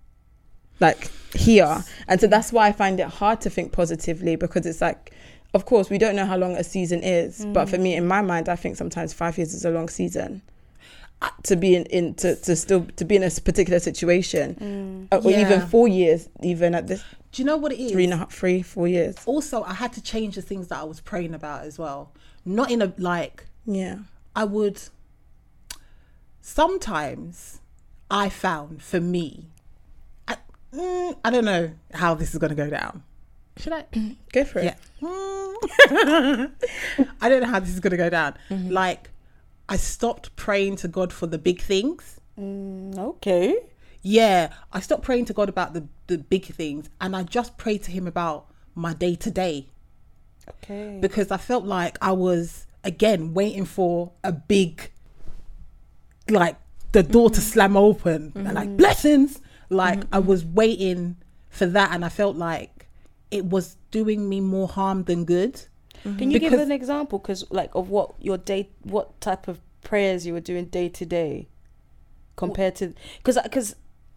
like 0.80 1.12
here, 1.34 1.84
and 2.08 2.20
so 2.20 2.28
that's 2.28 2.52
why 2.52 2.68
I 2.68 2.72
find 2.72 3.00
it 3.00 3.08
hard 3.08 3.42
to 3.42 3.50
think 3.50 3.72
positively 3.72 4.36
because 4.36 4.66
it's 4.66 4.82
like, 4.82 5.11
of 5.54 5.66
course, 5.66 5.90
we 5.90 5.98
don't 5.98 6.16
know 6.16 6.26
how 6.26 6.38
long 6.38 6.56
a 6.56 6.64
season 6.64 7.04
is, 7.04 7.46
but 7.54 7.68
for 7.70 7.78
me, 7.78 7.96
in 7.96 8.08
my 8.08 8.22
mind, 8.22 8.48
I 8.50 8.56
think 8.56 8.78
sometimes 8.78 9.14
five 9.14 9.38
years 9.38 9.54
is 9.54 9.66
a 9.66 9.70
long 9.72 9.90
season 9.90 10.42
to 11.44 11.56
be 11.56 11.76
in, 11.76 11.86
in 11.88 12.14
to, 12.16 12.36
to 12.36 12.56
still 12.56 12.86
to 12.96 13.06
be 13.06 13.16
in 13.16 13.22
a 13.24 13.28
s- 13.28 13.38
particular 13.40 13.80
situation, 13.80 15.08
Uh, 15.12 15.18
or 15.18 15.30
even 15.32 15.62
four 15.68 15.88
years, 15.88 16.30
even 16.42 16.74
at 16.74 16.88
this 16.88 17.04
do 17.32 17.42
you 17.42 17.46
know 17.46 17.58
what 17.58 17.72
it 17.72 17.80
is? 17.80 17.92
three 17.92 18.04
and 18.06 18.14
a 18.14 18.18
half, 18.18 18.32
three, 18.34 18.62
four 18.62 18.88
years. 18.88 19.16
also, 19.26 19.64
I 19.64 19.74
had 19.74 19.94
to 19.94 20.02
change 20.02 20.36
the 20.36 20.42
things 20.42 20.68
that 20.70 20.80
I 20.80 20.84
was 20.84 21.00
praying 21.00 21.34
about 21.34 21.64
as 21.66 21.78
well. 21.80 22.12
Not 22.44 22.72
in 22.72 22.82
a 22.82 22.92
like 22.98 23.46
Yeah. 23.66 23.98
I 24.36 24.46
would 24.46 24.82
sometimes 26.42 27.60
I 28.10 28.30
found 28.30 28.82
for 28.82 29.00
me 29.00 29.48
I, 30.28 30.38
mm, 30.74 31.16
I 31.24 31.30
don't 31.30 31.46
know 31.46 31.72
how 31.94 32.14
this 32.16 32.34
is 32.34 32.40
going 32.40 32.50
to 32.50 32.56
go 32.56 32.70
down. 32.70 33.04
Should 33.58 33.74
I? 33.74 33.86
Go 34.32 34.44
for 34.46 34.60
it. 34.60 34.66
Yeah. 34.66 34.76
I 37.22 37.30
don't 37.30 37.42
know 37.42 37.48
how 37.48 37.60
this 37.60 37.70
is 37.70 37.80
going 37.80 37.92
to 37.92 37.98
go 37.98 38.10
down. 38.10 38.36
Mm-hmm. 38.50 38.70
Like 38.70 39.10
I 39.70 39.78
stopped 39.78 40.36
praying 40.36 40.78
to 40.78 40.88
God 40.88 41.14
for 41.14 41.28
the 41.28 41.38
big 41.38 41.62
things. 41.62 42.20
Mm, 42.40 42.98
okay. 42.98 43.58
Yeah, 44.02 44.54
I 44.72 44.80
stopped 44.80 45.04
praying 45.04 45.26
to 45.26 45.34
God 45.34 45.50
about 45.50 45.74
the 45.74 45.88
the 46.08 46.18
big 46.18 46.46
things 46.46 46.90
and 47.00 47.16
I 47.16 47.24
just 47.24 47.58
prayed 47.58 47.84
to 47.84 47.92
him 47.92 48.08
about 48.08 48.48
my 48.74 48.94
day 48.94 49.16
to 49.16 49.30
day 49.30 49.68
Okay. 50.50 50.98
because 51.00 51.32
I 51.32 51.38
felt 51.38 51.66
like 51.66 51.98
I 52.02 52.12
was 52.12 52.66
again 52.84 53.34
waiting 53.34 53.66
for 53.66 54.12
a 54.24 54.32
big, 54.32 54.92
like 56.30 56.58
the 56.92 57.04
door 57.04 57.30
to 57.30 57.40
mm-hmm. 57.40 57.50
slam 57.50 57.78
open 57.78 58.32
and 58.36 58.54
like 58.54 58.68
mm-hmm. 58.68 58.78
blessings. 58.78 59.42
Like 59.70 60.04
I 60.12 60.20
was 60.20 60.44
waiting 60.44 61.18
for 61.50 61.66
that, 61.66 61.92
and 61.94 62.04
I 62.04 62.10
felt 62.10 62.36
like 62.36 62.88
it 63.32 63.46
was 63.46 63.78
doing 63.92 64.28
me 64.30 64.40
more 64.42 64.68
harm 64.68 65.04
than 65.06 65.26
good. 65.26 65.62
Can 66.04 66.32
you 66.32 66.40
give 66.40 66.54
an 66.54 66.72
example, 66.72 67.20
because 67.20 67.46
like 67.52 67.72
of 67.76 67.90
what 67.90 68.14
your 68.20 68.38
day, 68.38 68.70
what 68.84 69.20
type 69.22 69.48
of 69.48 69.60
prayers 69.82 70.26
you 70.26 70.34
were 70.34 70.40
doing 70.40 70.66
day 70.66 70.90
to 70.90 71.06
day, 71.06 71.48
compared 72.36 72.76
to, 72.78 72.94
because 73.18 73.38
because 73.44 73.76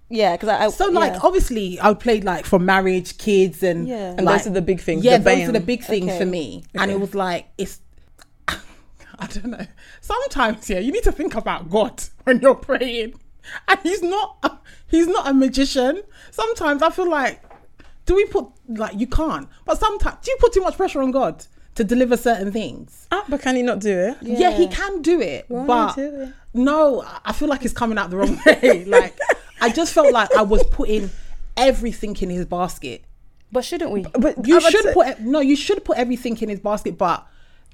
yeah, 0.09 0.33
because 0.33 0.49
I, 0.49 0.65
I 0.65 0.69
So 0.71 0.87
like 0.89 1.13
yeah. 1.15 1.21
obviously 1.23 1.79
I 1.81 1.93
played 1.95 2.25
like 2.25 2.45
for 2.47 2.59
marriage, 2.59 3.19
kids, 3.19 3.63
and 3.63 3.87
Yeah. 3.87 4.15
And 4.17 4.23
like- 4.25 4.39
those 4.43 4.47
are 4.51 4.55
the 4.55 4.63
big 4.63 4.81
things. 4.81 5.05
Yeah, 5.05 5.19
the 5.19 5.25
those 5.25 5.49
are 5.49 5.53
the 5.53 5.61
big 5.61 5.83
things 5.85 6.07
Okay. 6.09 6.19
for 6.19 6.27
me, 6.27 6.65
and 6.75 6.91
it 6.91 6.99
was 7.01 7.15
like 7.15 7.49
it's. 7.59 7.81
I 8.49 9.27
don't 9.29 9.47
know. 9.47 9.67
Sometimes, 10.01 10.69
yeah, 10.69 10.79
you 10.81 10.91
need 10.93 11.05
to 11.05 11.13
think 11.13 11.35
about 11.35 11.71
God 11.71 12.03
when 12.25 12.41
you're 12.41 12.55
praying, 12.55 13.15
and 13.69 13.81
He's 13.83 14.03
not. 14.03 14.63
He's 14.89 15.07
not 15.07 15.29
a 15.29 15.35
magician. 15.35 16.03
Sometimes 16.31 16.81
I 16.83 16.91
feel 16.91 17.09
like, 17.11 17.43
do 18.07 18.15
we 18.15 18.25
put 18.27 18.47
like 18.69 18.99
you 18.99 19.07
can't? 19.07 19.49
But 19.65 19.79
sometimes, 19.79 20.17
do 20.23 20.31
you 20.31 20.37
put 20.41 20.53
too 20.53 20.61
much 20.63 20.77
pressure 20.77 21.03
on 21.03 21.11
God 21.11 21.47
to 21.77 21.85
deliver 21.85 22.17
certain 22.17 22.53
things? 22.53 23.07
Ah, 23.11 23.25
but 23.29 23.41
can 23.43 23.57
he 23.57 23.63
not 23.63 23.81
do 23.81 23.97
it? 23.99 24.17
Yeah, 24.23 24.51
he 24.53 24.69
can 24.69 25.03
do 25.03 25.21
it, 25.21 25.45
Why 25.49 25.67
but 25.67 25.97
do 25.97 26.21
it? 26.23 26.35
no, 26.53 27.05
I 27.25 27.33
feel 27.33 27.49
like 27.49 27.65
it's 27.65 27.75
coming 27.75 27.99
out 27.99 28.11
the 28.11 28.17
wrong 28.17 28.39
way. 28.47 28.85
like 28.85 29.19
I 29.61 29.71
just 29.71 29.93
felt 29.93 30.13
like 30.13 30.35
I 30.37 30.43
was 30.43 30.63
putting 30.65 31.11
everything 31.57 32.17
in 32.21 32.31
His 32.31 32.47
basket. 32.47 33.05
but 33.53 33.65
shouldn't 33.65 33.91
we? 33.91 34.03
But 34.19 34.47
You 34.47 34.61
should 34.61 34.83
say- 34.85 34.93
put 34.95 35.21
no, 35.21 35.41
you 35.41 35.57
should 35.57 35.85
put 35.85 35.97
everything 35.99 36.37
in 36.39 36.49
his 36.49 36.61
basket, 36.61 36.99
but 36.99 37.27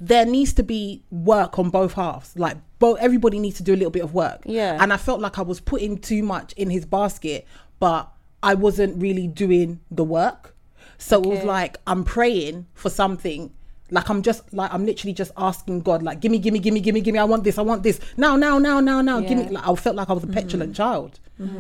there 0.03 0.25
needs 0.25 0.53
to 0.55 0.63
be 0.63 1.03
work 1.11 1.59
on 1.59 1.69
both 1.71 1.93
halves. 1.95 2.33
Like 2.37 2.57
both 2.79 2.99
everybody 3.01 3.39
needs 3.39 3.57
to 3.59 3.63
do 3.63 3.75
a 3.75 3.77
little 3.77 3.91
bit 3.91 4.03
of 4.03 4.15
work. 4.15 4.41
Yeah. 4.47 4.79
And 4.81 4.93
I 4.93 4.97
felt 4.97 5.21
like 5.21 5.39
I 5.39 5.43
was 5.43 5.61
putting 5.61 5.99
too 5.99 6.23
much 6.23 6.53
in 6.55 6.71
his 6.71 6.87
basket, 6.87 7.47
but 7.81 8.11
I 8.43 8.55
wasn't 8.55 9.01
really 9.01 9.27
doing 9.27 9.81
the 9.91 10.05
work. 10.05 10.55
So 10.99 11.21
it 11.21 11.27
was 11.27 11.45
like 11.45 11.79
I'm 11.87 12.05
praying 12.05 12.67
for 12.75 12.91
something. 12.91 13.53
Like 13.91 14.09
I'm 14.09 14.23
just 14.23 14.53
like 14.53 14.73
I'm 14.73 14.85
literally 14.87 15.15
just 15.15 15.33
asking 15.37 15.81
God, 15.81 16.03
like, 16.03 16.21
gimme, 16.21 16.39
gimme, 16.39 16.59
gimme, 16.59 16.81
gimme, 16.81 17.01
gimme. 17.01 17.19
I 17.19 17.25
want 17.25 17.43
this, 17.45 17.59
I 17.59 17.63
want 17.63 17.83
this. 17.83 17.99
Now, 18.17 18.37
now, 18.37 18.59
now, 18.59 18.81
now, 18.81 19.01
now. 19.01 19.21
Give 19.21 19.39
me 19.39 19.49
like 19.49 19.67
I 19.67 19.75
felt 19.75 19.97
like 19.97 20.11
I 20.11 20.13
was 20.13 20.25
a 20.25 20.29
petulant 20.29 20.77
child 20.77 21.19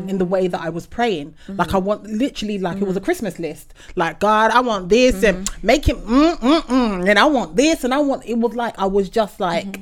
in 0.08 0.18
the 0.18 0.26
way 0.26 0.46
that 0.46 0.60
I 0.60 0.68
was 0.68 0.86
praying. 0.86 1.34
Like 1.48 1.72
I 1.74 1.78
want 1.78 2.04
literally 2.04 2.58
like 2.58 2.80
it 2.82 2.84
was 2.84 2.96
a 2.96 3.00
Christmas 3.00 3.38
list. 3.38 3.72
Like 3.96 4.20
God, 4.20 4.50
I 4.50 4.60
want 4.60 4.90
this 4.90 5.22
and 5.24 5.50
make 5.62 5.88
him 5.88 5.96
mm, 6.02 6.36
mm, 6.36 6.60
mm, 6.60 7.08
and 7.08 7.18
I 7.18 7.24
want 7.24 7.56
this 7.56 7.82
and 7.82 7.94
I 7.94 7.98
want 7.98 8.26
it 8.26 8.38
was 8.38 8.54
like 8.54 8.78
I 8.78 8.84
was 8.86 9.08
just 9.08 9.40
like 9.40 9.80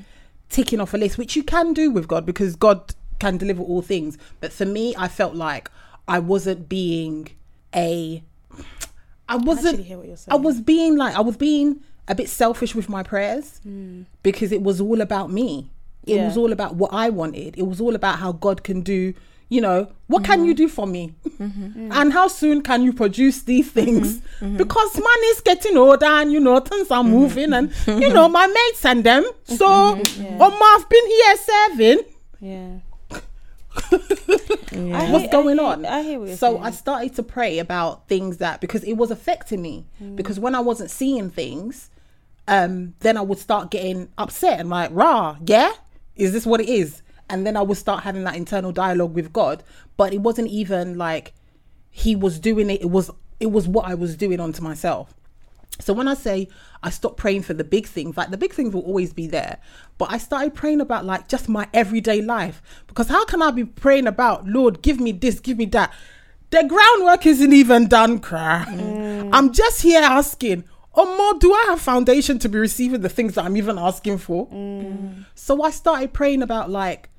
ticking 0.48 0.80
off 0.80 0.94
a 0.94 0.96
list, 0.96 1.18
which 1.18 1.34
you 1.34 1.42
can 1.42 1.74
do 1.74 1.90
with 1.90 2.06
God 2.06 2.24
because 2.24 2.54
God 2.54 2.94
can 3.18 3.36
deliver 3.38 3.62
all 3.62 3.82
things. 3.82 4.16
But 4.40 4.52
for 4.52 4.64
me, 4.64 4.94
I 4.96 5.08
felt 5.08 5.34
like 5.34 5.68
I 6.08 6.18
wasn't 6.18 6.68
being 6.68 7.28
a 7.74 8.22
I 9.28 9.36
wasn't 9.36 9.68
actually 9.68 9.82
hear 9.84 9.98
what 9.98 10.06
you're 10.06 10.16
I 10.28 10.36
was 10.36 10.60
being 10.60 10.96
like 10.96 11.14
I 11.14 11.20
was 11.20 11.36
being 11.36 11.80
a 12.08 12.14
bit 12.14 12.28
selfish 12.28 12.74
with 12.74 12.88
my 12.88 13.02
prayers 13.02 13.60
hmm. 13.62 14.02
because 14.22 14.50
it 14.50 14.62
was 14.62 14.80
all 14.80 15.00
about 15.00 15.30
me. 15.30 15.70
It 16.06 16.16
Yeah. 16.16 16.26
was 16.26 16.36
all 16.38 16.52
about 16.52 16.76
what 16.76 16.92
I 16.92 17.10
wanted. 17.10 17.58
It 17.58 17.66
was 17.66 17.80
all 17.80 17.94
about 17.94 18.18
how 18.18 18.32
God 18.32 18.64
can 18.64 18.80
do, 18.80 19.14
You 19.50 19.62
know, 19.62 19.88
what 20.08 20.24
can 20.24 20.44
you 20.44 20.52
mm-hmm. 20.52 20.64
do 20.64 20.68
for 20.68 20.86
me? 20.86 21.14
Mm-hmm. 21.26 21.88
Mm. 21.88 21.92
And 21.98 22.12
how 22.12 22.28
soon 22.28 22.60
can 22.60 22.82
you 22.82 22.92
produce 22.92 23.42
these 23.42 23.70
mm-hmm. 23.70 23.80
things? 23.80 24.20
Because 24.58 24.94
man 24.96 25.22
is 25.32 25.40
getting 25.40 25.76
older 25.78 26.04
and, 26.04 26.30
you 26.30 26.38
know, 26.38 26.60
things 26.60 26.90
are 26.90 27.02
moving 27.02 27.54
and, 27.54 27.72
you 27.86 28.12
know, 28.16 28.28
my 28.28 28.46
mates 28.46 28.84
and 28.84 29.04
them. 29.04 29.24
So, 29.44 29.66
Oma, 30.44 30.64
I've 30.74 30.88
been 30.90 31.06
here 31.06 31.36
serving. 31.36 31.98
Yeah. 32.40 32.68
Yeah. 34.78 35.10
What's 35.10 35.28
going 35.28 35.58
on? 35.58 35.84
I 35.86 36.02
hear 36.02 36.18
so 36.36 36.52
saying. 36.52 36.62
I 36.62 36.70
started 36.70 37.14
to 37.16 37.22
pray 37.22 37.58
about 37.58 38.06
things 38.08 38.38
that 38.38 38.60
because 38.60 38.84
it 38.84 38.94
was 38.94 39.10
affecting 39.10 39.62
me. 39.62 39.86
Mm. 40.02 40.16
Because 40.16 40.38
when 40.38 40.54
I 40.54 40.60
wasn't 40.60 40.90
seeing 40.90 41.30
things, 41.30 41.90
um, 42.46 42.94
then 43.00 43.16
I 43.16 43.22
would 43.22 43.38
start 43.38 43.70
getting 43.70 44.08
upset 44.18 44.60
and 44.60 44.70
like, 44.70 44.90
rah, 44.92 45.36
yeah, 45.44 45.72
is 46.16 46.32
this 46.32 46.46
what 46.46 46.60
it 46.60 46.68
is? 46.68 47.02
And 47.30 47.46
then 47.46 47.56
I 47.56 47.62
would 47.62 47.76
start 47.76 48.04
having 48.04 48.24
that 48.24 48.36
internal 48.36 48.72
dialogue 48.72 49.14
with 49.14 49.32
God. 49.32 49.62
But 49.96 50.12
it 50.12 50.20
wasn't 50.20 50.48
even 50.48 50.96
like 50.96 51.34
he 51.90 52.14
was 52.14 52.38
doing 52.38 52.70
it. 52.70 52.80
It 52.80 52.90
was 52.90 53.10
it 53.40 53.50
was 53.50 53.68
what 53.68 53.86
I 53.86 53.94
was 53.94 54.16
doing 54.16 54.40
onto 54.40 54.62
myself. 54.62 55.14
So 55.80 55.92
when 55.92 56.08
I 56.08 56.14
say 56.14 56.48
I 56.82 56.90
stopped 56.90 57.16
praying 57.16 57.42
for 57.42 57.54
the 57.54 57.64
big 57.64 57.86
things, 57.86 58.16
like 58.16 58.30
the 58.30 58.36
big 58.36 58.52
things 58.52 58.74
will 58.74 58.82
always 58.82 59.12
be 59.12 59.26
there, 59.26 59.58
but 59.96 60.10
I 60.10 60.18
started 60.18 60.54
praying 60.54 60.80
about 60.80 61.04
like 61.04 61.28
just 61.28 61.48
my 61.48 61.68
everyday 61.72 62.20
life. 62.20 62.62
Because 62.86 63.08
how 63.08 63.24
can 63.24 63.42
I 63.42 63.50
be 63.50 63.64
praying 63.64 64.06
about, 64.06 64.46
Lord, 64.46 64.82
give 64.82 65.00
me 65.00 65.12
this, 65.12 65.40
give 65.40 65.58
me 65.58 65.66
that? 65.66 65.92
The 66.50 66.64
groundwork 66.64 67.26
isn't 67.26 67.52
even 67.52 67.88
done, 67.88 68.20
cry. 68.20 68.64
Mm. 68.68 69.30
I'm 69.32 69.52
just 69.52 69.82
here 69.82 70.02
asking, 70.02 70.64
oh 70.94 71.16
more, 71.16 71.38
do 71.38 71.52
I 71.52 71.66
have 71.68 71.80
foundation 71.80 72.38
to 72.40 72.48
be 72.48 72.58
receiving 72.58 73.02
the 73.02 73.08
things 73.08 73.34
that 73.34 73.44
I'm 73.44 73.56
even 73.56 73.78
asking 73.78 74.18
for? 74.18 74.48
Mm. 74.48 75.26
So 75.34 75.62
I 75.62 75.70
started 75.70 76.12
praying 76.12 76.42
about 76.42 76.70
like 76.70 77.10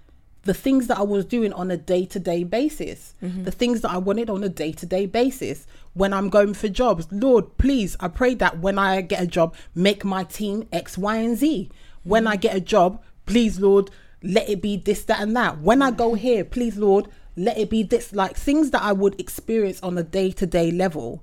the 0.49 0.53
things 0.55 0.87
that 0.87 0.97
I 0.97 1.03
was 1.03 1.25
doing 1.25 1.53
on 1.53 1.69
a 1.69 1.77
day 1.77 2.07
to 2.07 2.19
day 2.19 2.43
basis, 2.43 3.13
mm-hmm. 3.21 3.43
the 3.43 3.51
things 3.51 3.81
that 3.81 3.91
I 3.91 3.99
wanted 3.99 4.31
on 4.31 4.43
a 4.43 4.49
day 4.49 4.71
to 4.71 4.85
day 4.87 5.05
basis. 5.05 5.67
When 5.93 6.11
I'm 6.11 6.27
going 6.27 6.55
for 6.55 6.67
jobs, 6.67 7.07
Lord, 7.11 7.59
please, 7.59 7.95
I 7.99 8.07
pray 8.07 8.33
that 8.33 8.57
when 8.57 8.79
I 8.79 9.01
get 9.01 9.21
a 9.21 9.27
job, 9.27 9.53
make 9.75 10.03
my 10.03 10.23
team 10.23 10.67
X, 10.71 10.97
Y, 10.97 11.17
and 11.17 11.37
Z. 11.37 11.69
When 12.03 12.25
I 12.25 12.31
mm-hmm. 12.31 12.39
get 12.41 12.55
a 12.55 12.61
job, 12.61 13.03
please, 13.27 13.59
Lord, 13.59 13.91
let 14.23 14.49
it 14.49 14.59
be 14.59 14.75
this, 14.75 15.03
that, 15.03 15.21
and 15.21 15.35
that. 15.35 15.61
When 15.61 15.83
I 15.83 15.91
go 15.91 16.13
mm-hmm. 16.13 16.17
here, 16.17 16.43
please, 16.43 16.77
Lord, 16.77 17.09
let 17.35 17.55
it 17.55 17.69
be 17.69 17.83
this. 17.83 18.11
Like 18.11 18.35
things 18.35 18.71
that 18.71 18.81
I 18.81 18.91
would 18.91 19.21
experience 19.21 19.79
on 19.83 19.99
a 19.99 20.03
day 20.03 20.31
to 20.31 20.47
day 20.47 20.71
level. 20.71 21.21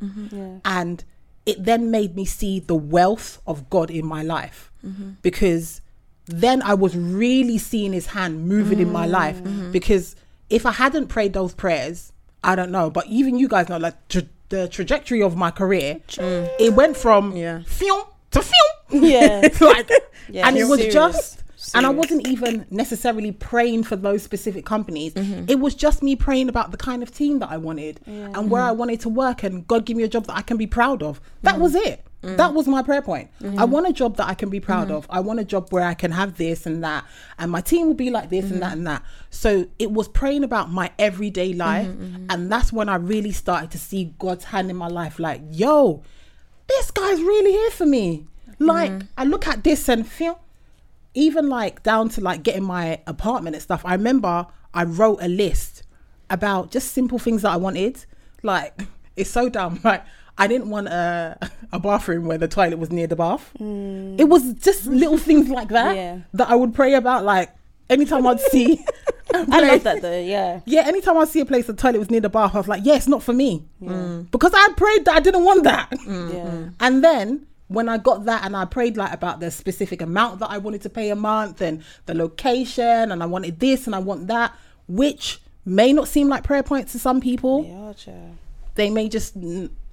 And 0.64 1.02
it 1.46 1.64
then 1.64 1.90
made 1.90 2.14
me 2.14 2.26
see 2.26 2.60
the 2.60 2.76
wealth 2.76 3.42
of 3.44 3.68
God 3.70 3.90
in 3.90 4.06
my 4.06 4.22
life 4.22 4.70
because 5.22 5.80
then 6.26 6.62
I 6.62 6.74
was 6.74 6.96
really 6.96 7.58
seeing 7.58 7.92
his 7.92 8.06
hand 8.06 8.48
moving 8.48 8.80
in 8.80 8.90
my 8.90 9.06
mm-hmm. 9.06 9.12
life 9.12 9.72
because 9.72 10.16
if 10.50 10.66
I 10.66 10.72
hadn't 10.72 11.08
prayed 11.08 11.32
those 11.32 11.54
prayers, 11.54 12.12
I 12.42 12.54
don't 12.54 12.70
know, 12.70 12.90
but 12.90 13.06
even 13.06 13.38
you 13.38 13.48
guys 13.48 13.68
know 13.68 13.78
like 13.78 14.08
tra- 14.08 14.22
the 14.48 14.68
trajectory 14.68 15.22
of 15.22 15.36
my 15.36 15.50
career, 15.50 16.00
it 16.18 16.74
went 16.74 16.96
from 16.96 17.36
Yeah. 17.36 17.62
film 17.66 18.04
to 18.32 18.42
film. 18.42 19.02
Yeah. 19.04 19.48
like, 19.60 19.90
Yeah, 20.28 20.48
and 20.48 20.56
it 20.56 20.64
was 20.64 20.78
serious. 20.78 20.94
just, 20.94 21.42
and 21.74 21.86
I 21.86 21.90
wasn't 21.90 22.26
even 22.28 22.66
necessarily 22.70 23.32
praying 23.32 23.84
for 23.84 23.96
those 23.96 24.22
specific 24.22 24.64
companies. 24.64 25.14
Mm-hmm. 25.14 25.44
It 25.48 25.58
was 25.58 25.74
just 25.74 26.02
me 26.02 26.14
praying 26.16 26.48
about 26.48 26.70
the 26.70 26.76
kind 26.76 27.02
of 27.02 27.12
team 27.12 27.38
that 27.40 27.50
I 27.50 27.56
wanted 27.56 28.00
and 28.06 28.50
where 28.50 28.62
I 28.62 28.72
wanted 28.72 29.00
to 29.00 29.08
work, 29.08 29.42
and 29.42 29.66
God 29.66 29.84
give 29.84 29.96
me 29.96 30.04
a 30.04 30.08
job 30.08 30.26
that 30.26 30.36
I 30.36 30.42
can 30.42 30.56
be 30.56 30.66
proud 30.66 31.02
of. 31.02 31.20
That 31.42 31.56
mm. 31.56 31.60
was 31.60 31.74
it. 31.74 32.04
Mm. 32.22 32.36
That 32.36 32.54
was 32.54 32.66
my 32.66 32.82
prayer 32.82 33.02
point. 33.02 33.30
I 33.40 33.44
mm-hmm. 33.44 33.70
want 33.70 33.86
a 33.86 33.92
job 33.92 34.16
that 34.16 34.26
I 34.26 34.34
can 34.34 34.48
be 34.48 34.58
proud 34.58 34.88
mm-hmm. 34.88 34.96
of. 34.96 35.06
I 35.10 35.20
want 35.20 35.38
a 35.38 35.44
job 35.44 35.68
where 35.70 35.84
I 35.84 35.94
can 35.94 36.10
have 36.12 36.36
this 36.36 36.66
and 36.66 36.82
that, 36.82 37.04
and 37.38 37.50
my 37.50 37.60
team 37.60 37.86
will 37.86 37.94
be 37.94 38.10
like 38.10 38.30
this 38.30 38.50
and 38.50 38.62
that 38.62 38.70
mm-hmm. 38.70 38.78
and 38.78 38.86
that. 38.86 39.02
So 39.30 39.66
it 39.78 39.92
was 39.92 40.08
praying 40.08 40.42
about 40.42 40.70
my 40.70 40.90
everyday 40.98 41.52
life, 41.52 41.88
and 42.30 42.50
that's 42.50 42.72
when 42.72 42.88
I 42.88 42.96
really 42.96 43.32
started 43.32 43.70
to 43.72 43.78
see 43.78 44.14
God's 44.18 44.44
hand 44.44 44.70
in 44.70 44.76
my 44.76 44.88
life. 44.88 45.18
Like, 45.18 45.42
yo, 45.50 46.02
this 46.68 46.90
guy's 46.90 47.20
really 47.20 47.52
here 47.52 47.70
for 47.70 47.86
me. 47.86 48.26
Like, 48.58 49.02
I 49.18 49.24
look 49.24 49.46
at 49.46 49.62
this 49.62 49.88
and 49.88 50.06
feel, 50.06 50.40
even 51.14 51.48
like 51.48 51.82
down 51.82 52.08
to 52.10 52.20
like 52.20 52.42
getting 52.42 52.64
my 52.64 53.00
apartment 53.06 53.56
and 53.56 53.62
stuff. 53.62 53.82
I 53.84 53.92
remember 53.92 54.46
I 54.74 54.84
wrote 54.84 55.18
a 55.22 55.28
list 55.28 55.82
about 56.28 56.70
just 56.70 56.92
simple 56.92 57.18
things 57.18 57.42
that 57.42 57.52
I 57.52 57.56
wanted. 57.56 58.04
Like, 58.42 58.82
it's 59.16 59.30
so 59.30 59.48
dumb. 59.48 59.80
Like, 59.84 60.04
I 60.38 60.46
didn't 60.46 60.68
want 60.68 60.88
a, 60.88 61.38
a 61.72 61.78
bathroom 61.80 62.26
where 62.26 62.38
the 62.38 62.48
toilet 62.48 62.78
was 62.78 62.90
near 62.90 63.06
the 63.06 63.16
bath. 63.16 63.50
Mm. 63.58 64.18
It 64.20 64.24
was 64.24 64.52
just 64.54 64.86
little 64.86 65.18
things 65.18 65.48
like 65.48 65.68
that 65.68 65.96
Yeah. 65.96 66.18
that 66.34 66.50
I 66.50 66.54
would 66.54 66.74
pray 66.74 66.94
about. 66.94 67.24
Like, 67.24 67.50
anytime 67.88 68.26
I'd 68.26 68.40
see. 68.40 68.84
a 69.34 69.38
I 69.38 69.44
place- 69.44 69.70
love 69.70 69.82
that 69.84 70.02
though. 70.02 70.18
Yeah. 70.20 70.60
yeah, 70.66 70.82
anytime 70.86 71.16
I 71.18 71.24
see 71.24 71.40
a 71.40 71.46
place 71.46 71.66
the 71.66 71.72
toilet 71.74 71.98
was 71.98 72.10
near 72.10 72.20
the 72.20 72.28
bath, 72.28 72.54
I 72.54 72.58
was 72.58 72.68
like, 72.68 72.82
yeah, 72.84 72.94
it's 72.96 73.08
not 73.08 73.22
for 73.22 73.32
me. 73.32 73.64
Mm. 73.82 74.30
Because 74.30 74.52
I 74.54 74.68
prayed 74.76 75.04
that 75.06 75.16
I 75.16 75.20
didn't 75.20 75.44
want 75.44 75.64
that. 75.64 75.88
Yeah. 76.06 76.06
Mm, 76.06 76.74
and 76.80 77.02
then 77.04 77.46
when 77.68 77.88
I 77.88 77.98
got 77.98 78.26
that 78.26 78.44
and 78.44 78.56
I 78.56 78.64
prayed 78.64 78.96
like 78.96 79.12
about 79.12 79.40
the 79.40 79.50
specific 79.50 80.00
amount 80.00 80.38
that 80.40 80.50
I 80.50 80.58
wanted 80.58 80.82
to 80.82 80.90
pay 80.90 81.10
a 81.10 81.16
month 81.16 81.60
and 81.60 81.82
the 82.06 82.14
location 82.14 83.10
and 83.10 83.22
I 83.22 83.26
wanted 83.26 83.58
this 83.58 83.86
and 83.86 83.94
I 83.96 83.98
want 83.98 84.28
that, 84.28 84.54
which 84.86 85.40
may 85.64 85.92
not 85.92 86.06
seem 86.06 86.28
like 86.28 86.44
prayer 86.44 86.62
points 86.62 86.92
to 86.92 86.98
some 87.00 87.20
people. 87.20 87.64
Yeah, 87.64 87.92
child. 87.94 88.36
They 88.76 88.88
may 88.90 89.08
just 89.08 89.34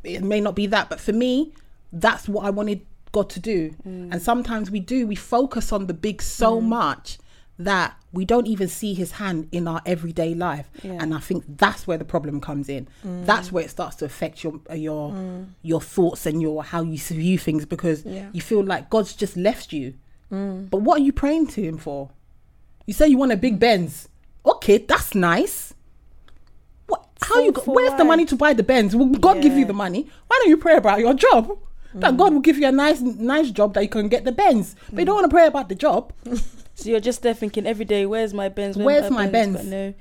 it 0.03 0.23
may 0.23 0.41
not 0.41 0.55
be 0.55 0.67
that, 0.67 0.89
but 0.89 0.99
for 0.99 1.13
me, 1.13 1.53
that's 1.91 2.27
what 2.27 2.45
I 2.45 2.49
wanted 2.49 2.85
God 3.11 3.29
to 3.31 3.39
do. 3.39 3.71
Mm. 3.87 4.11
And 4.11 4.21
sometimes 4.21 4.71
we 4.71 4.79
do, 4.79 5.07
we 5.07 5.15
focus 5.15 5.71
on 5.71 5.87
the 5.87 5.93
big 5.93 6.21
so 6.21 6.59
mm. 6.59 6.65
much 6.65 7.19
that 7.59 7.95
we 8.11 8.25
don't 8.25 8.47
even 8.47 8.67
see 8.67 8.93
his 8.95 9.11
hand 9.13 9.47
in 9.51 9.67
our 9.67 9.81
everyday 9.85 10.33
life. 10.33 10.69
Yeah. 10.81 10.97
And 10.99 11.13
I 11.13 11.19
think 11.19 11.43
that's 11.47 11.85
where 11.85 11.97
the 11.97 12.05
problem 12.05 12.41
comes 12.41 12.67
in. 12.67 12.87
Mm. 13.05 13.25
That's 13.25 13.51
where 13.51 13.63
it 13.63 13.69
starts 13.69 13.95
to 13.97 14.05
affect 14.05 14.43
your 14.43 14.59
uh, 14.69 14.73
your 14.73 15.45
your 15.61 15.79
thoughts 15.79 16.25
and 16.25 16.41
your 16.41 16.63
how 16.63 16.81
you 16.81 16.97
view 16.97 17.37
things 17.37 17.65
because 17.65 18.03
Yeah. 18.05 18.29
you 18.33 18.41
feel 18.41 18.63
like 18.63 18.89
God's 18.89 19.13
just 19.15 19.37
left 19.37 19.71
you. 19.71 19.93
But 20.29 20.81
what 20.81 20.99
are 20.99 21.03
you 21.03 21.13
praying 21.13 21.47
to 21.49 21.61
him 21.61 21.77
for? 21.77 22.09
You 22.87 22.93
say 22.95 23.07
you 23.07 23.19
want 23.19 23.31
a 23.31 23.37
big 23.37 23.59
Benz. 23.59 24.09
Okay, 24.43 24.79
that's 24.79 25.13
nice. 25.13 25.72
How 27.25 27.39
you? 27.39 27.51
For- 27.51 27.51
go- 27.53 27.61
for 27.61 27.75
where's 27.75 27.97
the 27.97 28.03
money 28.03 28.25
to 28.25 28.35
buy 28.35 28.53
the 28.53 28.63
Benz? 28.63 28.95
Will 28.95 29.07
God 29.07 29.41
give 29.41 29.53
you 29.53 29.65
the 29.65 29.73
money? 29.73 30.09
Why 30.27 30.39
don't 30.39 30.49
you 30.49 30.57
pray 30.57 30.75
about 30.77 30.99
your 30.99 31.13
job? 31.13 31.57
That 31.95 32.13
mm. 32.13 32.17
God 32.17 32.33
will 32.33 32.41
give 32.41 32.57
you 32.57 32.67
a 32.67 32.71
nice, 32.71 33.01
nice 33.01 33.51
job 33.51 33.75
that 33.75 33.83
you 33.83 33.89
can 33.89 34.07
get 34.07 34.25
the 34.25 34.31
Benz. 34.31 34.75
But 34.89 34.99
you 34.99 35.05
don't 35.05 35.13
mm. 35.13 35.21
want 35.21 35.31
to 35.31 35.35
pray 35.35 35.47
about 35.47 35.69
the 35.69 35.75
job. 35.75 36.11
So 36.75 36.89
you're 36.89 36.99
just 36.99 37.21
there 37.21 37.35
thinking 37.35 37.67
every 37.67 37.85
day, 37.85 38.05
where's 38.05 38.33
my 38.33 38.49
Benz? 38.49 38.75
Where's 38.77 39.11
my 39.11 39.25
But 39.25 39.31
Benz? 39.31 39.65
no. 39.65 39.93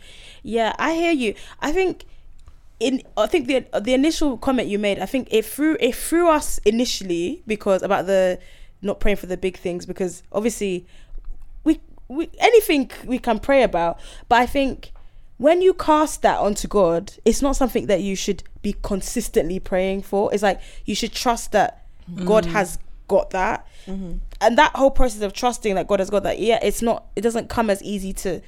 Yeah, 0.43 0.75
I 0.79 0.95
hear 0.95 1.12
you. 1.12 1.35
I 1.61 1.70
think 1.73 2.07
in 2.81 3.03
I 3.16 3.27
think 3.27 3.47
the 3.47 3.66
the 3.81 3.95
initial 3.95 4.37
comment 4.39 4.68
you 4.68 4.79
made, 4.79 4.99
I 4.99 5.07
think 5.07 5.29
it 5.31 5.45
threw 5.45 5.77
it 5.81 5.95
threw 5.95 6.29
us 6.29 6.59
initially 6.64 7.43
because 7.47 7.83
about 7.83 8.07
the 8.07 8.39
not 8.81 9.01
praying 9.01 9.16
for 9.16 9.27
the 9.27 9.37
big 9.37 9.57
things 9.57 9.87
because 9.87 10.23
obviously 10.33 10.87
we 11.62 11.81
we 12.09 12.31
anything 12.39 12.91
we 13.05 13.18
can 13.18 13.39
pray 13.39 13.62
about, 13.62 14.01
but 14.29 14.41
I 14.41 14.47
think 14.47 14.93
when 15.43 15.61
you 15.61 15.74
cast 15.74 16.22
that 16.22 16.38
onto 16.38 16.68
God, 16.68 17.14
it's 17.24 17.43
not 17.43 17.57
something 17.57 17.86
that 17.86 18.01
you 18.01 18.14
should 18.14 18.45
be 18.62 18.76
consistently 18.80 19.59
praying 19.59 20.03
for. 20.03 20.32
It's 20.32 20.45
like 20.45 20.61
you 20.84 20.95
should 20.95 21.12
trust 21.12 21.51
that 21.51 21.84
God 22.24 22.45
mm. 22.45 22.53
has 22.53 22.78
got 23.09 23.30
that. 23.30 23.66
Mm-hmm. 23.86 24.18
And 24.40 24.57
that 24.57 24.70
whole 24.76 24.93
process 24.93 25.20
of 25.20 25.32
trusting 25.32 25.74
that 25.74 25.88
God 25.88 25.99
has 25.99 26.11
got 26.11 26.22
that, 26.22 26.38
yeah, 26.38 26.61
it's 26.62 26.80
not 26.80 27.07
it 27.16 27.22
doesn't 27.22 27.49
come 27.49 27.70
as 27.70 27.82
easy 27.82 28.12
to 28.12 28.40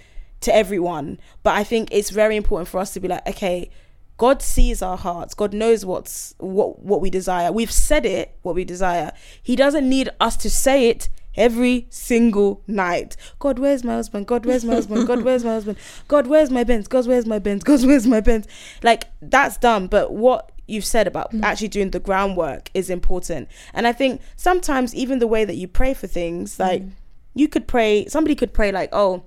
to 0.42 0.54
everyone. 0.54 1.18
But 1.42 1.56
I 1.56 1.64
think 1.64 1.88
it's 1.90 2.10
very 2.10 2.36
important 2.36 2.68
for 2.68 2.78
us 2.78 2.92
to 2.92 3.00
be 3.00 3.08
like, 3.08 3.28
okay, 3.28 3.70
God 4.16 4.40
sees 4.40 4.80
our 4.80 4.96
hearts. 4.96 5.34
God 5.34 5.52
knows 5.52 5.84
what's 5.84 6.36
what 6.38 6.78
what 6.80 7.00
we 7.00 7.10
desire. 7.10 7.50
We've 7.50 7.72
said 7.72 8.06
it 8.06 8.36
what 8.42 8.54
we 8.54 8.64
desire. 8.64 9.10
He 9.42 9.56
doesn't 9.56 9.88
need 9.88 10.10
us 10.20 10.36
to 10.36 10.48
say 10.48 10.90
it 10.90 11.08
every 11.36 11.86
single 11.90 12.62
night. 12.66 13.16
God, 13.38 13.58
where's 13.58 13.84
my 13.84 13.94
husband? 13.94 14.26
God, 14.26 14.46
where's 14.46 14.64
my 14.64 14.74
husband? 14.74 15.06
God, 15.06 15.22
where's 15.22 15.44
my 15.44 15.52
husband? 15.52 15.78
God, 16.08 16.26
where's 16.26 16.50
my 16.50 16.64
Benz? 16.64 16.88
God, 16.88 17.06
where's 17.06 17.26
my 17.26 17.38
Benz? 17.38 17.64
God, 17.64 17.84
where's 17.84 18.06
my 18.06 18.20
Benz? 18.20 18.46
Like 18.82 19.08
that's 19.20 19.56
dumb. 19.56 19.86
But 19.86 20.12
what 20.12 20.52
you've 20.66 20.84
said 20.84 21.06
about 21.06 21.32
mm. 21.32 21.42
actually 21.42 21.68
doing 21.68 21.90
the 21.90 22.00
groundwork 22.00 22.70
is 22.74 22.90
important. 22.90 23.48
And 23.72 23.86
I 23.86 23.92
think 23.92 24.20
sometimes 24.36 24.94
even 24.94 25.18
the 25.18 25.26
way 25.26 25.44
that 25.44 25.56
you 25.56 25.68
pray 25.68 25.94
for 25.94 26.06
things, 26.06 26.58
like 26.58 26.82
mm. 26.82 26.90
you 27.34 27.48
could 27.48 27.66
pray, 27.66 28.06
somebody 28.06 28.34
could 28.34 28.52
pray 28.52 28.72
like, 28.72 28.88
oh, 28.92 29.24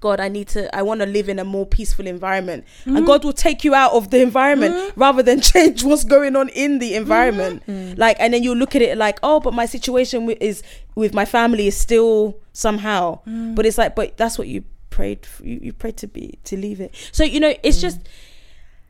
God, 0.00 0.18
I 0.18 0.28
need 0.28 0.48
to, 0.48 0.74
I 0.74 0.80
want 0.82 1.00
to 1.00 1.06
live 1.06 1.28
in 1.28 1.38
a 1.38 1.44
more 1.44 1.66
peaceful 1.66 2.06
environment. 2.06 2.64
And 2.86 2.96
mm-hmm. 2.96 3.04
God 3.04 3.22
will 3.22 3.34
take 3.34 3.64
you 3.64 3.74
out 3.74 3.92
of 3.92 4.10
the 4.10 4.22
environment 4.22 4.74
mm-hmm. 4.74 5.00
rather 5.00 5.22
than 5.22 5.40
change 5.52 5.84
what's 5.84 6.04
going 6.04 6.36
on 6.36 6.48
in 6.48 6.78
the 6.78 6.94
environment. 6.94 7.62
Mm-hmm. 7.66 7.92
Mm. 7.92 7.98
Like, 7.98 8.16
and 8.18 8.32
then 8.32 8.42
you 8.42 8.54
look 8.54 8.74
at 8.74 8.80
it 8.80 8.96
like, 8.96 9.18
oh, 9.22 9.40
but 9.40 9.52
my 9.52 9.66
situation 9.66 10.20
wi- 10.20 10.38
is 10.40 10.62
with 10.94 11.12
my 11.12 11.26
family 11.26 11.66
is 11.66 11.76
still 11.76 12.38
somehow. 12.54 13.20
Mm. 13.26 13.54
But 13.54 13.66
it's 13.66 13.76
like, 13.76 13.94
but 13.94 14.16
that's 14.16 14.38
what 14.38 14.48
you 14.48 14.64
prayed, 14.88 15.26
for, 15.26 15.44
you, 15.44 15.60
you 15.62 15.72
prayed 15.74 15.98
to 15.98 16.06
be, 16.06 16.38
to 16.44 16.56
leave 16.56 16.80
it. 16.80 16.94
So, 17.12 17.22
you 17.22 17.38
know, 17.38 17.54
it's 17.62 17.78
mm. 17.78 17.82
just 17.82 18.00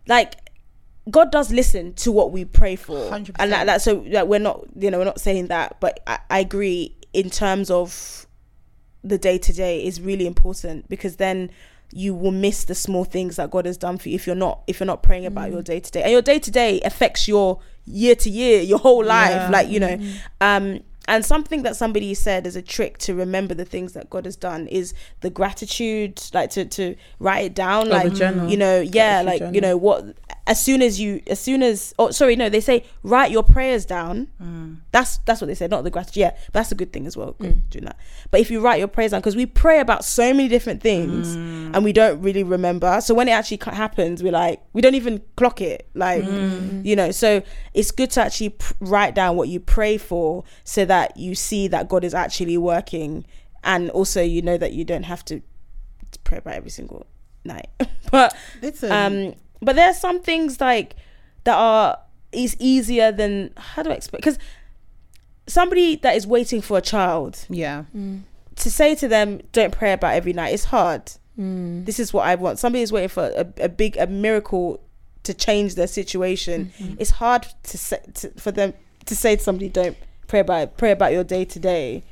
like, 0.06 0.36
God 1.10 1.32
does 1.32 1.50
listen 1.50 1.94
to 1.94 2.12
what 2.12 2.30
we 2.30 2.44
pray 2.44 2.76
for, 2.76 3.10
100%. 3.10 3.34
and 3.40 3.52
that, 3.52 3.66
that 3.66 3.82
so 3.82 4.04
like, 4.06 4.26
we're 4.26 4.38
not, 4.38 4.64
you 4.76 4.90
know, 4.92 4.98
we're 4.98 5.04
not 5.04 5.20
saying 5.20 5.48
that, 5.48 5.80
but 5.80 6.00
I, 6.06 6.18
I 6.28 6.38
agree 6.38 6.94
in 7.12 7.30
terms 7.30 7.70
of 7.70 8.26
the 9.02 9.18
day 9.18 9.38
to 9.38 9.52
day 9.52 9.84
is 9.84 10.00
really 10.00 10.26
important 10.26 10.88
because 10.88 11.16
then 11.16 11.50
you 11.92 12.14
will 12.14 12.30
miss 12.30 12.64
the 12.64 12.74
small 12.74 13.04
things 13.04 13.36
that 13.36 13.50
God 13.50 13.66
has 13.66 13.76
done 13.76 13.98
for 13.98 14.08
you 14.10 14.14
if 14.14 14.26
you're 14.26 14.36
not 14.36 14.60
if 14.66 14.78
you're 14.78 14.86
not 14.86 15.02
praying 15.02 15.26
about 15.26 15.50
your 15.50 15.62
day 15.62 15.80
to 15.80 15.90
day. 15.90 16.02
And 16.02 16.12
your 16.12 16.22
day 16.22 16.38
to 16.38 16.50
day 16.50 16.80
affects 16.82 17.26
your 17.26 17.60
year 17.84 18.14
to 18.16 18.30
year, 18.30 18.60
your 18.62 18.78
whole 18.78 19.04
life. 19.04 19.30
Yeah. 19.32 19.50
Like, 19.50 19.68
you 19.68 19.80
know, 19.80 19.98
um 20.40 20.80
and 21.08 21.24
something 21.24 21.64
that 21.64 21.74
somebody 21.74 22.14
said 22.14 22.46
as 22.46 22.54
a 22.54 22.62
trick 22.62 22.98
to 22.98 23.14
remember 23.14 23.52
the 23.54 23.64
things 23.64 23.94
that 23.94 24.08
God 24.10 24.24
has 24.26 24.36
done 24.36 24.68
is 24.68 24.94
the 25.22 25.30
gratitude, 25.30 26.22
like 26.32 26.50
to 26.50 26.64
to 26.66 26.94
write 27.18 27.46
it 27.46 27.54
down, 27.54 27.88
Oh, 27.88 27.90
like 27.90 28.14
journal. 28.14 28.48
you 28.48 28.56
know, 28.56 28.80
yeah, 28.80 29.24
Gratitude 29.24 29.46
like 29.48 29.54
you 29.54 29.60
know 29.60 29.76
what. 29.76 30.04
As 30.50 30.60
soon 30.60 30.82
as 30.82 30.98
you, 30.98 31.22
as 31.28 31.38
soon 31.38 31.62
as, 31.62 31.94
oh, 31.96 32.10
sorry, 32.10 32.34
no, 32.34 32.48
they 32.48 32.60
say 32.60 32.84
write 33.04 33.30
your 33.30 33.44
prayers 33.44 33.86
down. 33.86 34.26
Mm. 34.42 34.78
That's 34.90 35.18
that's 35.18 35.40
what 35.40 35.46
they 35.46 35.54
said, 35.54 35.70
not 35.70 35.84
the 35.84 35.90
gratitude. 35.90 36.16
Yeah, 36.16 36.30
but 36.46 36.54
that's 36.54 36.72
a 36.72 36.74
good 36.74 36.92
thing 36.92 37.06
as 37.06 37.16
well. 37.16 37.36
Good 37.38 37.54
mm. 37.54 37.70
doing 37.70 37.84
that. 37.84 37.96
But 38.32 38.40
if 38.40 38.50
you 38.50 38.60
write 38.60 38.80
your 38.80 38.88
prayers 38.88 39.12
down, 39.12 39.20
because 39.20 39.36
we 39.36 39.46
pray 39.46 39.78
about 39.78 40.04
so 40.04 40.34
many 40.34 40.48
different 40.48 40.82
things 40.82 41.36
mm. 41.36 41.70
and 41.72 41.84
we 41.84 41.92
don't 41.92 42.20
really 42.20 42.42
remember. 42.42 43.00
So 43.00 43.14
when 43.14 43.28
it 43.28 43.30
actually 43.30 43.60
happens, 43.62 44.24
we're 44.24 44.32
like, 44.32 44.60
we 44.72 44.80
don't 44.80 44.96
even 44.96 45.22
clock 45.36 45.60
it. 45.60 45.88
Like, 45.94 46.24
you 46.24 46.96
know. 46.96 47.12
So 47.12 47.42
it's 47.72 47.92
good 47.92 48.10
to 48.10 48.22
actually 48.22 48.48
p- 48.48 48.74
write 48.80 49.14
down 49.14 49.36
what 49.36 49.48
you 49.48 49.60
pray 49.60 49.98
for, 49.98 50.42
so 50.64 50.84
that 50.84 51.16
you 51.16 51.36
see 51.36 51.68
that 51.68 51.88
God 51.88 52.02
is 52.02 52.12
actually 52.12 52.58
working, 52.58 53.24
and 53.62 53.88
also 53.90 54.20
you 54.20 54.42
know 54.42 54.56
that 54.56 54.72
you 54.72 54.84
don't 54.84 55.04
have 55.04 55.24
to 55.26 55.42
pray 56.24 56.38
about 56.38 56.54
every 56.54 56.70
single 56.70 57.06
night. 57.44 57.68
but 58.10 58.34
Listen, 58.60 58.90
um 58.90 59.34
but 59.60 59.76
there 59.76 59.88
are 59.88 59.94
some 59.94 60.20
things 60.20 60.60
like 60.60 60.96
that 61.44 61.56
are 61.56 61.98
is 62.32 62.56
easier 62.58 63.10
than 63.10 63.50
how 63.56 63.82
do 63.82 63.90
i 63.90 63.94
explain 63.94 64.20
because 64.20 64.38
somebody 65.46 65.96
that 65.96 66.16
is 66.16 66.26
waiting 66.26 66.60
for 66.60 66.78
a 66.78 66.80
child 66.80 67.46
yeah, 67.48 67.84
to 68.56 68.70
say 68.70 68.94
to 68.94 69.08
them 69.08 69.40
don't 69.52 69.72
pray 69.72 69.92
about 69.92 70.14
every 70.14 70.32
night 70.32 70.54
is 70.54 70.64
hard. 70.64 71.12
Mm. 71.38 71.86
this 71.86 71.98
is 71.98 72.12
what 72.12 72.26
i 72.26 72.34
want. 72.34 72.58
Somebody 72.58 72.82
is 72.82 72.92
waiting 72.92 73.08
for 73.08 73.24
a, 73.24 73.64
a 73.64 73.68
big 73.68 73.96
a 73.96 74.06
miracle 74.06 74.80
to 75.22 75.32
change 75.32 75.74
their 75.74 75.86
situation. 75.86 76.72
It's 76.98 77.10
hard 77.10 77.46
to 77.64 77.78
say 77.78 78.00
to, 78.14 78.30
for 78.32 78.52
them 78.52 78.74
to 79.06 79.16
say 79.16 79.36
to 79.36 79.42
somebody 79.42 79.68
don't 79.68 79.96
pray 80.26 80.40
about 80.40 80.76
pray 80.76 80.90
about 80.92 81.12
your 81.12 81.24
day 81.24 81.44
to 81.44 81.58
day 81.58 82.02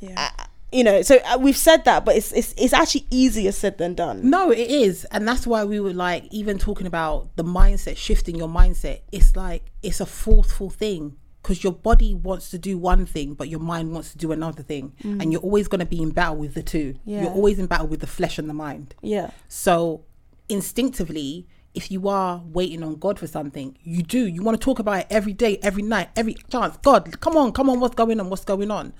Yeah. 0.00 0.30
You 0.70 0.84
know 0.84 1.00
so 1.02 1.18
uh, 1.24 1.38
we've 1.40 1.56
said 1.56 1.84
that 1.84 2.04
but 2.04 2.14
it's, 2.16 2.32
it's 2.32 2.54
it's 2.58 2.72
actually 2.72 3.06
easier 3.10 3.52
said 3.52 3.78
than 3.78 3.94
done 3.94 4.28
No, 4.28 4.50
it 4.50 4.70
is. 4.70 5.04
And 5.06 5.26
that's 5.26 5.46
why 5.46 5.64
we 5.64 5.80
were 5.80 5.92
like, 5.92 6.24
even 6.30 6.58
talking 6.58 6.86
about 6.86 7.34
the 7.36 7.44
mindset, 7.44 7.96
shifting 7.96 8.36
your 8.36 8.48
mindset, 8.48 9.00
it's 9.12 9.36
like, 9.36 9.70
it's 9.82 10.00
a 10.00 10.06
forceful 10.06 10.70
thing 10.70 11.16
because 11.42 11.62
your 11.64 11.72
body 11.72 12.14
wants 12.14 12.50
to 12.50 12.58
do 12.58 12.76
one 12.76 13.06
thing, 13.06 13.34
but 13.34 13.48
your 13.48 13.60
mind 13.60 13.92
wants 13.92 14.12
to 14.12 14.18
do 14.18 14.32
another 14.32 14.62
thing. 14.62 14.94
And 15.02 15.32
you're 15.32 15.40
always 15.40 15.68
going 15.68 15.80
to 15.80 15.86
be 15.86 16.02
in 16.02 16.10
battle 16.10 16.36
with 16.36 16.54
the 16.54 16.62
two. 16.62 16.96
Yeah. 17.04 17.22
You're 17.22 17.32
always 17.32 17.58
in 17.58 17.66
battle 17.66 17.86
with 17.86 18.00
the 18.00 18.06
flesh 18.06 18.38
and 18.38 18.48
the 18.48 18.54
mind. 18.54 18.94
yeah 19.02 19.30
So 19.48 20.04
instinctively, 20.48 21.46
if 21.74 21.90
you 21.90 22.08
are 22.08 22.42
waiting 22.44 22.82
on 22.82 22.96
God 22.96 23.18
for 23.18 23.26
something, 23.26 23.78
you 23.82 24.02
do. 24.02 24.26
You 24.26 24.42
want 24.42 24.60
to 24.60 24.64
talk 24.64 24.78
about 24.78 25.00
it 25.00 25.06
every 25.10 25.32
day, 25.32 25.58
every 25.62 25.82
night, 25.82 26.08
every 26.16 26.34
chance. 26.50 26.76
God, 26.78 27.20
come 27.20 27.36
on, 27.36 27.52
come 27.52 27.70
on, 27.70 27.80
what's 27.80 27.94
going 27.94 28.18
on? 28.20 28.30
What's 28.30 28.44
going 28.44 28.70
on? 28.70 28.92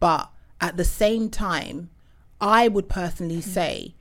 But 0.00 0.30
at 0.60 0.76
the 0.76 0.84
same 0.84 1.28
time, 1.30 1.90
I 2.40 2.68
would 2.68 2.88
personally 2.88 3.36
hmm. 3.36 3.50
say, 3.50 3.94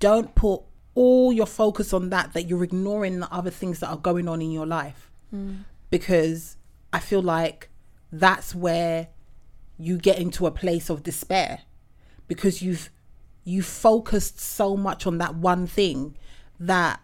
don't 0.00 0.34
put 0.34 0.62
all 0.94 1.32
your 1.32 1.46
focus 1.46 1.92
on 1.92 2.10
that, 2.10 2.32
that 2.32 2.48
you're 2.48 2.64
ignoring 2.64 3.20
the 3.20 3.32
other 3.32 3.50
things 3.50 3.80
that 3.80 3.88
are 3.88 3.96
going 3.96 4.28
on 4.28 4.42
in 4.42 4.50
your 4.50 4.66
life. 4.66 5.10
Hmm. 5.30 5.56
Because 5.90 6.56
I 6.92 7.00
feel 7.00 7.22
like 7.22 7.70
that's 8.12 8.54
where 8.54 9.08
you 9.78 9.96
get 9.96 10.18
into 10.18 10.46
a 10.46 10.50
place 10.50 10.90
of 10.90 11.02
despair. 11.02 11.60
Because 12.26 12.62
you've 12.62 12.90
you 13.44 13.62
focused 13.62 14.38
so 14.38 14.76
much 14.76 15.06
on 15.06 15.16
that 15.18 15.34
one 15.34 15.66
thing 15.66 16.14
that 16.60 17.00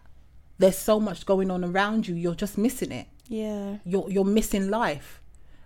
there's 0.59 0.77
so 0.77 1.01
much 1.01 1.25
going 1.25 1.51
on 1.51 1.65
around 1.65 2.07
you 2.07 2.15
you're 2.15 2.35
just 2.35 2.59
missing 2.59 2.93
it. 2.93 3.07
Yeah. 3.29 3.79
You're 3.85 4.11
you're 4.11 4.25
missing 4.25 4.69
life 4.69 5.23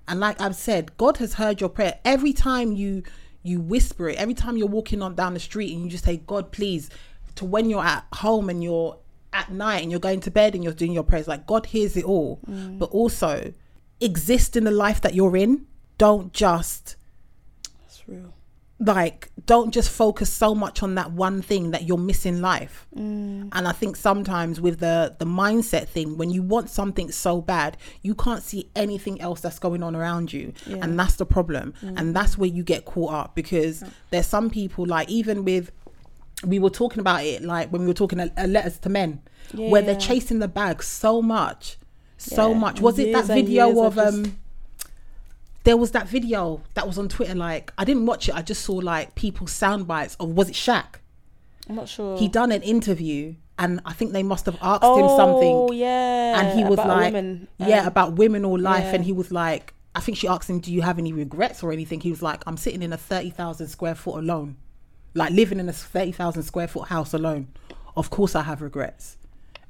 and 0.09 0.21
like 0.21 0.41
i've 0.41 0.57
said 0.57 0.97
god 0.97 1.19
has 1.19 1.35
heard 1.35 1.61
your 1.61 1.71
prayer. 1.71 1.99
Every 2.05 2.33
time 2.33 2.73
you 2.73 3.03
you 3.43 3.61
whisper 3.61 4.09
it 4.09 4.19
every 4.19 4.35
time 4.35 4.57
you're 4.57 4.67
walking 4.67 5.01
on 5.03 5.15
down 5.15 5.35
the 5.35 5.41
street 5.41 5.73
and 5.73 5.85
you 5.85 5.91
just 5.91 6.05
say 6.05 6.17
god 6.17 6.51
please 6.53 6.91
to 7.37 7.45
when 7.45 7.71
you're 7.71 7.85
at 7.85 8.05
home 8.15 8.51
and 8.51 8.63
you're 8.63 8.99
at 9.33 9.51
night 9.51 9.83
and 9.83 9.91
you're 9.91 10.01
going 10.01 10.21
to 10.21 10.31
bed 10.31 10.55
and 10.55 10.65
you're 10.65 10.73
doing 10.73 10.93
your 10.93 11.03
prayers 11.03 11.29
like 11.29 11.47
god 11.47 11.67
hears 11.67 11.97
it 11.97 12.05
all. 12.05 12.41
Mm. 12.49 12.79
But 12.79 12.91
also 12.91 13.53
exist 14.01 14.57
in 14.57 14.65
the 14.65 14.71
life 14.71 15.01
that 15.03 15.15
you're 15.15 15.37
in. 15.37 15.67
Don't 15.97 16.33
just 16.33 16.97
like 18.81 19.31
don't 19.47 19.73
just 19.73 19.91
focus 19.91 20.33
so 20.33 20.55
much 20.55 20.83
on 20.85 20.95
that 20.95 21.11
one 21.11 21.43
thing 21.43 21.73
that 21.73 21.83
you're 21.85 21.99
missing 21.99 22.41
life. 22.41 22.87
And 22.95 23.51
i 23.53 23.73
think 23.73 23.97
sometimes 23.97 24.61
with 24.61 24.79
the 24.81 25.17
the 25.19 25.25
mindset 25.25 25.89
thing 25.89 26.17
when 26.17 26.31
you 26.31 26.43
want 26.43 26.71
something 26.71 27.11
so 27.11 27.41
bad 27.41 27.77
you 28.03 28.15
can't 28.15 28.43
see 28.43 28.69
anything 28.77 29.21
else 29.21 29.41
that's 29.41 29.59
going 29.59 29.83
on 29.83 29.97
around 29.97 30.33
you. 30.33 30.53
And 30.83 30.99
that's 30.99 31.17
the 31.17 31.27
problem. 31.27 31.75
And 31.83 32.15
that's 32.15 32.39
where 32.39 32.49
you 32.49 32.63
get 32.63 32.85
caught 32.85 33.13
up 33.13 33.35
because 33.35 33.83
there's 34.11 34.27
some 34.27 34.49
people 34.51 34.87
like 34.87 35.09
even 35.11 35.45
with 35.45 35.73
we 36.45 36.59
were 36.61 36.71
talking 36.71 37.01
about 37.01 37.25
it 37.25 37.43
like 37.43 37.71
when 37.73 37.81
we 37.83 37.89
were 37.89 37.95
talking 37.95 38.21
a, 38.21 38.47
letters 38.47 38.79
to 38.79 38.89
men 38.89 39.21
where 39.55 39.83
they're 39.83 39.97
chasing 39.97 40.39
the 40.39 40.47
bag 40.49 40.83
so 40.85 41.21
much 41.21 41.79
so 42.17 42.51
Yeah. 42.53 42.59
much. 42.59 42.81
Was 42.81 42.99
it 42.99 43.13
that 43.13 43.27
video 43.27 43.71
of 43.83 43.97
of 43.99 44.15
um 44.15 44.37
there 45.65 45.77
was 45.77 45.91
that 45.93 46.09
video 46.09 46.63
that 46.75 46.87
was 46.87 46.99
on 46.99 47.09
Twitter. 47.09 47.35
Like 47.35 47.73
I 47.79 47.85
didn't 47.85 48.07
watch 48.07 48.29
it. 48.29 48.35
I 48.35 48.43
just 48.43 48.63
saw 48.65 48.75
like 48.75 49.15
people's 49.15 49.53
sound 49.53 49.87
bites 49.87 50.17
of 50.21 50.31
was 50.31 50.49
it 50.49 50.55
Shaq? 50.55 50.97
i'm 51.69 51.77
not 51.77 51.89
sure 51.89 52.17
He 52.19 52.29
done 52.29 52.51
an 52.53 52.63
interview, 52.63 53.35
and 53.59 53.81
I 53.85 53.93
think 53.93 54.13
they 54.13 54.23
must 54.23 54.47
have 54.47 54.57
asked 54.63 54.81
oh, 54.83 54.99
him 55.01 55.17
something, 55.17 55.55
Oh 55.55 55.73
yeah. 55.73 56.41
and 56.41 56.59
he 56.59 56.65
was 56.65 56.79
like, 56.79 57.13
women. 57.13 57.49
"Yeah, 57.59 57.81
Um, 57.83 57.87
about 57.89 58.13
women 58.15 58.45
or 58.45 58.59
life," 58.59 58.85
yeah. 58.85 58.95
and 58.95 59.05
he 59.05 59.13
was 59.13 59.31
like, 59.31 59.75
I 59.95 60.01
think 60.01 60.17
she 60.17 60.27
asked 60.29 60.49
him, 60.49 60.61
"Do 60.61 60.73
you 60.73 60.81
have 60.83 60.99
any 60.99 61.13
regrets 61.13 61.63
or 61.63 61.73
anything?" 61.73 62.01
He 62.01 62.11
was 62.11 62.23
like, 62.23 62.43
"I'm 62.47 62.57
sitting 62.57 62.83
in 62.83 62.93
a 62.93 62.97
thirty 62.97 63.31
thousand 63.31 63.69
square 63.69 63.95
foot 63.95 64.17
alone, 64.19 64.57
like 65.15 65.33
living 65.33 65.59
in 65.61 65.69
a 65.69 65.73
thirty 65.75 66.13
thousand 66.13 66.45
square 66.45 66.69
foot 66.69 66.89
house 66.89 67.13
alone. 67.13 67.49
Of 67.97 68.09
course, 68.11 68.35
I 68.35 68.43
have 68.45 68.63
regrets." 68.63 69.17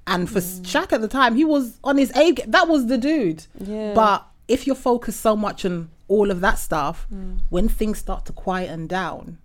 And 0.07 0.30
for 0.30 0.41
Mm. 0.41 0.61
Shaq 0.62 0.93
at 0.93 1.01
the 1.01 1.09
time, 1.09 1.34
he 1.34 1.45
was 1.45 1.78
on 1.82 1.97
his 1.99 2.11
A. 2.16 2.32
That 2.47 2.68
was 2.68 2.86
the 2.86 2.97
dude. 2.99 3.45
Yeah. 3.59 3.93
But 3.95 4.24
if 4.49 4.66
you're 4.66 4.76
focused 4.76 5.20
so 5.20 5.36
much 5.36 5.64
on 5.64 5.90
all 6.09 6.30
of 6.30 6.40
that 6.40 6.59
stuff, 6.59 7.07
Mm. 7.12 7.40
when 7.51 7.68
things 7.68 7.99
start 7.99 8.24
to 8.26 8.32
quieten 8.32 8.86
down, 8.86 9.38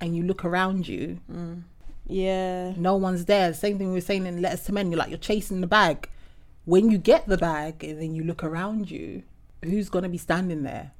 and 0.00 0.16
you 0.16 0.22
look 0.22 0.44
around 0.44 0.86
you, 0.88 1.18
yeah 2.06 2.72
no 2.76 2.96
one's 2.96 3.24
there. 3.26 3.52
Same 3.54 3.78
thing 3.78 3.88
we 3.88 3.94
were 3.94 4.00
saying 4.00 4.26
in 4.26 4.40
Letters 4.42 4.62
to 4.64 4.72
Men. 4.72 4.90
You're 4.90 4.98
like 4.98 5.10
you're 5.10 5.18
chasing 5.18 5.60
the 5.60 5.66
bag. 5.66 6.08
When 6.64 6.90
you 6.90 6.98
get 6.98 7.26
the 7.26 7.36
bag 7.38 7.82
and 7.84 8.00
then 8.00 8.14
you 8.14 8.22
look 8.24 8.42
around 8.44 8.90
you, 8.90 9.22
who's 9.62 9.88
gonna 9.88 10.08
be 10.08 10.18
standing 10.18 10.62
there? 10.62 10.92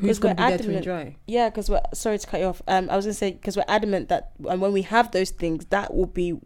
Who's 0.00 0.18
'Cause 0.18 0.24
we're 0.24 0.34
gonna 0.34 0.50
be 0.50 0.56
there 0.56 0.66
to 0.66 0.76
enjoy? 0.78 1.16
yeah 1.26 1.48
because 1.50 1.70
we're 1.70 1.80
sorry 1.94 2.18
to 2.18 2.26
cut 2.26 2.40
you 2.40 2.46
off 2.46 2.60
um 2.66 2.90
i 2.90 2.96
was 2.96 3.04
gonna 3.04 3.14
say 3.14 3.30
because 3.30 3.56
we're 3.56 3.64
adamant 3.68 4.08
that 4.08 4.32
and 4.48 4.60
when 4.60 4.72
we 4.72 4.82
have 4.82 5.12
those 5.12 5.30
things 5.30 5.66
that 5.66 5.94
will 5.94 6.06
be 6.06 6.36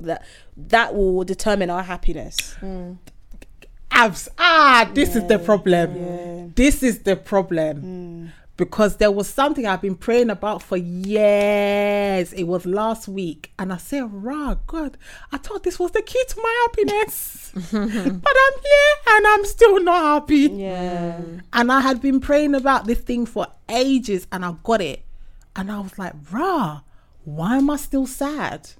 that 0.00 0.24
that 0.56 0.94
will 0.94 1.22
determine 1.22 1.68
our 1.68 1.82
happiness 1.82 2.56
Abs. 3.90 4.28
Ah, 4.38 4.90
this 4.94 5.16
is 5.16 5.26
the 5.26 5.38
problem. 5.38 5.96
yeah. 5.96 6.46
This 6.54 6.82
is 6.82 7.00
the 7.00 7.16
problem. 7.16 8.32
Because 8.56 8.96
there 8.96 9.12
was 9.12 9.28
something 9.28 9.66
I've 9.66 9.80
been 9.80 9.94
praying 9.94 10.30
about 10.30 10.62
for 10.64 10.76
years. 10.76 12.32
It 12.32 12.42
was 12.44 12.66
last 12.66 13.06
week. 13.06 13.52
And 13.56 13.72
I 13.72 13.76
said, 13.76 14.12
Rah, 14.12 14.56
God, 14.66 14.98
I 15.30 15.38
thought 15.38 15.62
this 15.62 15.78
was 15.78 15.92
the 15.92 16.02
key 16.02 16.20
to 16.28 16.40
my 16.42 16.66
happiness. 16.66 17.52
but 17.54 17.72
I'm 17.72 18.60
here 18.62 18.96
and 19.10 19.26
I'm 19.28 19.44
still 19.44 19.80
not 19.82 20.02
happy. 20.02 20.48
yeah 20.52 21.20
And 21.52 21.70
I 21.70 21.80
had 21.80 22.00
been 22.00 22.18
praying 22.20 22.56
about 22.56 22.86
this 22.86 22.98
thing 22.98 23.26
for 23.26 23.46
ages 23.68 24.26
and 24.32 24.44
I 24.44 24.54
got 24.64 24.80
it. 24.80 25.02
And 25.54 25.70
I 25.70 25.78
was 25.78 25.96
like, 25.96 26.14
rah, 26.32 26.80
why 27.24 27.58
am 27.58 27.70
I 27.70 27.76
still 27.76 28.06
sad? 28.08 28.70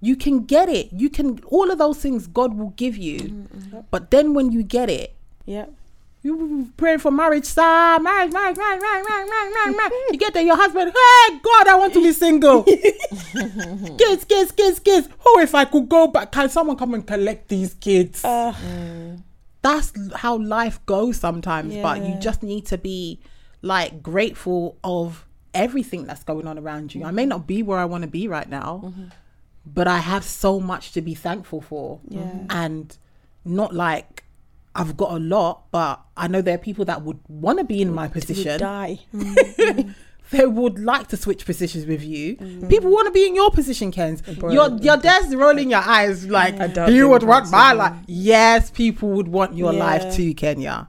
you 0.00 0.16
can 0.16 0.44
get 0.44 0.68
it 0.68 0.88
you 0.92 1.10
can 1.10 1.40
all 1.46 1.70
of 1.70 1.78
those 1.78 1.98
things 1.98 2.26
god 2.26 2.56
will 2.56 2.70
give 2.70 2.96
you 2.96 3.18
mm-hmm. 3.18 3.80
but 3.90 4.10
then 4.10 4.34
when 4.34 4.50
you 4.50 4.62
get 4.62 4.88
it 4.88 5.14
yeah 5.44 5.66
you 6.22 6.70
praying 6.76 6.98
for 6.98 7.10
marriage 7.10 7.44
sir 7.44 7.98
marriage 8.00 8.32
marriage 8.32 8.56
marriage 8.56 8.80
marriage 8.82 9.06
marriage 9.08 9.28
marriage, 9.28 9.76
marriage. 9.76 9.92
you 10.10 10.18
get 10.18 10.34
there 10.34 10.42
your 10.42 10.56
husband 10.56 10.90
hey 10.92 11.38
god 11.42 11.68
i 11.68 11.76
want 11.76 11.92
to 11.92 12.02
be 12.02 12.12
single 12.12 12.62
kids 13.98 14.24
kids 14.24 14.52
kids 14.52 14.78
kids 14.80 15.08
oh 15.24 15.40
if 15.40 15.54
i 15.54 15.64
could 15.64 15.88
go 15.88 16.06
back 16.06 16.30
can 16.30 16.48
someone 16.48 16.76
come 16.76 16.94
and 16.94 17.06
collect 17.06 17.48
these 17.48 17.74
kids 17.74 18.24
uh, 18.24 18.52
mm. 18.52 19.18
that's 19.62 19.92
how 20.16 20.36
life 20.36 20.84
goes 20.84 21.16
sometimes 21.16 21.74
yeah. 21.74 21.82
but 21.82 22.04
you 22.04 22.14
just 22.16 22.42
need 22.42 22.66
to 22.66 22.76
be 22.76 23.18
like 23.62 24.02
grateful 24.02 24.76
of 24.84 25.26
everything 25.54 26.04
that's 26.04 26.22
going 26.22 26.46
on 26.46 26.58
around 26.58 26.94
you 26.94 27.00
mm-hmm. 27.00 27.08
i 27.08 27.12
may 27.12 27.24
not 27.24 27.46
be 27.46 27.62
where 27.62 27.78
i 27.78 27.84
want 27.84 28.02
to 28.02 28.08
be 28.08 28.28
right 28.28 28.48
now 28.50 28.82
mm-hmm 28.84 29.04
but 29.66 29.86
i 29.88 29.98
have 29.98 30.24
so 30.24 30.58
much 30.60 30.92
to 30.92 31.00
be 31.00 31.14
thankful 31.14 31.60
for 31.60 32.00
Yeah. 32.08 32.44
and 32.50 32.96
not 33.44 33.74
like 33.74 34.24
i've 34.74 34.96
got 34.96 35.12
a 35.12 35.18
lot 35.18 35.64
but 35.70 36.00
i 36.16 36.28
know 36.28 36.40
there 36.42 36.54
are 36.54 36.58
people 36.58 36.84
that 36.86 37.02
would 37.02 37.18
want 37.28 37.58
to 37.58 37.64
be 37.64 37.82
in 37.82 37.92
my 37.92 38.06
to 38.08 38.12
position 38.14 38.58
die 38.60 39.00
they 40.30 40.46
would 40.46 40.78
like 40.78 41.08
to 41.08 41.16
switch 41.16 41.44
positions 41.44 41.86
with 41.86 42.02
you. 42.04 42.36
Mm-hmm. 42.36 42.68
People 42.68 42.90
want 42.92 43.06
to 43.06 43.10
be 43.10 43.26
in 43.26 43.34
your 43.34 43.50
position, 43.50 43.90
Kens. 43.90 44.22
You're 44.28 44.78
you're 44.80 44.96
there 44.96 45.20
rolling 45.36 45.70
your 45.70 45.80
eyes 45.80 46.28
like 46.28 46.60
I 46.60 46.68
doubt 46.68 46.92
you 46.92 47.08
would 47.08 47.22
would 47.22 47.28
want 47.28 47.50
want 47.50 47.52
my 47.52 47.72
life. 47.72 47.96
Yes, 48.06 48.70
people 48.70 49.08
would 49.10 49.26
want 49.28 49.56
your 49.56 49.72
Yeah. 49.72 49.78
life 49.80 50.14
too, 50.14 50.32
Kenya. 50.34 50.88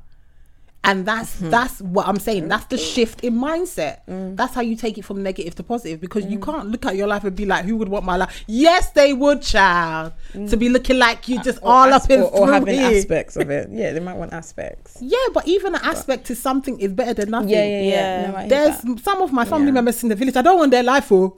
And 0.83 1.05
that's 1.05 1.35
Mm-hmm. 1.35 1.51
that's 1.51 1.79
what 1.81 2.07
I'm 2.07 2.17
saying. 2.17 2.47
That's 2.47 2.65
the 2.65 2.77
shift 2.77 3.23
in 3.23 3.35
mindset. 3.35 3.99
Mm. 4.09 4.35
That's 4.35 4.55
how 4.55 4.61
you 4.61 4.75
take 4.75 4.97
it 4.97 5.05
from 5.05 5.21
negative 5.21 5.53
to 5.55 5.63
positive 5.63 6.01
because 6.01 6.25
you 6.25 6.39
can't 6.39 6.69
look 6.69 6.87
at 6.87 6.95
your 6.95 7.05
life 7.05 7.23
and 7.23 7.35
be 7.35 7.45
like, 7.45 7.65
"Who 7.65 7.75
would 7.77 7.87
want 7.89 8.03
my 8.03 8.17
life?" 8.17 8.43
Yes, 8.47 8.89
they 8.91 9.13
would, 9.13 9.43
child. 9.43 10.13
To 10.33 10.57
be 10.57 10.69
looking 10.69 10.97
like 10.97 11.27
you 11.27 11.39
just 11.43 11.59
Mm. 11.61 11.65
Or 11.67 11.71
all 11.71 11.93
as- 11.93 12.03
up 12.05 12.09
in 12.09 12.21
or, 12.21 12.31
or 12.35 12.51
having 12.51 12.73
here. 12.79 12.97
aspects 12.97 13.35
of 13.37 13.51
it. 13.51 13.69
Yeah, 13.71 13.93
they 13.93 13.99
might 13.99 14.17
want 14.17 14.33
aspects. 14.33 14.97
Yeah, 15.01 15.17
but 15.33 15.47
even 15.47 15.75
an 15.75 15.81
aspect 15.83 16.25
to 16.27 16.35
something 16.35 16.79
is 16.79 16.91
better 16.93 17.13
than 17.13 17.29
nothing. 17.29 17.49
Yeah, 17.49 17.63
yeah, 17.65 17.81
yeah. 17.81 18.21
Yeah. 18.21 18.41
No, 18.41 18.47
There's 18.47 19.03
some 19.03 19.21
of 19.21 19.31
my 19.31 19.45
family 19.45 19.67
Yeah. 19.67 19.73
members 19.73 20.01
in 20.01 20.09
the 20.09 20.15
village. 20.15 20.35
I 20.35 20.41
don't 20.41 20.57
want 20.57 20.71
their 20.71 20.83
life, 20.83 21.11
oh. 21.11 21.37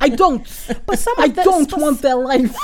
I 0.00 0.08
don't. 0.08 0.42
But 0.86 0.98
some 0.98 1.14
I 1.18 1.28
don't 1.28 1.70
but- 1.70 1.80
want 1.80 2.02
their 2.02 2.16
life. 2.16 2.54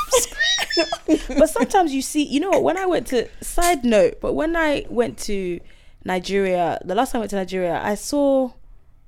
but 1.28 1.48
sometimes 1.48 1.92
you 1.94 2.02
see, 2.02 2.22
you 2.24 2.40
know 2.40 2.50
what? 2.50 2.62
When 2.62 2.76
I 2.76 2.86
went 2.86 3.06
to 3.08 3.28
side 3.40 3.84
note, 3.84 4.20
but 4.20 4.34
when 4.34 4.56
I 4.56 4.84
went 4.88 5.18
to 5.20 5.60
Nigeria, 6.04 6.78
the 6.84 6.94
last 6.94 7.12
time 7.12 7.18
I 7.18 7.22
went 7.22 7.30
to 7.30 7.36
Nigeria, 7.36 7.80
I 7.82 7.94
saw 7.94 8.50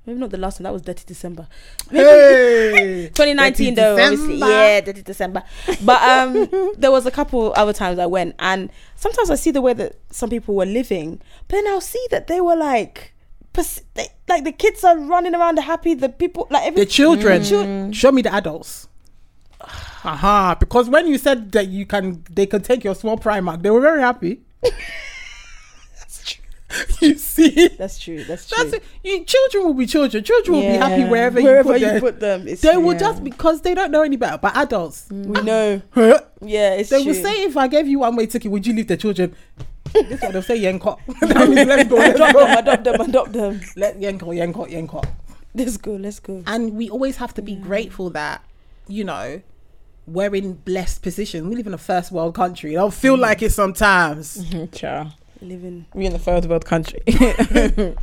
maybe 0.05 0.19
not 0.19 0.29
the 0.31 0.37
last 0.37 0.57
time. 0.57 0.63
That 0.63 0.73
was 0.73 0.81
Dirty 0.81 1.03
December. 1.05 1.47
hey, 1.89 3.09
2019 3.15 3.75
Dirty 3.75 3.75
though, 3.75 3.93
obviously, 4.03 4.33
December. 4.33 4.47
yeah, 4.53 4.81
Dirty 4.81 5.01
December. 5.01 5.43
But 5.83 6.01
um, 6.03 6.71
there 6.77 6.91
was 6.91 7.05
a 7.05 7.11
couple 7.11 7.53
other 7.55 7.73
times 7.73 7.99
I 7.99 8.05
went, 8.05 8.35
and 8.39 8.69
sometimes 8.95 9.29
I 9.29 9.35
see 9.35 9.51
the 9.51 9.61
way 9.61 9.73
that 9.73 9.95
some 10.11 10.29
people 10.29 10.55
were 10.55 10.65
living, 10.65 11.21
but 11.47 11.55
then 11.55 11.67
I'll 11.67 11.81
see 11.81 12.05
that 12.11 12.27
they 12.27 12.41
were 12.41 12.55
like. 12.55 13.12
Pers- 13.53 13.81
They, 13.93 14.07
like 14.27 14.43
the 14.43 14.51
kids 14.51 14.83
are 14.83 14.97
running 14.97 15.35
around 15.35 15.57
happy. 15.57 15.93
The 15.93 16.09
people, 16.09 16.47
like 16.49 16.63
every 16.67 16.81
the 16.81 16.85
children. 16.85 17.43
Chil- 17.43 17.63
mm. 17.63 17.93
Show 17.93 18.11
me 18.11 18.21
the 18.21 18.33
adults. 18.33 18.87
Aha! 20.03 20.55
Because 20.59 20.89
when 20.89 21.07
you 21.07 21.17
said 21.17 21.51
that 21.53 21.67
you 21.67 21.85
can, 21.85 22.23
they 22.29 22.45
can 22.45 22.61
take 22.61 22.83
your 22.83 22.95
small 22.95 23.17
Primark, 23.17 23.61
they 23.61 23.69
were 23.69 23.79
very 23.81 24.01
happy. 24.01 24.41
That's 25.97 26.23
true. 26.23 26.43
you 27.07 27.15
see, 27.15 27.67
That's 27.77 27.99
true. 27.99 28.23
That's 28.23 28.49
true. 28.49 28.69
that's. 28.69 28.83
You, 29.03 29.23
children 29.23 29.63
will 29.65 29.73
be 29.75 29.85
children. 29.85 30.23
Children 30.23 30.55
will 30.57 30.61
be 30.71 30.77
happy 30.77 31.03
wherever, 31.05 31.39
Wherever 31.41 31.77
you 31.77 31.85
you 31.85 31.91
put, 31.93 32.01
put, 32.01 32.19
them. 32.19 32.39
them, 32.41 32.47
it's 32.47 32.61
They 32.63 32.71
true. 32.71 32.81
will 32.81 32.97
just 32.97 33.23
because 33.23 33.61
they 33.61 33.75
don't 33.75 33.91
know 33.91 34.01
any 34.01 34.17
better. 34.17 34.37
But 34.39 34.55
adults, 34.57 35.07
We 35.11 35.37
ah. 35.39 35.41
know. 35.43 35.81
huh? 35.91 36.19
Yeah, 36.41 36.73
it's 36.75 36.89
they 36.89 37.03
true. 37.03 37.13
will 37.13 37.21
say 37.21 37.43
if 37.43 37.55
I 37.55 37.67
gave 37.67 37.87
you 37.87 37.99
one 37.99 38.15
way 38.15 38.25
ticket, 38.25 38.49
would 38.51 38.65
you 38.65 38.73
leave 38.73 38.87
the 38.87 38.97
children? 38.97 39.35
This 39.93 40.21
one 40.21 40.31
they'll 40.33 40.41
say 40.41 40.59
yenko. 40.59 40.97
that 41.21 41.49
means 41.49 41.67
let's 41.67 41.89
go, 41.89 41.95
let's 41.95 42.15
adopt 42.19 42.33
them, 42.33 42.33
go. 42.33 42.59
adopt 42.59 42.83
them, 42.83 43.01
adopt 43.01 43.33
them. 43.33 43.61
Let 43.75 43.99
yenko, 43.99 44.27
yenko, 44.35 44.69
yenko. 44.69 45.05
Let's 45.55 45.77
go, 45.77 45.91
let's 45.93 46.19
go. 46.19 46.43
And 46.47 46.73
we 46.73 46.89
always 46.89 47.17
have 47.17 47.33
to 47.35 47.41
be 47.41 47.55
grateful 47.55 48.09
that, 48.11 48.43
you 48.87 49.03
know, 49.03 49.41
we're 50.07 50.33
in 50.35 50.53
blessed 50.53 51.01
position. 51.03 51.47
We 51.49 51.55
live 51.55 51.67
in 51.67 51.73
a 51.73 51.77
first 51.77 52.11
world 52.11 52.35
country. 52.35 52.75
I 52.75 52.81
don't 52.81 52.93
feel 52.93 53.17
like 53.17 53.41
it 53.41 53.51
sometimes. 53.51 54.43
Ciao. 54.71 55.11
Living. 55.41 55.85
We 55.93 56.05
in 56.05 56.13
a 56.15 56.19
third 56.19 56.45
world 56.45 56.65
country. 56.65 57.01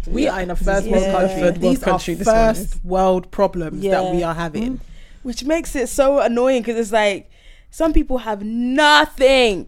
We 0.06 0.28
are 0.28 0.40
in 0.42 0.50
a 0.50 0.56
first 0.56 0.86
world 0.86 1.02
Yeah. 1.02 1.12
country. 1.12 1.40
Third 1.40 1.58
world 1.58 1.60
These 1.60 1.78
country, 1.82 2.14
are 2.14 2.16
this 2.18 2.26
one 2.26 2.36
first 2.36 2.74
is. 2.76 2.84
world 2.84 3.30
problems 3.30 3.82
that 3.82 4.14
we 4.14 4.22
are 4.22 4.34
having. 4.34 4.76
Mm. 4.76 4.80
Which 5.22 5.44
makes 5.44 5.74
it 5.74 5.88
so 5.88 6.18
annoying 6.20 6.62
because 6.62 6.76
it's 6.78 6.92
like 6.92 7.30
some 7.70 7.92
people 7.92 8.18
have 8.18 8.42
nothing. 8.44 9.66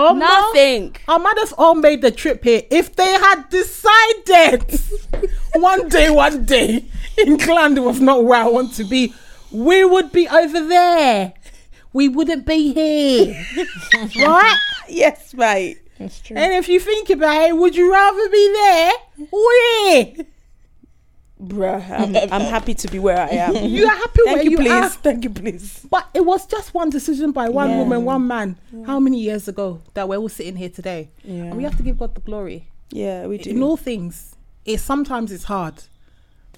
Oh, 0.00 0.14
nothing. 0.14 0.96
Our 1.08 1.18
mothers 1.18 1.52
all 1.58 1.74
made 1.74 2.02
the 2.02 2.12
trip 2.12 2.44
here. 2.44 2.62
If 2.70 2.94
they 2.94 3.10
had 3.12 3.50
decided 3.50 4.80
one 5.56 5.88
day, 5.88 6.08
one 6.08 6.44
day, 6.44 6.84
England 7.18 7.84
was 7.84 8.00
not 8.00 8.24
where 8.24 8.44
I 8.44 8.48
want 8.48 8.74
to 8.74 8.84
be, 8.84 9.12
we 9.50 9.84
would 9.84 10.12
be 10.12 10.28
over 10.28 10.66
there. 10.66 11.32
We 11.92 12.08
wouldn't 12.08 12.46
be 12.46 12.72
here. 12.72 13.44
right? 14.24 14.58
Yes, 14.88 15.34
mate. 15.34 15.78
That's 15.98 16.20
true. 16.20 16.36
And 16.36 16.52
if 16.52 16.68
you 16.68 16.78
think 16.78 17.10
about 17.10 17.48
it, 17.48 17.56
would 17.56 17.74
you 17.74 17.90
rather 17.90 18.28
be 18.28 18.52
there 18.52 18.92
or 19.32 19.50
here? 19.80 20.26
Bruh, 21.42 21.88
I'm, 21.90 22.16
I'm 22.32 22.40
happy 22.50 22.74
to 22.74 22.88
be 22.88 22.98
where 22.98 23.18
I 23.18 23.28
am. 23.28 23.54
You 23.68 23.86
are 23.86 23.94
happy 23.94 24.20
Thank 24.24 24.36
where 24.36 24.42
you, 24.44 24.50
you 24.50 24.56
please. 24.58 24.70
are. 24.70 24.88
Thank 25.06 25.24
you, 25.24 25.30
please. 25.30 25.86
But 25.88 26.08
it 26.14 26.24
was 26.24 26.46
just 26.46 26.74
one 26.74 26.90
decision 26.90 27.30
by 27.32 27.48
one 27.48 27.70
Yeah. 27.70 27.78
woman, 27.78 28.04
one 28.04 28.26
man. 28.26 28.56
How 28.86 28.98
many 28.98 29.20
years 29.20 29.46
ago 29.48 29.80
that 29.94 30.08
we're 30.08 30.16
all 30.16 30.28
sitting 30.28 30.56
here 30.56 30.68
today? 30.68 31.10
Yeah. 31.24 31.44
And 31.44 31.56
we 31.56 31.62
have 31.62 31.76
to 31.76 31.82
give 31.82 31.98
God 31.98 32.14
the 32.14 32.20
glory. 32.22 32.66
Yeah, 32.90 33.26
we 33.26 33.38
do. 33.38 33.50
In 33.50 33.62
all 33.62 33.76
things, 33.76 34.34
it 34.64 34.78
sometimes 34.80 35.30
it's 35.30 35.44
hard. 35.44 35.74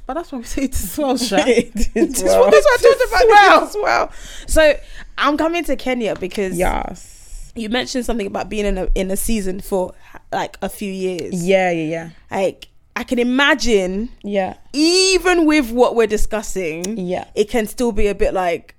But 0.06 0.14
that's 0.14 0.32
why 0.32 0.38
we 0.38 0.44
say 0.44 0.62
it 0.64 0.74
as 0.74 0.96
well, 0.98 1.16
Sha. 1.16 1.36
It 1.46 1.72
is 1.94 2.12
Just 2.20 2.24
well. 2.24 2.40
what 2.40 2.54
I 2.54 2.76
talked 2.82 3.08
about 3.12 3.26
well. 3.28 3.64
as 3.64 3.76
well. 3.80 4.12
So 4.46 4.74
I'm 5.18 5.36
coming 5.36 5.62
to 5.64 5.76
Kenya 5.76 6.16
because 6.16 6.56
Yes. 6.58 7.52
you 7.54 7.68
mentioned 7.68 8.06
something 8.06 8.26
about 8.26 8.48
being 8.48 8.64
in 8.66 8.78
a 8.78 8.88
in 8.94 9.10
a 9.10 9.16
season 9.16 9.60
for 9.60 9.92
like 10.32 10.56
a 10.62 10.68
few 10.68 10.90
years. 10.92 11.44
Yeah, 11.46 11.70
yeah, 11.70 11.84
yeah. 11.84 12.10
Like 12.30 12.68
I 13.00 13.02
can 13.02 13.18
imagine, 13.18 14.10
Yeah. 14.22 14.54
even 14.74 15.46
with 15.46 15.70
what 15.72 15.96
we're 15.96 16.06
discussing, 16.06 16.98
Yeah. 16.98 17.24
it 17.34 17.48
can 17.48 17.66
still 17.66 17.92
be 17.92 18.08
a 18.08 18.14
bit 18.14 18.34
like, 18.34 18.74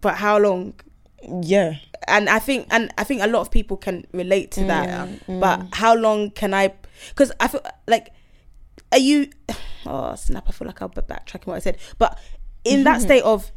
but 0.00 0.14
how 0.14 0.38
long? 0.38 0.72
Yeah. 1.42 1.74
And 2.08 2.30
I 2.30 2.38
think 2.38 2.66
and 2.70 2.90
I 2.96 3.04
think 3.04 3.20
a 3.22 3.26
lot 3.26 3.42
of 3.42 3.50
people 3.50 3.76
can 3.76 4.06
relate 4.12 4.52
to 4.52 4.64
that. 4.64 5.08
Mm, 5.28 5.38
But 5.40 5.66
how 5.74 5.94
long 5.94 6.30
can 6.30 6.54
I? 6.54 6.72
Because 7.10 7.30
I 7.40 7.48
feel 7.48 7.60
like, 7.86 8.08
are 8.90 8.98
you? 8.98 9.28
Oh 9.84 10.14
snap! 10.14 10.44
I 10.48 10.52
feel 10.52 10.66
like 10.68 10.80
I'll 10.80 10.88
be 10.88 11.00
backtracking 11.02 11.46
what 11.48 11.56
I 11.56 11.58
said. 11.58 11.76
But 11.98 12.16
in 12.64 12.84
that 12.84 13.02
state 13.02 13.24
of 13.24 13.50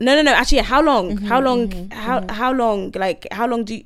no, 0.00 0.16
no, 0.16 0.22
no. 0.22 0.32
Actually, 0.32 0.62
how 0.62 0.80
long? 0.82 1.04
Mm-hmm, 1.16 1.26
how 1.26 1.40
long? 1.42 1.90
how 1.90 2.24
how 2.28 2.52
long? 2.52 2.90
Like 2.94 3.26
how 3.30 3.46
long 3.46 3.64
do 3.64 3.74
you? 3.76 3.84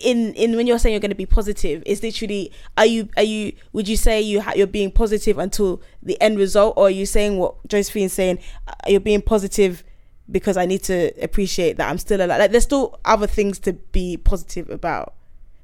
In 0.00 0.34
in 0.34 0.56
when 0.56 0.66
you're 0.66 0.78
saying 0.78 0.92
you're 0.92 1.00
going 1.00 1.10
to 1.10 1.14
be 1.16 1.24
positive, 1.26 1.82
it's 1.86 2.02
literally 2.02 2.52
are 2.76 2.84
you 2.84 3.08
are 3.16 3.22
you 3.22 3.52
would 3.72 3.88
you 3.88 3.96
say 3.96 4.20
you 4.20 4.40
ha- 4.42 4.52
you're 4.54 4.66
being 4.66 4.90
positive 4.90 5.38
until 5.38 5.80
the 6.02 6.20
end 6.20 6.36
result, 6.38 6.74
or 6.76 6.88
are 6.88 6.90
you 6.90 7.06
saying 7.06 7.38
what 7.38 7.54
Josephine's 7.66 8.12
saying? 8.12 8.40
uh, 8.68 8.72
You're 8.86 9.00
being 9.00 9.22
positive 9.22 9.82
because 10.30 10.56
I 10.58 10.66
need 10.66 10.82
to 10.84 11.12
appreciate 11.22 11.78
that 11.78 11.88
I'm 11.88 11.96
still 11.98 12.20
alive. 12.20 12.38
Like 12.40 12.50
there's 12.50 12.64
still 12.64 13.00
other 13.06 13.26
things 13.26 13.58
to 13.60 13.72
be 13.72 14.16
positive 14.18 14.68
about. 14.68 15.14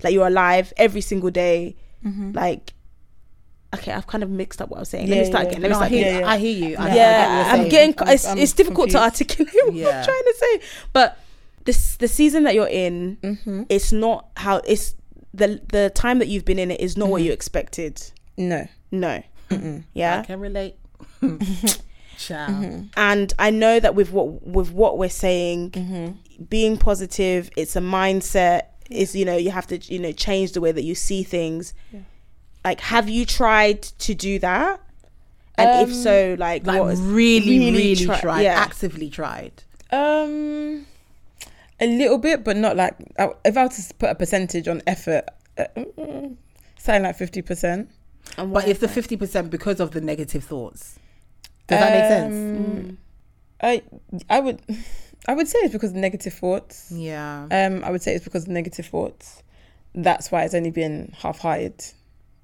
Like 0.03 0.15
you're 0.15 0.27
alive 0.27 0.73
every 0.79 1.03
single 1.03 1.31
day. 1.31 1.77
Like 2.33 2.73
okay, 3.75 3.93
I've 3.93 4.07
kind 4.07 4.23
of 4.23 4.31
mixed 4.31 4.63
up 4.63 4.71
what 4.71 4.79
I 4.79 4.81
was 4.81 4.89
saying. 4.89 5.09
Let 5.11 5.19
me 5.19 5.25
start 5.27 5.45
yeah. 5.45 5.51
again. 5.51 5.63
Let 5.63 5.69
me 5.69 5.73
No, 5.73 5.77
I 5.77 5.81
start 5.81 5.91
hear, 5.93 6.07
again 6.07 6.21
yeah. 6.21 6.29
I 6.31 6.39
hear 6.39 6.69
you. 6.71 6.77
I, 6.77 6.83
I 6.83 6.87
yeah, 6.95 6.95
get 6.95 7.47
I'm 7.53 7.59
saying. 7.59 7.71
getting. 7.71 7.99
I'm- 7.99 8.09
it's, 8.15 8.27
I'm 8.27 8.39
it's 8.39 8.53
difficult 8.55 8.91
to 8.91 8.99
articulate 8.99 9.53
what 9.65 9.75
Yeah. 9.75 9.89
I'm 9.99 10.05
trying 10.05 10.23
to 10.23 10.35
say, 10.39 10.61
but 10.95 11.19
this 11.67 11.97
the 11.97 12.09
season 12.09 12.45
that 12.45 12.55
you're 12.55 12.69
in, 12.69 13.19
Mm-hmm. 13.23 13.63
it's 13.69 13.93
not 13.93 14.29
how 14.37 14.57
it's 14.67 14.95
the 15.35 15.61
the 15.69 15.91
time 15.91 16.19
that 16.21 16.29
you've 16.29 16.45
been 16.47 16.59
in 16.59 16.71
it 16.71 16.81
is 16.81 16.97
not 16.97 17.09
what 17.11 17.19
Mm-hmm. 17.19 17.27
you 17.27 17.33
expected. 17.33 18.03
No. 18.39 18.67
No, 18.91 19.23
I 19.51 19.83
yeah, 19.95 20.21
i 20.21 20.23
can 20.25 20.41
relate. 20.41 20.77
Ciao. 22.19 22.47
Mm-hmm. 22.47 22.87
and 22.97 23.35
I 23.39 23.51
know 23.51 23.79
that 23.81 23.95
with 23.95 24.11
what 24.13 24.47
with 24.47 24.71
what 24.73 24.97
we're 24.99 25.09
saying, 25.11 25.71
Mm-hmm. 25.73 26.45
being 26.49 26.77
positive, 26.79 27.51
it's 27.57 27.77
a 27.77 27.81
mindset. 27.81 28.63
Is 28.89 29.15
you 29.17 29.25
know 29.25 29.37
you 29.37 29.51
have 29.51 29.67
to 29.69 29.79
you 29.79 29.99
know 29.99 30.13
change 30.13 30.53
the 30.53 30.61
way 30.61 30.73
that 30.73 30.83
you 30.85 30.95
see 30.95 31.23
things. 31.25 31.75
Like, 32.65 32.81
have 32.81 33.09
you 33.09 33.27
tried 33.27 33.83
to 33.83 34.15
do 34.15 34.39
that? 34.41 34.81
And 35.59 35.69
if 35.83 35.89
Um, 35.89 36.03
so, 36.03 36.37
like, 36.39 36.67
Like 36.67 36.81
what 36.83 36.93
is- 36.93 37.01
really, 37.01 37.59
really, 37.71 37.97
try- 37.97 38.21
tried. 38.21 38.43
yeah. 38.43 38.55
Actively 38.61 39.09
tried. 39.11 39.63
Um, 39.91 40.87
a 41.81 41.87
little 41.87 42.19
bit, 42.19 42.45
but 42.45 42.57
not 42.57 42.77
like 42.77 42.97
if 43.45 43.57
I 43.57 43.65
was 43.65 43.89
to 43.89 43.95
put 43.95 44.11
a 44.11 44.15
percentage 44.15 44.69
on 44.69 44.83
effort, 44.87 45.25
uh, 45.59 45.65
mm, 45.77 46.37
something 46.79 47.03
like 47.03 47.17
fifty 47.17 47.43
percent. 47.43 47.91
But 48.37 48.49
why 48.49 48.65
it's 48.65 48.81
the 48.81 48.89
fifty 48.89 49.17
percent 49.17 49.51
because 49.51 49.81
of 49.81 49.91
the 49.93 50.01
negative 50.01 50.45
thoughts. 50.45 50.99
Does 51.67 51.81
that 51.81 51.93
make 51.93 52.09
sense? 52.09 52.35
Mm. 52.35 52.97
I 53.61 53.83
I 54.29 54.41
would 54.41 54.63
I 55.29 55.35
would 55.35 55.49
say 55.49 55.59
it's 55.61 55.73
because 55.73 55.91
of 55.91 55.97
negative 55.97 56.35
thoughts. 56.35 56.91
Yeah. 56.91 57.47
Um, 57.51 57.85
I 57.85 57.91
would 57.91 58.03
say 58.03 58.15
it's 58.15 58.25
because 58.25 58.45
of 58.45 58.49
negative 58.49 58.87
thoughts. 58.87 59.43
That's 59.95 60.31
why 60.31 60.45
it's 60.45 60.55
only 60.55 60.71
been 60.71 61.13
half-hearted, 61.17 61.83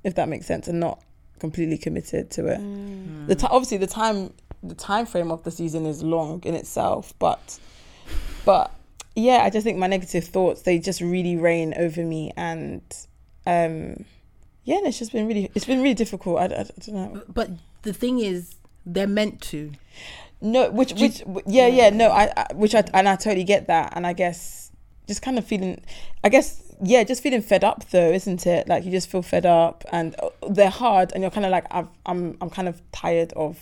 if 0.04 0.14
that 0.14 0.28
makes 0.28 0.46
sense, 0.46 0.68
and 0.68 0.80
not 0.80 1.02
completely 1.38 1.76
committed 1.76 2.30
to 2.30 2.46
it. 2.46 2.60
Mm. 2.60 3.26
The 3.28 3.34
ti 3.34 3.46
obviously 3.50 3.78
the 3.78 3.86
time 3.86 4.32
the 4.62 4.74
time 4.74 5.06
frame 5.06 5.30
of 5.30 5.42
the 5.42 5.50
season 5.50 5.86
is 5.86 6.02
long 6.02 6.42
in 6.44 6.54
itself, 6.54 7.14
but 7.18 7.58
but 8.44 8.72
yeah, 9.14 9.42
I 9.44 9.50
just 9.50 9.64
think 9.64 9.78
my 9.78 9.86
negative 9.86 10.24
thoughts 10.24 10.62
they 10.62 10.78
just 10.78 11.00
really 11.00 11.36
reign 11.36 11.74
over 11.76 12.02
me, 12.04 12.32
and 12.36 12.82
um, 13.46 14.04
yeah, 14.64 14.76
and 14.78 14.86
it's 14.86 14.98
just 14.98 15.12
been 15.12 15.26
really 15.26 15.50
it's 15.54 15.64
been 15.64 15.82
really 15.82 15.94
difficult. 15.94 16.38
I, 16.38 16.44
I, 16.44 16.60
I 16.60 16.64
don't 16.86 16.88
know. 16.88 17.22
But 17.28 17.50
the 17.82 17.92
thing 17.92 18.18
is, 18.20 18.54
they're 18.86 19.06
meant 19.06 19.40
to. 19.42 19.72
No, 20.40 20.70
which 20.70 20.92
which 20.94 21.22
yeah 21.46 21.68
yeah 21.68 21.90
no 21.90 22.10
I, 22.10 22.32
I 22.36 22.46
which 22.54 22.74
I 22.74 22.82
and 22.92 23.08
I 23.08 23.14
totally 23.14 23.44
get 23.44 23.68
that 23.68 23.92
and 23.94 24.04
I 24.04 24.12
guess 24.12 24.72
just 25.06 25.22
kind 25.22 25.38
of 25.38 25.46
feeling 25.46 25.80
I 26.24 26.30
guess 26.30 26.74
yeah 26.82 27.04
just 27.04 27.22
feeling 27.22 27.42
fed 27.42 27.62
up 27.62 27.88
though 27.90 28.10
isn't 28.10 28.44
it 28.44 28.66
like 28.66 28.84
you 28.84 28.90
just 28.90 29.08
feel 29.08 29.22
fed 29.22 29.46
up 29.46 29.84
and 29.92 30.16
uh, 30.20 30.30
they're 30.50 30.70
hard, 30.70 31.12
and 31.12 31.22
you're 31.22 31.30
kind 31.30 31.46
of 31.46 31.52
like, 31.52 31.66
I've, 31.70 31.88
I'm, 32.06 32.36
I'm 32.40 32.50
kind 32.50 32.68
of 32.68 32.82
tired 32.92 33.32
of 33.34 33.58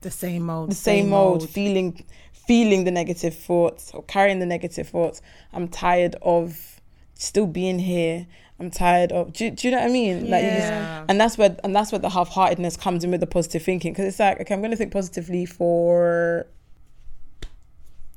The 0.00 0.10
same 0.10 0.50
old. 0.50 0.70
the 0.72 0.74
same, 0.74 1.12
old, 1.12 1.48
feeling, 1.48 2.04
feeling 2.46 2.84
the 2.84 2.90
negative 2.90 3.34
thoughts 3.34 3.90
or 3.94 4.02
carrying 4.04 4.38
the 4.38 4.46
negative 4.46 4.88
thoughts. 4.88 5.20
I'm 5.52 5.68
tired 5.68 6.16
of 6.22 6.80
still 7.14 7.46
being 7.46 7.78
here. 7.78 8.26
I'm 8.58 8.70
tired 8.70 9.12
of. 9.12 9.32
Do, 9.34 9.44
you- 9.46 9.50
do 9.50 9.68
you 9.68 9.72
know 9.72 9.80
what 9.80 9.90
I 9.90 9.92
mean? 9.92 10.30
Like, 10.30 10.42
you 10.44 10.50
just, 10.50 10.72
and 11.08 11.20
that's 11.20 11.36
where 11.36 11.56
and 11.62 11.76
that's 11.76 11.92
where 11.92 11.98
the 11.98 12.08
half-heartedness 12.10 12.76
comes 12.78 13.04
in 13.04 13.10
with 13.10 13.20
the 13.20 13.26
positive 13.26 13.62
thinking 13.62 13.92
because 13.92 14.06
it's 14.06 14.18
like, 14.18 14.40
okay, 14.40 14.54
I'm 14.54 14.60
going 14.60 14.70
to 14.70 14.76
think 14.78 14.92
positively 14.92 15.44
for 15.44 16.46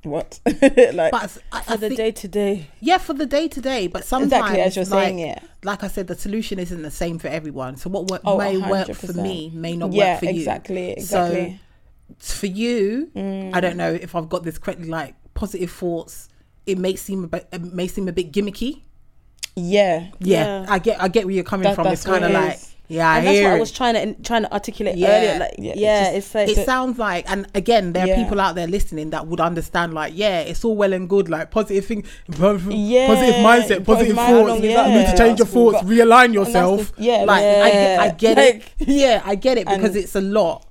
what, 0.04 0.40
like 0.46 1.12
But 1.12 1.38
I, 1.52 1.58
I 1.58 1.62
For 1.64 1.78
the 1.78 1.90
day 1.94 2.12
to 2.12 2.28
day. 2.30 2.68
Yeah, 2.80 3.00
for 3.00 3.14
the 3.14 3.26
day 3.26 3.50
to 3.50 3.60
day, 3.60 3.88
but 3.88 4.06
sometimes 4.06 4.32
exactly 4.32 4.62
as 4.62 4.76
you're 4.78 4.86
like, 4.86 5.08
saying 5.08 5.20
it. 5.20 5.44
Like 5.64 5.84
I 5.84 5.88
said, 5.90 6.08
the 6.08 6.16
solution 6.16 6.58
isn't 6.58 6.82
the 6.84 6.90
same 6.92 7.20
for 7.20 7.28
everyone. 7.28 7.76
So 7.76 7.90
what 7.90 8.10
work, 8.10 8.22
Oh, 8.24 8.38
may 8.38 8.58
work 8.58 8.94
for 8.94 9.12
me 9.12 9.52
may 9.54 9.76
not 9.76 9.92
yeah, 9.92 10.14
work 10.14 10.20
for 10.20 10.26
you. 10.28 10.32
exactly, 10.40 10.92
exactly. 10.92 11.48
So 11.52 11.56
for 12.18 12.48
you, 12.48 13.10
Mm. 13.16 13.54
I 13.54 13.60
don't 13.62 13.78
know 13.78 13.94
if 13.94 14.16
I've 14.16 14.30
got 14.30 14.44
this 14.44 14.58
correctly. 14.58 14.88
Like 14.90 15.16
positive 15.34 15.72
thoughts, 15.72 16.30
it 16.66 16.78
may 16.78 16.96
seem 16.96 17.24
a 17.24 17.28
bit, 17.28 17.48
it 17.52 17.62
may 17.74 17.88
seem 17.88 18.08
a 18.08 18.12
bit 18.14 18.32
gimmicky. 18.32 18.82
yeah, 19.56 20.08
Yeah, 20.20 20.62
Yeah. 20.62 20.66
I 20.70 20.80
get, 20.80 21.02
I 21.02 21.08
get 21.08 21.26
where 21.26 21.36
you're 21.36 21.44
coming 21.44 21.64
That- 21.66 21.76
from. 21.76 21.88
It's 21.88 22.04
kind 22.06 22.24
of 22.24 22.32
it 22.32 22.34
like, 22.34 22.60
yeah, 22.88 23.08
I 23.10 23.18
and 23.20 23.28
that's 23.28 23.42
what 23.44 23.52
I 23.52 23.60
was 23.60 23.72
trying 23.72 23.94
to 24.16 24.22
trying 24.24 24.44
to 24.44 24.54
articulate 24.54 24.96
Yeah. 24.98 25.10
earlier. 25.10 25.40
Like, 25.40 25.56
Yeah, 25.60 25.74
yeah, 25.76 26.08
it's 26.10 26.26
it's, 26.28 26.36
like 26.36 26.50
it 26.50 26.66
sounds 26.66 26.98
like, 26.98 27.30
and 27.30 27.46
again, 27.54 27.94
there 27.94 28.04
are 28.04 28.08
Yeah. 28.08 28.24
people 28.24 28.40
out 28.40 28.56
there 28.56 28.68
listening 28.68 29.10
that 29.12 29.28
would 29.28 29.40
understand. 29.40 29.94
Like, 29.94 30.14
yeah, 30.16 30.40
it's 30.42 30.64
all 30.66 30.76
well 30.76 30.94
and 30.94 31.08
good. 31.10 31.30
Like 31.30 31.52
positive 31.52 31.86
thing, 31.86 32.04
positive 32.32 32.72
mindset, 32.72 33.84
positive 33.84 33.86
positive 33.86 34.16
mind- 34.16 34.28
how 34.30 34.38
long 34.48 34.62
thoughts. 34.62 34.90
You 34.90 34.94
need 34.98 35.06
to 35.12 35.18
change 35.18 35.40
your 35.40 35.48
thoughts, 35.48 35.84
realign 35.84 36.34
yourself. 36.34 36.96
the- 36.96 37.04
yeah, 37.04 37.24
like 37.26 37.44
I, 37.44 37.70
get, 37.72 38.00
I 38.00 38.06
yeah. 38.06 38.12
get 38.14 38.38
Like- 38.56 38.72
it. 38.80 38.88
Yeah, 38.88 39.22
I 39.26 39.36
get 39.36 39.58
it 39.58 39.68
because 39.68 39.84
And- 39.96 40.04
it's 40.04 40.16
a 40.16 40.22
lot. 40.22 40.66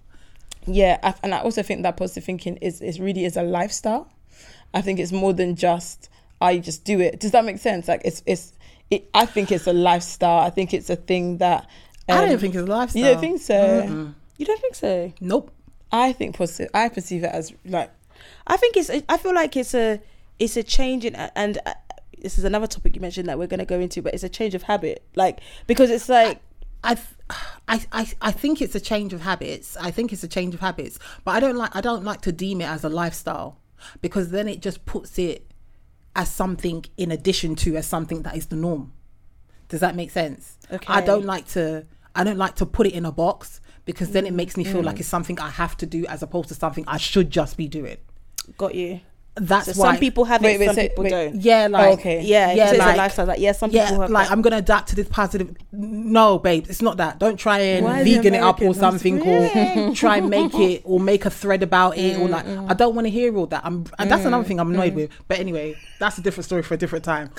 Yeah, 0.69 0.99
I, 1.03 1.15
and 1.23 1.35
I 1.35 1.41
also 1.41 1.63
think 1.63 1.83
that 1.83 1.97
positive 1.97 2.25
thinking 2.25 2.57
is 2.57 2.81
is 2.81 3.01
really 3.01 3.25
is 3.25 3.37
a 3.37 3.43
lifestyle. 3.43 4.11
I 4.75 4.83
think 4.83 4.99
it's 5.01 5.13
more 5.13 5.33
than 5.33 5.57
just 5.57 6.11
I 6.41 6.59
just 6.59 6.85
do 6.85 7.01
it. 7.01 7.21
Does 7.21 7.33
that 7.33 7.45
make 7.45 7.59
sense? 7.59 7.89
Like 7.89 8.03
it's 8.05 8.23
it's 8.27 8.53
it, 8.91 9.09
I 9.15 9.27
think 9.27 9.51
it's 9.51 9.67
a 9.67 9.73
lifestyle. 9.73 10.41
I 10.41 10.51
think 10.51 10.75
it's 10.75 10.91
a 10.91 10.97
thing 10.97 11.39
that 11.39 11.69
I 12.09 12.23
um, 12.23 12.29
don't 12.29 12.39
think 12.39 12.55
it's 12.55 12.63
a 12.63 12.71
lifestyle. 12.71 13.03
you 13.03 13.09
don't 13.09 13.21
think 13.21 13.41
so. 13.41 13.55
Mm-mm. 13.55 14.15
you 14.37 14.47
don't 14.47 14.61
think 14.61 14.75
so? 14.75 15.13
Nope. 15.21 15.51
I 15.91 16.13
think 16.13 16.37
positive. 16.37 16.71
I 16.75 16.89
perceive 16.91 17.25
it 17.25 17.33
as 17.33 17.53
like 17.65 17.91
I 18.47 18.57
think 18.57 18.77
it's. 18.77 18.91
I 19.09 19.17
feel 19.17 19.35
like 19.35 19.57
it's 19.57 19.75
a 19.75 20.01
it's 20.39 20.57
a 20.57 20.63
change 20.63 21.05
in 21.05 21.15
and. 21.15 21.59
Uh, 21.65 21.75
this 22.21 22.37
is 22.37 22.43
another 22.43 22.67
topic 22.67 22.97
you 22.97 23.01
mentioned 23.01 23.29
that 23.29 23.39
we're 23.39 23.47
going 23.47 23.61
to 23.61 23.65
go 23.65 23.79
into, 23.79 24.03
but 24.03 24.13
it's 24.13 24.25
a 24.25 24.29
change 24.29 24.57
of 24.57 24.65
habit. 24.65 25.05
Like 25.15 25.39
because 25.69 25.89
it's 25.89 26.09
like 26.09 26.41
I, 26.85 26.97
I, 27.67 27.87
I, 27.93 28.13
I 28.21 28.33
think 28.33 28.63
it's 28.63 28.75
a 28.75 28.81
change 28.81 29.13
of 29.13 29.23
habits. 29.23 29.77
I 29.77 29.91
think 29.91 30.13
it's 30.13 30.23
a 30.23 30.29
change 30.29 30.55
of 30.55 30.61
habits, 30.61 30.99
but 31.25 31.33
I 31.33 31.41
don't 31.41 31.57
like 31.57 31.75
I 31.75 31.81
don't 31.81 32.05
like 32.05 32.21
to 32.23 32.33
deem 32.33 32.61
it 32.61 32.69
as 32.69 32.85
a 32.85 32.89
lifestyle 32.89 33.59
because 34.01 34.31
then 34.31 34.49
it 34.49 34.61
just 34.61 34.85
puts 34.87 35.19
it 35.19 35.51
as 36.17 36.31
something 36.31 36.85
in 36.97 37.11
addition 37.11 37.55
to 37.57 37.77
as 37.77 37.87
something 37.87 38.23
that 38.23 38.37
is 38.37 38.47
the 38.47 38.57
norm. 38.57 38.93
Does 39.69 39.81
that 39.81 39.95
make 39.95 40.11
sense? 40.11 40.57
Okay. 40.73 40.93
I 40.93 41.01
don't 41.01 41.25
like 41.25 41.47
to 41.49 41.87
I 42.15 42.25
don't 42.25 42.39
like 42.39 42.57
to 42.57 42.67
put 42.67 42.87
it 42.87 42.95
in 42.95 43.05
a 43.05 43.13
box 43.13 43.61
because 43.85 44.11
then 44.11 44.27
it 44.27 44.33
makes 44.33 44.57
me 44.57 44.65
feel 44.65 44.83
like 44.83 44.97
mm. 44.97 45.01
it's 45.01 45.09
something 45.09 45.39
I 45.41 45.51
have 45.51 45.77
to 45.79 45.87
do 45.87 46.05
as 46.07 46.23
opposed 46.23 46.49
to 46.49 46.55
something 46.55 46.85
I 46.87 46.99
should 46.99 47.31
just 47.31 47.57
be 47.57 47.69
doing. 47.69 47.97
got 48.57 48.75
you. 48.75 49.01
That's 49.41 49.75
So 49.75 49.81
why 49.81 49.93
some 49.93 50.01
people 50.01 50.25
have 50.25 50.43
Wait, 50.43 50.57
it, 50.57 50.61
wait, 50.61 50.67
some 50.67 50.75
say- 50.75 50.89
people 50.89 51.05
wait. 51.05 51.11
don't. 51.11 51.35
yeah, 51.37 51.67
oh, 51.69 51.73
like 51.73 51.99
okay. 51.99 52.23
Yeah, 52.23 52.49
Yeah, 52.49 52.55
yeah, 52.55 52.71
it's 52.71 52.79
like- 52.79 52.95
a 52.95 52.99
lifestyle. 52.99 53.27
Like 53.27 53.41
yeah, 53.41 53.53
some 53.53 53.71
yeah, 53.71 53.87
people 53.87 54.03
have 54.03 54.11
like 54.11 54.27
that. 54.29 54.33
I'm 54.33 54.43
gonna 54.43 54.57
adapt 54.59 54.89
to 54.89 54.97
this 54.97 55.09
positive. 55.09 55.55
No, 55.73 56.39
babe, 56.39 56.67
it's 56.69 56.83
not 56.83 56.97
that. 56.97 57.19
Don't 57.19 57.37
try 57.37 57.59
and 57.59 57.85
Why 57.85 58.05
vegan 58.05 58.35
it 58.35 58.43
up 58.43 58.61
or 58.61 58.75
something, 58.75 59.21
or 59.21 59.95
try 59.95 60.19
and 60.19 60.29
make 60.31 60.55
it 60.55 60.83
or 60.85 60.99
make 61.01 61.25
a 61.25 61.31
thread 61.31 61.63
about 61.63 61.97
it, 61.97 62.17
or 62.19 62.27
mm, 62.27 62.31
like 62.31 62.47
mm. 62.47 62.71
I 62.71 62.75
don't 62.75 62.95
want 62.95 63.07
to 63.07 63.11
hear 63.11 63.37
all 63.37 63.47
that. 63.47 63.65
I'm, 63.65 63.87
and 63.99 64.11
that's 64.11 64.25
another 64.25 64.45
mm, 64.45 64.49
thing 64.49 64.61
I'm 64.61 64.73
annoyed 64.73 64.95
with. 64.95 65.11
But 65.29 65.39
anyway, 65.39 65.77
that's 65.99 66.19
a 66.19 66.23
different 66.23 66.47
story 66.47 66.63
for 66.63 66.75
a 66.75 66.79
different 66.79 67.05
time. 67.05 67.31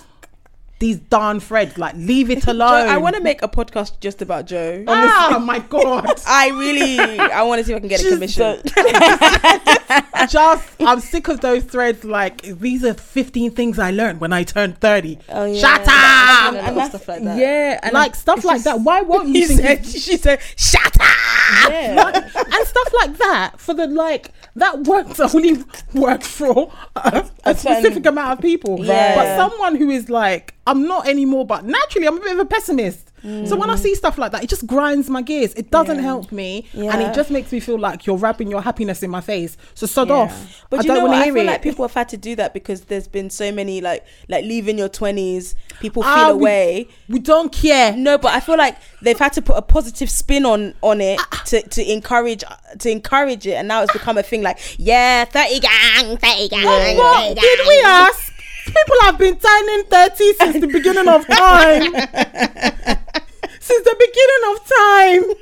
These 0.79 0.99
darn 0.99 1.41
threads, 1.41 1.77
like 1.77 1.95
leave 1.95 2.29
it 2.29 2.43
Joe, 2.45 2.53
alone. 2.53 2.87
I 2.87 2.97
want 2.97 3.17
to 3.17 3.21
make 3.21 3.41
a 3.41 3.49
podcast 3.49 3.99
just 3.99 4.21
about 4.21 4.45
Joe. 4.45 4.85
Oh 4.87 4.93
ah, 4.93 5.37
my 5.43 5.59
god! 5.59 6.21
I 6.25 6.49
really, 6.51 6.97
I 7.19 7.43
want 7.43 7.59
to 7.59 7.65
see 7.65 7.73
if 7.73 7.77
I 7.77 7.79
can 7.81 7.89
get 7.89 7.99
a 7.99 8.03
Just 8.03 8.13
commission. 8.13 9.75
Just, 10.29 10.67
I'm 10.79 10.99
sick 10.99 11.27
of 11.27 11.41
those 11.41 11.63
threads. 11.63 12.03
Like 12.03 12.41
these 12.41 12.83
are 12.83 12.93
15 12.93 13.51
things 13.51 13.79
I 13.79 13.91
learned 13.91 14.21
when 14.21 14.31
I 14.33 14.43
turned 14.43 14.79
30. 14.79 15.19
Oh, 15.29 15.45
yeah. 15.45 15.59
Shut 15.59 15.81
up! 15.81 16.53
know 16.53 16.59
and 16.59 16.67
little 16.67 16.75
that's 16.75 16.89
stuff 16.89 17.07
like 17.07 17.23
that. 17.23 17.37
yeah, 17.37 17.79
and 17.83 17.93
like 17.93 18.15
stuff 18.15 18.43
like 18.43 18.55
just- 18.57 18.65
that. 18.65 18.81
Why 18.81 19.01
won't 19.01 19.27
you 19.35 19.47
He 19.47 19.55
think? 19.55 19.61
said, 19.61 19.85
she 19.85 20.17
said, 20.17 20.39
"Shut 20.55 20.95
up." 20.99 21.69
Yeah, 21.69 22.11
and 22.35 22.67
stuff 22.67 22.93
like 23.01 23.17
that 23.17 23.53
for 23.59 23.73
the 23.73 23.87
like 23.87 24.31
that 24.55 24.83
works 24.83 25.19
only 25.19 25.63
works 25.93 26.27
for 26.27 26.71
a, 26.95 26.99
a 27.45 27.51
A 27.51 27.55
specific 27.55 28.05
amount 28.05 28.33
of 28.33 28.41
people. 28.41 28.83
Yeah. 28.85 29.15
But 29.15 29.35
someone 29.37 29.75
who 29.75 29.89
is 29.89 30.09
like, 30.09 30.53
I'm 30.67 30.87
not 30.87 31.07
anymore, 31.07 31.45
but 31.45 31.65
naturally 31.65 32.07
I'm 32.07 32.17
a 32.17 32.21
bit 32.21 32.33
of 32.33 32.39
a 32.39 32.45
pessimist. 32.45 33.11
So 33.21 33.55
when 33.57 33.69
I 33.69 33.75
see 33.75 33.95
stuff 33.95 34.17
like 34.17 34.31
that, 34.31 34.43
it 34.43 34.49
just 34.49 34.65
grinds 34.65 35.09
my 35.09 35.21
gears. 35.21 35.53
It 35.55 35.71
doesn't 35.71 35.97
Yeah. 35.97 36.01
help 36.03 36.31
me, 36.31 36.65
and 36.73 37.01
it 37.01 37.13
just 37.13 37.29
makes 37.31 37.51
me 37.51 37.59
feel 37.59 37.77
like 37.79 38.05
you're 38.05 38.17
wrapping 38.17 38.49
your 38.49 38.61
happiness 38.61 39.03
in 39.03 39.09
my 39.09 39.21
face. 39.21 39.57
So 39.73 39.85
sod 39.87 40.07
Yeah. 40.09 40.15
off. 40.15 40.65
But 40.69 40.79
I 40.79 40.83
you 40.83 40.87
don't 40.87 40.97
know 40.99 41.03
what? 41.09 41.17
I 41.17 41.25
feel 41.31 41.37
it. 41.43 41.45
like 41.45 41.61
people 41.61 41.83
have 41.85 41.93
had 41.93 42.09
to 42.09 42.17
do 42.17 42.35
that 42.37 42.53
because 42.53 42.81
there's 42.81 43.07
been 43.07 43.29
so 43.29 43.51
many 43.51 43.81
like 43.81 44.05
like 44.29 44.45
leaving 44.45 44.77
your 44.77 44.89
twenties. 44.89 45.55
People 45.81 46.03
feel 46.03 46.11
Ah, 46.11 46.29
away. 46.29 46.87
we 47.07 47.19
don't 47.19 47.51
care. 47.51 47.93
No, 47.95 48.17
but 48.17 48.33
I 48.33 48.39
feel 48.39 48.57
like 48.57 48.75
they've 49.01 49.19
had 49.19 49.33
to 49.33 49.41
put 49.41 49.57
a 49.57 49.61
positive 49.61 50.09
spin 50.09 50.45
on 50.45 50.73
on 50.81 51.01
it 51.01 51.19
to, 51.47 51.61
to 51.61 51.91
encourage 51.91 52.43
to 52.79 52.89
encourage 52.89 53.45
it, 53.47 53.53
and 53.53 53.67
now 53.67 53.81
it's 53.83 53.93
become 53.93 54.17
a 54.17 54.23
thing. 54.23 54.41
Like, 54.43 54.59
yeah, 54.77 55.25
thirty 55.25 55.59
gang, 55.59 56.17
thirty 56.17 56.47
gang. 56.49 56.65
What 56.97 57.27
30 57.37 57.41
did 57.41 57.59
we 57.67 57.81
ask? 57.85 58.33
People 58.69 58.95
have 59.01 59.17
been 59.17 59.37
turning 59.37 59.83
30 59.85 60.33
since 60.33 60.59
the 60.61 60.67
beginning 60.67 61.07
of 61.07 61.25
time. 61.27 61.81
since 63.59 63.83
the 63.83 63.95
beginning 63.99 64.43
of 64.51 64.67
time. 64.67 65.35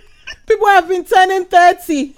People 0.48 0.68
have 0.68 0.88
been 0.88 1.04
turning 1.06 1.46
30. 1.46 2.14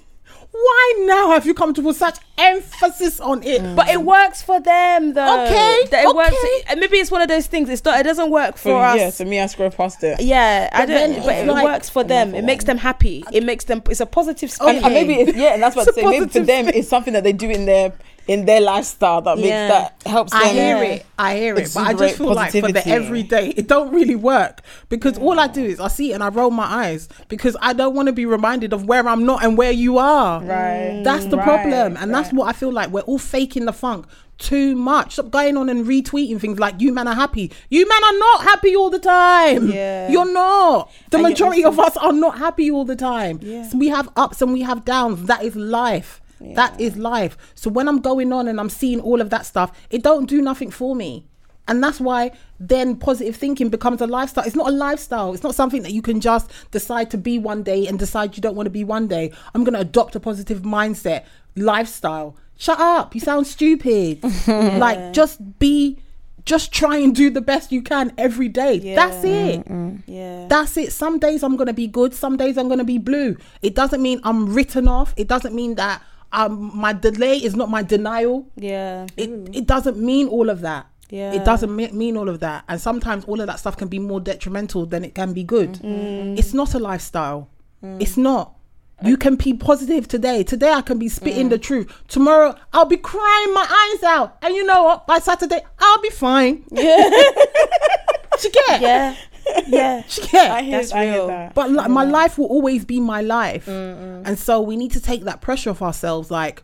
Why 0.51 0.93
now 1.05 1.30
have 1.32 1.45
you 1.45 1.53
come 1.53 1.74
to 1.76 1.82
put 1.82 1.95
such 1.95 2.18
emphasis 2.38 3.20
on 3.22 3.43
it? 3.43 3.76
But 3.76 3.88
it 3.89 4.01
works 4.01 4.41
for 4.41 4.60
them, 4.60 5.14
though. 5.14 5.45
Okay, 5.45 5.84
That 5.91 6.03
it 6.05 6.07
okay. 6.16 6.64
and 6.70 6.80
Maybe 6.80 6.97
it's 6.97 7.12
one 7.12 7.22
of 7.22 7.28
those 7.28 7.47
things. 7.47 7.70
It's 7.70 7.86
not. 7.86 7.99
It 7.99 8.03
doesn't 8.03 8.30
work 8.32 8.55
for, 8.57 8.72
for, 8.72 8.84
us. 8.84 8.97
yeah. 8.97 9.10
So 9.12 9.26
me, 9.26 9.39
I 9.39 9.45
scroll 9.45 9.70
past 9.70 10.03
it. 10.03 10.20
Yeah, 10.22 10.70
I 10.74 10.82
But 10.82 10.88
then 10.88 11.12
don't. 11.14 11.26
But 11.26 11.36
it 11.36 11.47
like- 11.47 11.64
works 11.64 11.89
for 11.89 12.03
them. 12.03 12.36
It 12.36 12.43
makes 12.43 12.66
them 12.66 12.78
happy. 12.78 13.24
It 13.32 13.43
makes 13.43 13.66
them. 13.66 13.82
It's 13.89 13.99
a 14.01 14.05
positive 14.05 14.51
spin. 14.51 14.78
And, 14.78 14.86
and 14.86 14.93
maybe 14.93 15.14
it's, 15.14 15.38
yeah, 15.38 15.53
and 15.53 15.62
that's 15.64 15.76
what 15.76 15.88
I'm 15.88 15.93
saying. 15.93 16.10
Maybe 16.10 16.28
for 16.28 16.39
them, 16.39 16.68
it's 16.68 16.89
something 16.89 17.14
that 17.14 17.24
they 17.24 17.34
do 17.34 17.49
in 17.49 17.66
their 17.66 17.93
in 18.30 18.45
their 18.45 18.61
lifestyle 18.61 19.21
that 19.23 19.38
makes 19.38 19.47
Yeah. 19.47 19.67
that 19.69 20.03
helps 20.05 20.32
them. 20.32 20.41
I 20.43 20.49
hear 20.49 20.84
it. 20.84 21.05
I 21.17 21.36
hear 21.36 21.55
it. 21.55 21.71
But 21.73 21.88
I 21.88 21.93
just 21.93 22.17
feel 22.17 22.32
like 22.36 22.51
for 22.51 22.71
the 22.71 22.88
everyday, 22.88 23.49
it 23.57 23.67
don't 23.67 23.91
really 23.91 24.15
work 24.15 24.61
because 24.88 25.17
all 25.17 25.39
I 25.39 25.47
do 25.47 25.63
is 25.63 25.80
I 25.80 25.88
see 25.88 26.11
it 26.11 26.13
and 26.13 26.23
I 26.23 26.30
roll 26.30 26.51
my 26.51 26.65
eyes 26.65 27.09
because 27.27 27.57
I 27.59 27.73
don't 27.73 27.95
want 27.95 28.05
to 28.05 28.13
be 28.13 28.27
reminded 28.27 28.71
of 28.71 28.86
where 28.86 29.07
I'm 29.07 29.25
not 29.25 29.43
and 29.43 29.57
where 29.57 29.71
you 29.71 29.97
are. 29.97 30.41
Right. 30.41 31.01
That's 31.03 31.25
the 31.25 31.38
Right, 31.38 31.43
problem. 31.43 31.97
And 31.97 32.13
that's 32.13 32.32
what 32.32 32.47
I 32.47 32.53
feel 32.53 32.71
like 32.71 32.91
we're 32.91 33.01
all 33.01 33.17
faking 33.17 33.65
the 33.65 33.73
funk 33.73 34.05
too 34.38 34.75
much. 34.75 35.13
Stop 35.13 35.32
going 35.32 35.57
on 35.57 35.67
and 35.67 35.86
retweeting 35.88 36.39
things 36.39 36.59
like 36.59 36.75
you 36.80 36.93
man 36.93 37.07
are 37.07 37.15
happy. 37.15 37.51
You 37.69 37.89
man 37.89 38.03
are 38.13 38.19
not 38.19 38.43
happy 38.43 38.75
all 38.75 38.91
the 38.91 38.99
time. 38.99 39.69
Yeah. 39.71 40.11
You're 40.11 40.32
not. 40.32 40.91
The 41.09 41.17
And 41.17 41.23
majority 41.23 41.65
of 41.65 41.80
us 41.80 41.97
are 41.97 42.13
not 42.13 42.38
happy 42.38 42.69
all 42.69 42.86
the 42.86 42.95
time. 42.95 43.39
Yeah. 43.41 43.67
So 43.67 43.77
we 43.80 43.88
have 43.88 44.07
ups 44.15 44.39
and 44.43 44.53
we 44.53 44.61
have 44.61 44.86
downs. 44.86 45.25
That 45.25 45.43
is 45.43 45.55
life. 45.55 46.21
That 46.41 46.79
is 46.79 46.95
life. 46.97 47.37
So 47.55 47.69
when 47.69 47.87
I'm 47.87 47.99
going 47.99 48.31
on 48.33 48.47
and 48.47 48.59
I'm 48.59 48.69
seeing 48.69 48.99
all 49.01 49.21
of 49.21 49.29
that 49.29 49.45
stuff, 49.45 49.71
it 49.89 50.03
don't 50.03 50.27
do 50.27 50.41
nothing 50.41 50.71
for 50.71 50.95
me. 50.95 51.25
And 51.67 51.83
that's 51.83 51.99
why 51.99 52.31
then 52.59 52.95
positive 52.95 53.35
thinking 53.35 53.69
becomes 53.69 54.01
a 54.01 54.07
lifestyle. 54.07 54.43
It's 54.43 54.55
not 54.55 54.69
a 54.69 54.71
lifestyle. 54.71 55.33
It's 55.35 55.43
not 55.43 55.53
something 55.53 55.83
that 55.83 55.91
you 55.91 56.01
can 56.01 56.19
just 56.19 56.49
decide 56.71 57.11
to 57.11 57.17
be 57.17 57.37
one 57.37 57.61
day 57.61 57.85
and 57.85 57.99
decide 57.99 58.35
you 58.35 58.41
don't 58.41 58.55
want 58.55 58.65
to 58.65 58.71
be 58.71 58.83
one 58.83 59.07
day. 59.07 59.31
I'm 59.53 59.63
going 59.63 59.75
to 59.75 59.81
adopt 59.81 60.15
a 60.15 60.19
positive 60.19 60.61
mindset 60.63 61.25
lifestyle. 61.55 62.35
Shut 62.57 62.79
up. 62.79 63.13
You 63.13 63.21
sound 63.21 63.47
stupid. 63.47 64.23
Like 64.47 65.13
just 65.13 65.59
be 65.59 65.99
just 66.45 66.71
try 66.71 66.97
and 66.97 67.15
do 67.15 67.29
the 67.29 67.41
best 67.41 67.71
you 67.71 67.81
can 67.83 68.11
every 68.17 68.47
day. 68.49 68.79
That's 68.95 69.23
it. 69.23 69.63
yeah. 70.07 70.47
That's 70.47 70.75
it. 70.77 70.91
Some 70.91 71.19
days 71.19 71.43
I'm 71.43 71.55
gonna 71.55 71.73
be 71.73 71.85
good. 71.87 72.13
Some 72.15 72.37
days 72.37 72.57
I'm 72.57 72.67
gonna 72.67 72.83
be 72.83 72.97
blue. 72.97 73.37
It 73.61 73.75
doesn't 73.75 74.01
mean 74.01 74.19
I'm 74.23 74.51
written 74.53 74.87
off. 74.87 75.13
It 75.17 75.27
doesn't 75.27 75.53
mean 75.53 75.75
that 75.75 76.01
um 76.32 76.71
my 76.75 76.93
delay 76.93 77.38
is 77.38 77.55
not 77.55 77.69
my 77.69 77.84
denial. 77.84 78.47
yeah. 78.55 79.07
It 79.17 79.30
it 79.53 79.65
doesn't 79.67 79.97
mean 79.97 80.27
all 80.27 80.49
of 80.49 80.61
that. 80.61 80.86
Yeah. 81.09 81.34
It 81.34 81.43
doesn't 81.43 81.75
mean 81.75 82.17
all 82.17 82.30
of 82.30 82.39
that. 82.41 82.63
And 82.67 82.80
sometimes 82.80 83.25
all 83.25 83.41
of 83.41 83.47
that 83.47 83.59
stuff 83.59 83.75
can 83.77 83.88
be 83.88 83.97
more 83.97 84.19
detrimental 84.19 84.86
than 84.86 85.03
it 85.03 85.15
can 85.15 85.34
be 85.34 85.43
good. 85.43 85.73
Mm-hmm. 85.73 86.38
It's 86.38 86.53
not 86.53 86.75
a 86.75 86.80
lifestyle. 86.80 87.49
Mm. 87.84 87.99
It's 87.99 88.15
not. 88.15 88.53
You 89.01 89.15
can 89.17 89.36
be 89.36 89.53
positive 89.53 90.07
today. 90.07 90.43
Today 90.43 90.71
I 90.73 90.82
can 90.82 90.99
be 90.99 91.07
spitting 91.09 91.47
Mm. 91.47 91.51
the 91.51 91.57
truth. 91.57 91.88
Tomorrow 92.09 92.53
I'll 92.73 92.86
be 92.86 92.97
crying 92.97 93.53
my 93.55 93.65
eyes 93.95 94.03
out. 94.03 94.38
And 94.43 94.53
you 94.53 94.63
know 94.65 94.84
what? 94.84 95.07
By 95.07 95.17
Saturday 95.19 95.61
I'll 95.80 96.01
be 96.01 96.09
fine. 96.11 96.63
Yeah. 96.69 97.09
you 98.43 98.51
get? 98.51 98.82
Yeah. 98.82 99.15
yeah. 99.68 100.04
yeah. 100.34 100.54
I 100.54 100.62
hear, 100.62 100.72
That's 100.80 100.91
I 100.91 101.04
hear 101.06 101.14
real. 101.14 101.28
that. 101.28 101.54
But 101.56 101.72
like, 101.72 101.89
my 101.89 102.04
life 102.04 102.38
will 102.38 102.47
always 102.47 102.86
be 102.86 103.00
my 103.00 103.22
life. 103.22 103.66
Mm, 103.66 104.24
And 104.26 104.38
so 104.39 104.62
we 104.62 104.76
need 104.78 104.91
to 104.93 105.02
take 105.02 105.24
that 105.24 105.41
pressure 105.41 105.70
off 105.72 105.82
ourselves. 105.82 106.30
Like, 106.32 106.64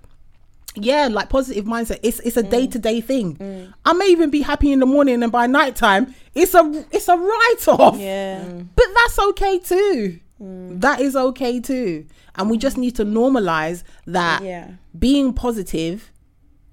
yeah, 0.75 1.07
like 1.09 1.29
positive 1.29 1.65
mindset. 1.65 1.99
It's 2.03 2.19
it's 2.21 2.35
a 2.37 2.43
Mm. 2.43 2.49
day 2.49 2.67
to 2.67 2.79
day 2.79 3.01
thing. 3.01 3.73
I 3.85 3.93
may 3.93 4.07
even 4.07 4.29
be 4.29 4.41
happy 4.41 4.71
in 4.71 4.79
the 4.79 4.85
morning 4.85 5.23
and 5.23 5.31
by 5.31 5.47
night 5.47 5.75
time, 5.75 6.13
it's 6.33 6.53
a 6.53 6.85
it's 6.91 7.07
a 7.07 7.17
write 7.17 7.67
off. 7.67 7.97
Yeah. 7.97 8.43
But 8.75 8.85
that's 8.95 9.17
okay 9.19 9.59
too. 9.59 10.19
That 10.39 10.99
is 10.99 11.15
okay 11.15 11.61
too. 11.61 12.05
And 12.37 12.49
we 12.49 12.57
just 12.57 12.77
need 12.77 12.95
to 12.97 13.05
normalize 13.05 13.83
that 14.07 14.43
Yeah. 14.43 14.71
being 14.99 15.31
positive 15.31 16.11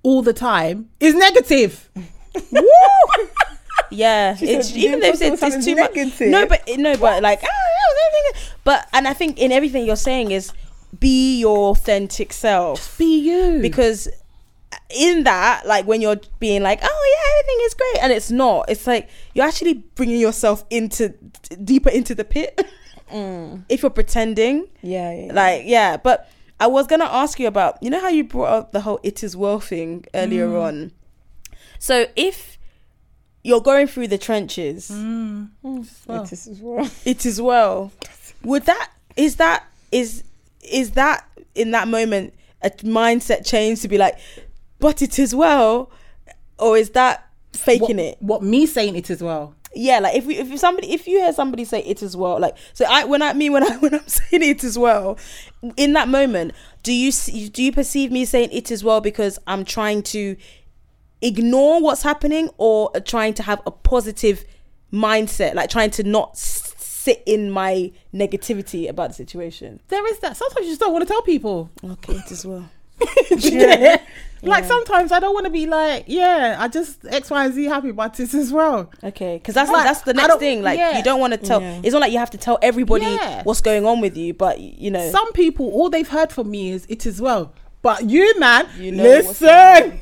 all 0.02 0.20
the 0.22 0.32
time 0.32 0.88
is 0.98 1.14
negative. 1.14 1.88
Woo! 2.50 2.68
Yeah, 3.92 4.34
She 4.36 4.46
it's 4.46 4.68
said 4.68 4.76
even 4.76 5.00
though 5.00 5.08
it's, 5.08 5.20
it's, 5.20 5.40
too 5.40 5.50
sounded 5.50 5.76
much. 5.76 6.20
No, 6.20 6.46
but 6.46 6.68
no, 6.78 6.96
but 6.96 7.22
like, 7.22 7.40
ah, 7.42 7.48
but 8.64 8.88
and 8.92 9.08
I 9.08 9.14
think 9.14 9.38
in 9.38 9.52
everything 9.52 9.86
you're 9.86 9.96
saying 9.96 10.30
is 10.30 10.52
be 10.98 11.38
your 11.38 11.70
authentic 11.70 12.32
self 12.32 12.96
Be 12.98 13.20
you. 13.20 13.60
because 13.60 14.08
uh, 14.08 14.76
in 14.94 15.24
that, 15.24 15.66
like 15.66 15.86
when 15.86 16.00
you're 16.00 16.20
being 16.38 16.62
like, 16.62 16.80
oh 16.82 17.16
yeah, 17.16 17.40
everything 17.40 17.66
is 17.66 17.74
great, 17.74 18.04
and 18.04 18.12
it's 18.12 18.30
not. 18.30 18.66
It's 18.68 18.86
like 18.86 19.08
you're 19.34 19.46
actually 19.46 19.74
bringing 19.94 20.20
yourself 20.20 20.64
into 20.70 21.14
deeper 21.64 21.90
into 21.90 22.14
the 22.14 22.24
pit 22.24 22.60
mm. 23.10 23.64
if 23.68 23.82
you're 23.82 23.90
pretending. 23.90 24.68
Yeah, 24.82 25.12
yeah, 25.12 25.26
yeah. 25.26 25.32
Like 25.32 25.62
yeah, 25.64 25.96
but 25.96 26.30
I 26.60 26.66
was 26.66 26.86
gonna 26.86 27.04
ask 27.04 27.40
you 27.40 27.48
about 27.48 27.82
you 27.82 27.90
know 27.90 28.00
how 28.00 28.08
you 28.08 28.24
brought 28.24 28.52
up 28.52 28.72
the 28.72 28.82
whole 28.82 29.00
"it 29.02 29.24
is 29.24 29.36
well" 29.36 29.60
thing 29.60 30.04
earlier 30.14 30.48
mm. 30.48 30.62
on. 30.62 30.92
So 31.78 32.06
if 32.14 32.51
you're 33.42 33.60
going 33.60 33.86
through 33.86 34.08
the 34.08 34.18
trenches, 34.18 34.90
mm. 34.90 35.48
Mm. 35.64 35.88
Well. 36.06 36.22
It 36.22 36.32
is 36.32 36.46
as 36.46 36.60
well. 36.60 36.90
it 37.04 37.26
is 37.26 37.42
well. 37.42 37.92
Would 38.44 38.64
that 38.66 38.90
is 39.16 39.36
that 39.36 39.64
is 39.90 40.24
is 40.62 40.92
that 40.92 41.26
in 41.54 41.72
that 41.72 41.88
moment 41.88 42.34
a 42.62 42.70
mindset 42.70 43.46
change 43.46 43.80
to 43.82 43.88
be 43.88 43.98
like, 43.98 44.18
but 44.78 45.02
it 45.02 45.18
is 45.18 45.34
well, 45.34 45.90
or 46.58 46.76
is 46.76 46.90
that 46.90 47.28
faking 47.52 47.96
what, 47.96 48.06
it? 48.06 48.16
What 48.20 48.42
me 48.42 48.66
saying 48.66 48.96
it 48.96 49.10
as 49.10 49.22
well. 49.22 49.54
yeah 49.74 49.98
like 49.98 50.14
if 50.14 50.26
we, 50.26 50.36
if 50.36 50.58
somebody 50.58 50.92
if 50.92 51.06
you 51.06 51.18
hear 51.18 51.32
somebody 51.32 51.64
say 51.64 51.82
it 51.84 52.02
as 52.02 52.16
well 52.16 52.38
like 52.38 52.54
so 52.74 52.84
i 52.88 53.04
when 53.04 53.22
i 53.22 53.32
mean 53.32 53.52
when 53.52 53.62
i 53.64 53.76
when 53.78 53.94
i'm 53.94 54.06
saying 54.06 54.42
it 54.42 54.62
as 54.64 54.78
well 54.78 55.18
in 55.76 55.94
that 55.94 56.08
moment 56.08 56.52
do 56.82 56.92
you 56.92 57.10
do 57.48 57.62
you 57.62 57.72
perceive 57.72 58.12
me 58.12 58.24
saying 58.24 58.50
it 58.52 58.70
as 58.70 58.84
well 58.84 59.00
because 59.00 59.38
i'm 59.46 59.64
trying 59.64 60.02
to 60.02 60.36
ignore 61.22 61.80
what's 61.80 62.02
happening 62.02 62.50
or 62.58 62.90
trying 63.04 63.32
to 63.34 63.42
have 63.42 63.60
a 63.66 63.70
positive 63.70 64.44
mindset 64.92 65.54
like 65.54 65.70
trying 65.70 65.90
to 65.90 66.02
not 66.02 66.36
sit 66.36 67.22
in 67.26 67.50
my 67.50 67.90
negativity 68.14 68.88
about 68.88 69.08
the 69.08 69.14
situation 69.14 69.80
There 69.88 70.06
is 70.12 70.18
that. 70.20 70.36
Sometimes 70.36 70.66
you 70.66 70.72
just 70.72 70.80
don't 70.80 70.92
want 70.92 71.02
to 71.06 71.12
tell 71.12 71.22
people. 71.22 71.70
okay 71.84 72.14
it 72.14 72.30
as 72.30 72.44
well 72.46 72.68
yeah. 73.30 73.96
Like 74.44 74.62
Yeah. 74.62 74.68
sometimes 74.68 75.12
I 75.12 75.18
don't 75.20 75.34
want 75.34 75.46
to 75.46 75.50
be 75.50 75.66
like, 75.66 76.04
yeah, 76.06 76.56
I 76.58 76.68
just 76.68 77.04
X, 77.06 77.30
Y, 77.30 77.44
and 77.44 77.54
Z 77.54 77.64
happy 77.64 77.88
about 77.90 78.14
this 78.16 78.34
as 78.34 78.52
well. 78.52 78.90
Okay, 79.02 79.38
because 79.38 79.54
that's 79.54 79.70
Like, 79.70 79.84
that's 79.84 80.02
the 80.02 80.14
next 80.14 80.36
thing. 80.38 80.62
Like 80.62 80.78
yeah. 80.78 80.98
you 80.98 81.02
don't 81.04 81.20
want 81.20 81.32
to 81.32 81.36
tell. 81.38 81.60
Yeah. 81.60 81.80
It's 81.82 81.92
not 81.92 82.00
like 82.00 82.12
you 82.12 82.18
have 82.18 82.30
to 82.30 82.38
tell 82.38 82.58
everybody 82.62 83.04
Yeah. 83.06 83.42
what's 83.44 83.60
going 83.60 83.86
on 83.86 84.00
with 84.00 84.16
you, 84.16 84.34
but 84.34 84.60
you 84.60 84.90
know. 84.90 85.10
Some 85.10 85.32
people, 85.32 85.66
all 85.70 85.90
they've 85.90 86.08
heard 86.08 86.32
from 86.32 86.50
me 86.50 86.70
is 86.70 86.86
it 86.88 87.06
as 87.06 87.20
well. 87.20 87.52
But 87.82 88.08
you, 88.08 88.38
man, 88.38 88.68
You 88.78 88.92
know 88.92 89.02
listen. 89.02 90.00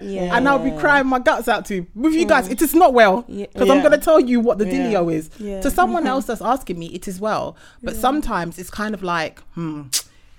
Yeah. 0.00 0.36
And 0.36 0.48
I'll 0.48 0.58
be 0.58 0.70
crying 0.72 1.06
my 1.06 1.18
guts 1.18 1.48
out 1.48 1.64
to 1.66 1.86
with 1.94 2.14
you 2.14 2.24
guys. 2.26 2.48
It 2.48 2.62
is 2.62 2.74
not 2.74 2.94
well 2.94 3.24
Yeah. 3.28 3.46
because 3.52 3.68
I'm 3.70 3.80
going 3.80 3.92
to 3.92 3.98
tell 3.98 4.20
you 4.20 4.40
what 4.40 4.58
the 4.58 4.66
Yeah. 4.66 4.92
dealio 4.92 5.12
is 5.12 5.30
Yeah. 5.38 5.60
to 5.62 5.70
someone 5.70 6.06
else 6.06 6.24
that's 6.28 6.40
asking 6.42 6.78
me. 6.78 6.86
It 6.86 7.08
is 7.08 7.20
well, 7.20 7.56
but 7.82 7.96
sometimes 7.96 8.58
it's 8.58 8.70
kind 8.70 8.94
of 8.94 9.02
like, 9.02 9.40
hmm, 9.54 9.82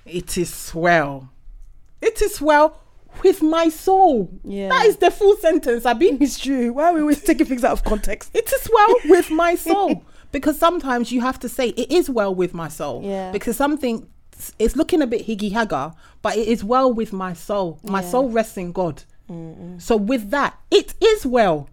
it 0.05 0.37
is 0.37 0.71
well. 0.73 1.29
It 2.01 2.21
is 2.21 2.39
well 2.39 2.79
with 3.23 3.41
my 3.41 3.69
soul. 3.69 4.29
Yeah. 4.43 4.69
that 4.69 4.85
is 4.85 4.97
the 4.97 5.11
full 5.11 5.35
sentence. 5.37 5.85
I 5.85 5.93
mean, 5.95 6.17
It's 6.21 6.39
true. 6.39 6.73
Why 6.73 6.85
are 6.85 6.93
we 6.93 7.01
always 7.01 7.21
taking 7.23 7.45
things 7.47 7.63
out 7.63 7.73
of 7.73 7.83
context? 7.83 8.29
it 8.33 8.51
is 8.53 8.69
well 8.73 8.95
with 9.05 9.29
my 9.31 9.55
soul 9.69 10.03
because 10.31 10.57
sometimes 10.57 11.11
you 11.11 11.21
have 11.21 11.39
to 11.39 11.49
say 11.49 11.69
it 11.69 11.91
is 11.91 12.09
well 12.09 12.33
with 12.33 12.53
my 12.53 12.69
soul 12.69 13.01
Yeah. 13.03 13.31
because 13.31 13.57
something 13.57 14.07
it's 14.59 14.75
looking 14.75 15.01
a 15.01 15.07
bit 15.07 15.25
higgy 15.27 15.51
hagger 15.51 15.93
but 16.21 16.35
it 16.37 16.47
is 16.47 16.63
well 16.63 16.91
with 16.91 17.13
my 17.13 17.33
soul. 17.33 17.79
My 17.83 18.01
Yeah. 18.01 18.09
soul 18.09 18.29
rests 18.29 18.57
in 18.57 18.71
god. 18.71 19.03
So 19.79 19.97
with 19.97 20.29
that 20.31 20.57
it 20.71 20.93
is 21.01 21.25
well. 21.25 21.69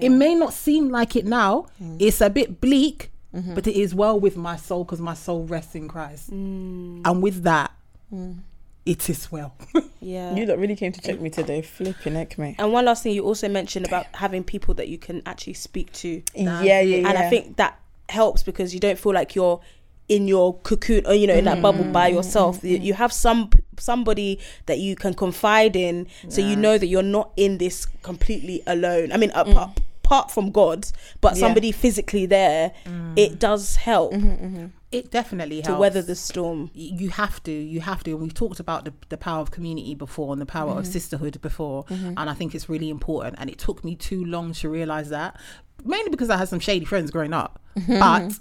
It 0.00 0.10
may 0.10 0.34
not 0.34 0.52
seem 0.52 0.90
like 0.90 1.16
it 1.16 1.24
now. 1.24 1.66
Mm. 1.82 1.96
It's 1.98 2.20
a 2.20 2.28
bit 2.28 2.60
bleak 2.60 3.10
mm-hmm. 3.34 3.54
but 3.54 3.66
it 3.66 3.74
is 3.74 3.94
well 3.94 4.18
with 4.18 4.36
my 4.36 4.56
soul 4.56 4.84
because 4.84 5.00
my 5.00 5.14
soul 5.14 5.44
rests 5.44 5.74
in 5.74 5.88
christ. 5.88 6.30
Mm. 6.30 7.02
And 7.04 7.22
with 7.22 7.42
that 7.44 7.72
mm. 8.12 8.38
it 8.84 9.08
is 9.08 9.30
well. 9.32 9.54
Yeah. 10.00 10.34
You 10.34 10.46
lot 10.46 10.58
really 10.58 10.76
came 10.76 10.92
to 10.92 11.00
check 11.00 11.20
me 11.20 11.28
today. 11.28 11.60
Flipping 11.60 12.14
heck, 12.14 12.38
mate. 12.38 12.56
and 12.58 12.72
one 12.72 12.84
last 12.84 13.02
thing, 13.02 13.14
you 13.14 13.24
also 13.24 13.48
mentioned 13.48 13.84
about 13.84 14.06
having 14.14 14.44
people 14.44 14.74
that 14.74 14.88
you 14.88 14.96
can 14.96 15.22
actually 15.26 15.54
speak 15.54 15.92
to, 15.94 16.22
Yeah, 16.34 16.62
yeah, 16.62 16.80
yeah. 16.80 17.08
and 17.08 17.18
I 17.18 17.28
think 17.28 17.56
that 17.56 17.78
helps 18.08 18.42
because 18.42 18.72
you 18.72 18.80
don't 18.80 18.98
feel 18.98 19.12
like 19.12 19.34
you're 19.34 19.60
in 20.08 20.26
your 20.28 20.58
cocoon 20.60 21.06
or 21.06 21.14
you 21.14 21.26
know 21.26 21.34
in 21.34 21.44
that 21.44 21.60
bubble 21.62 21.84
by 21.84 22.10
mm. 22.10 22.14
yourself. 22.14 22.62
You, 22.64 22.78
you 22.78 22.94
have 22.94 23.12
some 23.12 23.50
somebody 23.78 24.38
that 24.66 24.78
you 24.78 24.96
can 24.96 25.14
confide 25.14 25.76
in, 25.76 26.06
so 26.28 26.40
you 26.40 26.56
know 26.56 26.78
that 26.78 26.86
you're 26.86 27.02
not 27.02 27.30
in 27.36 27.58
this 27.58 27.86
completely 28.02 28.62
alone. 28.66 29.12
I 29.12 29.16
mean, 29.16 29.30
mm. 29.30 29.50
apart, 29.50 29.80
apart 30.04 30.30
from 30.30 30.50
God, 30.50 30.86
but 31.20 31.36
Yeah. 31.36 31.40
somebody 31.40 31.70
physically 31.72 32.26
there, 32.26 32.72
mm. 32.86 33.12
it 33.16 33.38
does 33.38 33.76
help 33.76 34.12
mm-hmm, 34.14 34.28
mm-hmm. 34.46 34.66
it 34.90 35.10
definitely 35.10 35.56
helps. 35.56 35.68
to 35.68 35.74
weather 35.74 36.00
the 36.02 36.14
storm. 36.14 36.70
you 36.72 37.10
have 37.10 37.42
to 37.42 37.52
you 37.52 37.80
have 37.80 38.02
to 38.04 38.12
and 38.12 38.20
we've 38.22 38.32
talked 38.34 38.58
about 38.58 38.84
the, 38.86 38.92
the 39.10 39.18
power 39.18 39.40
of 39.42 39.50
community 39.50 39.94
before 39.94 40.32
and 40.32 40.40
the 40.40 40.46
power 40.46 40.70
Mm-hmm. 40.70 40.78
of 40.78 40.86
sisterhood 40.86 41.38
before 41.42 41.84
mm-hmm. 41.84 42.14
and 42.16 42.30
i 42.30 42.34
think 42.34 42.54
it's 42.54 42.68
really 42.70 42.88
important 42.88 43.36
and 43.38 43.50
it 43.50 43.58
took 43.58 43.84
me 43.84 43.94
too 43.96 44.24
long 44.24 44.52
to 44.54 44.68
realize 44.70 45.10
that 45.10 45.36
mainly 45.84 46.08
because 46.10 46.30
i 46.30 46.36
had 46.38 46.48
some 46.48 46.58
shady 46.60 46.86
friends 46.86 47.10
growing 47.10 47.34
up 47.34 47.60
Mm-hmm. 47.78 47.98
but 48.00 48.38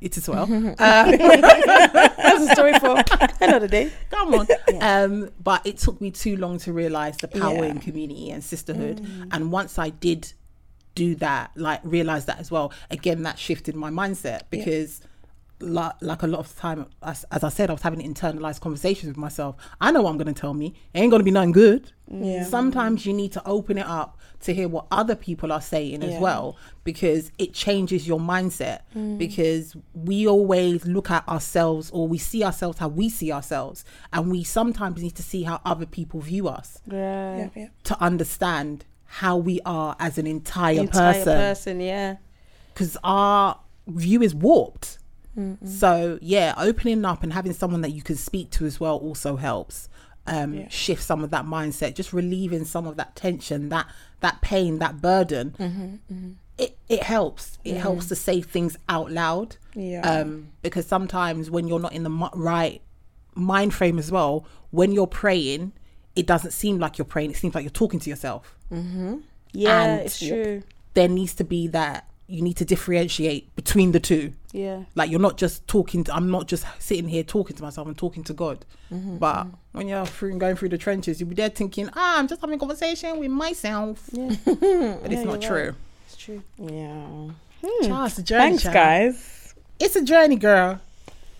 it 0.00 0.16
as 0.16 0.28
well 0.28 0.46
That's 0.78 2.50
a 2.50 2.54
story 2.54 2.78
for 2.78 3.02
another 3.40 3.68
day. 3.68 3.90
come 4.10 4.34
on 4.34 4.46
um 4.80 5.30
but 5.42 5.66
it 5.66 5.78
took 5.78 6.00
me 6.00 6.10
too 6.10 6.36
long 6.36 6.58
to 6.58 6.72
realize 6.72 7.16
the 7.18 7.28
power 7.28 7.64
Yeah. 7.64 7.70
in 7.72 7.78
community 7.80 8.30
and 8.30 8.42
sisterhood 8.42 9.00
Mm. 9.00 9.28
and 9.32 9.52
once 9.52 9.78
i 9.78 9.90
did 9.90 10.32
do 10.94 11.14
that 11.16 11.50
like 11.54 11.80
realize 11.84 12.24
that 12.26 12.38
as 12.40 12.50
well 12.50 12.72
again 12.90 13.22
that 13.22 13.38
shifted 13.38 13.74
my 13.76 13.90
mindset 13.90 14.42
because 14.50 15.00
like, 15.60 15.92
like 16.00 16.22
a 16.22 16.26
lot 16.26 16.40
of 16.40 16.56
time 16.56 16.86
as, 17.02 17.24
as 17.30 17.44
i 17.44 17.48
said 17.48 17.70
i 17.70 17.72
was 17.72 17.82
having 17.82 18.00
internalized 18.00 18.60
conversations 18.60 19.08
with 19.08 19.16
myself 19.16 19.56
i 19.80 19.90
know 19.90 20.02
what 20.02 20.10
i'm 20.10 20.18
going 20.18 20.32
to 20.32 20.38
tell 20.38 20.54
me 20.54 20.74
it 20.94 21.00
ain't 21.00 21.10
going 21.10 21.20
to 21.20 21.24
be 21.24 21.30
nothing 21.30 21.52
good 21.52 21.92
mm. 22.10 22.24
Yeah. 22.24 22.44
sometimes 22.44 23.06
you 23.06 23.12
need 23.12 23.32
to 23.32 23.42
open 23.46 23.78
it 23.78 23.86
up 23.86 24.18
to 24.40 24.54
hear 24.54 24.68
what 24.68 24.86
other 24.90 25.14
people 25.14 25.52
are 25.52 25.60
saying 25.60 26.02
as 26.02 26.18
well 26.18 26.56
because 26.82 27.30
it 27.38 27.52
changes 27.52 28.08
your 28.08 28.18
mindset 28.18 28.80
mm. 28.96 29.18
because 29.18 29.76
we 29.92 30.26
always 30.26 30.86
look 30.86 31.10
at 31.10 31.28
ourselves 31.28 31.90
or 31.90 32.08
we 32.08 32.16
see 32.16 32.42
ourselves 32.42 32.78
how 32.78 32.88
we 32.88 33.10
see 33.10 33.30
ourselves 33.30 33.84
and 34.14 34.30
we 34.30 34.42
sometimes 34.42 35.02
need 35.02 35.14
to 35.14 35.22
see 35.22 35.42
how 35.42 35.60
other 35.64 35.86
people 35.86 36.20
view 36.20 36.48
us 36.48 36.80
Yeah. 36.90 37.36
Yeah, 37.36 37.48
yeah. 37.54 37.68
to 37.84 38.02
understand 38.02 38.86
how 39.04 39.36
we 39.36 39.60
are 39.66 39.96
as 39.98 40.18
an 40.18 40.26
entire, 40.26 40.80
Entire 40.80 41.12
person 41.12 41.36
person, 41.36 41.80
yeah. 41.80 42.16
because 42.72 42.96
our 43.02 43.58
view 43.88 44.22
is 44.22 44.34
warped. 44.34 44.98
So 45.64 46.18
yeah, 46.22 46.54
opening 46.56 47.04
up 47.04 47.22
and 47.22 47.32
having 47.32 47.52
someone 47.52 47.80
that 47.82 47.90
you 47.90 48.02
can 48.02 48.16
speak 48.16 48.50
to 48.52 48.66
as 48.66 48.78
well 48.80 48.96
also 48.96 49.36
helps 49.36 49.88
um, 50.26 50.54
Yeah. 50.54 50.68
shift 50.68 51.02
some 51.02 51.24
of 51.24 51.30
that 51.30 51.44
mindset, 51.46 51.94
just 51.94 52.12
relieving 52.12 52.64
some 52.64 52.86
of 52.86 52.96
that 52.96 53.16
tension, 53.16 53.68
that 53.70 53.86
that 54.20 54.40
pain, 54.42 54.78
that 54.78 55.00
burden. 55.00 55.54
Mm-hmm, 55.58 56.30
It 56.58 56.76
it 56.88 57.02
helps. 57.02 57.58
It 57.64 57.76
helps 57.78 58.06
to 58.08 58.14
say 58.16 58.42
things 58.42 58.76
out 58.88 59.10
loud. 59.10 59.56
Yeah. 59.74 60.02
Um, 60.02 60.48
because 60.62 60.86
sometimes 60.86 61.50
when 61.50 61.66
you're 61.68 61.80
not 61.80 61.92
in 61.94 62.02
the 62.02 62.10
right 62.34 62.82
mind 63.34 63.72
frame 63.72 63.98
as 63.98 64.10
well, 64.12 64.44
when 64.70 64.92
you're 64.92 65.06
praying, 65.06 65.72
it 66.14 66.26
doesn't 66.26 66.50
seem 66.52 66.78
like 66.78 66.98
you're 66.98 67.04
praying. 67.06 67.30
It 67.30 67.36
seems 67.38 67.54
like 67.54 67.64
you're 67.64 67.70
talking 67.70 68.00
to 68.00 68.10
yourself 68.10 68.56
Yeah, 69.52 69.82
And- 69.82 70.00
it's 70.02 70.18
true. 70.18 70.62
there 70.94 71.08
needs 71.08 71.34
to 71.34 71.44
be 71.44 71.66
that 71.68 72.06
you 72.30 72.42
need 72.42 72.56
to 72.56 72.64
differentiate 72.64 73.54
between 73.56 73.92
the 73.92 74.00
two 74.00 74.32
Yeah. 74.52 74.84
like 74.94 75.10
you're 75.10 75.20
not 75.20 75.36
just 75.36 75.66
talking 75.66 76.04
to, 76.04 76.14
i'm 76.14 76.30
not 76.30 76.46
just 76.46 76.64
sitting 76.78 77.08
here 77.08 77.22
talking 77.22 77.56
to 77.56 77.62
myself 77.62 77.86
i'm 77.88 77.94
talking 77.94 78.24
to 78.24 78.32
god 78.32 78.64
mm-hmm. 78.92 79.16
but 79.18 79.46
when 79.72 79.88
you're 79.88 80.06
through 80.06 80.38
going 80.38 80.56
through 80.56 80.70
the 80.70 80.78
trenches 80.78 81.20
you'll 81.20 81.28
be 81.28 81.34
there 81.34 81.48
thinking 81.48 81.88
ah 81.94 82.18
i'm 82.18 82.28
just 82.28 82.40
having 82.40 82.56
a 82.56 82.58
conversation 82.58 83.18
with 83.18 83.30
myself 83.30 84.08
Yeah. 84.12 84.36
but 84.44 85.12
it's 85.12 85.24
not 85.24 85.40
true 85.40 85.74
It's 86.06 86.16
true. 86.16 86.42
Yeah. 86.58 87.30
Hmm. 87.64 88.06
It's 88.06 88.18
a 88.18 88.22
journey 88.22 88.42
Thanks, 88.42 88.62
child. 88.62 88.74
guys. 88.74 89.54
it's 89.78 89.96
a 89.96 90.02
journey 90.04 90.36
girl 90.36 90.80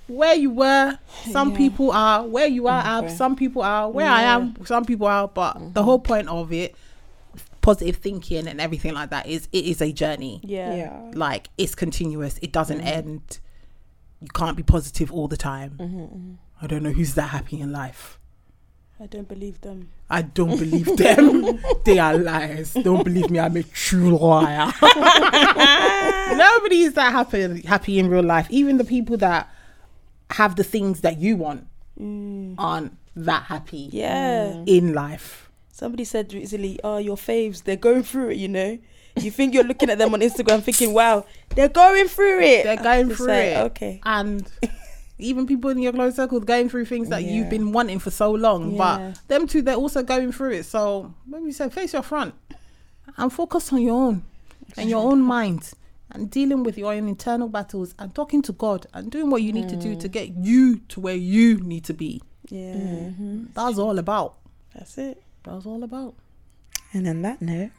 where 0.06 0.34
you 0.34 0.50
were 0.50 0.98
some 1.30 1.50
Yeah. 1.52 1.56
people 1.56 1.92
are 1.92 2.26
where 2.26 2.46
you 2.48 2.66
are 2.66 2.82
mm, 2.82 2.86
Ab, 2.86 3.04
Okay. 3.04 3.14
some 3.14 3.36
people 3.36 3.62
are 3.62 3.88
where 3.90 4.08
i 4.10 4.22
am 4.22 4.56
some 4.66 4.84
people 4.84 5.06
are 5.06 5.28
but 5.28 5.72
the 5.74 5.82
whole 5.82 5.98
mm-hmm. 5.98 6.12
point 6.12 6.28
of 6.28 6.52
it 6.52 6.74
positive 7.60 7.96
thinking 7.96 8.46
and 8.46 8.60
everything 8.60 8.94
like 8.94 9.10
that 9.10 9.26
is 9.26 9.48
it 9.52 9.64
is 9.64 9.80
a 9.80 9.92
journey. 9.92 10.40
Yeah. 10.42 10.74
Yeah. 10.74 11.10
Like 11.14 11.48
it's 11.58 11.74
continuous. 11.74 12.38
It 12.42 12.52
doesn't 12.52 12.78
mm-hmm. 12.78 12.86
end. 12.86 13.40
You 14.20 14.28
can't 14.34 14.56
be 14.56 14.62
positive 14.62 15.12
all 15.12 15.28
the 15.28 15.36
time. 15.36 15.76
Mm-hmm, 15.78 16.00
mm-hmm, 16.00 16.32
I 16.60 16.66
don't 16.66 16.82
know 16.82 16.92
who's 16.92 17.14
that 17.14 17.28
happy 17.28 17.60
in 17.60 17.72
life. 17.72 18.18
I 19.02 19.06
don't 19.06 19.28
believe 19.28 19.62
them. 19.62 19.88
I 20.10 20.20
don't 20.22 20.58
believe 20.58 20.94
them. 20.96 21.58
they 21.84 21.98
are 21.98 22.18
liars. 22.18 22.74
Don't 22.74 23.02
believe 23.02 23.30
me. 23.30 23.38
I'm 23.38 23.56
a 23.56 23.62
true 23.62 24.18
liar. 24.18 24.66
Nobody 26.36 26.82
is 26.82 26.92
that 26.94 27.10
happy 27.12 27.62
happy 27.62 27.98
in 27.98 28.10
real 28.10 28.22
life. 28.22 28.46
Even 28.50 28.76
the 28.76 28.84
people 28.84 29.16
that 29.18 29.48
have 30.32 30.56
the 30.56 30.64
things 30.64 31.00
that 31.00 31.18
you 31.18 31.36
want 31.36 31.66
mm. 31.98 32.54
aren't 32.58 32.96
that 33.16 33.44
happy 33.44 33.88
Yeah. 33.90 34.62
in 34.66 34.92
life. 34.92 35.49
Somebody 35.80 36.04
said 36.04 36.34
recently, 36.34 36.78
"Oh, 36.84 36.98
your 36.98 37.16
faves, 37.16 37.64
they're 37.64 37.74
going 37.88 38.02
through 38.02 38.32
it." 38.32 38.36
You 38.36 38.48
know, 38.48 38.78
you 39.16 39.30
think 39.30 39.54
you're 39.54 39.64
looking 39.64 39.88
at 39.88 39.96
them 39.96 40.12
on 40.12 40.20
Instagram, 40.20 40.62
thinking, 40.62 40.92
"Wow, 40.92 41.24
they're 41.54 41.70
going 41.70 42.06
through 42.06 42.40
it." 42.42 42.64
They're 42.64 42.76
going 42.82 43.08
through 43.08 43.28
like, 43.28 43.44
it. 43.44 43.56
Okay. 43.68 44.00
And 44.04 44.46
even 45.18 45.46
people 45.46 45.70
in 45.70 45.78
your 45.78 45.94
close 45.94 46.16
circles 46.16 46.44
going 46.44 46.68
through 46.68 46.84
things 46.84 47.08
that 47.08 47.22
Yeah. 47.22 47.32
you've 47.32 47.48
been 47.48 47.72
wanting 47.72 47.98
for 47.98 48.10
so 48.10 48.30
long. 48.30 48.72
Yeah. 48.72 48.76
But 48.76 49.28
them 49.28 49.46
two, 49.46 49.62
they're 49.62 49.74
also 49.74 50.02
going 50.02 50.32
through 50.32 50.52
it. 50.52 50.64
So 50.64 51.14
maybe 51.26 51.50
say 51.50 51.70
face 51.70 51.94
your 51.94 52.02
front 52.02 52.34
and 53.16 53.32
focus 53.32 53.72
on 53.72 53.80
your 53.80 53.96
own 53.96 54.22
and 54.76 54.90
your 54.90 55.02
own 55.10 55.22
mind 55.22 55.72
and 56.10 56.30
dealing 56.30 56.62
with 56.62 56.76
your 56.76 56.92
own 56.92 57.08
internal 57.08 57.48
battles 57.48 57.94
and 57.98 58.14
talking 58.14 58.42
to 58.42 58.52
God 58.52 58.86
and 58.92 59.10
doing 59.10 59.30
what 59.30 59.40
you 59.42 59.52
need 59.54 59.70
to 59.70 59.76
do 59.76 59.96
to 59.96 60.08
get 60.08 60.28
you 60.36 60.80
to 60.88 61.00
where 61.00 61.16
you 61.16 61.58
need 61.60 61.84
to 61.84 61.94
be. 61.94 62.20
Yeah. 62.50 62.74
Mm-hmm. 62.74 63.44
That's 63.54 63.78
all 63.78 63.98
about. 63.98 64.34
That's 64.74 64.98
it. 64.98 65.22
That's 65.44 65.66
all 65.66 65.82
about. 65.82 66.14
And 66.92 67.06
on 67.08 67.22
that 67.22 67.40
note, 67.40 67.70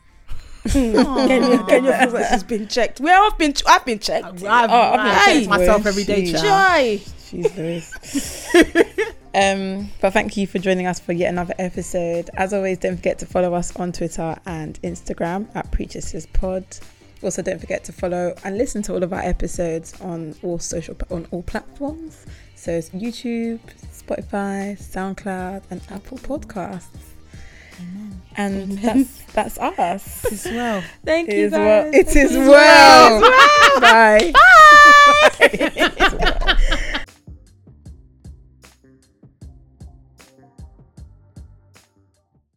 Kenya, 0.70 1.64
Kenya 1.68 1.98
feels 2.00 2.14
like 2.14 2.26
she's 2.32 2.44
been 2.44 2.68
checked. 2.68 3.00
Well, 3.00 3.30
I've 3.32 3.38
been, 3.38 3.54
I've 3.68 3.86
been 3.86 4.00
checked. 4.00 4.26
I've, 4.44 4.44
Oh, 4.44 4.76
I've 4.76 5.26
been 5.26 5.36
checked 5.36 5.50
myself 5.50 5.86
every 5.86 6.04
day, 6.04 6.26
she- 6.26 6.32
child. 6.34 7.00
Joy. 7.00 7.06
she's 7.24 7.58
Lewis. 7.58 8.56
um, 9.36 9.90
but 10.02 10.14
thank 10.14 10.38
you 10.38 10.48
for 10.48 10.60
joining 10.60 10.86
us 10.88 11.00
for 11.00 11.14
yet 11.14 11.30
another 11.30 11.54
episode. 11.60 12.30
As 12.36 12.54
always, 12.54 12.78
don't 12.78 12.96
forget 12.98 13.20
to 13.20 13.26
follow 13.26 13.54
us 13.54 13.76
on 13.76 13.92
Twitter 13.92 14.36
and 14.46 14.80
Instagram 14.82 15.48
at 15.56 15.72
Preachers 15.72 16.26
Pod. 16.34 16.66
Also, 17.24 17.42
don't 17.44 17.60
forget 17.60 17.84
to 17.84 17.92
follow 17.92 18.34
and 18.44 18.58
listen 18.58 18.82
to 18.84 18.94
all 18.94 19.04
of 19.04 19.14
our 19.14 19.22
episodes 19.22 20.00
on 20.02 20.34
all 20.42 20.58
social 20.58 20.98
on 21.12 21.28
all 21.32 21.44
platforms. 21.44 22.26
So 22.56 22.72
it's 22.72 22.90
YouTube, 22.90 23.60
Spotify, 23.92 24.78
SoundCloud, 24.80 25.64
and 25.70 25.82
Apple 25.90 26.18
Podcasts. 26.18 27.11
Amen. 27.82 28.22
And 28.38 28.72
Amen. 28.80 28.82
that's 28.82 29.22
that's 29.34 29.58
us. 29.60 30.26
It's 30.26 30.46
well. 30.46 30.84
Thank 31.04 31.30
it 31.30 31.38
you. 31.38 31.50
Guys. 31.50 31.60
Well. 31.60 31.88
It, 31.94 32.08
it 32.08 32.16
is 32.16 32.32
well. 32.38 33.22
well. 33.22 33.82
Bye. 33.82 34.32
Bye. 35.40 35.72
Bye. 36.00 36.98